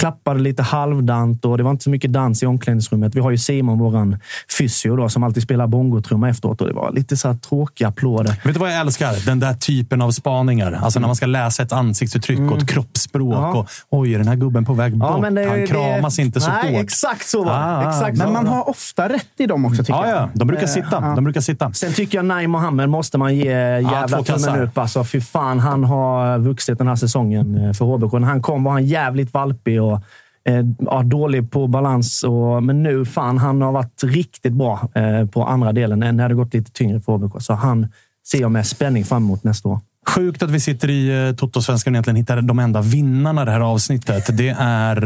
Klappade 0.00 0.40
lite 0.40 0.62
halvdant 0.62 1.44
och 1.44 1.58
det 1.58 1.64
var 1.64 1.70
inte 1.70 1.84
så 1.84 1.90
mycket 1.90 2.12
dans 2.12 2.42
i 2.42 2.46
omklädningsrummet. 2.46 3.14
Vi 3.14 3.20
har 3.20 3.30
ju 3.30 3.38
Simon, 3.38 3.78
våran 3.78 4.18
fysio, 4.58 4.96
då, 4.96 5.08
som 5.08 5.22
alltid 5.22 5.42
spelar 5.42 5.66
bongotrumma 5.66 6.28
efteråt 6.28 6.60
och 6.60 6.66
det 6.66 6.72
var 6.74 6.92
lite 6.92 7.16
så 7.16 7.28
här 7.28 7.34
tråkiga 7.34 7.88
applåder. 7.88 8.40
Vet 8.44 8.54
du 8.54 8.60
vad 8.60 8.72
jag 8.72 8.80
älskar? 8.80 9.26
Den 9.26 9.40
där 9.40 9.54
typen 9.54 10.02
av 10.02 10.10
spaningar. 10.10 10.72
Alltså 10.82 11.00
när 11.00 11.06
man 11.06 11.16
ska 11.16 11.26
läsa 11.26 11.62
ett 11.62 11.72
ansiktsuttryck 11.72 12.52
och 12.52 12.58
ett 12.58 12.68
kroppsspråk. 12.68 13.34
Ja. 13.34 13.54
Och, 13.58 13.68
Oj, 13.90 14.14
är 14.14 14.18
den 14.18 14.28
här 14.28 14.34
gubben 14.36 14.64
på 14.64 14.72
väg 14.72 14.96
bort? 14.98 15.08
det- 15.20 15.26
Han 15.26 15.34
det- 15.34 15.66
kramas 15.66 16.18
inte 16.18 16.40
så 16.40 16.50
Nej, 16.50 16.74
hårt. 16.74 16.84
exakt 16.84 17.28
så 17.28 17.44
var 17.44 17.52
det. 17.52 17.58
Ah, 17.64 17.88
Exakt 17.88 18.18
Men 18.18 18.26
så 18.26 18.32
man 18.32 18.44
det. 18.44 18.50
har 18.50 18.68
ofta 18.70 19.08
rätt 19.08 19.26
i 19.38 19.46
dem 19.46 19.64
också, 19.66 19.82
tycker 19.84 19.92
Ja, 19.98 20.08
jag. 20.08 20.16
ja. 20.18 20.28
De 20.34 20.48
brukar 20.48 20.62
Eh, 20.62 20.68
sitta. 20.68 20.88
ja. 21.02 21.12
De 21.14 21.24
brukar 21.24 21.40
sitta. 21.40 21.72
Sen 21.72 21.92
tycker 21.92 22.18
jag 22.18 22.24
Naim 22.24 22.50
Mohammed 22.50 22.88
måste 22.88 23.18
man 23.18 23.34
ge 23.36 23.44
jävla 23.44 24.22
kassar. 24.24 24.38
tummen 24.38 24.60
upp. 24.62 24.78
Alltså, 24.78 25.04
fy 25.04 25.20
fan, 25.20 25.58
han 25.60 25.84
har 25.84 26.38
vuxit 26.38 26.78
den 26.78 26.88
här 26.88 26.96
säsongen 26.96 27.64
eh, 27.66 27.72
för 27.72 27.84
HBK. 27.84 28.12
När 28.18 28.28
han 28.28 28.42
kom 28.42 28.64
var 28.64 28.72
han 28.72 28.84
jävligt 28.86 29.34
valpig 29.34 29.82
och 29.84 30.00
eh, 30.44 30.64
ja, 30.78 31.02
dålig 31.02 31.50
på 31.50 31.66
balans. 31.66 32.22
Och, 32.22 32.62
men 32.62 32.82
nu, 32.82 33.04
fan, 33.04 33.38
han 33.38 33.62
har 33.62 33.72
varit 33.72 34.04
riktigt 34.04 34.52
bra 34.52 34.88
eh, 34.94 35.26
på 35.26 35.44
andra 35.44 35.72
delen. 35.72 36.16
När 36.16 36.28
det 36.28 36.34
gått 36.34 36.54
lite 36.54 36.72
tyngre 36.72 37.00
för 37.00 37.12
HBK. 37.12 37.42
Så 37.42 37.52
han 37.52 37.86
ser 38.26 38.40
jag 38.40 38.50
med 38.50 38.66
spänning 38.66 39.04
fram 39.04 39.24
emot 39.24 39.44
nästa 39.44 39.68
år. 39.68 39.80
Sjukt 40.06 40.42
att 40.42 40.50
vi 40.50 40.60
sitter 40.60 40.90
i 40.90 41.26
eh, 41.28 41.34
Toto-svenskan 41.34 41.92
och 41.92 41.94
egentligen 41.94 42.16
hittar 42.16 42.40
de 42.40 42.58
enda 42.58 42.80
vinnarna 42.80 43.42
i 43.42 43.44
det 43.44 43.50
här 43.50 43.60
avsnittet. 43.60 44.36
Det 44.36 44.56
är 44.58 44.96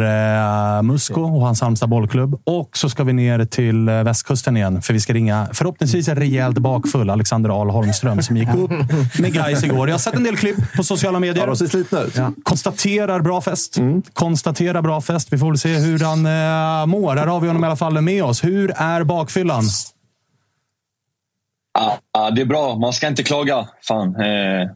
eh, 0.77 0.83
Musko 0.83 1.23
och 1.23 1.41
hans 1.41 1.61
Halmstad 1.61 1.89
bollklubb. 1.89 2.41
Och 2.45 2.77
så 2.77 2.91
ska 2.91 3.05
vi 3.05 3.13
ner 3.13 3.45
till 3.45 3.89
eh, 3.89 4.03
västkusten 4.03 4.57
igen, 4.57 4.83
för 4.83 4.93
vi 4.93 5.01
ska 5.01 5.13
ringa 5.13 5.49
förhoppningsvis 5.53 6.09
en 6.09 6.17
rejält 6.17 6.59
bakfull 6.59 7.11
Alexander 7.11 7.61
Ahl 7.61 7.71
Holmström 7.71 8.23
som 8.23 8.37
gick 8.37 8.55
upp 8.55 8.71
med 9.19 9.33
guys 9.33 9.65
igår. 9.65 9.89
Jag 9.89 9.95
har 9.95 9.99
sett 9.99 10.15
en 10.15 10.25
del 10.25 10.37
klipp 10.37 10.77
på 10.77 10.85
sociala 10.85 11.21
medier. 11.21 11.43
Ja, 11.43 11.47
de 11.47 11.57
ser 11.57 11.67
slitna 11.67 12.01
ut. 12.01 12.15
Konstaterar 12.43 13.21
bra 13.21 13.41
fest. 13.41 13.79
Konstaterar 14.13 14.83
bra 14.83 15.01
fest. 15.01 15.33
Vi 15.33 15.39
får 15.39 15.47
väl 15.47 15.59
se 15.59 15.77
hur 15.77 15.99
han 15.99 16.27
eh, 16.27 16.87
mår. 16.87 17.17
Här 17.17 17.27
har 17.27 17.41
vi 17.41 17.47
honom 17.47 17.65
i 17.65 17.67
alla 17.67 17.77
fall 17.77 18.01
med 18.01 18.25
oss. 18.25 18.45
Hur 18.45 18.73
är 18.77 19.05
bakfyllan? 19.05 19.65
Ja, 21.79 21.99
ja, 22.13 22.31
det 22.31 22.41
är 22.41 22.47
bra. 22.47 22.77
Man 22.77 22.93
ska 22.93 23.09
inte 23.09 23.23
klaga. 23.23 23.69
Fan. 23.83 24.17
Eh, 24.17 24.69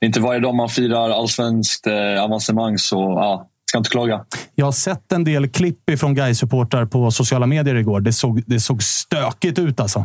det 0.00 0.06
är 0.06 0.08
inte 0.08 0.20
varje 0.20 0.40
dag 0.40 0.54
man 0.54 0.68
firar 0.68 1.10
allsvenskt 1.10 1.86
eh, 1.86 2.24
avancemang, 2.24 2.78
så 2.78 2.96
ja, 2.96 3.48
ska 3.64 3.78
inte 3.78 3.90
klaga. 3.90 4.24
Jag 4.54 4.64
har 4.64 4.72
sett 4.72 5.12
en 5.12 5.24
del 5.24 5.48
klipp 5.48 5.98
från 5.98 6.14
guys 6.14 6.38
supportrar 6.38 6.86
på 6.86 7.10
sociala 7.10 7.46
medier 7.46 7.74
igår. 7.74 8.00
Det 8.00 8.12
såg, 8.12 8.42
det 8.46 8.60
såg 8.60 8.82
stökigt 8.82 9.58
ut 9.58 9.80
alltså. 9.80 10.04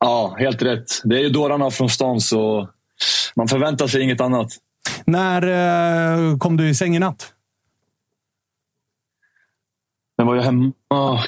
Ja, 0.00 0.36
helt 0.38 0.62
rätt. 0.62 1.00
Det 1.04 1.16
är 1.16 1.20
ju 1.20 1.30
dårarna 1.30 1.70
från 1.70 1.90
stan, 1.90 2.20
så 2.20 2.68
man 3.36 3.48
förväntar 3.48 3.86
sig 3.86 4.02
inget 4.02 4.20
annat. 4.20 4.48
När 5.04 5.42
eh, 5.42 6.38
kom 6.38 6.56
du 6.56 6.68
i 6.68 6.74
säng 6.74 6.96
i 6.96 6.98
natt? 6.98 7.32
Men 10.18 10.26
var 10.26 10.36
jag 10.36 10.42
hemma 10.42 10.72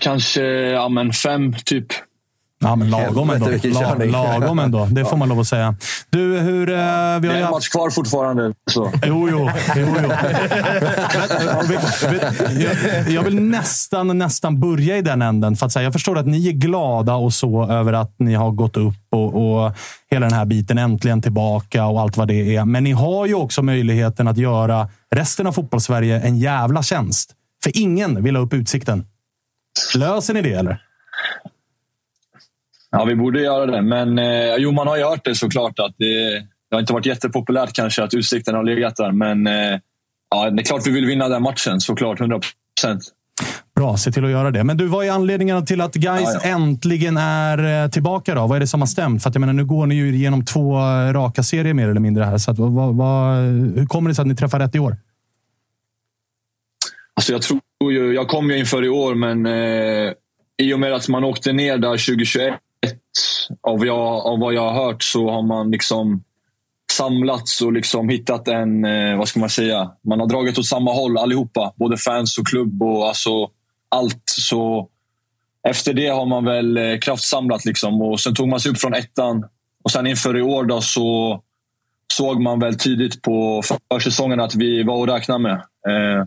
kanske 0.00 0.42
ja, 0.52 0.88
men 0.88 1.12
fem, 1.12 1.54
typ. 1.64 1.86
Ja, 2.62 2.76
men 2.76 2.90
lagom 2.90 3.30
ändå. 3.30 3.48
Lagom 4.04 4.58
ändå. 4.58 4.88
Det 4.90 5.04
får 5.04 5.16
man 5.16 5.28
lov 5.28 5.40
att 5.40 5.46
säga. 5.46 5.74
Du, 6.10 6.38
hur... 6.38 6.68
Eh, 6.70 6.74
vi 6.76 6.78
har 6.78 7.20
Det 7.20 7.28
är 7.28 7.34
en 7.34 7.42
haft... 7.42 7.52
match 7.52 7.68
kvar 7.68 7.90
fortfarande. 7.90 8.54
Så. 8.70 8.92
Jo, 9.06 9.28
jo. 9.30 9.50
jo, 9.76 9.86
jo. 10.02 10.10
Jag 13.12 13.22
vill 13.22 13.42
nästan, 13.42 14.18
nästan 14.18 14.60
börja 14.60 14.96
i 14.96 15.02
den 15.02 15.22
änden. 15.22 15.56
För 15.56 15.66
att 15.66 15.72
säga, 15.72 15.82
jag 15.82 15.92
förstår 15.92 16.18
att 16.18 16.26
ni 16.26 16.48
är 16.48 16.52
glada 16.52 17.14
och 17.14 17.32
så 17.32 17.70
över 17.70 17.92
att 17.92 18.14
ni 18.18 18.34
har 18.34 18.50
gått 18.50 18.76
upp 18.76 18.96
och, 19.10 19.64
och 19.64 19.72
hela 20.10 20.26
den 20.26 20.34
här 20.38 20.44
biten 20.44 20.78
äntligen 20.78 21.22
tillbaka 21.22 21.86
och 21.86 22.00
allt 22.00 22.16
vad 22.16 22.28
det 22.28 22.56
är. 22.56 22.64
Men 22.64 22.84
ni 22.84 22.92
har 22.92 23.26
ju 23.26 23.34
också 23.34 23.62
möjligheten 23.62 24.28
att 24.28 24.36
göra 24.38 24.88
resten 25.14 25.46
av 25.46 25.52
fotbollssverige 25.52 26.20
en 26.20 26.38
jävla 26.38 26.82
tjänst. 26.82 27.30
För 27.62 27.72
ingen 27.78 28.22
vill 28.22 28.36
ha 28.36 28.42
upp 28.42 28.54
utsikten. 28.54 29.06
Löser 29.96 30.34
ni 30.34 30.42
det, 30.42 30.52
eller? 30.52 30.82
Ja, 32.90 33.04
vi 33.04 33.16
borde 33.16 33.42
göra 33.42 33.66
det. 33.66 33.82
Men 33.82 34.18
eh, 34.18 34.54
jo, 34.58 34.72
man 34.72 34.86
har 34.86 34.96
ju 34.96 35.04
hört 35.04 35.24
det 35.24 35.34
såklart. 35.34 35.78
att 35.78 35.94
det, 35.98 36.30
det 36.70 36.76
har 36.76 36.80
inte 36.80 36.92
varit 36.92 37.06
jättepopulärt 37.06 37.72
kanske 37.72 38.02
att 38.02 38.14
utsikten 38.14 38.54
har 38.54 38.64
legat 38.64 38.96
där. 38.96 39.12
Men 39.12 39.46
eh, 39.46 39.78
ja, 40.30 40.50
det 40.50 40.62
är 40.62 40.64
klart 40.64 40.86
vi 40.86 40.90
vill 40.90 41.06
vinna 41.06 41.28
den 41.28 41.42
matchen, 41.42 41.80
såklart. 41.80 42.20
100 42.20 42.40
procent. 42.80 43.02
Bra, 43.76 43.96
se 43.96 44.12
till 44.12 44.24
att 44.24 44.30
göra 44.30 44.50
det. 44.50 44.64
Men 44.64 44.76
du, 44.76 44.86
vad 44.86 45.06
är 45.06 45.10
anledningen 45.10 45.66
till 45.66 45.80
att 45.80 45.94
Guys 45.94 46.20
Ja, 46.22 46.40
ja. 46.42 46.48
äntligen 46.48 47.16
är 47.16 47.84
eh, 47.84 47.90
tillbaka? 47.90 48.34
då? 48.34 48.46
Vad 48.46 48.56
är 48.56 48.60
det 48.60 48.66
som 48.66 48.80
har 48.80 48.86
stämt? 48.86 49.22
För 49.22 49.28
att 49.28 49.34
jag 49.34 49.40
menar, 49.40 49.52
nu 49.52 49.64
går 49.64 49.86
ni 49.86 49.94
ju 49.94 50.14
igenom 50.14 50.44
två 50.44 50.78
eh, 50.78 51.12
raka 51.12 51.42
serier 51.42 51.74
mer 51.74 51.88
eller 51.88 52.00
mindre 52.00 52.24
här. 52.24 52.38
Så 52.38 52.50
att, 52.50 52.58
vad, 52.58 52.96
vad, 52.96 53.36
hur 53.76 53.86
kommer 53.86 54.10
det 54.10 54.14
sig 54.14 54.22
att 54.22 54.28
ni 54.28 54.36
träffar 54.36 54.58
rätt 54.58 54.74
i 54.74 54.78
år? 54.78 54.96
Alltså 57.14 57.32
jag 57.32 57.42
tror 57.42 57.60
ju, 57.92 58.14
jag 58.14 58.28
kom 58.28 58.50
ju 58.50 58.58
inför 58.58 58.84
i 58.84 58.88
år, 58.88 59.14
men 59.14 59.46
eh, 59.46 60.12
i 60.62 60.74
och 60.74 60.80
med 60.80 60.92
att 60.92 61.08
man 61.08 61.24
åkte 61.24 61.52
ner 61.52 61.78
där 61.78 61.90
2021, 61.90 62.54
av, 63.60 63.86
jag, 63.86 64.26
av 64.26 64.38
vad 64.38 64.54
jag 64.54 64.72
har 64.72 64.84
hört, 64.84 65.02
så 65.02 65.30
har 65.30 65.42
man 65.42 65.70
liksom 65.70 66.24
samlats 66.92 67.62
och 67.62 67.72
liksom 67.72 68.08
hittat 68.08 68.48
en, 68.48 68.84
eh, 68.84 69.18
vad 69.18 69.28
ska 69.28 69.40
man 69.40 69.50
säga, 69.50 69.90
man 70.02 70.20
har 70.20 70.26
dragit 70.26 70.58
åt 70.58 70.66
samma 70.66 70.92
håll 70.92 71.18
allihopa. 71.18 71.72
Både 71.76 71.96
fans 71.96 72.38
och 72.38 72.46
klubb 72.46 72.82
och 72.82 73.08
alltså 73.08 73.50
allt. 73.88 74.22
Så 74.26 74.88
efter 75.68 75.94
det 75.94 76.08
har 76.08 76.26
man 76.26 76.44
väl 76.44 76.76
eh, 76.76 76.98
kraftsamlat. 76.98 77.64
Liksom. 77.64 78.02
Och 78.02 78.20
sen 78.20 78.34
tog 78.34 78.48
man 78.48 78.60
sig 78.60 78.72
upp 78.72 78.80
från 78.80 78.94
ettan. 78.94 79.44
Och 79.84 79.90
sen 79.90 80.06
inför 80.06 80.38
i 80.38 80.42
år 80.42 80.64
då 80.64 80.80
så 80.80 81.40
såg 82.12 82.40
man 82.40 82.60
väl 82.60 82.78
tydligt 82.78 83.22
på 83.22 83.62
försäsongen 83.92 84.40
att 84.40 84.54
vi 84.54 84.82
var 84.82 85.02
att 85.02 85.14
räkna 85.14 85.38
med. 85.38 85.54
Eh, 85.88 86.26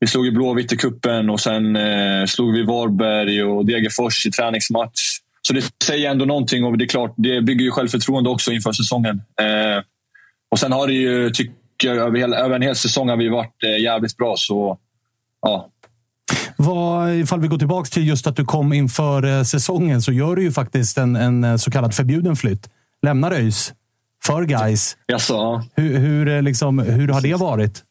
vi 0.00 0.06
slog 0.06 0.26
i 0.26 0.30
Blåvitt 0.30 0.72
i 0.72 0.76
kuppen 0.76 1.30
och 1.30 1.40
sen 1.40 1.76
eh, 1.76 2.24
slog 2.26 2.52
vi 2.52 2.62
Varberg 2.62 3.44
och 3.44 3.66
Degerfors 3.66 4.26
i 4.26 4.30
träningsmatch. 4.30 5.07
Så 5.48 5.54
det 5.54 5.84
säger 5.84 6.10
ändå 6.10 6.24
någonting 6.24 6.64
och 6.64 6.78
det 6.78 6.84
är 6.84 6.88
klart, 6.88 7.14
det 7.16 7.42
bygger 7.42 7.64
ju 7.64 7.70
självförtroende 7.70 8.30
också 8.30 8.52
inför 8.52 8.72
säsongen. 8.72 9.22
Eh, 9.40 9.82
och 10.50 10.58
sen 10.58 10.72
har 10.72 10.86
det 10.86 10.92
ju, 10.92 11.30
tycker 11.30 11.54
jag, 11.80 11.96
över, 11.96 12.18
hela, 12.18 12.36
över 12.36 12.56
en 12.56 12.62
hel 12.62 12.76
säsong 12.76 13.08
har 13.08 13.16
vi 13.16 13.28
varit 13.28 13.62
eh, 13.64 13.82
jävligt 13.82 14.16
bra. 14.16 14.34
Så 14.36 14.78
ja, 15.42 15.68
Vad, 16.56 17.14
ifall 17.14 17.40
vi 17.40 17.48
går 17.48 17.58
tillbaka 17.58 17.88
till 17.88 18.08
just 18.08 18.26
att 18.26 18.36
du 18.36 18.44
kom 18.44 18.72
inför 18.72 19.38
eh, 19.38 19.42
säsongen 19.42 20.02
så 20.02 20.12
gör 20.12 20.36
du 20.36 20.42
ju 20.42 20.52
faktiskt 20.52 20.98
en, 20.98 21.16
en 21.16 21.44
eh, 21.44 21.56
så 21.56 21.70
kallad 21.70 21.94
förbjuden 21.94 22.36
flytt. 22.36 22.70
Lämnar 23.02 23.32
ÖIS 23.32 23.74
för 24.24 24.44
guys. 24.44 24.96
Ja. 25.06 25.64
Hur, 25.74 25.98
hur, 25.98 26.28
eh, 26.28 26.42
liksom, 26.42 26.78
hur 26.78 27.08
har 27.08 27.20
det 27.20 27.34
varit? 27.34 27.82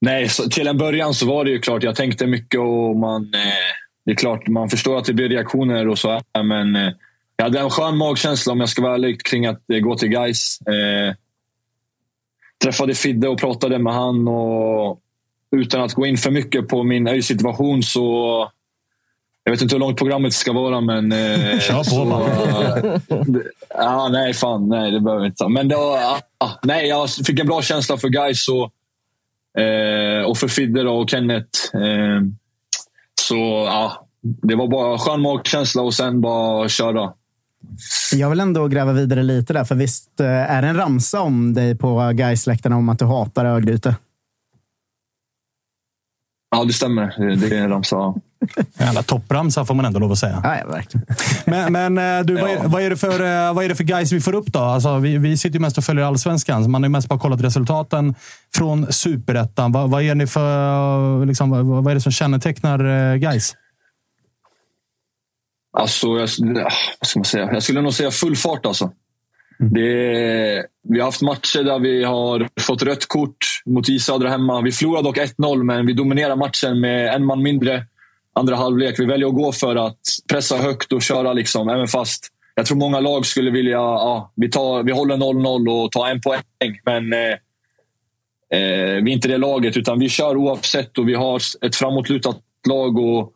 Nej, 0.00 0.28
till 0.50 0.66
en 0.66 0.78
början 0.78 1.14
så 1.14 1.26
var 1.26 1.44
det 1.44 1.50
ju 1.50 1.58
klart. 1.58 1.82
Jag 1.82 1.96
tänkte 1.96 2.26
mycket 2.26 2.60
och 2.60 2.96
man... 2.96 3.34
Eh, 3.34 3.81
det 4.04 4.10
är 4.10 4.16
klart, 4.16 4.48
man 4.48 4.68
förstår 4.68 4.98
att 4.98 5.04
det 5.04 5.12
blir 5.12 5.28
reaktioner 5.28 5.88
och 5.88 5.98
så 5.98 6.10
här, 6.10 6.42
men 6.42 6.76
eh, 6.76 6.92
jag 7.36 7.44
hade 7.44 7.60
en 7.60 7.70
skön 7.70 7.96
magkänsla 7.96 8.52
om 8.52 8.60
jag 8.60 8.68
ska 8.68 8.82
vara 8.82 8.94
ärlig 8.94 9.22
kring 9.22 9.46
att 9.46 9.70
eh, 9.70 9.78
gå 9.78 9.96
till 9.96 10.08
guys. 10.08 10.58
Eh, 10.60 11.14
träffade 12.64 12.94
Fidde 12.94 13.28
och 13.28 13.38
pratade 13.38 13.78
med 13.78 13.94
han 13.94 14.28
och 14.28 15.00
utan 15.56 15.82
att 15.82 15.92
gå 15.92 16.06
in 16.06 16.16
för 16.16 16.30
mycket 16.30 16.68
på 16.68 16.82
min 16.82 17.22
situation 17.22 17.82
så... 17.82 18.50
Jag 19.44 19.52
vet 19.52 19.62
inte 19.62 19.74
hur 19.74 19.80
långt 19.80 19.98
programmet 19.98 20.32
ska 20.32 20.52
vara, 20.52 20.80
men... 20.80 21.12
Eh, 21.12 21.58
Kör 21.60 21.78
på 21.78 21.84
så, 21.84 23.14
eh, 23.14 23.42
ja, 23.68 24.08
nej, 24.08 24.34
fan. 24.34 24.68
Nej, 24.68 24.90
det 24.90 25.00
behöver 25.00 25.22
vi 25.22 25.28
inte. 25.28 25.48
Men 25.48 25.68
det 25.68 25.76
var, 25.76 25.98
ah, 26.38 26.50
nej, 26.62 26.88
jag 26.88 27.10
fick 27.10 27.40
en 27.40 27.46
bra 27.46 27.62
känsla 27.62 27.96
för 27.96 28.08
guys 28.08 28.48
och, 28.48 28.72
eh, 29.62 30.22
och 30.22 30.38
för 30.38 30.48
Fidde 30.48 30.88
och 30.88 31.10
Kenneth. 31.10 31.76
Eh, 31.76 32.20
så 33.32 33.66
ja, 33.66 34.06
det 34.22 34.54
var 34.54 34.68
bara 34.68 34.98
skön 34.98 35.20
magkänsla 35.20 35.82
och 35.82 35.94
sen 35.94 36.20
bara 36.20 36.68
köra. 36.68 37.12
Jag 38.12 38.30
vill 38.30 38.40
ändå 38.40 38.68
gräva 38.68 38.92
vidare 38.92 39.22
lite 39.22 39.52
där, 39.52 39.64
för 39.64 39.74
visst 39.74 40.20
eh, 40.20 40.26
är 40.26 40.62
det 40.62 40.68
en 40.68 40.76
ramsa 40.76 41.20
om 41.20 41.54
dig 41.54 41.76
på 41.78 42.10
Gaisläktarna 42.14 42.76
om 42.76 42.88
att 42.88 42.98
du 42.98 43.04
hatar 43.04 43.44
Örgryte? 43.44 43.96
Ja, 46.54 46.64
det 46.64 46.72
stämmer. 46.72 47.36
Det, 47.36 47.56
är 47.56 47.62
en 47.62 47.70
ramsa. 47.70 47.96
ja. 47.96 48.14
Jävla 48.78 49.02
toppramsa 49.02 49.64
får 49.64 49.74
man 49.74 49.84
ändå 49.84 49.98
lov 49.98 50.12
att 50.12 50.18
säga. 50.18 50.40
Ja, 50.44 50.72
verkligen. 50.72 51.06
Men, 51.72 51.94
men 51.94 52.26
du, 52.26 52.34
vad, 52.34 52.50
är, 52.50 52.68
vad, 52.68 52.82
är 52.82 52.90
det 52.90 52.96
för, 52.96 53.52
vad 53.52 53.64
är 53.64 53.68
det 53.68 53.74
för 53.74 53.84
guys 53.84 54.12
vi 54.12 54.20
får 54.20 54.34
upp 54.34 54.46
då? 54.46 54.58
Alltså, 54.58 54.98
vi, 54.98 55.18
vi 55.18 55.36
sitter 55.36 55.54
ju 55.54 55.60
mest 55.60 55.78
och 55.78 55.84
följer 55.84 56.04
allsvenskan. 56.04 56.64
så 56.64 56.70
Man 56.70 56.82
har 56.82 56.86
ju 56.88 56.92
mest 56.92 57.08
bara 57.08 57.18
kollat 57.18 57.40
resultaten 57.40 58.14
från 58.54 58.92
superettan. 58.92 59.72
Vad, 59.72 59.90
vad 59.90 60.02
är 60.02 60.14
ni 60.14 60.26
för, 60.26 61.26
liksom, 61.26 61.50
vad, 61.50 61.64
vad 61.64 61.90
är 61.90 61.94
det 61.94 62.00
som 62.00 62.12
kännetecknar 62.12 63.12
eh, 63.12 63.16
guys? 63.16 63.54
Alltså, 65.78 66.06
jag, 66.06 66.28
vad 67.00 67.08
ska 67.08 67.18
man 67.18 67.24
säga? 67.24 67.52
jag 67.52 67.62
skulle 67.62 67.80
nog 67.80 67.94
säga 67.94 68.10
full 68.10 68.36
fart. 68.36 68.66
Alltså. 68.66 68.90
Mm. 69.62 69.74
Det, 69.74 70.66
vi 70.88 70.98
har 70.98 71.04
haft 71.04 71.22
matcher 71.22 71.64
där 71.64 71.78
vi 71.78 72.04
har 72.04 72.48
fått 72.60 72.82
rött 72.82 73.06
kort 73.08 73.36
mot 73.66 73.88
I 73.88 73.98
Södra 73.98 74.28
hemma. 74.28 74.60
Vi 74.60 74.72
förlorade 74.72 75.08
dock 75.08 75.18
1-0, 75.18 75.62
men 75.62 75.86
vi 75.86 75.92
dominerar 75.92 76.36
matchen 76.36 76.80
med 76.80 77.14
en 77.14 77.24
man 77.24 77.42
mindre 77.42 77.84
andra 78.34 78.56
halvlek. 78.56 78.98
Vi 78.98 79.06
väljer 79.06 79.28
att 79.28 79.34
gå 79.34 79.52
för 79.52 79.76
att 79.76 80.00
pressa 80.30 80.56
högt 80.56 80.92
och 80.92 81.02
köra, 81.02 81.32
liksom, 81.32 81.68
även 81.68 81.88
fast 81.88 82.28
jag 82.54 82.66
tror 82.66 82.78
många 82.78 83.00
lag 83.00 83.26
skulle 83.26 83.50
vilja... 83.50 83.72
Ja, 83.72 84.32
vi, 84.36 84.50
tar, 84.50 84.82
vi 84.82 84.92
håller 84.92 85.16
0-0 85.16 85.84
och 85.84 85.92
tar 85.92 86.08
en 86.08 86.20
poäng, 86.20 86.80
men 86.84 87.12
eh, 87.12 87.30
eh, 88.58 89.02
vi 89.02 89.10
är 89.10 89.14
inte 89.14 89.28
det 89.28 89.38
laget. 89.38 89.76
Utan 89.76 89.98
vi 89.98 90.08
kör 90.08 90.36
oavsett 90.36 90.98
och 90.98 91.08
vi 91.08 91.14
har 91.14 91.40
ett 91.66 91.76
framåtlutat 91.76 92.38
lag. 92.68 92.98
och 92.98 93.31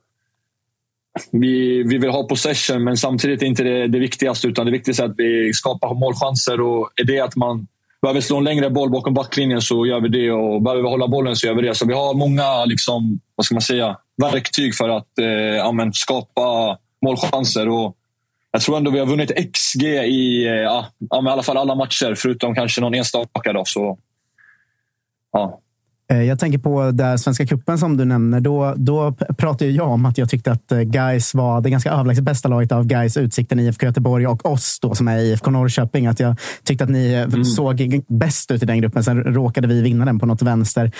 vi, 1.30 1.82
vi 1.82 1.98
vill 1.98 2.10
ha 2.10 2.28
possession, 2.28 2.84
men 2.84 2.96
samtidigt 2.96 3.42
är 3.42 3.46
inte 3.46 3.62
det 3.62 3.88
det 3.88 3.98
viktigaste. 3.98 4.48
Utan 4.48 4.66
det 4.66 4.72
viktigaste 4.72 5.02
är 5.02 5.06
att 5.06 5.14
vi 5.18 5.52
skapar 5.52 5.94
målchanser. 5.94 6.60
Och 6.60 6.90
är 6.96 7.04
det 7.04 7.20
att 7.20 7.36
man 7.36 7.66
behöver 8.02 8.20
slå 8.20 8.36
en 8.36 8.44
längre 8.44 8.70
boll 8.70 8.90
bakom 8.90 9.14
backlinjen 9.14 9.62
så 9.62 9.86
gör 9.86 10.00
vi 10.00 10.08
det. 10.08 10.32
Och 10.32 10.62
behöver 10.62 10.82
vi 10.82 10.88
hålla 10.88 11.08
bollen 11.08 11.36
så 11.36 11.46
gör 11.46 11.54
vi 11.54 11.62
det. 11.62 11.74
Så 11.74 11.86
vi 11.86 11.94
har 11.94 12.14
många 12.14 12.64
liksom, 12.64 13.20
vad 13.34 13.46
ska 13.46 13.54
man 13.54 13.62
säga, 13.62 13.96
verktyg 14.16 14.74
för 14.74 14.88
att 14.88 15.18
eh, 15.18 15.26
ja, 15.56 15.72
men 15.72 15.92
skapa 15.92 16.78
målchanser. 17.02 17.68
Och 17.68 17.96
jag 18.50 18.62
tror 18.62 18.76
ändå 18.76 18.90
vi 18.90 18.98
har 18.98 19.06
vunnit 19.06 19.52
XG 19.54 19.84
i 19.84 20.46
eh, 20.46 20.52
ja, 20.52 20.86
men 21.10 21.26
i 21.26 21.30
alla 21.30 21.42
fall 21.42 21.56
alla 21.56 21.74
matcher, 21.74 22.14
förutom 22.16 22.54
kanske 22.54 22.80
någon 22.80 22.94
enstaka. 22.94 23.52
Då, 23.52 23.62
så, 23.64 23.98
ja. 25.32 25.60
Eh, 26.12 26.22
Jag 26.22 26.38
tänker 26.38 26.58
på 26.58 26.90
där 26.90 27.16
Svenska 27.16 27.46
cupen 27.46 27.78
som 27.78 27.96
du 27.96 28.04
nämner. 28.04 28.40
Då, 28.40 28.74
då 28.76 29.12
pratade 29.12 29.70
jag 29.70 29.88
om 29.88 30.06
att 30.06 30.18
jag 30.18 30.28
tyckte 30.30 30.52
att 30.52 30.72
eh, 30.72 30.80
Guys 30.80 31.34
var 31.34 31.60
det 31.60 31.70
ganska 31.70 31.90
överlägset 31.90 32.24
bästa 32.24 32.48
laget 32.48 32.72
av 32.72 32.86
Guys, 32.86 33.16
Utsikten, 33.16 33.60
IFK 33.60 33.86
Göteborg 33.86 34.26
och 34.26 34.46
oss 34.46 34.78
då, 34.82 34.94
som 34.94 35.08
är 35.08 35.18
IFK 35.18 35.50
Norrköping. 35.50 36.06
Att 36.06 36.20
jag 36.20 36.36
tyckte 36.64 36.84
att 36.84 36.90
ni 36.90 37.12
eh, 37.12 37.42
såg 37.42 38.00
bäst 38.08 38.50
ut 38.50 38.62
i 38.62 38.66
den 38.66 38.80
gruppen. 38.80 39.04
Sen 39.04 39.24
råkade 39.24 39.68
vi 39.68 39.82
vinna 39.82 40.04
den 40.04 40.18
på 40.18 40.26
något 40.26 40.42
vänster. 40.42 40.90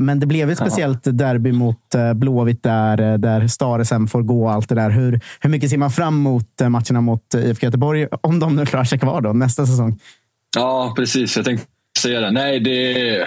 Men 0.00 0.20
det 0.20 0.26
blev 0.26 0.50
ett 0.50 0.58
speciellt 0.58 1.00
derby 1.04 1.52
mot 1.52 1.78
Blåvitt 2.14 2.62
där, 2.62 3.18
där 3.18 3.48
Staresen 3.48 4.06
får 4.06 4.22
gå 4.22 4.44
och 4.44 4.52
allt 4.52 4.68
det 4.68 4.74
där. 4.74 4.90
Hur, 4.90 5.20
hur 5.40 5.50
mycket 5.50 5.70
ser 5.70 5.78
man 5.78 5.90
fram 5.90 6.14
emot 6.14 6.48
matcherna 6.60 7.00
mot 7.00 7.34
IFK 7.34 7.66
Göteborg? 7.66 8.06
Om 8.20 8.38
de 8.40 8.56
nu 8.56 8.66
klarar 8.66 8.84
sig 8.84 8.98
kvar 8.98 9.20
då, 9.20 9.32
nästa 9.32 9.66
säsong. 9.66 9.98
Ja, 10.56 10.92
precis. 10.96 11.36
Jag 11.36 11.44
tänkte 11.44 11.66
säga 11.98 12.20
det. 12.20 12.30
Nej, 12.30 12.60
det... 12.60 13.26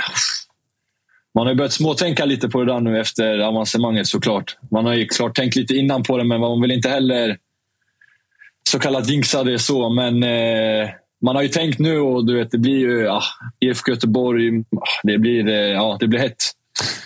Man 1.39 1.47
har 1.47 1.53
ju 1.53 1.57
börjat 1.57 1.73
småtänka 1.73 2.25
lite 2.25 2.49
på 2.49 2.63
det 2.63 2.73
där 2.73 2.79
nu 2.79 2.99
efter 2.99 3.39
avancemanget 3.39 4.07
såklart. 4.07 4.57
Man 4.71 4.85
har 4.85 4.93
ju 4.93 5.05
klart 5.05 5.35
tänkt 5.35 5.55
lite 5.55 5.73
innan 5.73 6.03
på 6.03 6.17
det, 6.17 6.23
men 6.23 6.39
man 6.39 6.61
vill 6.61 6.71
inte 6.71 6.89
heller 6.89 7.37
så 8.69 8.79
kallat 8.79 9.09
jinxa 9.09 9.43
det 9.43 9.59
så. 9.59 9.89
Men 9.89 10.23
eh, 10.23 10.89
man 11.21 11.35
har 11.35 11.43
ju 11.43 11.49
tänkt 11.49 11.79
nu 11.79 11.99
och 11.99 12.25
du 12.25 12.35
vet, 12.35 12.51
det 12.51 12.57
blir 12.57 12.77
ju 12.77 13.07
ah, 13.07 13.23
IFK 13.59 13.91
Göteborg. 13.91 14.59
ah, 14.59 14.99
Det 15.03 15.17
blir, 15.17 15.47
eh, 15.47 15.53
ja, 15.53 15.97
det 15.99 16.07
blir 16.07 16.19
hett. 16.19 16.43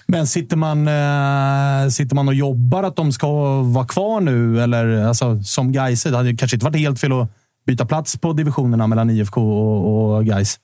Men 0.08 0.28
sitter 0.28 0.58
man, 0.58 0.88
eh, 0.88 1.90
sitter 1.90 2.16
man 2.16 2.28
och 2.28 2.34
jobbar 2.34 2.84
att 2.84 2.96
de 2.96 3.12
ska 3.12 3.62
vara 3.62 3.86
kvar 3.86 4.22
nu? 4.22 4.62
Eller 4.62 5.04
alltså, 5.04 5.44
som 5.44 5.72
Gais, 5.72 6.04
det 6.04 6.18
hade 6.18 6.36
kanske 6.36 6.56
inte 6.56 6.66
varit 6.66 6.80
helt 6.80 7.00
fel 7.00 7.12
att 7.12 7.30
byta 7.66 7.86
plats 7.86 8.18
på 8.18 8.34
divisionerna 8.34 8.88
mellan 8.88 9.10
IFK 9.10 9.42
och, 9.42 10.16
och 10.16 10.26
Gais. 10.26 10.60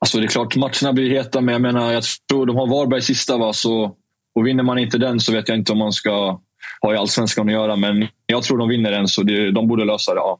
Alltså 0.00 0.18
det 0.18 0.24
är 0.24 0.28
klart, 0.28 0.56
matcherna 0.56 0.92
blir 0.92 1.10
heta, 1.10 1.40
men 1.40 1.52
jag 1.52 1.62
menar, 1.62 1.92
jag 1.92 2.04
tror 2.30 2.46
de 2.46 2.56
har 2.56 2.66
Varberg 2.66 3.02
sista. 3.02 3.36
Va? 3.36 3.52
Så, 3.52 3.94
och 4.34 4.46
vinner 4.46 4.62
man 4.62 4.78
inte 4.78 4.98
den 4.98 5.20
så 5.20 5.32
vet 5.32 5.48
jag 5.48 5.58
inte 5.58 5.72
om 5.72 5.78
man 5.78 5.92
ska 5.92 6.40
ha 6.80 6.94
i 6.94 6.96
allsvenskan 6.96 7.46
att 7.48 7.52
göra. 7.52 7.76
Men 7.76 8.08
jag 8.26 8.42
tror 8.42 8.58
de 8.58 8.68
vinner 8.68 8.90
den, 8.90 9.08
så 9.08 9.22
det, 9.22 9.50
de 9.50 9.68
borde 9.68 9.84
lösa 9.84 10.14
det. 10.14 10.20
Ja. 10.20 10.38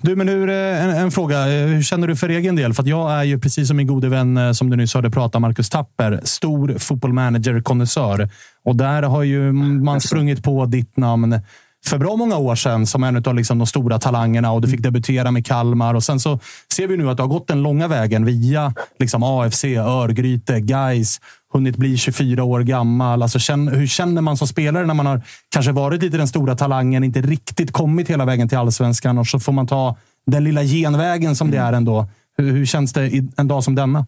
Du, 0.00 0.16
men 0.16 0.28
hur, 0.28 0.50
en, 0.50 0.90
en 0.90 1.10
fråga. 1.10 1.38
Eh, 1.38 1.66
Hur 1.66 1.82
känner 1.82 2.08
du 2.08 2.16
för 2.16 2.28
egen 2.28 2.56
del? 2.56 2.74
För 2.74 2.82
att 2.82 2.88
jag 2.88 3.12
är 3.12 3.22
ju 3.24 3.40
precis 3.40 3.68
som 3.68 3.76
min 3.76 3.86
gode 3.86 4.08
vän 4.08 4.36
eh, 4.36 4.52
som 4.52 4.70
du 4.70 4.76
nyss 4.76 4.94
hörde 4.94 5.10
prata, 5.10 5.38
Marcus 5.38 5.70
Tapper, 5.70 6.20
stor 6.24 6.78
fotbollmanager-konnässör. 6.78 8.28
Och 8.64 8.76
där 8.76 9.02
har 9.02 9.22
ju 9.22 9.52
man 9.52 10.00
sprungit 10.00 10.44
på 10.44 10.66
ditt 10.66 10.96
namn 10.96 11.40
för 11.86 11.98
bra 11.98 12.16
många 12.16 12.36
år 12.36 12.54
sedan 12.54 12.86
som 12.86 13.04
en 13.04 13.16
av 13.16 13.34
liksom 13.34 13.58
de 13.58 13.66
stora 13.66 13.98
talangerna 13.98 14.52
och 14.52 14.60
du 14.60 14.68
fick 14.68 14.80
debutera 14.80 15.30
med 15.30 15.46
Kalmar. 15.46 15.94
Och 15.94 16.02
sen 16.04 16.20
så 16.20 16.38
ser 16.74 16.86
vi 16.86 16.96
nu 16.96 17.10
att 17.10 17.16
du 17.16 17.22
har 17.22 17.28
gått 17.28 17.48
den 17.48 17.62
långa 17.62 17.88
vägen 17.88 18.24
via 18.24 18.74
liksom 18.98 19.22
AFC, 19.22 19.64
Örgryte, 19.64 20.60
Gais, 20.60 21.20
hunnit 21.52 21.76
bli 21.76 21.96
24 21.96 22.44
år 22.44 22.60
gammal. 22.60 23.22
Alltså, 23.22 23.38
känn- 23.38 23.68
hur 23.68 23.86
känner 23.86 24.22
man 24.22 24.36
som 24.36 24.48
spelare 24.48 24.86
när 24.86 24.94
man 24.94 25.06
har 25.06 25.22
kanske 25.48 25.72
varit 25.72 26.02
lite 26.02 26.16
den 26.16 26.28
stora 26.28 26.54
talangen, 26.56 27.04
inte 27.04 27.20
riktigt 27.20 27.72
kommit 27.72 28.10
hela 28.10 28.24
vägen 28.24 28.48
till 28.48 28.58
allsvenskan 28.58 29.18
och 29.18 29.26
så 29.26 29.40
får 29.40 29.52
man 29.52 29.66
ta 29.66 29.96
den 30.26 30.44
lilla 30.44 30.62
genvägen 30.62 31.36
som 31.36 31.50
det 31.50 31.56
är 31.58 31.72
ändå. 31.72 32.06
Hur, 32.36 32.52
hur 32.52 32.66
känns 32.66 32.92
det 32.92 33.10
en 33.36 33.48
dag 33.48 33.64
som 33.64 33.74
denna? 33.74 34.06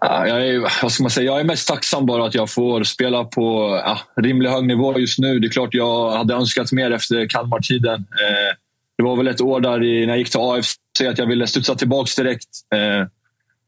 Jag 0.00 0.48
är, 0.48 0.82
vad 0.82 0.92
ska 0.92 1.02
man 1.02 1.10
säga, 1.10 1.26
jag 1.26 1.40
är 1.40 1.44
mest 1.44 1.68
tacksam 1.68 2.06
bara 2.06 2.26
att 2.26 2.34
jag 2.34 2.50
får 2.50 2.82
spela 2.84 3.24
på 3.24 3.76
ja, 3.84 3.98
rimlig 4.22 4.50
hög 4.50 4.66
nivå 4.66 4.98
just 4.98 5.18
nu. 5.18 5.38
Det 5.38 5.46
är 5.46 5.50
klart 5.50 5.74
jag 5.74 6.10
hade 6.10 6.34
önskat 6.34 6.72
mer 6.72 6.90
efter 6.90 7.28
Kalmar-tiden. 7.28 8.00
Eh, 8.00 8.56
det 8.96 9.04
var 9.04 9.16
väl 9.16 9.28
ett 9.28 9.40
år 9.40 9.60
där 9.60 9.82
i, 9.82 10.00
när 10.06 10.12
jag 10.12 10.18
gick 10.18 10.30
till 10.30 10.40
AFC 10.40 10.76
att 11.10 11.18
jag 11.18 11.26
ville 11.26 11.46
studsa 11.46 11.74
tillbaka 11.74 12.22
direkt. 12.22 12.48
Eh, 12.74 13.06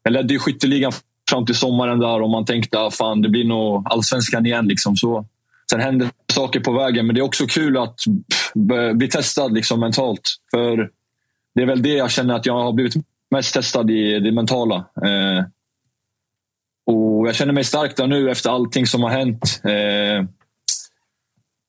jag 0.02 0.12
ledde 0.12 0.32
ju 0.32 0.38
skytteligan 0.38 0.92
fram 1.30 1.46
till 1.46 1.54
sommaren 1.54 1.98
där 1.98 2.22
och 2.22 2.30
man 2.30 2.44
tänkte 2.44 2.80
att 2.80 2.94
fan, 2.94 3.22
det 3.22 3.28
blir 3.28 3.44
nog 3.44 3.86
allsvenskan 3.90 4.46
igen. 4.46 4.68
Liksom. 4.68 4.96
Så, 4.96 5.26
sen 5.70 5.80
hände 5.80 6.10
saker 6.32 6.60
på 6.60 6.72
vägen, 6.72 7.06
men 7.06 7.14
det 7.14 7.20
är 7.20 7.24
också 7.24 7.46
kul 7.46 7.76
att 7.76 7.96
pff, 8.30 8.52
bli 8.94 9.08
testad 9.08 9.52
liksom, 9.52 9.80
mentalt. 9.80 10.30
För 10.50 10.90
det 11.54 11.62
är 11.62 11.66
väl 11.66 11.82
det 11.82 11.94
jag 11.94 12.10
känner 12.10 12.34
att 12.34 12.46
jag 12.46 12.54
har 12.54 12.72
blivit 12.72 12.94
mest 13.30 13.54
testad 13.54 13.90
i, 13.90 14.20
det 14.20 14.32
mentala. 14.32 14.76
Eh, 14.76 15.44
och 17.20 17.28
jag 17.28 17.34
känner 17.34 17.52
mig 17.52 17.64
stark 17.64 17.96
där 17.96 18.06
nu 18.06 18.30
efter 18.30 18.50
allting 18.50 18.86
som 18.86 19.02
har 19.02 19.10
hänt. 19.10 19.60
Eh, 19.64 20.24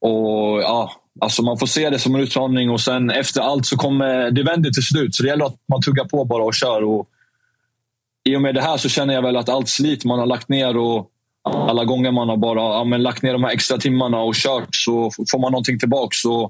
och 0.02 0.62
ja, 0.62 0.92
alltså 1.22 1.44
Man 1.44 1.58
får 1.58 1.68
se 1.68 1.90
det 1.90 2.00
som 2.00 2.16
en 2.16 2.22
utmaning 2.22 2.70
och 2.70 2.82
sen 2.82 3.10
efter 3.10 3.42
allt 3.42 3.66
så 3.66 3.78
kommer 3.78 4.32
det 4.32 4.44
vänder 4.44 4.70
till 4.70 4.84
slut. 4.84 5.16
Så 5.16 5.24
det 5.24 5.30
gäller 5.30 5.46
att 5.46 5.56
man 5.70 5.82
tuggar 5.82 6.06
på 6.06 6.26
bara 6.26 6.44
och 6.44 6.54
kör. 6.54 6.84
Och 6.84 7.10
I 8.24 8.36
och 8.36 8.42
med 8.42 8.56
det 8.56 8.62
här 8.62 8.78
så 8.78 8.90
känner 8.90 9.14
jag 9.14 9.22
väl 9.22 9.38
att 9.38 9.50
allt 9.50 9.70
slit 9.70 10.06
man 10.06 10.20
har 10.20 10.26
lagt 10.26 10.50
ner 10.50 10.78
och 10.78 11.10
alla 11.44 11.86
gånger 11.86 12.12
man 12.12 12.30
har 12.30 12.38
bara 12.38 12.62
ja, 12.62 12.84
men 12.84 13.04
lagt 13.04 13.22
ner 13.22 13.34
de 13.34 13.44
här 13.44 13.52
extra 13.52 13.78
timmarna 13.78 14.22
och 14.22 14.36
kört 14.36 14.70
så 14.76 15.12
får 15.32 15.40
man 15.40 15.52
någonting 15.52 15.80
tillbaka. 15.80 16.12
Så, 16.12 16.44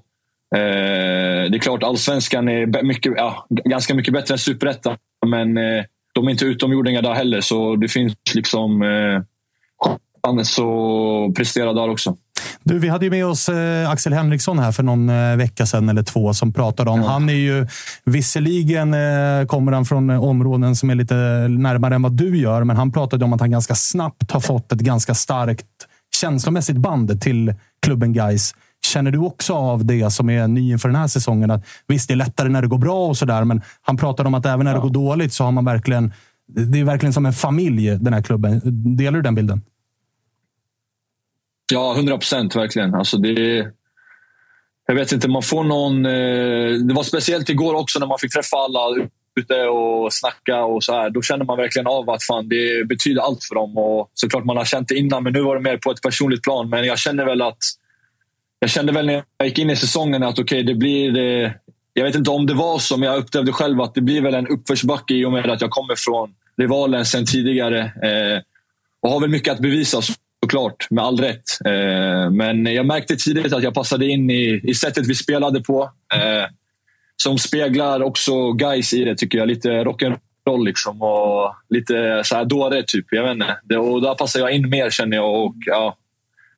eh, 0.56 1.49
det 1.49 1.57
är 1.57 1.60
klart, 1.60 1.84
allsvenskan 1.84 2.49
är 2.49 2.84
mycket, 2.84 3.14
ja, 3.15 3.48
ganska 3.49 3.95
mycket 3.95 4.14
bättre 4.14 4.34
än 4.34 4.40
superettan. 4.40 4.98
Men 5.26 5.57
eh, 5.57 5.84
de 6.13 6.27
är 6.27 6.31
inte 6.31 6.45
utomjordingar 6.45 7.01
där 7.01 7.13
heller, 7.13 7.41
så 7.41 7.75
det 7.75 7.88
finns 7.88 8.13
liksom 8.33 8.81
eh, 8.81 9.21
chans 10.25 10.59
att 10.59 11.35
prestera 11.35 11.73
där 11.73 11.89
också. 11.89 12.17
Du, 12.63 12.79
vi 12.79 12.88
hade 12.88 13.05
ju 13.05 13.11
med 13.11 13.25
oss 13.25 13.49
eh, 13.49 13.89
Axel 13.89 14.13
Henriksson 14.13 14.59
här 14.59 14.71
för 14.71 14.83
någon 14.83 15.09
eh, 15.09 15.35
vecka 15.35 15.65
sedan 15.65 15.89
eller 15.89 16.03
två 16.03 16.33
som 16.33 16.53
pratade 16.53 16.89
om. 16.89 17.03
Han 17.03 17.29
är 17.29 17.33
ju 17.33 17.67
visserligen 18.05 18.93
eh, 18.93 19.45
kommer 19.47 19.71
han 19.71 19.85
från 19.85 20.09
områden 20.09 20.75
som 20.75 20.89
är 20.89 20.95
lite 20.95 21.15
närmare 21.49 21.95
än 21.95 22.01
vad 22.01 22.11
du 22.11 22.38
gör, 22.38 22.63
men 22.63 22.77
han 22.77 22.91
pratade 22.91 23.25
om 23.25 23.33
att 23.33 23.39
han 23.39 23.51
ganska 23.51 23.75
snabbt 23.75 24.31
har 24.31 24.39
fått 24.39 24.71
ett 24.71 24.79
ganska 24.79 25.13
starkt 25.13 25.65
känslomässigt 26.15 26.77
band 26.77 27.21
till 27.21 27.53
klubben 27.81 28.13
Guys. 28.13 28.55
Känner 28.85 29.11
du 29.11 29.17
också 29.17 29.53
av 29.53 29.85
det 29.85 30.11
som 30.11 30.29
är 30.29 30.47
ny 30.47 30.71
inför 30.71 30.89
den 30.89 30.95
här 30.95 31.07
säsongen? 31.07 31.51
Att, 31.51 31.65
visst, 31.87 32.07
det 32.07 32.13
är 32.13 32.15
lättare 32.15 32.49
när 32.49 32.61
det 32.61 32.67
går 32.67 32.77
bra 32.77 33.07
och 33.07 33.17
sådär, 33.17 33.43
men 33.43 33.61
han 33.81 33.97
pratade 33.97 34.27
om 34.27 34.33
att 34.33 34.45
även 34.45 34.65
när 34.65 34.71
ja. 34.71 34.77
det 34.77 34.81
går 34.81 34.89
dåligt 34.89 35.33
så 35.33 35.43
har 35.43 35.51
man 35.51 35.65
verkligen... 35.65 36.13
Det 36.47 36.79
är 36.79 36.83
verkligen 36.83 37.13
som 37.13 37.25
en 37.25 37.33
familj, 37.33 37.97
den 37.99 38.13
här 38.13 38.21
klubben. 38.21 38.61
Delar 38.97 39.17
du 39.17 39.21
den 39.21 39.35
bilden? 39.35 39.61
Ja, 41.73 41.93
hundra 41.93 42.17
procent 42.17 42.55
verkligen. 42.55 42.95
Alltså 42.95 43.17
det, 43.17 43.67
jag 44.87 44.95
vet 44.95 45.11
inte, 45.11 45.29
man 45.29 45.41
får 45.41 45.63
någon... 45.63 46.05
Eh, 46.05 46.87
det 46.87 46.93
var 46.93 47.03
speciellt 47.03 47.49
igår 47.49 47.73
också 47.73 47.99
när 47.99 48.07
man 48.07 48.19
fick 48.19 48.33
träffa 48.33 48.57
alla 48.57 49.07
ute 49.39 49.63
och 49.63 50.13
snacka 50.13 50.63
och 50.63 50.83
så 50.83 50.93
här. 50.93 51.09
Då 51.09 51.21
känner 51.21 51.45
man 51.45 51.57
verkligen 51.57 51.87
av 51.87 52.09
att 52.09 52.23
fan, 52.23 52.49
det 52.49 52.87
betyder 52.87 53.21
allt 53.21 53.43
för 53.43 53.55
dem. 53.55 53.77
Och 53.77 54.11
såklart 54.13 54.45
man 54.45 54.57
har 54.57 54.65
känt 54.65 54.87
det 54.87 54.95
innan, 54.95 55.23
men 55.23 55.33
nu 55.33 55.41
var 55.41 55.55
det 55.55 55.61
mer 55.61 55.77
på 55.77 55.91
ett 55.91 56.01
personligt 56.01 56.43
plan. 56.43 56.69
Men 56.69 56.85
jag 56.85 56.99
känner 56.99 57.25
väl 57.25 57.41
att... 57.41 57.57
Jag 58.63 58.69
kände 58.69 58.91
väl 58.91 59.05
när 59.05 59.23
jag 59.38 59.47
gick 59.47 59.59
in 59.59 59.69
i 59.69 59.75
säsongen 59.75 60.23
att 60.23 60.39
okej, 60.39 60.43
okay, 60.43 60.63
det 60.63 60.75
blir... 60.75 61.17
Eh, 61.17 61.51
jag 61.93 62.03
vet 62.03 62.15
inte 62.15 62.29
om 62.29 62.45
det 62.45 62.53
var 62.53 62.79
så, 62.79 62.97
men 62.97 63.09
jag 63.09 63.17
upplevde 63.17 63.51
själv 63.51 63.81
att 63.81 63.95
det 63.95 64.01
blir 64.01 64.21
väl 64.21 64.33
en 64.33 64.47
uppförsbacke 64.47 65.13
i 65.13 65.25
och 65.25 65.31
med 65.31 65.49
att 65.49 65.61
jag 65.61 65.69
kommer 65.69 65.95
från 65.97 66.33
rivalen 66.57 67.05
sen 67.05 67.25
tidigare. 67.25 67.79
Eh, 67.79 68.41
och 69.01 69.09
har 69.09 69.19
väl 69.19 69.29
mycket 69.29 69.53
att 69.53 69.59
bevisa 69.59 70.01
såklart, 70.43 70.88
med 70.89 71.03
all 71.03 71.19
rätt. 71.19 71.43
Eh, 71.65 72.31
men 72.31 72.65
jag 72.65 72.85
märkte 72.85 73.15
tidigt 73.15 73.53
att 73.53 73.63
jag 73.63 73.73
passade 73.73 74.05
in 74.05 74.29
i, 74.29 74.61
i 74.63 74.73
sättet 74.73 75.07
vi 75.07 75.15
spelade 75.15 75.61
på. 75.61 75.91
Eh, 76.13 76.45
som 77.15 77.38
speglar 77.38 78.03
också 78.03 78.51
guys 78.51 78.93
i 78.93 79.03
det, 79.03 79.15
tycker 79.15 79.38
jag. 79.38 79.47
Lite 79.47 79.69
rock'n'roll 79.69 80.65
liksom 80.65 81.01
och 81.01 81.55
lite 81.69 82.21
så 82.25 82.35
här 82.35 82.45
dåre, 82.45 82.83
typ. 82.83 83.05
Jag 83.09 83.23
vet 83.23 83.31
inte. 83.31 83.57
Det, 83.63 83.77
och 83.77 84.01
där 84.01 84.15
passar 84.15 84.39
jag 84.39 84.51
in 84.51 84.69
mer, 84.69 84.89
känner 84.89 85.17
jag. 85.17 85.45
Och, 85.45 85.55
ja, 85.65 85.97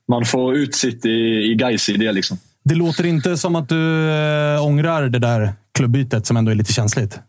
man 0.10 0.26
får 0.26 0.56
ut 0.56 0.76
sitt 0.76 1.06
i, 1.06 1.52
i 1.52 1.56
guys 1.56 1.90
i 1.90 1.98
det. 1.98 2.12
Liksom. 2.12 2.38
Det 2.64 2.76
låter 2.76 3.06
inte 3.06 3.38
som 3.38 3.56
att 3.56 3.70
du 3.70 4.10
äh, 4.10 4.66
ångrar 4.66 5.10
det 5.10 5.20
där 5.20 5.54
klubbytet 5.74 6.26
som 6.26 6.38
ändå 6.38 6.52
är 6.52 6.56
lite 6.56 6.74
känsligt. 6.74 7.20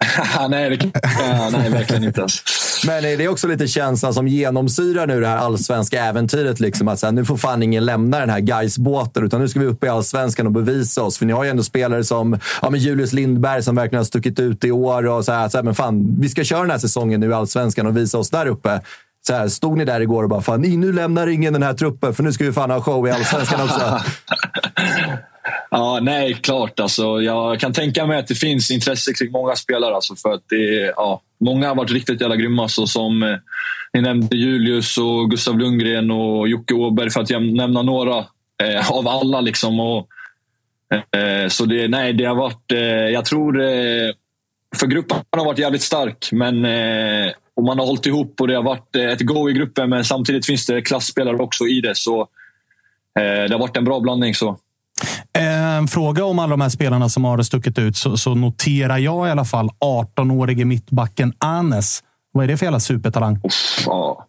nej, 0.50 0.70
det, 0.70 0.90
ja, 1.02 1.50
nej, 1.52 1.70
verkligen 1.70 2.04
inte. 2.04 2.22
Alltså. 2.22 2.42
Men 2.86 3.02
det 3.02 3.24
är 3.24 3.28
också 3.28 3.48
lite 3.48 3.66
känslan 3.66 4.14
som 4.14 4.28
genomsyrar 4.28 5.06
nu 5.06 5.20
det 5.20 5.26
här 5.26 5.36
allsvenska 5.36 6.04
äventyret. 6.04 6.60
Liksom, 6.60 6.88
att 6.88 6.98
så 6.98 7.06
här, 7.06 7.12
nu 7.12 7.24
får 7.24 7.36
fan 7.36 7.62
ingen 7.62 7.84
lämna 7.84 8.20
den 8.20 8.30
här 8.30 8.40
Gais-båten, 8.40 9.24
utan 9.24 9.40
nu 9.40 9.48
ska 9.48 9.60
vi 9.60 9.66
upp 9.66 9.84
i 9.84 9.88
allsvenskan 9.88 10.46
och 10.46 10.52
bevisa 10.52 11.02
oss. 11.02 11.18
För 11.18 11.26
ni 11.26 11.32
har 11.32 11.44
ju 11.44 11.50
ändå 11.50 11.62
spelare 11.62 12.04
som 12.04 12.38
ja, 12.62 12.70
men 12.70 12.80
Julius 12.80 13.12
Lindberg 13.12 13.62
som 13.62 13.74
verkligen 13.74 13.98
har 13.98 14.04
stuckit 14.04 14.40
ut 14.40 14.64
i 14.64 14.70
år. 14.70 15.06
Och 15.06 15.24
så 15.24 15.32
här, 15.32 15.48
så 15.48 15.58
här, 15.58 15.62
men 15.62 15.74
fan, 15.74 16.16
vi 16.20 16.28
ska 16.28 16.44
köra 16.44 16.60
den 16.60 16.70
här 16.70 16.78
säsongen 16.78 17.20
nu 17.20 17.30
i 17.30 17.32
allsvenskan 17.32 17.86
och 17.86 17.96
visa 17.96 18.18
oss 18.18 18.30
där 18.30 18.46
uppe. 18.46 18.80
Så 19.26 19.34
här, 19.34 19.48
stod 19.48 19.78
ni 19.78 19.84
där 19.84 20.00
igår 20.00 20.22
och 20.22 20.28
bara 20.28 20.40
fan, 20.40 20.60
nu 20.60 20.92
lämnar 20.92 21.26
ingen 21.26 21.52
den 21.52 21.62
här 21.62 21.74
truppen 21.74 22.14
för 22.14 22.22
nu 22.22 22.32
ska 22.32 22.44
vi 22.44 22.52
fan 22.52 22.70
ha 22.70 22.80
show 22.80 23.08
i 23.08 23.10
allsvenskan 23.10 23.60
också. 23.60 24.00
Ja, 25.70 25.98
nej, 26.02 26.34
klart. 26.34 26.80
Alltså, 26.80 27.22
jag 27.22 27.60
kan 27.60 27.72
tänka 27.72 28.06
mig 28.06 28.18
att 28.18 28.26
det 28.26 28.34
finns 28.34 28.70
intresse 28.70 29.12
kring 29.12 29.32
många 29.32 29.56
spelare. 29.56 29.94
Alltså, 29.94 30.16
för 30.16 30.32
att 30.32 30.42
det, 30.48 30.92
ja, 30.96 31.22
många 31.40 31.68
har 31.68 31.74
varit 31.74 31.90
riktigt 31.90 32.20
jävla 32.20 32.36
grymma. 32.36 32.68
Så 32.68 32.86
som 32.86 33.22
eh, 33.22 33.36
ni 33.92 34.00
nämnde 34.00 34.36
Julius, 34.36 34.98
och 34.98 35.30
Gustav 35.30 35.58
Lundgren 35.58 36.10
och 36.10 36.48
Jocke 36.48 36.74
Åberg 36.74 37.10
för 37.10 37.20
att 37.20 37.30
nämna 37.30 37.82
några 37.82 38.18
eh, 38.62 38.90
av 38.90 39.08
alla. 39.08 39.40
Liksom, 39.40 39.80
och, 39.80 40.08
eh, 41.18 41.48
så 41.48 41.64
det, 41.64 41.88
nej, 41.88 42.12
det 42.12 42.24
har 42.24 42.36
varit... 42.36 42.72
Eh, 42.72 42.78
jag 42.88 43.24
tror... 43.24 43.60
Eh, 43.62 44.10
för 44.76 44.86
gruppen 44.86 45.18
har 45.30 45.44
varit 45.44 45.58
jävligt 45.58 45.82
stark, 45.82 46.28
men 46.32 46.64
eh, 46.64 47.32
och 47.56 47.62
man 47.62 47.78
har 47.78 47.86
hållit 47.86 48.06
ihop 48.06 48.40
och 48.40 48.48
det 48.48 48.54
har 48.54 48.62
varit 48.62 48.96
ett 48.96 49.20
go 49.20 49.50
i 49.50 49.52
gruppen. 49.52 49.90
Men 49.90 50.04
samtidigt 50.04 50.46
finns 50.46 50.66
det 50.66 50.82
klassspelare 50.82 51.36
också 51.36 51.66
i 51.66 51.80
det. 51.80 51.96
Så 51.96 52.28
det 53.14 53.52
har 53.52 53.58
varit 53.58 53.76
en 53.76 53.84
bra 53.84 54.00
blandning. 54.00 54.34
så. 54.34 54.58
En 55.32 55.88
fråga 55.88 56.24
om 56.24 56.38
alla 56.38 56.50
de 56.50 56.60
här 56.60 56.68
spelarna 56.68 57.08
som 57.08 57.24
har 57.24 57.42
stuckit 57.42 57.78
ut 57.78 57.96
så, 57.96 58.16
så 58.16 58.34
noterar 58.34 58.98
jag 58.98 59.28
i 59.28 59.30
alla 59.30 59.44
fall 59.44 59.70
18-årige 59.84 60.64
mittbacken 60.64 61.32
Anes. 61.38 62.02
Vad 62.32 62.44
är 62.44 62.48
det 62.48 62.56
för 62.56 62.66
jävla 62.66 62.80
supertalang? 62.80 63.40
Uff, 63.44 63.84
ja. 63.86 64.26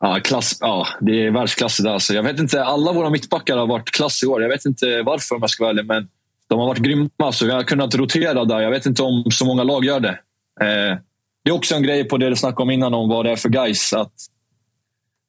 Ja, 0.00 0.20
klass, 0.24 0.58
ja, 0.60 0.86
det 1.00 1.26
är 1.26 1.30
världsklass 1.30 1.80
idag. 1.80 1.92
Alltså. 1.92 2.14
Jag 2.14 2.22
vet 2.22 2.38
inte, 2.40 2.64
alla 2.64 2.92
våra 2.92 3.10
mittbackar 3.10 3.56
har 3.56 3.66
varit 3.66 3.90
klass 3.90 4.22
i 4.22 4.26
år. 4.26 4.42
Jag 4.42 4.48
vet 4.48 4.64
inte 4.64 5.02
varför 5.02 5.34
om 5.34 5.40
jag 5.40 5.50
ska 5.50 5.64
vara 5.64 5.70
ärlig, 5.70 5.86
men 5.86 6.08
de 6.48 6.58
har 6.58 6.66
varit 6.66 6.78
grymma. 6.78 7.32
Så 7.32 7.46
vi 7.46 7.52
har 7.52 7.62
kunnat 7.62 7.94
rotera 7.94 8.44
där. 8.44 8.60
Jag 8.60 8.70
vet 8.70 8.86
inte 8.86 9.02
om 9.02 9.24
så 9.30 9.44
många 9.44 9.62
lag 9.62 9.84
gör 9.84 10.00
det. 10.00 10.18
Eh, 10.60 10.98
det 11.46 11.50
är 11.50 11.54
också 11.54 11.74
en 11.74 11.82
grej 11.82 12.04
på 12.04 12.16
det 12.16 12.28
du 12.28 12.36
snackade 12.36 12.62
om 12.62 12.70
innan, 12.70 12.94
om 12.94 13.08
vad 13.08 13.24
det 13.24 13.30
är 13.30 13.36
för 13.36 13.48
guys. 13.48 13.92
Att 13.92 14.12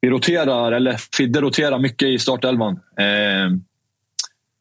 vi 0.01 0.09
roterar, 0.09 0.71
eller 0.71 0.97
Fidde 1.17 1.41
roterar 1.41 1.79
mycket 1.79 2.07
i 2.07 2.19
startelvan. 2.19 2.73
Eh, 2.73 3.57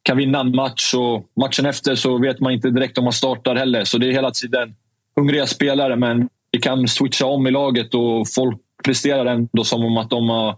kan 0.03 0.17
vinna 0.17 0.41
en 0.41 0.57
match 0.57 0.95
och 0.95 1.31
matchen 1.41 1.67
efter 1.67 1.95
så 1.95 2.19
vet 2.19 2.41
man 2.41 2.53
inte 2.53 2.71
direkt 2.71 2.99
om 2.99 3.05
man 3.05 3.13
startar 3.13 3.57
heller. 3.57 3.85
Så 3.85 3.99
det 3.99 4.09
är 4.09 4.13
hela 4.13 4.31
tiden 4.31 4.75
hungriga 5.17 5.47
spelare, 5.47 5.97
men 5.97 6.29
vi 6.51 6.61
kan 6.61 6.89
switcha 6.89 7.27
om 7.27 7.47
i 7.47 7.51
laget 7.51 7.95
och 7.95 8.29
folk 8.35 8.59
presterar 8.85 9.27
ändå 9.27 9.65
som 9.65 9.85
om 9.85 9.97
att 9.97 10.11
de 10.11 10.29
har 10.29 10.57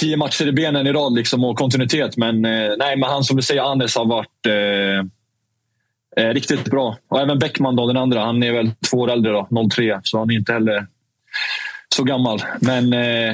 tio 0.00 0.16
matcher 0.16 0.46
i 0.46 0.52
benen 0.52 0.86
i 0.86 0.92
rad 0.92 1.14
liksom, 1.14 1.44
och 1.44 1.58
kontinuitet. 1.58 2.16
Men, 2.16 2.44
eh, 2.44 2.70
nej, 2.78 2.96
men 2.96 3.10
han 3.10 3.24
som 3.24 3.36
du 3.36 3.42
säger, 3.42 3.62
Anders, 3.62 3.96
har 3.96 4.06
varit 4.06 4.46
eh, 4.46 5.06
eh, 6.16 6.28
riktigt 6.28 6.64
bra. 6.64 6.96
Och 7.08 7.20
även 7.20 7.38
Bäckman, 7.38 7.76
då, 7.76 7.86
den 7.86 7.96
andra, 7.96 8.20
han 8.20 8.42
är 8.42 8.52
väl 8.52 8.70
två 8.90 8.96
år 8.96 9.10
äldre, 9.10 9.32
då, 9.32 9.68
03, 9.70 10.00
så 10.02 10.18
han 10.18 10.30
är 10.30 10.34
inte 10.34 10.52
heller 10.52 10.86
så 11.94 12.04
gammal. 12.04 12.42
Men 12.60 12.92
eh, 12.92 13.30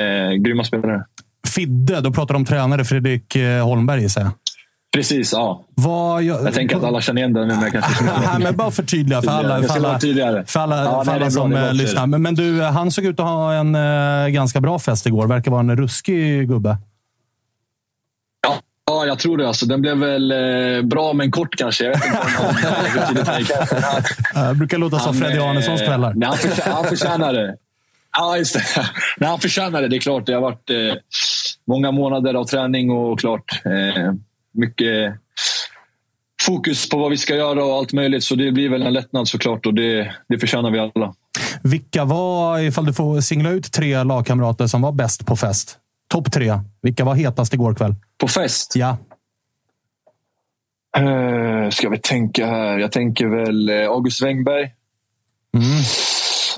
eh, 0.00 0.32
grymma 0.32 0.64
spelare. 0.64 1.04
Fidde, 1.48 2.00
då 2.00 2.12
pratar 2.12 2.34
du 2.34 2.38
om 2.38 2.44
tränare 2.44 2.84
Fredrik 2.84 3.36
eh, 3.36 3.64
Holmberg 3.64 4.02
gissar 4.02 4.20
jag. 4.20 4.30
Precis, 4.92 5.32
ja. 5.32 5.64
Vad, 5.74 6.22
jag, 6.22 6.44
jag 6.44 6.54
tänker 6.54 6.76
att 6.76 6.84
alla 6.84 7.00
känner 7.00 7.20
igen 7.20 7.32
det 7.32 7.46
nu. 7.46 7.56
Men, 7.56 7.70
kanske 7.70 8.04
men 8.38 8.56
bara 8.56 8.70
förtydliga 8.70 9.22
för 9.22 9.30
alla, 9.30 9.62
för 9.62 9.74
alla, 9.74 9.98
för 10.46 10.60
alla, 10.60 10.84
ja, 10.84 11.04
för 11.04 11.12
alla 11.12 11.30
som 11.30 11.50
bra, 11.50 11.72
lyssnar. 11.72 12.06
Men, 12.06 12.22
men, 12.22 12.34
du, 12.34 12.62
han 12.62 12.90
såg 12.90 13.04
ut 13.04 13.20
att 13.20 13.26
ha 13.26 13.54
en 13.54 13.74
uh, 13.74 14.28
ganska 14.28 14.60
bra 14.60 14.78
fest 14.78 15.06
igår. 15.06 15.26
Verkar 15.26 15.50
vara 15.50 15.60
en 15.60 15.76
ruskig 15.76 16.48
gubbe. 16.48 16.76
Ja, 19.00 19.04
ja 19.04 19.06
jag 19.06 19.18
tror 19.18 19.36
det. 19.36 19.48
Alltså, 19.48 19.66
den 19.66 19.82
blev 19.82 19.98
väl 19.98 20.32
uh, 20.32 20.82
bra, 20.82 21.12
men 21.12 21.30
kort 21.30 21.56
kanske. 21.56 21.84
Jag 21.84 21.92
vet 21.92 23.10
inte 23.10 23.30
om 23.32 23.82
han, 24.34 24.58
brukar 24.58 24.78
låta 24.78 24.98
som 24.98 25.14
Freddy 25.14 25.38
Arnessons 25.38 25.80
kvällar. 25.80 26.12
Nej, 26.16 26.28
han, 26.28 26.38
förtjänar, 26.38 26.76
han 26.76 26.84
förtjänar 26.84 27.32
det. 27.32 27.56
Ja, 28.16 28.36
just 28.36 28.54
det. 28.54 28.62
Nej, 29.18 29.30
han 29.30 29.40
förtjänar 29.40 29.82
det. 29.82 29.88
Det 29.88 29.96
är 29.96 30.00
klart. 30.00 30.26
Det 30.26 30.34
har 30.34 30.40
varit 30.40 30.70
eh, 30.70 30.76
många 31.66 31.90
månader 31.90 32.34
av 32.34 32.44
träning 32.44 32.90
och 32.90 33.20
klart 33.20 33.62
eh, 33.64 34.12
mycket 34.52 35.14
fokus 36.42 36.88
på 36.88 36.98
vad 36.98 37.10
vi 37.10 37.16
ska 37.16 37.34
göra 37.34 37.64
och 37.64 37.74
allt 37.74 37.92
möjligt. 37.92 38.24
Så 38.24 38.34
det 38.34 38.52
blir 38.52 38.68
väl 38.68 38.82
en 38.82 38.92
lättnad 38.92 39.28
såklart 39.28 39.66
och 39.66 39.74
det, 39.74 40.14
det 40.28 40.38
förtjänar 40.38 40.70
vi 40.70 40.78
alla. 40.78 41.14
Vilka 41.62 42.04
var, 42.04 42.58
ifall 42.58 42.86
du 42.86 42.92
får 42.92 43.20
singla 43.20 43.50
ut 43.50 43.72
tre 43.72 44.02
lagkamrater 44.02 44.66
som 44.66 44.82
var 44.82 44.92
bäst 44.92 45.26
på 45.26 45.36
fest? 45.36 45.78
Topp 46.12 46.32
tre. 46.32 46.60
Vilka 46.82 47.04
var 47.04 47.14
hetast 47.14 47.54
igår 47.54 47.74
kväll? 47.74 47.94
På 48.18 48.28
fest? 48.28 48.76
Ja. 48.76 48.96
Uh, 50.98 51.70
ska 51.70 51.88
vi 51.88 51.98
tänka 51.98 52.46
här? 52.46 52.78
Jag 52.78 52.92
tänker 52.92 53.26
väl 53.26 53.68
eh, 53.68 53.88
August 53.88 54.22
Wengberg. 54.22 54.74
Mm. 55.54 55.82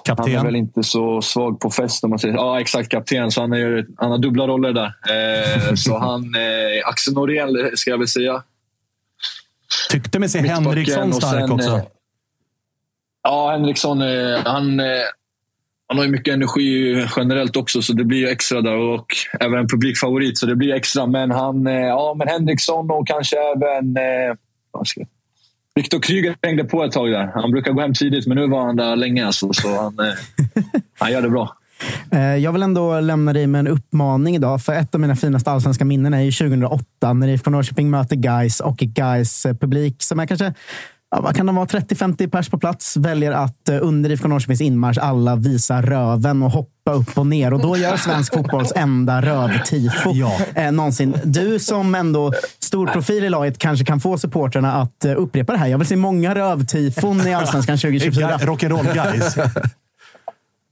Kapten. 0.05 0.25
Han 0.25 0.41
är 0.41 0.45
väl 0.45 0.57
inte 0.57 0.83
så 0.83 1.23
svag 1.23 1.61
på 1.61 1.71
fest 1.71 2.05
om 2.05 2.11
man 2.11 2.19
säger 2.19 2.35
Ja, 2.35 2.61
exakt. 2.61 2.89
Kapten. 2.89 3.31
Så 3.31 3.41
han, 3.41 3.53
är, 3.53 3.87
han 3.97 4.11
har 4.11 4.19
dubbla 4.19 4.47
roller 4.47 4.73
där. 4.73 4.95
Eh, 5.11 5.75
så 5.75 5.99
han... 5.99 6.35
Eh, 6.35 6.89
Axel 6.89 7.15
Norén 7.15 7.77
ska 7.77 7.91
jag 7.91 7.99
väl 7.99 8.09
säga. 8.09 8.43
Tyckte 9.91 10.19
mig 10.19 10.29
se 10.29 10.39
Henriksson 10.39 11.13
stark 11.13 11.41
sen, 11.41 11.53
också. 11.53 11.71
Eh, 11.71 11.83
ja, 13.23 13.51
Henriksson. 13.51 14.03
Eh, 14.03 14.39
han... 14.45 14.81
Han 15.93 15.99
har 15.99 16.05
ju 16.05 16.11
mycket 16.11 16.35
energi 16.35 17.07
generellt 17.17 17.57
också, 17.57 17.83
så 17.83 17.93
det 17.93 18.05
blir 18.05 18.19
ju 18.19 18.29
extra 18.29 18.61
där. 18.61 18.77
Och 18.77 19.07
även 19.41 19.59
en 19.59 19.69
publikfavorit, 19.69 20.39
så 20.39 20.47
det 20.47 20.57
blir 20.57 20.75
extra. 20.75 21.07
Men 21.07 21.31
han, 21.31 21.67
eh, 21.67 21.73
ja, 21.73 22.15
men 22.19 22.29
Henriksson 22.29 22.91
och 22.91 23.07
kanske 23.07 23.37
även 23.37 23.97
eh, 23.97 24.35
Viktor 25.75 26.01
Kryger 26.01 26.37
hängde 26.43 26.65
på 26.65 26.85
ett 26.85 26.93
tag 26.93 27.11
där. 27.11 27.31
Han 27.35 27.51
brukar 27.51 27.73
gå 27.73 27.81
hem 27.81 27.95
tidigt, 27.95 28.27
men 28.27 28.37
nu 28.37 28.47
var 28.49 28.67
han 28.67 28.77
där 28.77 28.97
länge. 28.97 29.27
Alltså, 29.27 29.53
så 29.53 29.69
han, 29.69 29.99
eh, 29.99 30.15
han 30.99 31.13
gör 31.13 31.23
det 31.23 31.31
bra. 31.31 31.57
Eh, 32.13 32.37
Jag 32.37 32.53
vill 32.53 32.63
ändå 32.63 33.01
lämna 33.01 33.33
dig 33.33 33.47
med 33.47 33.59
en 33.59 33.69
uppmaning 33.69 34.37
idag. 34.37 34.63
För 34.63 34.73
ett 34.73 34.95
av 34.95 35.01
mina 35.01 35.17
finaste 35.17 35.51
allsvenska 35.51 35.85
minnen 35.85 36.15
är 36.15 36.21
ju 36.21 36.33
2008 36.33 37.13
när 37.13 37.29
IFK 37.29 37.51
Norrköping 37.51 37.91
möter 37.91 38.17
Guys 38.17 38.61
och 38.61 38.77
Guys 38.77 39.47
publik 39.61 40.03
som 40.03 40.21
är 40.21 40.27
kanske 40.27 40.55
Ja, 41.15 41.21
vad 41.21 41.37
kan 41.37 41.47
de 41.47 41.57
vara? 41.57 41.67
30-50 41.67 42.31
pers 42.31 42.49
på 42.49 42.59
plats 42.59 42.97
väljer 42.97 43.33
att 43.33 43.69
eh, 43.69 43.79
under 43.81 44.11
IFK 44.11 44.29
Norrköpings 44.29 44.61
inmarsch 44.61 44.99
alla 44.99 45.37
visa 45.37 45.83
röven 45.83 46.43
och 46.43 46.51
hoppa 46.51 46.93
upp 46.93 47.19
och 47.19 47.27
ner. 47.27 47.53
Och 47.53 47.61
då 47.61 47.77
gör 47.77 47.97
svensk 47.97 48.35
fotbolls 48.35 48.73
enda 48.77 49.23
rövtifo 49.23 50.11
eh, 50.55 50.73
någonsin. 50.73 51.15
Du 51.25 51.59
som 51.59 51.95
ändå 51.95 52.33
stor 52.59 52.87
profil 52.87 53.25
i 53.25 53.31
laget 53.31 53.59
kanske 53.59 53.85
kan 53.85 54.01
få 54.01 54.19
supporterna 54.19 54.73
att 54.73 55.05
eh, 55.05 55.13
upprepa 55.17 55.53
det 55.53 55.59
här. 55.59 55.67
Jag 55.67 55.79
vill 55.79 55.87
se 55.87 55.97
många 55.97 56.35
rövtifon 56.35 57.27
i 57.27 57.35
Allsvenskan 57.35 57.79
2024. 57.79 58.39
Rock'n'roll 58.39 58.95
guys. 58.95 59.37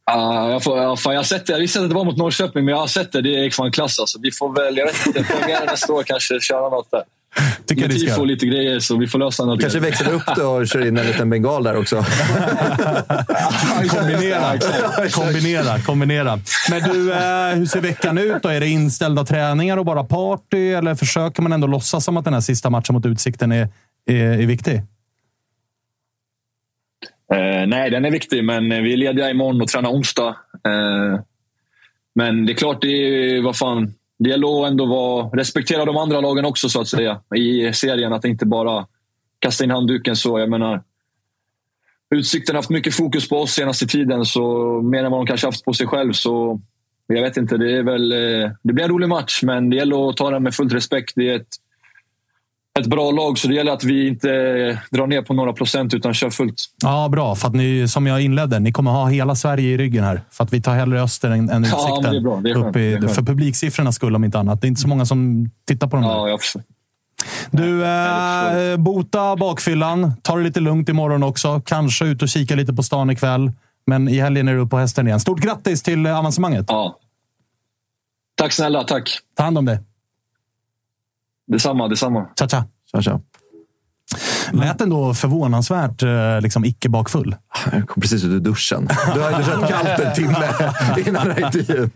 Ja, 0.07 0.51
jag, 0.51 0.62
får, 0.62 0.79
ja, 0.79 0.97
fan, 0.97 1.12
jag 1.12 1.19
har 1.19 1.25
sett 1.25 1.47
det. 1.47 1.53
Jag 1.53 1.61
visste 1.61 1.81
att 1.81 1.89
det 1.89 1.95
var 1.95 2.05
mot 2.05 2.17
Norrköping, 2.17 2.65
men 2.65 2.73
jag 2.73 2.81
har 2.81 2.87
sett 2.87 3.12
det. 3.12 3.23
Det 3.23 3.45
är 3.45 3.51
fan 3.51 3.73
klass. 3.73 4.01
Alltså. 4.01 4.19
Vi 4.23 4.31
får 4.31 4.55
väl, 4.55 4.77
jag 4.77 4.87
vet 4.87 5.07
inte, 5.07 5.25
premiären 5.25 5.67
nästa 5.67 5.93
år 5.93 6.03
kanske 6.03 6.41
köra 6.41 6.69
något 6.69 6.91
där. 6.91 7.03
Tycker 7.66 7.82
Med 7.82 7.90
ni 7.90 7.98
ska. 7.98 8.09
tifo 8.09 8.20
och 8.20 8.27
lite 8.27 8.47
grejer, 8.47 8.81
så 8.81 8.97
vi 8.97 9.07
får 9.07 9.19
lösa 9.19 9.44
något. 9.44 9.61
Kanske 9.61 9.81
växlar 9.81 10.12
upp 10.12 10.36
det 10.36 10.43
och 10.43 10.69
kör 10.69 10.86
in 10.86 10.97
en 10.97 11.07
liten 11.07 11.31
bengal 11.31 11.65
där 11.65 11.77
också. 11.77 11.97
Kombinera, 13.89 14.59
kombinera, 15.12 15.78
kombinera. 15.78 16.39
Men 16.70 16.82
du, 16.82 17.12
eh, 17.12 17.55
hur 17.55 17.66
ser 17.66 17.81
veckan 17.81 18.19
ut 18.19 18.43
då? 18.43 18.48
Är 18.48 18.61
det 18.61 18.69
inställda 18.69 19.24
träningar 19.24 19.77
och 19.77 19.85
bara 19.85 20.05
party? 20.05 20.73
Eller 20.73 20.94
försöker 20.94 21.43
man 21.43 21.52
ändå 21.52 21.66
låtsas 21.66 22.05
som 22.05 22.16
att 22.16 22.24
den 22.24 22.35
här 22.35 22.40
sista 22.40 22.70
matchen 22.70 22.94
mot 22.94 23.07
Utsikten 23.07 23.52
är, 23.52 23.69
är, 24.07 24.15
är 24.16 24.47
viktig? 24.47 24.82
Eh, 27.32 27.66
nej, 27.66 27.90
den 27.90 28.05
är 28.05 28.11
viktig, 28.11 28.44
men 28.44 28.69
vi 28.69 28.93
är 28.93 28.97
lediga 28.97 29.31
imorgon 29.31 29.62
och 29.62 29.69
tränar 29.69 29.90
onsdag. 29.90 30.28
Eh, 30.66 31.20
men 32.15 32.47
det 32.47 32.52
är 32.52 32.55
klart, 32.55 32.81
det 32.82 32.89
är, 32.89 33.43
vad 33.43 33.57
fan, 33.57 33.94
det 34.21 34.31
gäller 34.31 34.65
att 34.65 34.71
ändå 34.71 34.87
vara, 34.87 35.29
respektera 35.29 35.85
de 35.85 35.97
andra 35.97 36.21
lagen 36.21 36.45
också, 36.45 36.69
så 36.69 36.81
att 36.81 36.89
säga, 36.89 37.21
i 37.37 37.73
serien. 37.73 38.13
Att 38.13 38.25
inte 38.25 38.47
bara 38.47 38.87
kasta 39.39 39.65
in 39.65 39.71
handduken. 39.71 40.17
så. 40.17 40.39
Jag 40.39 40.51
menar, 40.51 40.83
Utsikten 42.15 42.55
har 42.55 42.59
haft 42.59 42.71
mycket 42.71 42.95
fokus 42.95 43.29
på 43.29 43.37
oss 43.37 43.53
senaste 43.53 43.87
tiden, 43.87 44.25
så 44.25 44.43
mer 44.83 45.05
än 45.05 45.11
vad 45.11 45.21
de 45.21 45.27
kanske 45.27 45.47
haft 45.47 45.65
på 45.65 45.73
sig 45.73 45.87
själv. 45.87 46.13
Så 46.13 46.61
jag 47.07 47.23
vet 47.23 47.37
inte, 47.37 47.57
det, 47.57 47.73
är 47.73 47.83
väl, 47.83 48.13
eh, 48.13 48.51
det 48.63 48.73
blir 48.73 48.85
en 48.85 48.91
rolig 48.91 49.09
match, 49.09 49.43
men 49.43 49.71
det 49.71 49.77
gäller 49.77 50.11
att 50.11 50.17
ta 50.17 50.31
den 50.31 50.43
med 50.43 50.55
fullt 50.55 50.73
respekt. 50.73 51.13
Det 51.17 51.31
är 51.31 51.37
ett, 51.37 51.49
ett 52.79 52.87
bra 52.87 53.11
lag, 53.11 53.39
så 53.39 53.49
det 53.49 53.55
gäller 53.55 53.73
att 53.73 53.85
vi 53.85 54.09
inte 54.09 54.29
drar 54.91 55.07
ner 55.07 55.23
på 55.23 55.35
några 55.35 55.53
procent 55.53 55.95
utan 55.95 56.15
kör 56.15 56.31
fullt. 56.31 56.65
Ja, 56.83 57.09
bra. 57.09 57.35
För 57.35 57.49
att 57.49 57.55
ni, 57.55 57.89
som 57.89 58.07
jag 58.07 58.21
inledde, 58.23 58.59
ni 58.59 58.73
kommer 58.73 58.91
ha 58.91 59.07
hela 59.07 59.35
Sverige 59.35 59.71
i 59.71 59.77
ryggen 59.77 60.05
här. 60.05 60.21
För 60.31 60.45
att 60.45 60.53
vi 60.53 60.63
tar 60.63 60.75
hellre 60.75 61.03
Öster 61.03 61.31
än, 61.31 61.51
än 61.51 61.65
Ja, 61.65 61.77
Utsikten. 61.77 62.03
men 62.03 62.13
det 62.13 62.19
är 62.19 62.23
bra. 62.23 62.41
Det 62.41 62.51
är 62.51 62.55
skönt. 62.55 62.77
I, 62.77 62.81
Det 62.81 62.97
är 62.97 63.01
skönt. 63.01 63.15
för 63.15 63.23
publiksiffrornas 63.23 63.95
skull, 63.97 64.15
om 64.17 64.25
inte 64.25 64.39
annat. 64.39 64.61
Det 64.61 64.67
är 64.67 64.69
inte 64.69 64.81
så 64.81 64.89
många 64.89 65.07
som 65.07 65.51
tittar 65.67 65.87
på 65.87 65.97
dem. 65.97 66.05
Ja, 66.05 66.29
jag 66.29 66.41
förstår. 66.41 66.63
Du, 67.51 67.85
eh, 67.85 68.77
bota 68.77 69.37
bakfyllan. 69.37 70.13
Ta 70.23 70.37
det 70.37 70.43
lite 70.43 70.61
lugnt 70.61 70.89
imorgon 70.89 71.23
också. 71.23 71.61
Kanske 71.65 72.05
ut 72.07 72.23
och 72.23 72.29
kika 72.29 72.55
lite 72.55 72.73
på 72.73 72.83
stan 72.83 73.11
ikväll. 73.11 73.53
Men 73.87 74.09
i 74.09 74.21
helgen 74.21 74.49
är 74.49 74.55
du 74.55 74.67
på 74.67 74.79
hästen 74.79 75.07
igen. 75.07 75.21
Stort 75.21 75.41
grattis 75.41 75.83
till 75.83 76.07
eh, 76.07 76.19
avancemanget. 76.19 76.65
Ja. 76.69 76.97
Tack 78.37 78.53
snälla, 78.53 78.85
tack. 78.85 79.19
Ta 79.37 79.43
hand 79.43 79.59
om 79.59 79.65
dig. 79.65 79.79
Detsamma, 81.51 81.89
detsamma. 81.89 82.31
Tja, 82.35 82.47
tja. 82.47 82.60
Tja, 82.86 83.01
tja. 83.01 83.20
Lät 84.52 84.81
ändå 84.81 85.14
förvånansvärt 85.14 86.02
eh, 86.02 86.40
liksom, 86.40 86.64
icke-bakfull. 86.64 87.36
Jag 87.72 87.89
kom 87.89 88.01
precis 88.01 88.24
ut 88.24 88.31
ur 88.31 88.40
duschen. 88.40 88.89
Du 89.14 89.20
har 89.20 89.31
ju 89.31 89.36
duschat 89.36 89.68
kallt 89.70 90.01
en 90.01 90.12
timme 90.14 90.36
innan 91.06 91.28
den 91.28 91.36
här 91.36 91.44
intervjun. 91.44 91.90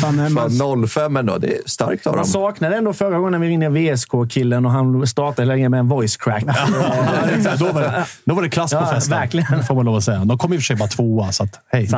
Fan, 0.00 0.88
05 0.88 1.16
ändå. 1.16 1.38
Det 1.38 1.46
är 1.56 1.60
starkt 1.66 2.06
av 2.06 2.12
Man 2.12 2.18
dem. 2.22 2.26
saknade 2.32 2.76
ändå 2.76 2.92
förra 2.92 3.18
gången 3.18 3.40
vi 3.40 3.48
ringde 3.48 3.68
VSK-killen 3.68 4.66
och 4.66 4.72
han 4.72 5.06
startade 5.06 5.48
länge 5.48 5.68
med 5.68 5.80
en 5.80 5.88
voice 5.88 6.16
crack. 6.16 6.44
Exakt, 7.36 7.58
då, 7.58 7.72
var 7.72 7.80
det, 7.80 8.04
då 8.24 8.34
var 8.34 8.42
det 8.42 8.48
klass 8.48 8.70
på 8.72 8.76
Ja, 8.78 8.86
festen. 8.86 9.18
verkligen. 9.18 9.64
Får 9.64 9.74
man 9.74 9.84
lov 9.84 9.96
att 9.96 10.04
säga. 10.04 10.24
De 10.24 10.38
kom 10.38 10.52
i 10.52 10.56
och 10.56 10.60
för 10.60 10.64
sig 10.64 10.76
bara 10.76 10.88
tvåa, 10.88 11.32
så 11.32 11.42
att, 11.42 11.60
hej. 11.72 11.88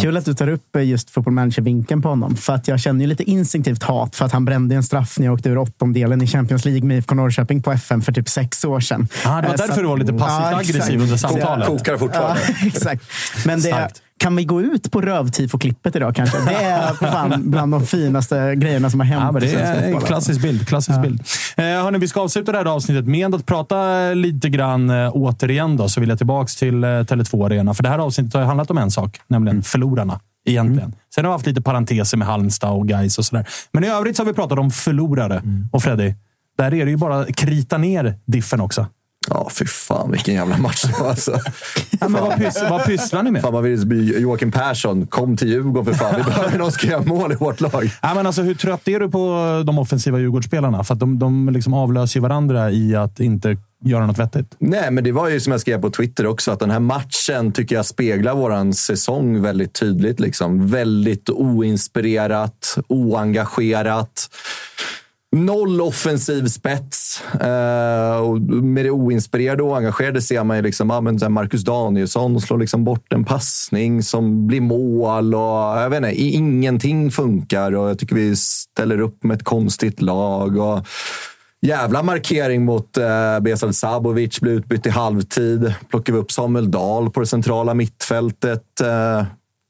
Kul 0.00 0.16
att 0.16 0.24
du 0.24 0.34
tar 0.34 0.48
upp 0.48 0.76
eh, 0.76 0.82
just 0.82 1.10
football 1.10 1.34
manager-vinkeln 1.34 2.02
på 2.02 2.08
honom. 2.08 2.36
För 2.36 2.52
att 2.54 2.68
jag 2.68 2.80
känner 2.80 3.00
ju 3.00 3.06
lite 3.06 3.30
instinktivt 3.30 3.82
hat 3.82 4.16
för 4.16 4.24
att 4.24 4.32
han 4.32 4.44
brände 4.44 4.74
en 4.74 4.82
straff 4.82 5.18
när 5.18 5.26
jag 5.26 5.34
åkte 5.34 5.48
ur 5.48 5.58
åttondelen 5.58 6.22
i 6.22 6.26
Champions 6.26 6.64
League 6.64 6.84
med 6.84 6.96
IFK 6.98 7.14
Norrköping 7.14 7.62
på 7.62 7.72
FM 7.72 8.02
för 8.02 8.12
typ 8.12 8.28
sex 8.28 8.64
år 8.64 8.80
sedan. 8.80 9.08
Ah, 9.24 9.40
var 9.48 9.56
därför 9.56 9.72
att- 9.72 9.78
du 9.78 9.84
var 9.86 9.96
lite 9.98 10.12
passivt 10.12 10.46
Ja, 10.52 10.56
aggressiv 10.58 11.00
under 11.02 11.16
samtalet. 11.16 11.66
Kokar 11.66 11.96
fortfarande. 11.96 12.40
Ja, 12.48 12.54
exakt. 12.66 13.02
Men 13.46 13.58
det, 13.60 13.68
Starkt. 13.68 14.02
kan 14.18 14.36
vi 14.36 14.44
gå 14.44 14.60
ut 14.62 14.90
på 14.92 15.00
rövtifo-klippet 15.00 15.96
idag 15.96 16.14
kanske? 16.14 16.38
Det 16.38 16.54
är 16.54 16.94
fan 16.94 17.50
bland 17.50 17.72
de 17.72 17.86
finaste 17.86 18.54
grejerna 18.54 18.90
som 18.90 19.00
har 19.00 19.06
hänt 19.06 19.22
Ja, 19.24 19.32
men 19.32 19.42
det 19.42 19.54
är 19.54 19.82
en 19.94 20.00
klassisk 20.00 20.42
bild. 20.42 20.68
Klassisk 20.68 21.02
bild. 21.02 21.20
Eh, 21.56 21.64
hörni, 21.64 21.98
vi 21.98 22.08
ska 22.08 22.20
avsluta 22.20 22.52
det 22.52 22.58
här 22.58 22.64
avsnittet 22.64 23.06
med 23.06 23.34
att 23.34 23.46
prata 23.46 23.98
lite 24.14 24.48
grann 24.48 24.90
eh, 24.90 25.10
återigen. 25.14 25.76
Då, 25.76 25.88
så 25.88 26.00
vill 26.00 26.08
jag 26.08 26.18
tillbaka 26.18 26.48
till 26.58 26.84
eh, 26.84 26.88
Tele2 26.88 27.46
Arena. 27.46 27.74
För 27.74 27.82
det 27.82 27.88
här 27.88 27.98
avsnittet 27.98 28.34
har 28.34 28.40
ju 28.40 28.46
handlat 28.46 28.70
om 28.70 28.78
en 28.78 28.90
sak, 28.90 29.20
nämligen 29.28 29.62
förlorarna. 29.62 30.20
Egentligen. 30.46 30.94
Sen 31.14 31.24
har 31.24 31.32
vi 31.32 31.34
haft 31.34 31.46
lite 31.46 31.60
parenteser 31.62 32.16
med 32.16 32.28
Halmstad 32.28 32.70
och 32.70 32.88
Gais 32.88 33.18
och 33.18 33.24
sådär. 33.24 33.46
Men 33.72 33.84
i 33.84 33.88
övrigt 33.88 34.16
så 34.16 34.22
har 34.22 34.26
vi 34.26 34.32
pratat 34.34 34.58
om 34.58 34.70
förlorare. 34.70 35.42
Och 35.72 35.82
Freddy, 35.82 36.14
där 36.58 36.74
är 36.74 36.84
det 36.84 36.90
ju 36.90 36.96
bara 36.96 37.20
att 37.20 37.36
krita 37.36 37.78
ner 37.78 38.14
diffen 38.26 38.60
också. 38.60 38.86
Ja, 39.30 39.50
fy 39.52 39.66
fan 39.66 40.10
vilken 40.10 40.34
jävla 40.34 40.58
match 40.58 40.82
det 40.82 41.00
var 41.00 41.08
alltså. 41.08 41.40
Ja, 42.00 42.08
men 42.08 42.22
vad, 42.22 42.32
pys- 42.32 42.70
vad 42.70 42.84
pysslar 42.84 43.22
ni 43.22 43.30
med? 43.30 43.42
Fan, 43.42 43.52
man 43.52 43.62
vill 43.62 43.86
bli 43.86 44.20
Joakim 44.20 44.52
Persson. 44.52 45.06
Kom 45.06 45.36
till 45.36 45.48
Djurgården 45.48 45.94
för 45.94 46.04
fan. 46.04 46.14
Vi 46.16 46.22
behöver 46.22 46.58
någon 46.58 46.72
som 46.72 46.78
ska 46.78 46.86
göra 46.86 47.02
mål 47.02 47.32
i 47.32 47.34
vårt 47.34 47.60
lag. 47.60 47.90
Ja, 48.02 48.14
men 48.14 48.26
alltså, 48.26 48.42
hur 48.42 48.54
trött 48.54 48.88
är 48.88 49.00
du 49.00 49.10
på 49.10 49.62
de 49.66 49.78
offensiva 49.78 50.18
Djurgårdsspelarna? 50.18 50.84
För 50.84 50.94
att 50.94 51.00
de, 51.00 51.18
de 51.18 51.48
liksom 51.48 51.74
avlöser 51.74 52.16
ju 52.16 52.22
varandra 52.22 52.70
i 52.70 52.96
att 52.96 53.20
inte 53.20 53.56
göra 53.84 54.06
något 54.06 54.18
vettigt. 54.18 54.54
Nej, 54.58 54.90
men 54.90 55.04
det 55.04 55.12
var 55.12 55.28
ju 55.28 55.40
som 55.40 55.50
jag 55.50 55.60
skrev 55.60 55.80
på 55.80 55.90
Twitter 55.90 56.26
också, 56.26 56.50
att 56.52 56.60
den 56.60 56.70
här 56.70 56.80
matchen 56.80 57.52
tycker 57.52 57.76
jag 57.76 57.86
speglar 57.86 58.34
våran 58.34 58.74
säsong 58.74 59.42
väldigt 59.42 59.72
tydligt. 59.72 60.20
Liksom. 60.20 60.68
Väldigt 60.68 61.30
oinspirerat, 61.30 62.78
oengagerat. 62.88 64.30
Noll 65.36 65.80
offensiv 65.80 66.46
spets. 66.46 67.22
Eh, 67.40 68.16
och 68.16 68.40
med 68.40 68.84
det 68.84 68.90
oinspirerade 68.90 69.62
och 69.62 69.68
oengagerade 69.68 70.22
ser 70.22 70.44
man 70.44 70.56
ju 70.56 70.62
liksom, 70.62 70.90
ah, 70.90 71.00
men 71.00 71.32
Marcus 71.32 71.64
Danielsson 71.64 72.40
slår 72.40 72.58
liksom 72.58 72.84
bort 72.84 73.12
en 73.12 73.24
passning 73.24 74.02
som 74.02 74.46
blir 74.46 74.60
mål. 74.60 75.34
Och, 75.34 75.80
jag 75.80 75.90
vet 75.90 75.96
inte, 75.96 76.14
ingenting 76.14 77.10
funkar 77.10 77.76
och 77.76 77.90
jag 77.90 77.98
tycker 77.98 78.14
vi 78.14 78.36
ställer 78.36 79.00
upp 79.00 79.24
med 79.24 79.36
ett 79.36 79.44
konstigt 79.44 80.02
lag. 80.02 80.56
Och, 80.56 80.86
Jävla 81.60 82.02
markering 82.02 82.64
mot 82.64 82.96
eh, 82.96 83.40
Besal 83.40 83.74
Sabovic. 83.74 84.40
Blir 84.40 84.52
utbytt 84.52 84.86
i 84.86 84.90
halvtid. 84.90 85.74
Plockar 85.90 86.12
vi 86.12 86.18
upp 86.18 86.32
Samuel 86.32 86.70
Dahl 86.70 87.10
på 87.10 87.20
det 87.20 87.26
centrala 87.26 87.74
mittfältet. 87.74 88.80
Eh, 88.80 89.26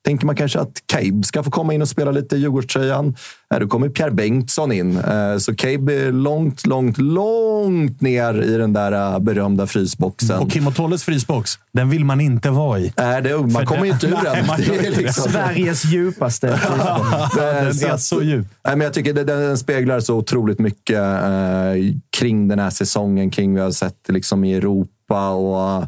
tänker 0.08 0.26
man 0.26 0.36
kanske 0.36 0.60
att 0.60 0.82
Cabe 0.86 1.22
ska 1.24 1.42
få 1.42 1.50
komma 1.50 1.74
in 1.74 1.82
och 1.82 1.88
spela 1.88 2.10
lite 2.10 2.36
i 2.36 2.38
Djurgårdströjan. 2.38 3.16
Då 3.60 3.66
kommer 3.68 3.88
Pierre 3.88 4.10
Bengtsson 4.10 4.72
in. 4.72 4.96
Eh, 4.98 5.38
så 5.38 5.54
Cabe 5.54 5.94
är 5.94 6.12
långt, 6.12 6.66
långt, 6.66 6.98
långt 6.98 8.00
ner 8.00 8.42
i 8.42 8.56
den 8.56 8.72
där 8.72 8.92
eh, 9.14 9.18
berömda 9.18 9.66
frysboxen. 9.66 10.38
Och 10.38 10.50
Kim 10.50 10.66
och 10.66 10.74
Tolles 10.76 11.04
frysbox, 11.04 11.58
den 11.72 11.90
vill 11.90 12.04
man 12.04 12.20
inte 12.20 12.50
vara 12.50 12.78
i. 12.78 12.92
Nej, 12.96 13.22
det, 13.22 13.36
man 13.38 13.50
För 13.50 13.64
kommer 13.64 13.84
ju 13.84 13.90
inte 13.92 14.06
ur 14.06 14.10
Nej, 14.24 14.44
den. 14.82 14.92
liksom- 14.92 15.32
Sveriges 15.32 15.84
djupaste. 15.84 16.46
Det- 17.36 17.40
Den 17.80 17.90
är 17.90 17.96
så 17.96 18.22
djup. 18.22 18.46
Nej, 18.66 18.76
men 18.76 18.84
jag 18.84 18.94
tycker 18.94 19.14
den, 19.14 19.26
den 19.26 19.58
speglar 19.58 20.00
så 20.00 20.16
otroligt 20.16 20.58
mycket 20.58 20.98
eh, 20.98 21.94
kring 22.18 22.48
den 22.48 22.58
här 22.58 22.70
säsongen, 22.70 23.30
kring 23.30 23.50
vad 23.52 23.56
vi 23.60 23.64
har 23.64 23.70
sett 23.72 24.08
liksom, 24.08 24.44
i 24.44 24.54
Europa. 24.54 25.28
och 25.28 25.84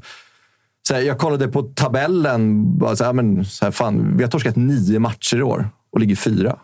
så 0.88 0.94
här, 0.94 1.00
Jag 1.00 1.18
kollade 1.18 1.48
på 1.48 1.62
tabellen. 1.62 2.78
Bara 2.78 2.96
så 2.96 3.04
här, 3.04 3.12
men, 3.12 3.44
så 3.44 3.64
här, 3.64 3.72
fan, 3.72 4.16
vi 4.16 4.22
har 4.24 4.30
torskat 4.30 4.56
nio 4.56 4.98
matcher 4.98 5.36
i 5.36 5.42
år 5.42 5.70
och 5.92 6.00
ligger 6.00 6.16
fyra. 6.16 6.56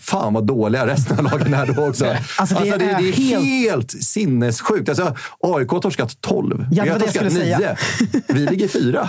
Fan 0.00 0.34
vad 0.34 0.46
dåliga 0.46 0.86
resten 0.86 1.18
av 1.18 1.24
lagen 1.24 1.54
är 1.54 1.66
då 1.66 1.86
också. 1.88 2.06
Alltså, 2.38 2.54
det 2.54 2.70
det, 2.70 2.76
det, 2.78 2.84
är 2.84 2.98
är 3.08 3.12
helt- 3.12 3.44
helt, 3.44 3.90
sinnessjukt. 3.90 4.88
Alltså, 4.88 5.14
AIK 5.40 5.68
har 5.70 5.80
torskat 5.80 6.20
12. 6.20 6.66
Ja, 6.72 6.82
vi 6.82 6.88
det 6.88 6.92
har 6.92 6.98
det 6.98 7.04
torskat 7.06 7.32
9. 7.32 7.76
Vi 8.28 8.46
ligger 8.46 8.68
fyra. 8.68 9.08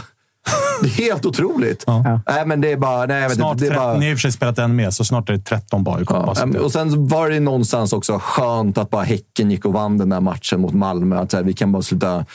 Det 0.81 0.87
är 0.87 0.91
helt 0.91 1.25
otroligt. 1.25 1.83
Nej, 2.27 2.45
men 2.45 2.61
det 2.61 2.71
är 2.71 2.77
bara... 2.77 3.05
Nej, 3.05 3.29
Snart 3.29 3.53
inte, 3.53 3.65
det 3.65 3.67
är 3.67 3.69
13, 3.69 3.85
bara... 3.87 3.97
Ni 3.97 4.05
har 4.05 4.11
i 4.11 4.15
och 4.15 4.17
för 4.17 4.21
sig 4.21 4.31
spelat 4.31 4.59
en 4.59 4.75
med, 4.75 4.93
så 4.93 5.05
snart 5.05 5.29
är 5.29 5.33
det 5.33 5.39
13 5.39 5.85
på 5.85 5.95
AIK. 5.95 6.07
Ja, 6.09 6.23
Bara 6.35 6.45
det- 6.45 6.59
och 6.59 6.71
sen 6.71 7.07
var 7.07 7.29
det 7.29 7.39
någonstans 7.39 7.93
också 7.93 8.19
skönt 8.23 8.77
att 8.77 8.89
bara 8.89 9.03
Häcken 9.03 9.51
gick 9.51 9.65
och 9.65 9.73
vann 9.73 9.97
den 9.97 10.09
där 10.09 10.21
matchen 10.21 10.61
mot 10.61 10.73
Malmö. 10.73 11.19
Att 11.19 11.31
så 11.31 11.37
här, 11.37 11.43
vi 11.43 11.53
kan 11.53 11.71
bara 11.71 11.81
sluta 11.83 12.25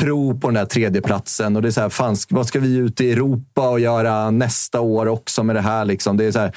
tro 0.00 0.40
på 0.40 0.48
den 0.48 0.54
där 0.54 0.64
tredjeplatsen. 0.64 1.56
Och 1.56 1.62
det 1.62 1.68
är 1.68 1.72
så 1.72 1.80
här, 1.80 1.88
fan, 1.88 2.16
vad 2.30 2.46
ska 2.46 2.60
vi 2.60 2.76
ut 2.76 3.00
i 3.00 3.12
Europa 3.12 3.68
och 3.68 3.80
göra 3.80 4.30
nästa 4.30 4.80
år 4.80 5.06
också 5.06 5.42
med 5.42 5.56
det 5.56 5.60
här? 5.60 5.84
Liksom? 5.84 6.16
Det 6.16 6.24
är 6.24 6.32
så 6.32 6.38
här, 6.38 6.52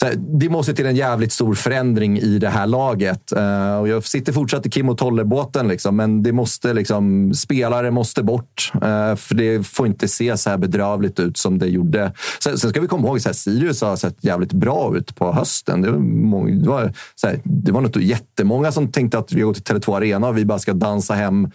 så 0.00 0.06
här, 0.06 0.14
det 0.16 0.48
måste 0.48 0.74
till 0.74 0.86
en 0.86 0.96
jävligt 0.96 1.32
stor 1.32 1.54
förändring 1.54 2.18
i 2.18 2.38
det 2.38 2.48
här 2.48 2.66
laget. 2.66 3.32
Uh, 3.36 3.76
och 3.76 3.88
jag 3.88 4.04
sitter 4.04 4.32
fortsatt 4.32 4.66
i 4.66 4.70
Kim 4.70 4.88
och 4.88 4.98
Tolle-båten, 4.98 5.68
liksom, 5.68 5.96
men 5.96 6.22
det 6.22 6.32
måste, 6.32 6.72
liksom, 6.72 7.34
spelare 7.34 7.90
måste 7.90 8.22
bort. 8.22 8.72
Uh, 8.74 9.16
för 9.16 9.34
det 9.34 9.66
får 9.66 9.86
inte 9.86 10.08
se 10.08 10.36
så 10.36 10.50
här 10.50 10.56
bedrövligt 10.56 11.20
ut 11.20 11.36
som 11.36 11.58
det 11.58 11.66
gjorde. 11.66 12.12
Sen, 12.42 12.58
sen 12.58 12.70
ska 12.70 12.80
vi 12.80 12.86
komma 12.86 13.08
ihåg 13.08 13.16
att 13.16 13.36
Sirius 13.36 13.82
har 13.82 13.96
sett 13.96 14.24
jävligt 14.24 14.52
bra 14.52 14.96
ut 14.96 15.16
på 15.16 15.32
hösten. 15.32 15.82
Det 15.82 15.90
var, 15.90 15.98
många, 15.98 16.54
det 16.54 16.68
var, 16.68 16.92
så 17.14 17.26
här, 17.26 17.40
det 17.44 17.72
var 17.72 17.80
något 17.80 17.96
jättemånga 17.96 18.72
som 18.72 18.92
tänkte 18.92 19.18
att 19.18 19.32
vi 19.32 19.40
går 19.40 19.54
till 19.54 19.62
Tele2 19.62 19.96
Arena 19.96 20.28
och 20.28 20.38
vi 20.38 20.44
bara 20.44 20.58
ska 20.58 20.72
dansa 20.72 21.14
hem 21.14 21.50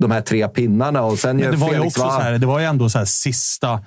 de 0.00 0.10
här 0.10 0.20
tre 0.20 0.48
pinnarna. 0.48 1.02
Och 1.02 1.18
sen 1.18 1.36
Men 1.36 1.50
det, 1.50 1.56
var 1.56 1.68
ju 1.68 1.74
Felix 1.74 1.96
också 1.96 2.08
så 2.10 2.20
här, 2.20 2.38
det 2.38 2.46
var 2.46 2.58
ju 2.60 2.64
ändå 2.64 2.88
så 2.90 2.98
här 2.98 3.04
sista... 3.04 3.80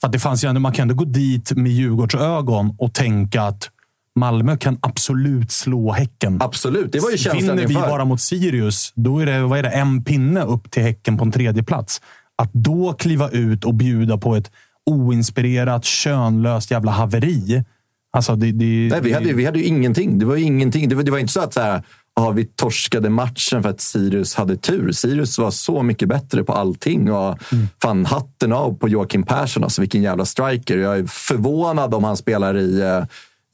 För 0.00 0.08
det 0.08 0.18
fanns 0.18 0.44
ju 0.44 0.48
ändå, 0.48 0.60
man 0.60 0.72
kan 0.72 0.82
ändå 0.82 0.94
gå 0.94 1.04
dit 1.04 1.52
med 1.52 1.72
Djurgårdsögon 1.72 2.76
och 2.78 2.94
tänka 2.94 3.42
att 3.42 3.70
Malmö 4.16 4.56
kan 4.56 4.78
absolut 4.82 5.50
slå 5.52 5.92
Häcken. 5.92 6.38
Absolut, 6.42 6.92
det 6.92 7.00
var 7.00 7.10
ju 7.10 7.18
känslan 7.18 7.56
Vinner 7.56 7.68
vi 7.68 7.74
inför. 7.74 7.88
bara 7.88 8.04
mot 8.04 8.20
Sirius, 8.20 8.92
då 8.94 9.18
är 9.18 9.26
det, 9.26 9.42
vad 9.42 9.58
är 9.58 9.62
det 9.62 9.68
en 9.68 10.04
pinne 10.04 10.42
upp 10.42 10.70
till 10.70 10.82
Häcken 10.82 11.18
på 11.18 11.24
en 11.24 11.32
tredje 11.32 11.62
plats. 11.62 12.00
Att 12.36 12.52
då 12.52 12.92
kliva 12.92 13.28
ut 13.30 13.64
och 13.64 13.74
bjuda 13.74 14.18
på 14.18 14.36
ett 14.36 14.50
oinspirerat, 14.86 15.84
könlöst 15.84 16.70
jävla 16.70 16.92
haveri. 16.92 17.64
Alltså 18.12 18.36
det, 18.36 18.52
det, 18.52 18.88
Nej, 18.90 19.00
vi, 19.02 19.12
hade, 19.12 19.26
ju- 19.26 19.34
vi 19.34 19.44
hade 19.44 19.58
ju 19.58 19.64
ingenting. 19.64 20.18
Det 20.18 20.24
var 20.24 20.36
ju 20.36 20.42
ingenting. 20.42 20.88
Det 20.88 20.94
var, 20.94 21.02
det 21.02 21.10
var 21.10 21.18
inte 21.18 21.32
så 21.32 21.40
att 21.40 21.54
så 21.54 21.60
här, 21.60 21.82
ah, 22.20 22.30
vi 22.30 22.44
torskade 22.44 23.10
matchen 23.10 23.62
för 23.62 23.70
att 23.70 23.80
Sirius 23.80 24.34
hade 24.34 24.56
tur. 24.56 24.92
Sirius 24.92 25.38
var 25.38 25.50
så 25.50 25.82
mycket 25.82 26.08
bättre 26.08 26.44
på 26.44 26.52
allting. 26.52 27.12
Och 27.12 27.38
fan, 27.82 28.06
hatten 28.06 28.52
av 28.52 28.78
på 28.78 28.88
Joakim 28.88 29.22
Persson. 29.22 29.64
Alltså, 29.64 29.80
vilken 29.80 30.02
jävla 30.02 30.24
striker. 30.24 30.78
Jag 30.78 30.98
är 30.98 31.06
förvånad 31.06 31.94
om 31.94 32.04
han 32.04 32.16
spelar 32.16 32.56
i 32.56 32.80
eh, 32.80 33.04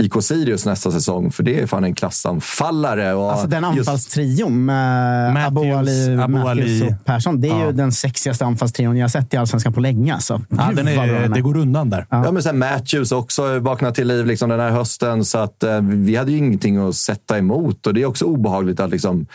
IK 0.01 0.23
Sirius 0.23 0.67
nästa 0.67 0.91
säsong. 0.91 1.31
För 1.33 1.43
det 1.43 1.61
är 1.61 1.67
fan 1.67 1.85
en 1.85 1.95
klassanfallare. 1.95 3.15
Och 3.15 3.33
Alltså 3.33 3.47
den 3.47 3.65
anfallstrion 3.65 4.65
med 4.65 5.47
Abo 5.47 5.75
Ali, 5.77 6.17
Matthews 6.17 6.45
Ali. 6.47 6.89
och 7.01 7.05
Persson. 7.05 7.41
Det 7.41 7.49
är 7.49 7.61
Ja. 7.61 7.67
ju 7.67 7.73
den 7.73 7.93
sexigaste 7.93 8.45
anfallstrion 8.45 8.97
jag 8.97 9.05
har 9.05 9.09
sett 9.09 9.35
i 9.35 9.37
Allsvenskan 9.37 9.73
på 9.73 9.81
länge. 9.81 10.15
Alltså. 10.15 10.41
Ja, 10.49 10.67
Gud, 10.69 10.77
den 10.77 10.89
är, 10.89 11.29
det 11.29 11.41
går 11.41 11.57
undan 11.57 11.91
där. 11.91 12.07
Ja, 12.11 12.33
men 12.33 12.43
sen 12.43 12.59
Matthews 12.59 13.13
också 13.13 13.59
vaknat 13.59 13.95
till 13.95 14.09
liv 14.09 14.27
liksom 14.27 14.49
den 14.51 14.61
här 14.61 14.71
hösten. 14.71 15.25
Så 15.25 15.39
att, 15.39 15.63
eh, 15.63 15.81
vi 15.81 16.17
hade 16.17 16.33
ju 16.33 16.39
ingenting 16.39 16.77
att 16.89 16.95
sätta 16.95 17.39
emot. 17.39 17.87
Och 17.87 17.95
det 17.95 18.03
är 18.03 18.07
också 18.07 18.25
obehagligt 18.25 18.81
att 18.81 18.91
liksom, 18.91 19.27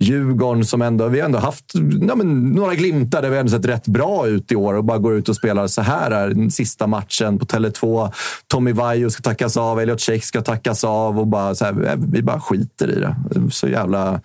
Djurgården 0.00 0.64
som 0.64 0.82
ändå, 0.82 1.08
vi 1.08 1.20
har 1.20 1.26
ändå 1.26 1.38
haft 1.38 1.64
ja, 2.08 2.14
men, 2.14 2.50
några 2.50 2.74
glimtar 2.74 3.22
där 3.22 3.30
vi 3.30 3.38
ändå 3.38 3.50
sett 3.50 3.64
rätt 3.64 3.86
bra 3.86 4.26
ut 4.26 4.52
i 4.52 4.56
år 4.56 4.74
och 4.74 4.84
bara 4.84 4.98
går 4.98 5.14
ut 5.14 5.28
och 5.28 5.36
spelar 5.36 5.66
så 5.66 5.82
här. 5.82 6.10
här 6.10 6.28
den 6.28 6.50
sista 6.50 6.86
matchen 6.86 7.38
på 7.38 7.46
Tele2. 7.46 8.12
Tommy 8.46 8.72
Vaiho 8.72 9.10
ska 9.10 9.22
tackas 9.22 9.56
av, 9.56 9.80
Elliot 9.80 10.00
Check 10.00 10.24
ska 10.24 10.42
tackas 10.42 10.84
av 10.84 11.18
och 11.18 11.26
bara, 11.26 11.54
så 11.54 11.64
här, 11.64 11.86
eh, 11.86 11.94
vi 11.96 12.22
bara 12.22 12.40
skiter 12.40 12.90
i 12.90 13.00
det. 13.00 13.16
Så 13.50 13.68
jävla 13.68 14.20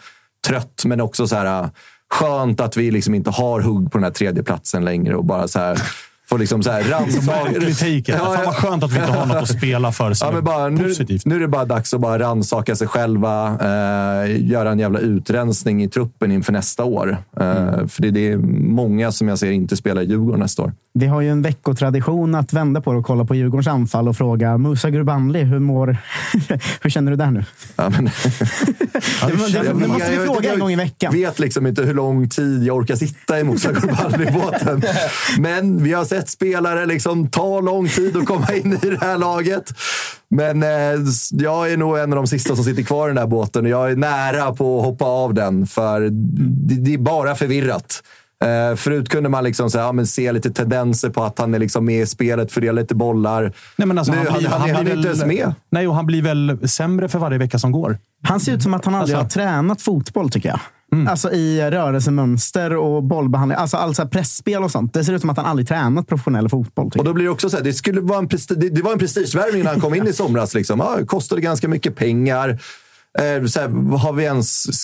trött, 0.47 0.83
men 0.85 1.01
också 1.01 1.27
så 1.27 1.35
här 1.35 1.63
eh, 1.63 1.69
skönt 2.13 2.61
att 2.61 2.77
vi 2.77 2.91
liksom 2.91 3.15
inte 3.15 3.29
har 3.29 3.61
hugg 3.61 3.91
på 3.91 3.97
den 3.97 4.03
här 4.03 4.11
tredje 4.11 4.43
platsen 4.43 4.85
längre 4.85 5.15
och 5.15 5.25
bara 5.25 5.47
så 5.47 5.59
här 5.59 5.81
får 6.33 6.39
liksom 6.39 6.63
så 6.63 6.71
här 6.71 6.83
Verklig 6.83 7.77
take. 8.05 8.17
Fan 8.19 8.45
vad 8.45 8.55
skönt 8.55 8.83
att 8.83 8.91
vi 8.91 8.99
inte 8.99 9.11
har 9.11 9.25
något 9.25 9.37
att 9.37 9.49
spela 9.57 9.91
för 9.91 10.13
som 10.13 10.27
Ja, 10.27 10.33
men 10.33 10.43
bara, 10.43 10.65
är 10.65 10.69
nu, 10.69 10.83
positivt. 10.83 11.25
nu 11.25 11.35
är 11.35 11.39
det 11.39 11.47
bara 11.47 11.65
dags 11.65 11.93
att 11.93 12.01
bara 12.01 12.19
rannsaka 12.19 12.75
sig 12.75 12.87
själva. 12.87 13.47
Eh, 13.61 14.49
göra 14.51 14.71
en 14.71 14.79
jävla 14.79 14.99
utrensning 14.99 15.83
i 15.83 15.89
truppen 15.89 16.31
inför 16.31 16.53
nästa 16.53 16.83
år. 16.83 17.17
Eh, 17.39 17.43
Mm. 17.73 17.89
För 17.89 18.01
det, 18.01 18.11
det 18.11 18.31
är 18.31 18.37
många 18.37 19.11
som 19.11 19.27
jag 19.27 19.39
ser 19.39 19.51
inte 19.51 19.77
spelar 19.77 20.01
i 20.01 20.05
Djurgården 20.05 20.39
nästa 20.39 20.61
år. 20.63 20.73
Vi 20.99 21.05
har 21.07 21.21
ju 21.21 21.29
en 21.29 21.41
veckotradition 21.41 22.35
att 22.35 22.53
vända 22.53 22.81
på 22.81 22.91
det 22.93 22.99
och 22.99 23.05
kolla 23.05 23.25
på 23.25 23.35
Djurgårdens 23.35 23.67
anfall 23.67 24.07
och 24.07 24.17
fråga 24.17 24.57
Musa 24.57 24.89
Gurbanli, 24.89 25.43
hur 25.43 25.59
mår... 25.59 25.97
hur 26.81 26.89
känner 26.89 27.11
du 27.11 27.17
där 27.17 27.31
nu? 27.31 27.45
Ja, 27.75 27.89
men, 27.89 28.05
det, 28.05 28.11
det, 29.27 29.73
det 29.79 29.87
måste 29.87 30.09
vi 30.09 30.15
jag- 30.15 30.25
fråga 30.25 30.43
jag 30.43 30.53
en 30.53 30.59
gång 30.59 30.71
i 30.71 30.75
veckan. 30.75 31.13
vet 31.13 31.39
liksom 31.39 31.67
inte 31.67 31.81
hur 31.81 31.93
lång 31.93 32.29
tid 32.29 32.63
jag 32.63 32.77
orkar 32.77 32.95
sitta 32.95 33.39
i 33.39 33.43
Musa 33.43 33.71
Gurbanli-båten. 33.71 34.83
Men 35.39 35.83
vi 35.83 35.93
har 35.93 36.05
sett 36.05 36.29
spelare 36.29 36.85
liksom 36.85 37.27
ta 37.29 37.59
lång 37.61 37.87
tid 37.87 38.17
att 38.17 38.25
komma 38.25 38.47
in 38.53 38.73
i 38.83 38.89
det 38.89 38.99
här 39.01 39.17
laget. 39.17 39.63
Men 40.29 40.63
eh, 40.63 40.69
jag 41.31 41.71
är 41.71 41.77
nog 41.77 41.97
en 41.97 42.13
av 42.13 42.15
de 42.15 42.27
sista 42.27 42.55
som 42.55 42.63
sitter 42.65 42.83
kvar 42.83 43.07
i 43.07 43.09
den 43.09 43.15
där 43.15 43.27
båten 43.27 43.63
och 43.65 43.69
jag 43.71 43.91
är 43.91 43.95
nära 43.95 44.53
på 44.55 44.79
att 44.79 44.85
hoppa 44.85 45.05
av 45.05 45.33
den. 45.33 45.67
För 45.67 46.01
det, 46.69 46.75
det 46.75 46.93
är 46.93 46.97
bara 46.97 47.35
förvirrat. 47.35 48.03
Eh, 48.43 48.75
förut 48.75 49.09
kunde 49.09 49.29
man 49.29 49.43
liksom 49.43 49.69
så 49.71 49.77
här, 49.77 49.85
ja, 49.85 49.91
men 49.91 50.07
se 50.07 50.31
lite 50.31 50.51
tendenser 50.51 51.09
på 51.09 51.23
att 51.23 51.39
han 51.39 51.53
är 51.53 51.59
liksom 51.59 51.85
med 51.85 52.01
i 52.01 52.05
spelet, 52.05 52.51
fördelar 52.51 52.81
lite 52.81 52.95
bollar. 52.95 53.53
Nej, 53.77 53.87
men 53.87 53.97
alltså, 53.97 54.13
nu, 54.13 54.17
han, 54.29 54.37
blir- 54.39 54.47
han, 54.49 54.61
han, 54.61 54.69
är 54.69 54.83
blir 54.83 54.95
inte 54.95 55.07
ens 55.07 55.21
väl- 55.21 55.27
med. 55.27 55.53
Nej, 55.69 55.87
och 55.87 55.95
han 55.95 56.05
blir 56.05 56.21
väl 56.21 56.69
sämre 56.69 57.09
för 57.09 57.19
varje 57.19 57.37
vecka 57.37 57.59
som 57.59 57.71
går. 57.71 57.97
Han 58.23 58.39
ser 58.39 58.51
ut 58.53 58.63
som 58.63 58.73
att 58.73 58.85
han 58.85 58.95
aldrig 58.95 59.17
Alltså- 59.17 59.39
har 59.39 59.45
tränat 59.45 59.81
fotboll, 59.81 60.29
tycker 60.29 60.49
jag. 60.49 60.59
Alltså 61.07 61.31
i 61.31 61.71
rörelsemönster 61.71 62.75
och 62.75 63.03
bollbehandling. 63.03 63.57
Alltså 63.57 63.77
allt 63.77 63.95
så 63.95 64.01
här 64.01 64.09
pressspel 64.09 64.63
och 64.63 64.71
sånt. 64.71 64.93
Det 64.93 65.03
ser 65.03 65.13
ut 65.13 65.21
som 65.21 65.29
att 65.29 65.37
han 65.37 65.45
aldrig 65.45 65.67
tränat 65.67 66.07
professionell 66.07 66.49
fotboll. 66.49 66.91
Och 66.97 67.03
då 67.03 67.13
blir 67.13 67.25
det 67.25 67.31
också 67.31 67.49
så 67.49 67.57
här, 67.57 67.63
det, 67.63 67.73
skulle 67.73 68.01
vara 68.01 68.19
en 68.19 68.27
det, 68.49 68.69
det 68.69 68.81
var 68.81 68.91
en 68.93 68.99
prestigevärvning 68.99 69.63
när 69.63 69.71
han 69.71 69.81
kom 69.81 69.95
in 69.95 70.07
i 70.07 70.13
somras. 70.13 70.53
Liksom. 70.53 70.79
Ja, 70.79 70.95
det 70.99 71.05
kostade 71.05 71.41
ganska 71.41 71.67
mycket 71.67 71.95
pengar. 71.95 72.49
Eh, 73.19 73.45
så 73.45 73.59
här, 73.59 73.97
har 73.97 74.13
vi 74.13 74.23
ens 74.23 74.75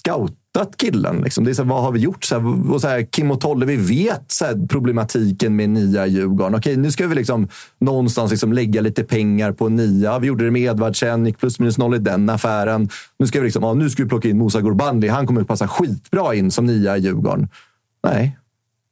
hittat 0.50 0.78
killen? 0.78 1.22
Liksom? 1.22 1.44
Det 1.44 1.52
är 1.52 1.54
så 1.54 1.64
här, 1.64 1.70
vad 1.70 1.84
har 1.84 1.92
vi 1.92 2.00
gjort? 2.00 2.24
Så 2.24 2.40
här, 2.40 2.72
och 2.74 2.82
så 2.82 2.88
här, 2.88 3.04
Kim 3.04 3.32
och 3.32 3.42
Tolle, 3.42 3.66
vi 3.66 3.76
vet 3.76 4.32
så 4.32 4.46
här, 4.46 4.68
problematiken 4.68 5.56
med 5.56 5.70
nia 5.70 6.08
Djurgården. 6.08 6.56
Okej, 6.56 6.78
nu 6.78 6.92
ska 6.92 7.08
vi 7.08 7.16
liksom 7.16 7.48
någonstans 7.80 8.32
liksom 8.32 8.54
lägga 8.54 8.82
lite 8.82 9.04
pengar 9.04 9.52
på 9.52 9.70
nia. 9.70 10.20
Vi 10.20 10.28
gjorde 10.28 10.46
det 10.46 10.52
med 10.52 10.62
Edvardsen, 10.62 11.26
gick 11.26 11.40
plus 11.40 11.60
minus 11.60 11.78
noll 11.78 11.96
i 11.96 12.00
den 12.00 12.30
affären. 12.30 12.90
Nu 13.20 13.28
ska 13.28 13.40
vi, 13.40 13.46
liksom, 13.46 13.64
ja, 13.64 13.74
nu 13.74 13.90
ska 13.90 14.04
vi 14.04 14.10
plocka 14.10 14.30
in 14.30 14.38
Musa 14.38 14.62
Gurbanli. 14.62 15.08
Han 15.08 15.28
kommer 15.28 15.42
att 15.42 15.48
passa 15.48 15.68
skitbra 15.68 16.36
in 16.36 16.52
som 16.52 16.66
nia 16.66 16.98
i 16.98 17.00
Djurgården. 17.00 17.48
Nej. 18.04 18.38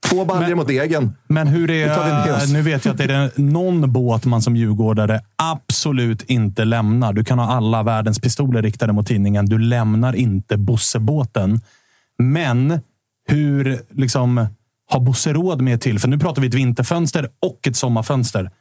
Två 0.09 0.25
baljor 0.25 0.55
mot 0.55 0.69
egen. 0.69 1.13
Men 1.27 1.47
hur 1.47 1.71
är... 1.71 2.53
Nu 2.53 2.61
vet 2.61 2.85
jag 2.85 2.91
att 2.91 2.97
det 2.97 3.13
är 3.13 3.41
någon 3.41 3.93
båt 3.93 4.25
man 4.25 4.41
som 4.41 4.55
djurgårdare 4.55 5.21
absolut 5.35 6.23
inte 6.23 6.65
lämnar. 6.65 7.13
Du 7.13 7.23
kan 7.23 7.39
ha 7.39 7.45
alla 7.45 7.83
världens 7.83 8.19
pistoler 8.19 8.61
riktade 8.61 8.93
mot 8.93 9.07
tidningen. 9.07 9.45
Du 9.45 9.59
lämnar 9.59 10.15
inte 10.15 10.57
Bossebåten. 10.57 11.61
Men 12.17 12.79
hur 13.27 13.81
liksom 13.91 14.47
har 14.89 14.99
Bosse 14.99 15.33
råd 15.33 15.61
med 15.61 15.81
till? 15.81 15.99
För 15.99 16.07
nu 16.07 16.19
pratar 16.19 16.41
vi 16.41 16.47
ett 16.47 16.53
vinterfönster 16.53 17.29
och 17.41 17.67
ett 17.67 17.75
sommarfönster. 17.75 18.51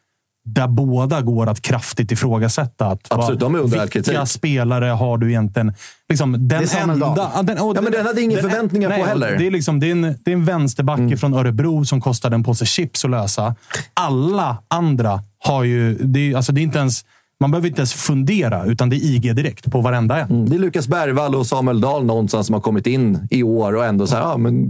Där 0.48 0.68
båda 0.68 1.20
går 1.20 1.48
att 1.48 1.60
kraftigt 1.62 2.12
ifrågasätta. 2.12 2.86
Att, 2.86 3.12
Absolut, 3.12 3.40
de 3.40 3.55
är 3.55 3.59
under 3.59 3.78
all 3.78 3.82
vilka 3.82 4.02
kritik. 4.02 4.28
spelare 4.28 4.85
har 4.85 5.18
du 5.18 5.28
egentligen? 5.28 5.74
Liksom, 6.09 6.32
den 6.32 6.48
Det 6.48 6.55
är 6.74 6.82
enda, 6.82 7.43
den, 7.43 7.59
och 7.59 7.77
Ja, 7.77 7.81
men 7.81 7.93
den 7.93 8.06
hade 8.06 8.23
ingen 8.23 8.40
förväntningar 8.40 8.90
på 8.90 9.01
och 9.01 9.06
heller. 9.06 9.39
Det 9.39 9.47
är, 9.47 9.51
liksom, 9.51 9.81
det 9.81 9.86
är, 9.86 9.93
en, 9.93 10.02
det 10.02 10.31
är 10.31 10.32
en 10.32 10.44
vänsterback 10.44 11.18
från 11.18 11.35
Örebro 11.35 11.85
som 11.85 12.01
kostade 12.01 12.35
en 12.35 12.44
påse 12.44 12.66
chips 12.66 13.05
att 13.05 13.10
lösa. 13.10 13.55
Alla 13.94 14.56
andra 14.68 15.23
har 15.39 15.64
ju... 15.64 15.94
Det 15.94 16.32
är, 16.32 16.36
alltså 16.36 16.52
det 16.52 16.60
är 16.60 16.62
inte 16.62 16.78
ens, 16.78 17.05
man 17.41 17.51
behöver 17.51 17.69
inte 17.69 17.81
ens 17.81 17.93
fundera, 17.95 18.65
utan 18.65 18.89
det 18.89 18.97
är 18.97 19.05
IG 19.05 19.37
direkt 19.37 19.71
på 19.71 19.81
varenda 19.81 20.21
en. 20.21 20.31
Mm, 20.31 20.49
Det 20.49 20.57
är 20.57 20.59
Lukas 20.59 20.89
Bergvall 20.89 21.35
och 21.35 21.47
Samuel 21.47 21.81
Dahl 21.81 22.05
någonstans 22.05 22.47
som 22.47 22.55
har 22.55 22.61
kommit 22.61 22.87
in 22.87 23.29
i 23.31 23.43
år 23.43 23.73
och 23.77 23.85
ändå 23.85 24.07
så 24.07 24.17
här, 24.17 24.23
ja, 24.23 24.37
men 24.37 24.69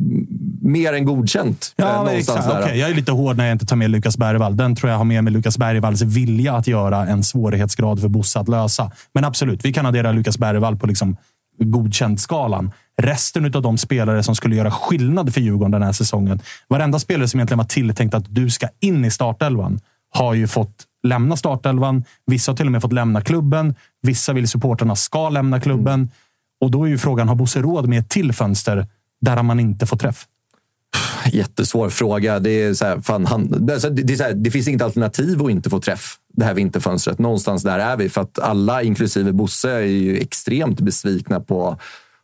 mer 0.63 0.93
än 0.93 1.05
godkänt. 1.05 1.75
eh, 1.79 1.85
Ja, 1.85 1.97
någonstans 2.05 2.39
exakt. 2.39 2.55
där. 2.57 2.63
Okej, 2.63 2.79
jag 2.79 2.91
är 2.91 2.95
lite 2.95 3.13
hård 3.13 3.37
när 3.37 3.45
jag 3.45 3.53
inte 3.55 3.67
tar 3.67 3.77
med 3.77 3.91
Lukas 3.91 4.19
Bergvall. 4.19 4.57
Den 4.57 4.77
tror 4.77 4.91
jag 4.91 4.99
har 4.99 5.05
med 5.05 5.25
mig 5.25 5.33
Lukas 5.33 5.59
Bergvalls 5.59 6.03
vilja 6.03 6.55
att 6.55 6.67
göra 6.67 7.07
en 7.07 7.23
svårighetsgrad 7.25 8.01
för 8.01 8.09
Bosse 8.09 8.41
att 8.41 8.49
lösa. 8.49 8.91
Men 9.15 9.25
absolut, 9.25 9.65
vi 9.65 9.73
kan 9.73 9.87
addera 9.87 10.13
Lukas 10.13 10.39
Bergvall 10.39 10.77
på 10.77 10.87
liksom 10.87 11.17
godkänt-skalan. 11.65 12.71
Resten 13.03 13.55
av 13.57 13.63
de 13.63 13.79
spelare 13.79 14.23
som 14.23 14.35
skulle 14.37 14.57
göra 14.57 14.71
skillnad 14.71 15.35
för 15.35 15.41
Djurgården 15.41 15.71
den 15.71 15.83
här 15.83 15.93
säsongen. 15.93 16.41
Varenda 16.69 16.99
spelare 16.99 17.29
som 17.29 17.41
egentligen 17.41 17.59
var 17.59 17.65
tilltänkt 17.65 18.15
att 18.15 18.35
du 18.35 18.51
ska 18.51 18.69
in 18.81 19.05
i 19.05 19.11
startelvan 19.11 19.81
har 20.15 20.35
ju 20.35 20.47
fått 20.47 20.85
lämna 21.09 21.37
startelvan. 21.37 22.05
Vissa 22.27 22.53
har 22.53 22.57
till 22.57 22.66
och 22.66 22.73
med 22.73 22.83
fått 22.83 22.93
lämna 22.93 23.20
klubben. 23.20 23.74
Vissa 24.03 24.33
vill 24.33 24.49
supporterna 24.49 24.97
ska 24.97 25.28
lämna 25.28 25.61
klubben. 25.61 26.11
Och 26.61 26.70
då 26.70 26.85
är 26.85 26.89
ju 26.89 26.99
frågan, 26.99 27.28
har 27.28 27.35
Bosse 27.35 27.61
råd 27.62 27.89
med 27.89 27.99
ett 27.99 28.09
till 28.09 28.33
fönster 28.33 28.87
där 29.20 29.43
man 29.43 29.61
inte 29.61 29.87
får 29.87 29.97
träff? 29.97 30.27
Jättesvår 31.33 31.89
fråga. 31.89 32.39
Det, 32.39 32.51
är 32.51 32.74
så 32.74 32.85
här, 32.85 33.01
fan, 33.01 33.27
han, 33.27 33.66
det, 33.66 33.74
är 33.74 33.78
så- 33.78 34.24
här, 34.24 34.35
det 34.35 34.51
finns 34.51 34.69
inget 34.69 34.83
alternativ 34.83 35.43
att 35.43 35.51
inte 35.51 35.70
få 35.70 35.81
träff 35.81 36.16
det 36.33 36.45
här 36.45 36.55
vinterfönstret. 36.55 37.19
Någonstans 37.19 37.62
där 37.62 37.78
är 37.78 37.97
vi. 37.97 38.09
För 38.09 38.20
att 38.20 38.39
alla, 38.39 38.83
inklusive 38.83 39.33
Bosse, 39.33 39.70
är 39.70 39.81
ju 39.81 40.16
extremt 40.19 40.81
besvikna 40.81 41.41
på 41.41 41.78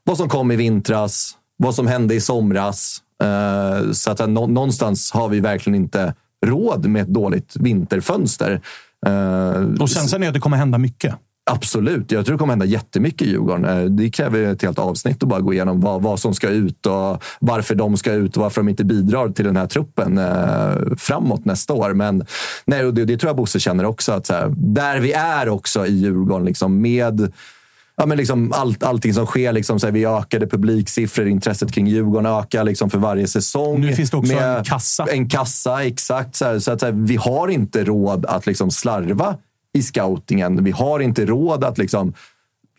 vad 0.04 0.16
som 0.16 0.28
kom 0.28 0.50
i 0.52 0.56
vintras, 0.56 1.32
vad 1.56 1.74
som 1.74 1.86
hände 1.86 2.14
i 2.14 2.20
somras. 2.20 2.98
Eh, 3.22 3.92
så 3.92 4.10
att 4.10 4.20
eh, 4.20 4.26
nå- 4.26 4.46
någonstans 4.46 5.12
har 5.12 5.28
vi 5.28 5.40
verkligen 5.40 5.74
inte 5.74 6.14
råd 6.47 6.86
med 6.86 7.02
ett 7.02 7.09
dåligt 7.09 7.56
vinterfönster. 7.60 8.60
Eh, 9.06 9.81
Och 9.81 9.89
känslan 9.89 10.23
är 10.23 10.28
att 10.28 10.35
det 10.35 10.40
kommer 10.40 10.56
hända 10.56 10.78
mycket. 10.78 11.14
Absolut. 11.51 12.12
Jag 12.12 12.27
tror 12.27 12.35
det 12.35 12.39
kommer 12.39 12.52
hända 12.52 12.64
jättemycket 12.64 13.23
i 13.27 13.31
Djurgården. 13.31 13.64
Eh, 13.64 13.85
Det 13.85 14.10
kräver 14.10 14.43
ett 14.43 14.62
helt 14.62 14.78
avsnitt 14.78 15.23
att 15.23 15.28
bara 15.28 15.40
gå 15.40 15.52
igenom 15.52 15.81
vad, 15.81 16.02
vad 16.02 16.20
som 16.20 16.35
ska 16.35 16.48
ut 16.48 16.86
och 16.86 17.23
varför 17.40 17.74
de 17.74 17.97
ska 17.97 18.12
ut 18.12 18.36
och 18.36 18.43
varför 18.43 18.60
de 18.60 18.69
inte 18.69 18.85
bidrar 18.85 19.28
till 19.28 19.44
den 19.44 19.56
här 19.56 19.66
truppen 19.66 20.19
eh, 20.19 20.97
framåt 20.98 21.44
nästa 21.44 21.73
år. 21.73 21.94
Men 21.94 22.24
nej, 22.64 22.93
det, 22.93 23.05
det 23.05 23.16
tror 23.16 23.28
jag 23.28 23.36
Bosse 23.36 23.60
känner 23.60 23.85
också. 23.85 24.12
Att 24.12 24.28
här, 24.28 24.55
där 24.56 25.01
vi 25.01 25.12
är 25.12 25.48
också 25.48 25.86
i 25.86 25.93
Djurgården 25.93 26.47
liksom, 26.47 26.81
med 26.81 27.32
Ja, 27.97 28.06
men 28.06 28.16
liksom 28.16 28.52
allt, 28.52 28.82
allting 28.82 29.14
som 29.14 29.27
sker. 29.27 29.52
Liksom, 29.52 29.81
så 29.81 29.86
här, 29.86 29.93
vi 29.93 30.06
ökade 30.06 30.47
publiksiffror, 30.47 31.27
intresset 31.27 31.73
kring 31.73 31.86
Djurgården 31.86 32.27
ökar 32.27 32.64
liksom, 32.64 32.90
för 32.90 32.98
varje 32.98 33.27
säsong. 33.27 33.81
Nu 33.81 33.93
finns 33.93 34.10
det 34.10 34.16
också 34.16 34.35
Med 34.35 34.59
en 34.59 34.64
kassa. 34.64 35.06
En 35.10 35.28
kassa, 35.28 35.85
exakt. 35.85 36.36
Så, 36.36 36.44
här, 36.44 36.59
så 36.59 36.73
att, 36.73 36.81
så 36.81 36.86
här, 36.86 36.93
vi 36.93 37.16
har 37.16 37.48
inte 37.48 37.85
råd 37.85 38.27
att 38.27 38.47
liksom, 38.47 38.70
slarva 38.70 39.36
i 39.74 39.82
scoutingen. 39.82 40.64
Vi 40.64 40.70
har 40.70 41.01
inte 41.01 41.27
råd 41.27 41.64
att, 41.64 41.78
liksom, 41.78 42.14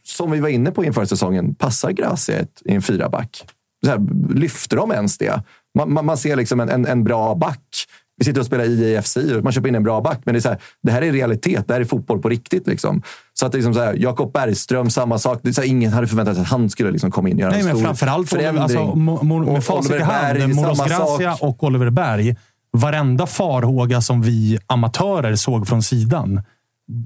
som 0.04 0.32
vi 0.32 0.40
var 0.40 0.50
inne 0.50 0.72
på 0.72 0.84
inför 0.84 1.06
säsongen, 1.06 1.56
passar 1.56 1.92
Gracia 1.92 2.42
i 2.66 2.74
en 2.74 2.82
fyraback? 2.82 3.46
Så 3.86 4.08
lyfter 4.30 4.78
de 4.78 4.92
ens 4.92 5.18
det? 5.18 5.42
Man, 5.78 5.94
man, 5.94 6.06
man 6.06 6.18
ser 6.18 6.36
liksom 6.36 6.60
en, 6.60 6.70
en, 6.70 6.86
en 6.86 7.04
bra 7.04 7.36
back. 7.36 7.88
Vi 8.24 8.26
sitter 8.26 8.40
och 8.40 8.46
spelar 8.46 8.66
IAFC 8.66 9.18
och 9.18 9.44
man 9.44 9.54
köper 9.54 9.70
in 9.70 9.76
en 9.76 9.84
bra 9.84 10.02
back. 10.02 10.20
Men 10.26 10.34
det, 10.34 10.40
är 10.40 10.42
så 10.42 10.50
här, 10.50 10.58
det 10.84 10.92
här 10.92 11.02
är 11.02 11.12
realitet. 11.12 11.68
Det 11.68 11.74
här 11.74 11.82
är 11.82 11.86
fotboll 11.86 12.22
på 12.22 12.30
riktigt. 12.30 12.68
Liksom. 12.68 13.02
Så 13.34 13.46
att 13.46 13.54
liksom 13.54 13.74
så 13.74 13.80
här, 13.80 13.94
Jakob 13.94 14.34
Bergström, 14.34 14.90
samma 14.90 15.20
sak. 15.20 15.40
Det 15.44 15.50
är 15.50 15.54
så 15.54 15.62
här, 15.62 15.68
ingen 15.68 15.94
hade 15.94 16.08
förväntat 16.08 16.36
sig 16.36 16.42
att 16.42 16.48
han 16.48 16.70
skulle 16.70 16.92
liksom 16.92 17.12
komma 17.12 17.30
in 17.30 17.36
och 17.36 17.42
göra 17.42 17.52
Nej, 17.52 17.60
en 17.60 17.66
men 17.66 17.76
stor 17.76 17.86
framförallt 17.86 18.30
förändring. 18.30 18.64
alltså, 18.64 18.96
med 18.96 19.64
facit 19.64 19.92
i 19.92 19.94
Oliver 19.94 20.06
hand, 20.06 20.38
Berg, 20.38 20.48
Moros 20.54 20.86
Gracia 20.86 21.36
och 21.42 21.64
Oliver 21.64 21.90
Berg. 21.90 22.36
Varenda 22.72 23.28
farhåga 23.28 24.02
som 24.02 24.22
vi 24.22 24.60
amatörer 24.68 25.36
såg 25.36 25.68
från 25.68 25.84
sidan. 25.84 26.42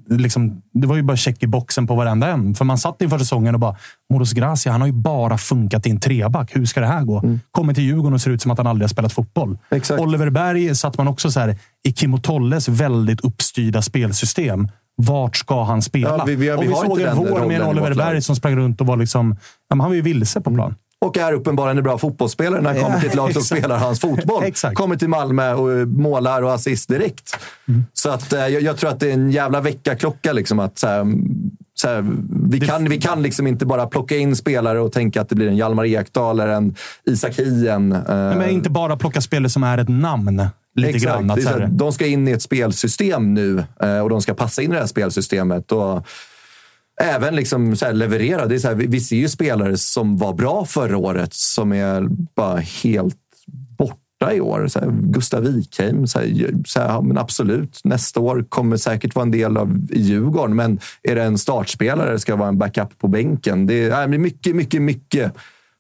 Liksom, 0.09 0.61
det 0.73 0.87
var 0.87 0.95
ju 0.95 1.01
bara 1.03 1.17
check 1.17 1.43
i 1.43 1.47
boxen 1.47 1.87
på 1.87 1.95
varenda 1.95 2.27
en. 2.27 2.55
För 2.55 2.65
man 2.65 2.77
satt 2.77 3.01
inför 3.01 3.17
säsongen 3.19 3.53
och 3.53 3.59
bara, 3.59 3.75
Moros 4.13 4.31
Gracia, 4.33 4.71
han 4.71 4.81
har 4.81 4.87
ju 4.87 4.93
bara 4.93 5.37
funkat 5.37 5.87
i 5.87 5.89
en 5.89 5.99
treback. 5.99 6.55
Hur 6.55 6.65
ska 6.65 6.79
det 6.81 6.87
här 6.87 7.03
gå? 7.03 7.19
Mm. 7.19 7.39
Kommer 7.51 7.73
till 7.73 7.83
Djurgården 7.83 8.13
och 8.13 8.21
ser 8.21 8.31
ut 8.31 8.41
som 8.41 8.51
att 8.51 8.57
han 8.57 8.67
aldrig 8.67 8.83
har 8.83 8.89
spelat 8.89 9.13
fotboll. 9.13 9.57
Oliver 9.99 10.29
Berg 10.29 10.75
satt 10.75 10.97
man 10.97 11.07
också 11.07 11.31
så 11.31 11.39
här, 11.39 11.57
i 11.87 11.91
Kim 11.93 12.13
och 12.13 12.23
Tolles 12.23 12.67
väldigt 12.69 13.21
uppstyrda 13.21 13.81
spelsystem. 13.81 14.67
Vart 14.95 15.35
ska 15.35 15.63
han 15.63 15.81
spela? 15.81 16.09
Ja, 16.17 16.23
vi- 16.25 16.35
vi- 16.35 16.45
vi 16.45 16.51
och 16.51 16.63
vi 16.63 16.67
har 16.67 16.85
såg 16.85 16.99
en 17.01 17.17
vår 17.17 17.47
med 17.47 17.61
en 17.61 17.67
Oliver. 17.67 17.95
Berg 17.95 18.21
som 18.21 18.35
sprang 18.35 18.55
runt 18.55 18.81
och 18.81 18.87
var 18.87 18.97
liksom... 18.97 19.31
Ja, 19.69 19.75
han 19.75 19.89
var 19.89 19.93
ju 19.93 20.01
vilse 20.01 20.41
på 20.41 20.53
plan. 20.53 20.75
Och 21.05 21.17
är 21.17 21.33
uppenbarligen 21.33 21.77
en 21.77 21.83
bra 21.83 21.97
fotbollsspelare 21.97 22.61
när 22.61 22.73
han 22.73 22.83
kommer 22.83 22.99
till 22.99 23.09
ett 23.09 23.15
lag 23.15 23.33
som 23.33 23.41
spelar 23.41 23.77
hans 23.77 23.99
fotboll. 23.99 24.43
Kommer 24.73 24.95
till 24.95 25.09
Malmö 25.09 25.53
och 25.53 25.71
eh, 25.73 25.85
målar 25.85 26.41
och 26.41 26.53
assist 26.53 26.89
direkt. 26.89 27.37
Mm. 27.67 27.85
Så 27.93 28.09
att, 28.09 28.33
eh, 28.33 28.47
jag, 28.47 28.61
jag 28.61 28.77
tror 28.77 28.89
att 28.89 28.99
det 28.99 29.09
är 29.09 29.13
en 29.13 29.31
jävla 29.31 29.61
väckarklocka. 29.61 30.33
Liksom, 30.33 30.59
att, 30.59 30.79
så 30.79 30.87
här, 30.87 31.05
så 31.73 31.87
här, 31.87 32.05
vi, 32.49 32.59
kan, 32.59 32.89
vi 32.89 33.01
kan 33.01 33.21
liksom 33.21 33.47
inte 33.47 33.65
bara 33.65 33.87
plocka 33.87 34.17
in 34.17 34.35
spelare 34.35 34.79
och 34.79 34.91
tänka 34.91 35.21
att 35.21 35.29
det 35.29 35.35
blir 35.35 35.47
en 35.47 35.55
Hjalmar 35.55 35.85
Ekdal 35.85 36.39
eller 36.39 36.53
en 36.53 36.75
Isak 37.05 37.39
Hien. 37.39 37.91
eh, 37.91 38.01
men 38.07 38.49
inte 38.49 38.69
bara 38.69 38.97
plocka 38.97 39.21
spelare 39.21 39.49
som 39.49 39.63
är 39.63 39.77
ett 39.77 39.89
namn. 39.89 40.43
Lite 40.75 40.89
Exakt. 40.89 41.15
grann. 41.15 41.31
Att, 41.31 41.43
så 41.43 41.49
här, 41.49 41.69
de 41.71 41.93
ska 41.93 42.05
in 42.05 42.27
i 42.27 42.31
ett 42.31 42.41
spelsystem 42.41 43.33
nu 43.33 43.63
eh, 43.83 43.99
och 43.99 44.09
de 44.09 44.21
ska 44.21 44.33
passa 44.33 44.61
in 44.61 44.71
i 44.71 44.73
det 44.73 44.79
här 44.79 44.87
spelsystemet. 44.87 45.71
Och 45.71 46.07
även 47.01 47.35
liksom 47.35 47.75
så 47.75 47.85
här 47.85 47.93
leverera. 47.93 48.45
Det 48.45 48.55
är 48.55 48.59
så 48.59 48.67
här, 48.67 48.75
vi, 48.75 48.87
vi 48.87 48.99
ser 48.99 49.15
ju 49.15 49.29
spelare 49.29 49.77
som 49.77 50.17
var 50.17 50.33
bra 50.33 50.65
förra 50.65 50.97
året 50.97 51.33
som 51.33 51.73
är 51.73 52.07
bara 52.35 52.57
helt 52.57 53.17
borta 53.77 54.33
i 54.33 54.41
år. 54.41 54.67
Så 54.67 54.79
här, 54.79 54.91
Gustav 54.91 55.43
Wikheim, 55.43 56.07
så 56.07 56.19
här, 56.19 56.53
så 56.65 56.79
här, 56.79 57.01
men 57.01 57.17
absolut. 57.17 57.81
Nästa 57.83 58.19
år 58.19 58.45
kommer 58.49 58.77
säkert 58.77 59.15
vara 59.15 59.23
en 59.23 59.31
del 59.31 59.57
av 59.57 59.87
Djurgården, 59.91 60.55
men 60.55 60.79
är 61.03 61.15
det 61.15 61.23
en 61.23 61.37
startspelare 61.37 62.19
ska 62.19 62.35
vara 62.35 62.49
en 62.49 62.57
backup 62.57 62.99
på 62.99 63.07
bänken. 63.07 63.67
Det 63.67 63.73
är, 63.73 63.91
äh, 63.91 64.09
det 64.09 64.15
är 64.15 64.19
mycket, 64.19 64.55
mycket, 64.55 64.81
mycket 64.81 65.33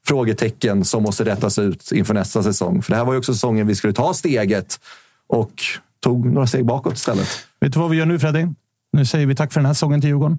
frågetecken 0.07 0.85
som 0.85 1.03
måste 1.03 1.25
rättas 1.25 1.59
ut 1.59 1.91
inför 1.91 2.13
nästa 2.13 2.43
säsong. 2.43 2.81
För 2.81 2.91
det 2.91 2.97
här 2.97 3.05
var 3.05 3.13
ju 3.13 3.19
också 3.19 3.33
säsongen 3.33 3.67
vi 3.67 3.75
skulle 3.75 3.93
ta 3.93 4.13
steget 4.13 4.79
och 5.27 5.51
tog 5.99 6.25
några 6.25 6.47
steg 6.47 6.65
bakåt 6.65 6.93
istället. 6.93 7.27
Vet 7.59 7.73
du 7.73 7.79
vad 7.79 7.89
vi 7.89 7.97
gör 7.97 8.05
nu 8.05 8.19
Freddy? 8.19 8.47
Nu 8.93 9.05
säger 9.05 9.25
vi 9.25 9.35
tack 9.35 9.53
för 9.53 9.59
den 9.59 9.65
här 9.65 9.73
säsongen 9.73 10.01
till 10.01 10.09
Djurgården. 10.09 10.37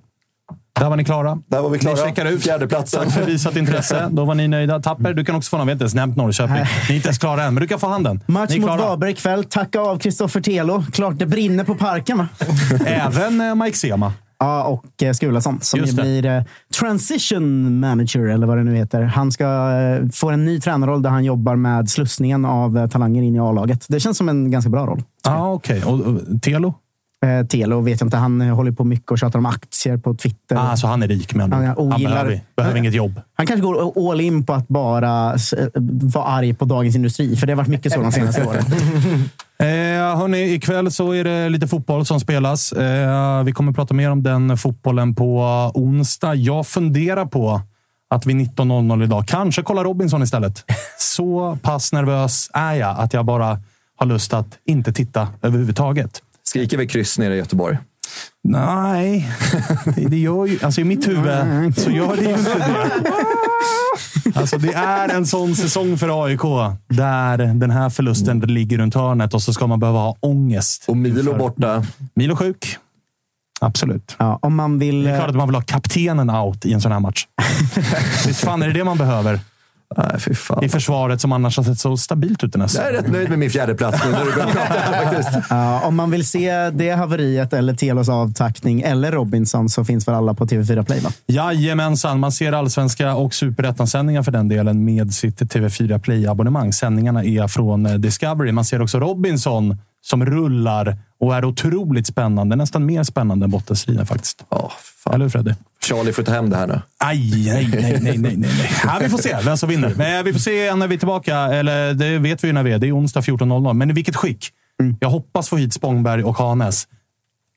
Där 0.78 0.88
var 0.88 0.96
ni 0.96 1.05
klara. 1.05 1.38
Där 1.46 1.60
var 1.60 1.70
vi 1.70 1.78
klara. 1.78 1.94
Ni 1.94 2.00
checkar 2.02 2.26
ut. 2.26 2.42
Fjärdeplatsen. 2.42 3.05
Tack 3.05 3.12
för 3.12 3.24
visat 3.24 3.56
intresse. 3.56 4.09
Då 4.10 4.24
var 4.24 4.34
ni 4.34 4.48
nöjda. 4.48 4.80
Tapper, 4.80 5.14
du 5.14 5.24
kan 5.24 5.34
också 5.34 5.50
få 5.50 5.56
någon. 5.56 5.66
Vi 5.66 5.70
har 5.70 5.74
inte 5.74 5.82
ens 5.82 5.94
nämnt 5.94 6.16
Norrköping. 6.16 6.55
Ni 6.55 6.92
är 6.92 6.96
inte 6.96 7.09
ens 7.09 7.18
klara 7.18 7.44
än, 7.44 7.55
men 7.55 7.60
du 7.60 7.66
kan 7.66 7.80
få 7.80 7.88
handen. 7.88 8.20
Match 8.26 8.56
mot. 8.56 8.68
Varberg 8.70 9.10
ikväll. 9.10 9.44
Tacka 9.44 9.80
av 9.80 9.98
Kristoffer 9.98 10.40
Telo. 10.40 10.84
Klart 10.92 11.18
det 11.18 11.26
brinner 11.26 11.64
på 11.64 11.74
parken, 11.74 12.18
va? 12.18 12.28
Även 12.86 13.40
eh, 13.40 13.55
Mike 13.55 13.76
Sema. 13.76 14.12
Ja, 14.38 14.64
och 14.64 15.02
eh, 15.02 15.12
Skulason 15.12 15.59
som 15.60 15.80
ju 15.80 15.92
blir 15.92 16.26
eh, 16.26 16.42
transition 16.78 17.80
manager, 17.80 18.20
eller 18.20 18.46
vad 18.46 18.56
det 18.56 18.64
nu 18.64 18.76
heter. 18.76 19.02
Han 19.02 19.32
ska 19.32 19.70
få 20.12 20.30
en 20.30 20.44
ny 20.44 20.60
tränarroll 20.60 21.02
där 21.02 21.10
han 21.10 21.24
jobbar 21.24 21.56
med 21.56 21.90
slussningen 21.90 22.44
av 22.44 22.88
talanger 22.88 23.22
in 23.22 23.36
i 23.36 23.38
A-laget. 23.38 23.84
Det 23.88 24.00
känns 24.00 24.18
som 24.18 24.28
en 24.28 24.50
ganska 24.50 24.70
bra 24.70 24.86
roll. 24.86 25.02
Ja, 25.24 25.36
ah, 25.36 25.52
okej. 25.52 25.82
Och, 25.84 26.00
och 26.00 26.42
Telo? 26.42 26.74
Eh, 27.26 27.46
Telo 27.46 27.80
vet 27.80 28.00
jag 28.00 28.06
inte. 28.06 28.16
Han 28.16 28.40
eh, 28.40 28.54
håller 28.54 28.72
på 28.72 28.84
mycket 28.84 29.10
och 29.10 29.18
tjatar 29.18 29.38
om 29.38 29.46
aktier 29.46 29.96
på 29.96 30.14
Twitter. 30.14 30.56
Ah, 30.56 30.76
så 30.76 30.86
han 30.86 31.02
är 31.02 31.08
rik 31.08 31.34
med 31.34 31.54
Han, 31.54 31.62
ord. 31.62 31.66
Han 31.66 31.76
ogillar- 31.78 32.10
behöver, 32.10 32.40
behöver 32.56 32.78
inget 32.78 32.94
jobb. 32.94 33.20
Han 33.34 33.46
kanske 33.46 33.62
går 33.66 34.10
all 34.12 34.20
in 34.20 34.46
på 34.46 34.52
att 34.52 34.68
bara 34.68 35.34
eh, 35.34 35.38
vara 36.14 36.24
arg 36.24 36.54
på 36.54 36.64
Dagens 36.64 36.96
Industri, 36.96 37.36
för 37.36 37.46
det 37.46 37.52
har 37.52 37.56
varit 37.56 37.68
mycket 37.68 37.92
så 37.92 38.00
de 38.02 38.12
senaste 38.12 38.44
åren. 38.44 38.64
Eh, 39.60 39.66
hörni, 40.18 40.54
ikväll 40.54 40.90
så 40.90 41.12
är 41.12 41.24
det 41.24 41.48
lite 41.48 41.68
fotboll 41.68 42.06
som 42.06 42.20
spelas. 42.20 42.72
Eh, 42.72 43.42
vi 43.44 43.52
kommer 43.52 43.72
prata 43.72 43.94
mer 43.94 44.10
om 44.10 44.22
den 44.22 44.58
fotbollen 44.58 45.14
på 45.14 45.40
onsdag. 45.74 46.34
Jag 46.34 46.66
funderar 46.66 47.26
på 47.26 47.60
att 48.10 48.26
vid 48.26 48.36
19.00 48.36 49.04
idag 49.04 49.26
kanske 49.26 49.62
kolla 49.62 49.84
Robinson 49.84 50.22
istället. 50.22 50.64
Så 50.98 51.58
pass 51.62 51.92
nervös 51.92 52.50
är 52.54 52.72
jag 52.74 52.96
att 52.98 53.12
jag 53.14 53.24
bara 53.24 53.58
har 53.96 54.06
lust 54.06 54.34
att 54.34 54.58
inte 54.66 54.92
titta 54.92 55.28
överhuvudtaget. 55.42 56.22
Skriker 56.48 56.76
vi 56.76 56.86
kryss 56.86 57.18
nere 57.18 57.34
i 57.34 57.38
Göteborg? 57.38 57.78
Nej, 58.42 59.32
det, 59.96 60.18
gör 60.18 60.46
ju... 60.46 60.58
Alltså 60.62 60.80
i 60.80 60.84
mitt 60.84 61.08
huvud 61.08 61.78
så 61.78 61.90
gör 61.90 62.16
det 62.16 62.22
ju 62.22 62.30
inte 62.30 62.58
det. 62.58 63.12
Alltså 64.34 64.58
det 64.58 64.72
är 64.72 65.08
en 65.08 65.26
sån 65.26 65.56
säsong 65.56 65.98
för 65.98 66.24
AIK 66.24 66.40
där 66.88 67.38
den 67.38 67.70
här 67.70 67.90
förlusten 67.90 68.40
ligger 68.40 68.78
runt 68.78 68.94
hörnet 68.94 69.34
och 69.34 69.42
så 69.42 69.52
ska 69.52 69.66
man 69.66 69.80
behöva 69.80 69.98
ha 69.98 70.16
ångest. 70.20 70.84
Och 70.88 70.96
Milo 70.96 71.38
borta. 71.38 71.84
Milo 72.14 72.36
sjuk. 72.36 72.76
Absolut. 73.60 74.16
Ja, 74.18 74.38
om 74.42 74.54
man 74.54 74.78
vill... 74.78 75.04
Det 75.04 75.10
är 75.10 75.16
klart 75.16 75.30
att 75.30 75.36
man 75.36 75.48
vill 75.48 75.54
ha 75.54 75.62
kaptenen 75.62 76.30
out 76.30 76.66
i 76.66 76.72
en 76.72 76.80
sån 76.80 76.92
här 76.92 77.00
match. 77.00 77.26
Visst 78.26 78.40
fan 78.40 78.62
är 78.62 78.66
det 78.66 78.72
det 78.72 78.84
man 78.84 78.98
behöver? 78.98 79.40
Nej, 79.97 80.20
fy 80.20 80.35
fan. 80.35 80.65
I 80.65 80.69
försvaret 80.69 81.20
som 81.20 81.32
annars 81.32 81.56
har 81.56 81.65
sett 81.65 81.78
så 81.78 81.97
stabilt 81.97 82.44
ut 82.44 82.52
den 82.52 82.60
här 82.62 82.70
Jag 82.74 82.89
är 82.89 82.93
rätt 82.93 83.12
nöjd 83.12 83.28
med 83.28 83.39
min 83.39 83.51
fjärde 83.51 83.74
plats 83.74 84.05
nu 84.05 84.10
när 84.10 84.24
du 84.24 84.32
börjar 84.32 84.47
prata 84.47 85.05
faktiskt. 85.05 85.28
Ja, 85.51 85.81
om 85.81 85.97
man 85.97 86.10
vill 86.10 86.27
se 86.27 86.70
det 86.70 86.90
haveriet 86.90 87.52
eller 87.52 87.74
Telos 87.74 88.09
avtackning 88.09 88.81
eller 88.81 89.12
Robinson 89.12 89.69
så 89.69 89.85
finns 89.85 90.09
väl 90.09 90.15
alla 90.15 90.35
på 90.35 90.47
TV4 90.47 90.85
Play, 90.85 91.01
va? 91.01 91.10
Jajamensan, 91.27 92.20
man 92.20 92.32
ser 92.32 92.52
allsvenska 92.52 93.15
och 93.15 93.35
superettan-sändningar 93.35 94.23
för 94.23 94.32
den 94.32 94.48
delen 94.48 94.85
med 94.85 95.15
sitt 95.15 95.40
TV4 95.40 95.98
Play-abonnemang. 95.98 96.73
Sändningarna 96.73 97.24
är 97.24 97.48
från 97.48 98.01
Discovery. 98.01 98.52
Man 98.52 98.65
ser 98.65 98.82
också 98.82 99.01
Robinson 99.01 99.77
som 100.10 100.24
rullar 100.26 100.97
och 101.20 101.36
är 101.36 101.44
otroligt 101.44 102.06
spännande. 102.06 102.56
Nästan 102.56 102.86
mer 102.86 103.02
spännande 103.02 103.44
än 103.44 103.51
bottenstriden 103.51 104.06
faktiskt. 104.06 104.44
Oh, 104.51 104.70
fan. 105.05 105.14
Eller 105.14 105.24
hur 105.24 105.30
Freddy? 105.30 105.52
Charlie 105.89 106.12
får 106.12 106.22
ta 106.22 106.32
hem 106.32 106.51
det 106.51 106.56
här 106.56 106.66
nu. 106.66 106.80
Aj, 106.98 107.30
nej, 107.47 107.68
nej, 107.72 107.98
nej, 108.02 108.18
nej, 108.18 108.36
nej. 108.36 108.70
Ja, 108.85 108.98
vi 109.01 109.09
får 109.09 109.18
se 109.18 109.36
vem 109.44 109.56
som 109.56 109.68
vinner. 109.68 109.94
Men 109.97 110.24
vi 110.24 110.32
får 110.32 110.40
se 110.40 110.74
när 110.74 110.89
vi 110.89 110.94
är 110.94 110.98
tillbaka. 110.98 111.36
Eller 111.36 111.94
det 111.94 112.18
vet 112.18 112.44
vi 112.44 112.48
ju 112.48 112.52
när 112.55 112.62
vi 112.62 112.72
är. 112.72 112.78
Det 112.78 112.86
är 112.89 112.97
onsdag 112.97 113.20
14.00. 113.20 113.72
Men 113.72 113.90
i 113.90 113.93
vilket 113.93 114.16
skick? 114.16 114.48
Jag 115.01 115.09
hoppas 115.10 115.48
få 115.48 115.56
hit 115.56 115.72
Spångberg 115.74 116.24
och 116.24 116.39
Hanes. 116.39 116.86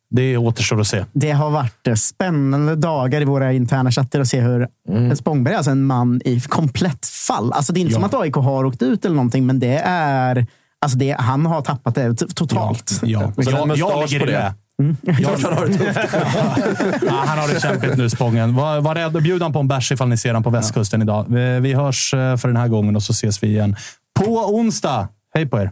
Det 0.09 0.37
återstår 0.37 0.81
att 0.81 0.87
se. 0.87 1.05
Det 1.13 1.31
har 1.31 1.49
varit 1.51 1.87
eh, 1.87 1.93
spännande 1.95 2.75
dagar 2.75 3.21
i 3.21 3.25
våra 3.25 3.53
interna 3.53 3.91
chatter 3.91 4.19
att 4.19 4.27
se 4.27 4.41
hur 4.41 4.67
Spångberg 5.15 5.53
är 5.53 5.57
alltså 5.57 5.71
en 5.71 5.83
man 5.85 6.21
i 6.25 6.39
komplett 6.41 7.05
fall. 7.05 7.53
Alltså 7.53 7.73
det 7.73 7.79
är 7.79 7.81
inte 7.81 7.91
Ja. 7.93 7.95
som 7.95 8.03
att 8.03 8.13
AIK 8.13 8.35
har 8.35 8.63
åkt 8.65 8.81
ut 8.81 9.05
eller 9.05 9.15
någonting, 9.15 9.45
men 9.45 9.59
det 9.59 9.81
är... 9.85 10.45
Alltså 10.81 10.97
det, 10.97 11.15
han 11.19 11.45
har 11.45 11.61
tappat 11.61 11.95
det 11.95 12.15
totalt. 12.35 12.99
Ja, 13.03 13.23
en 13.23 13.33
jag, 13.37 13.53
jag 13.53 13.67
mustasch 13.67 14.11
ligger 14.11 14.25
på 14.25 14.31
i 14.31 14.33
det. 14.33 14.53
Klart 15.17 15.43
han 15.43 15.57
har 15.57 15.65
det 15.65 15.73
tufft. 15.73 15.99
Ja, 17.07 17.23
han 17.25 17.39
har 17.39 17.53
det 17.53 17.61
kämpigt 17.61 17.97
nu, 17.97 18.09
Spången. 18.09 18.55
Var, 18.55 18.81
var 18.81 18.95
rädd 18.95 19.15
och 19.15 19.21
bjud 19.21 19.41
han 19.41 19.53
på 19.53 19.59
en 19.59 19.67
bärs 19.67 19.91
ifall 19.91 20.07
ni 20.07 20.17
ser 20.17 20.33
han 20.33 20.43
på 20.43 20.49
västkusten 20.49 21.01
idag. 21.01 21.25
Vi, 21.29 21.59
vi 21.59 21.73
hörs 21.73 22.13
eh, 22.13 22.37
för 22.37 22.47
den 22.47 22.57
här 22.57 22.67
gången 22.67 22.95
och 22.95 23.03
så 23.03 23.11
ses 23.11 23.43
vi 23.43 23.47
igen 23.47 23.75
på 24.19 24.55
onsdag. 24.55 25.07
Hej 25.33 25.45
på 25.45 25.59
er! 25.59 25.71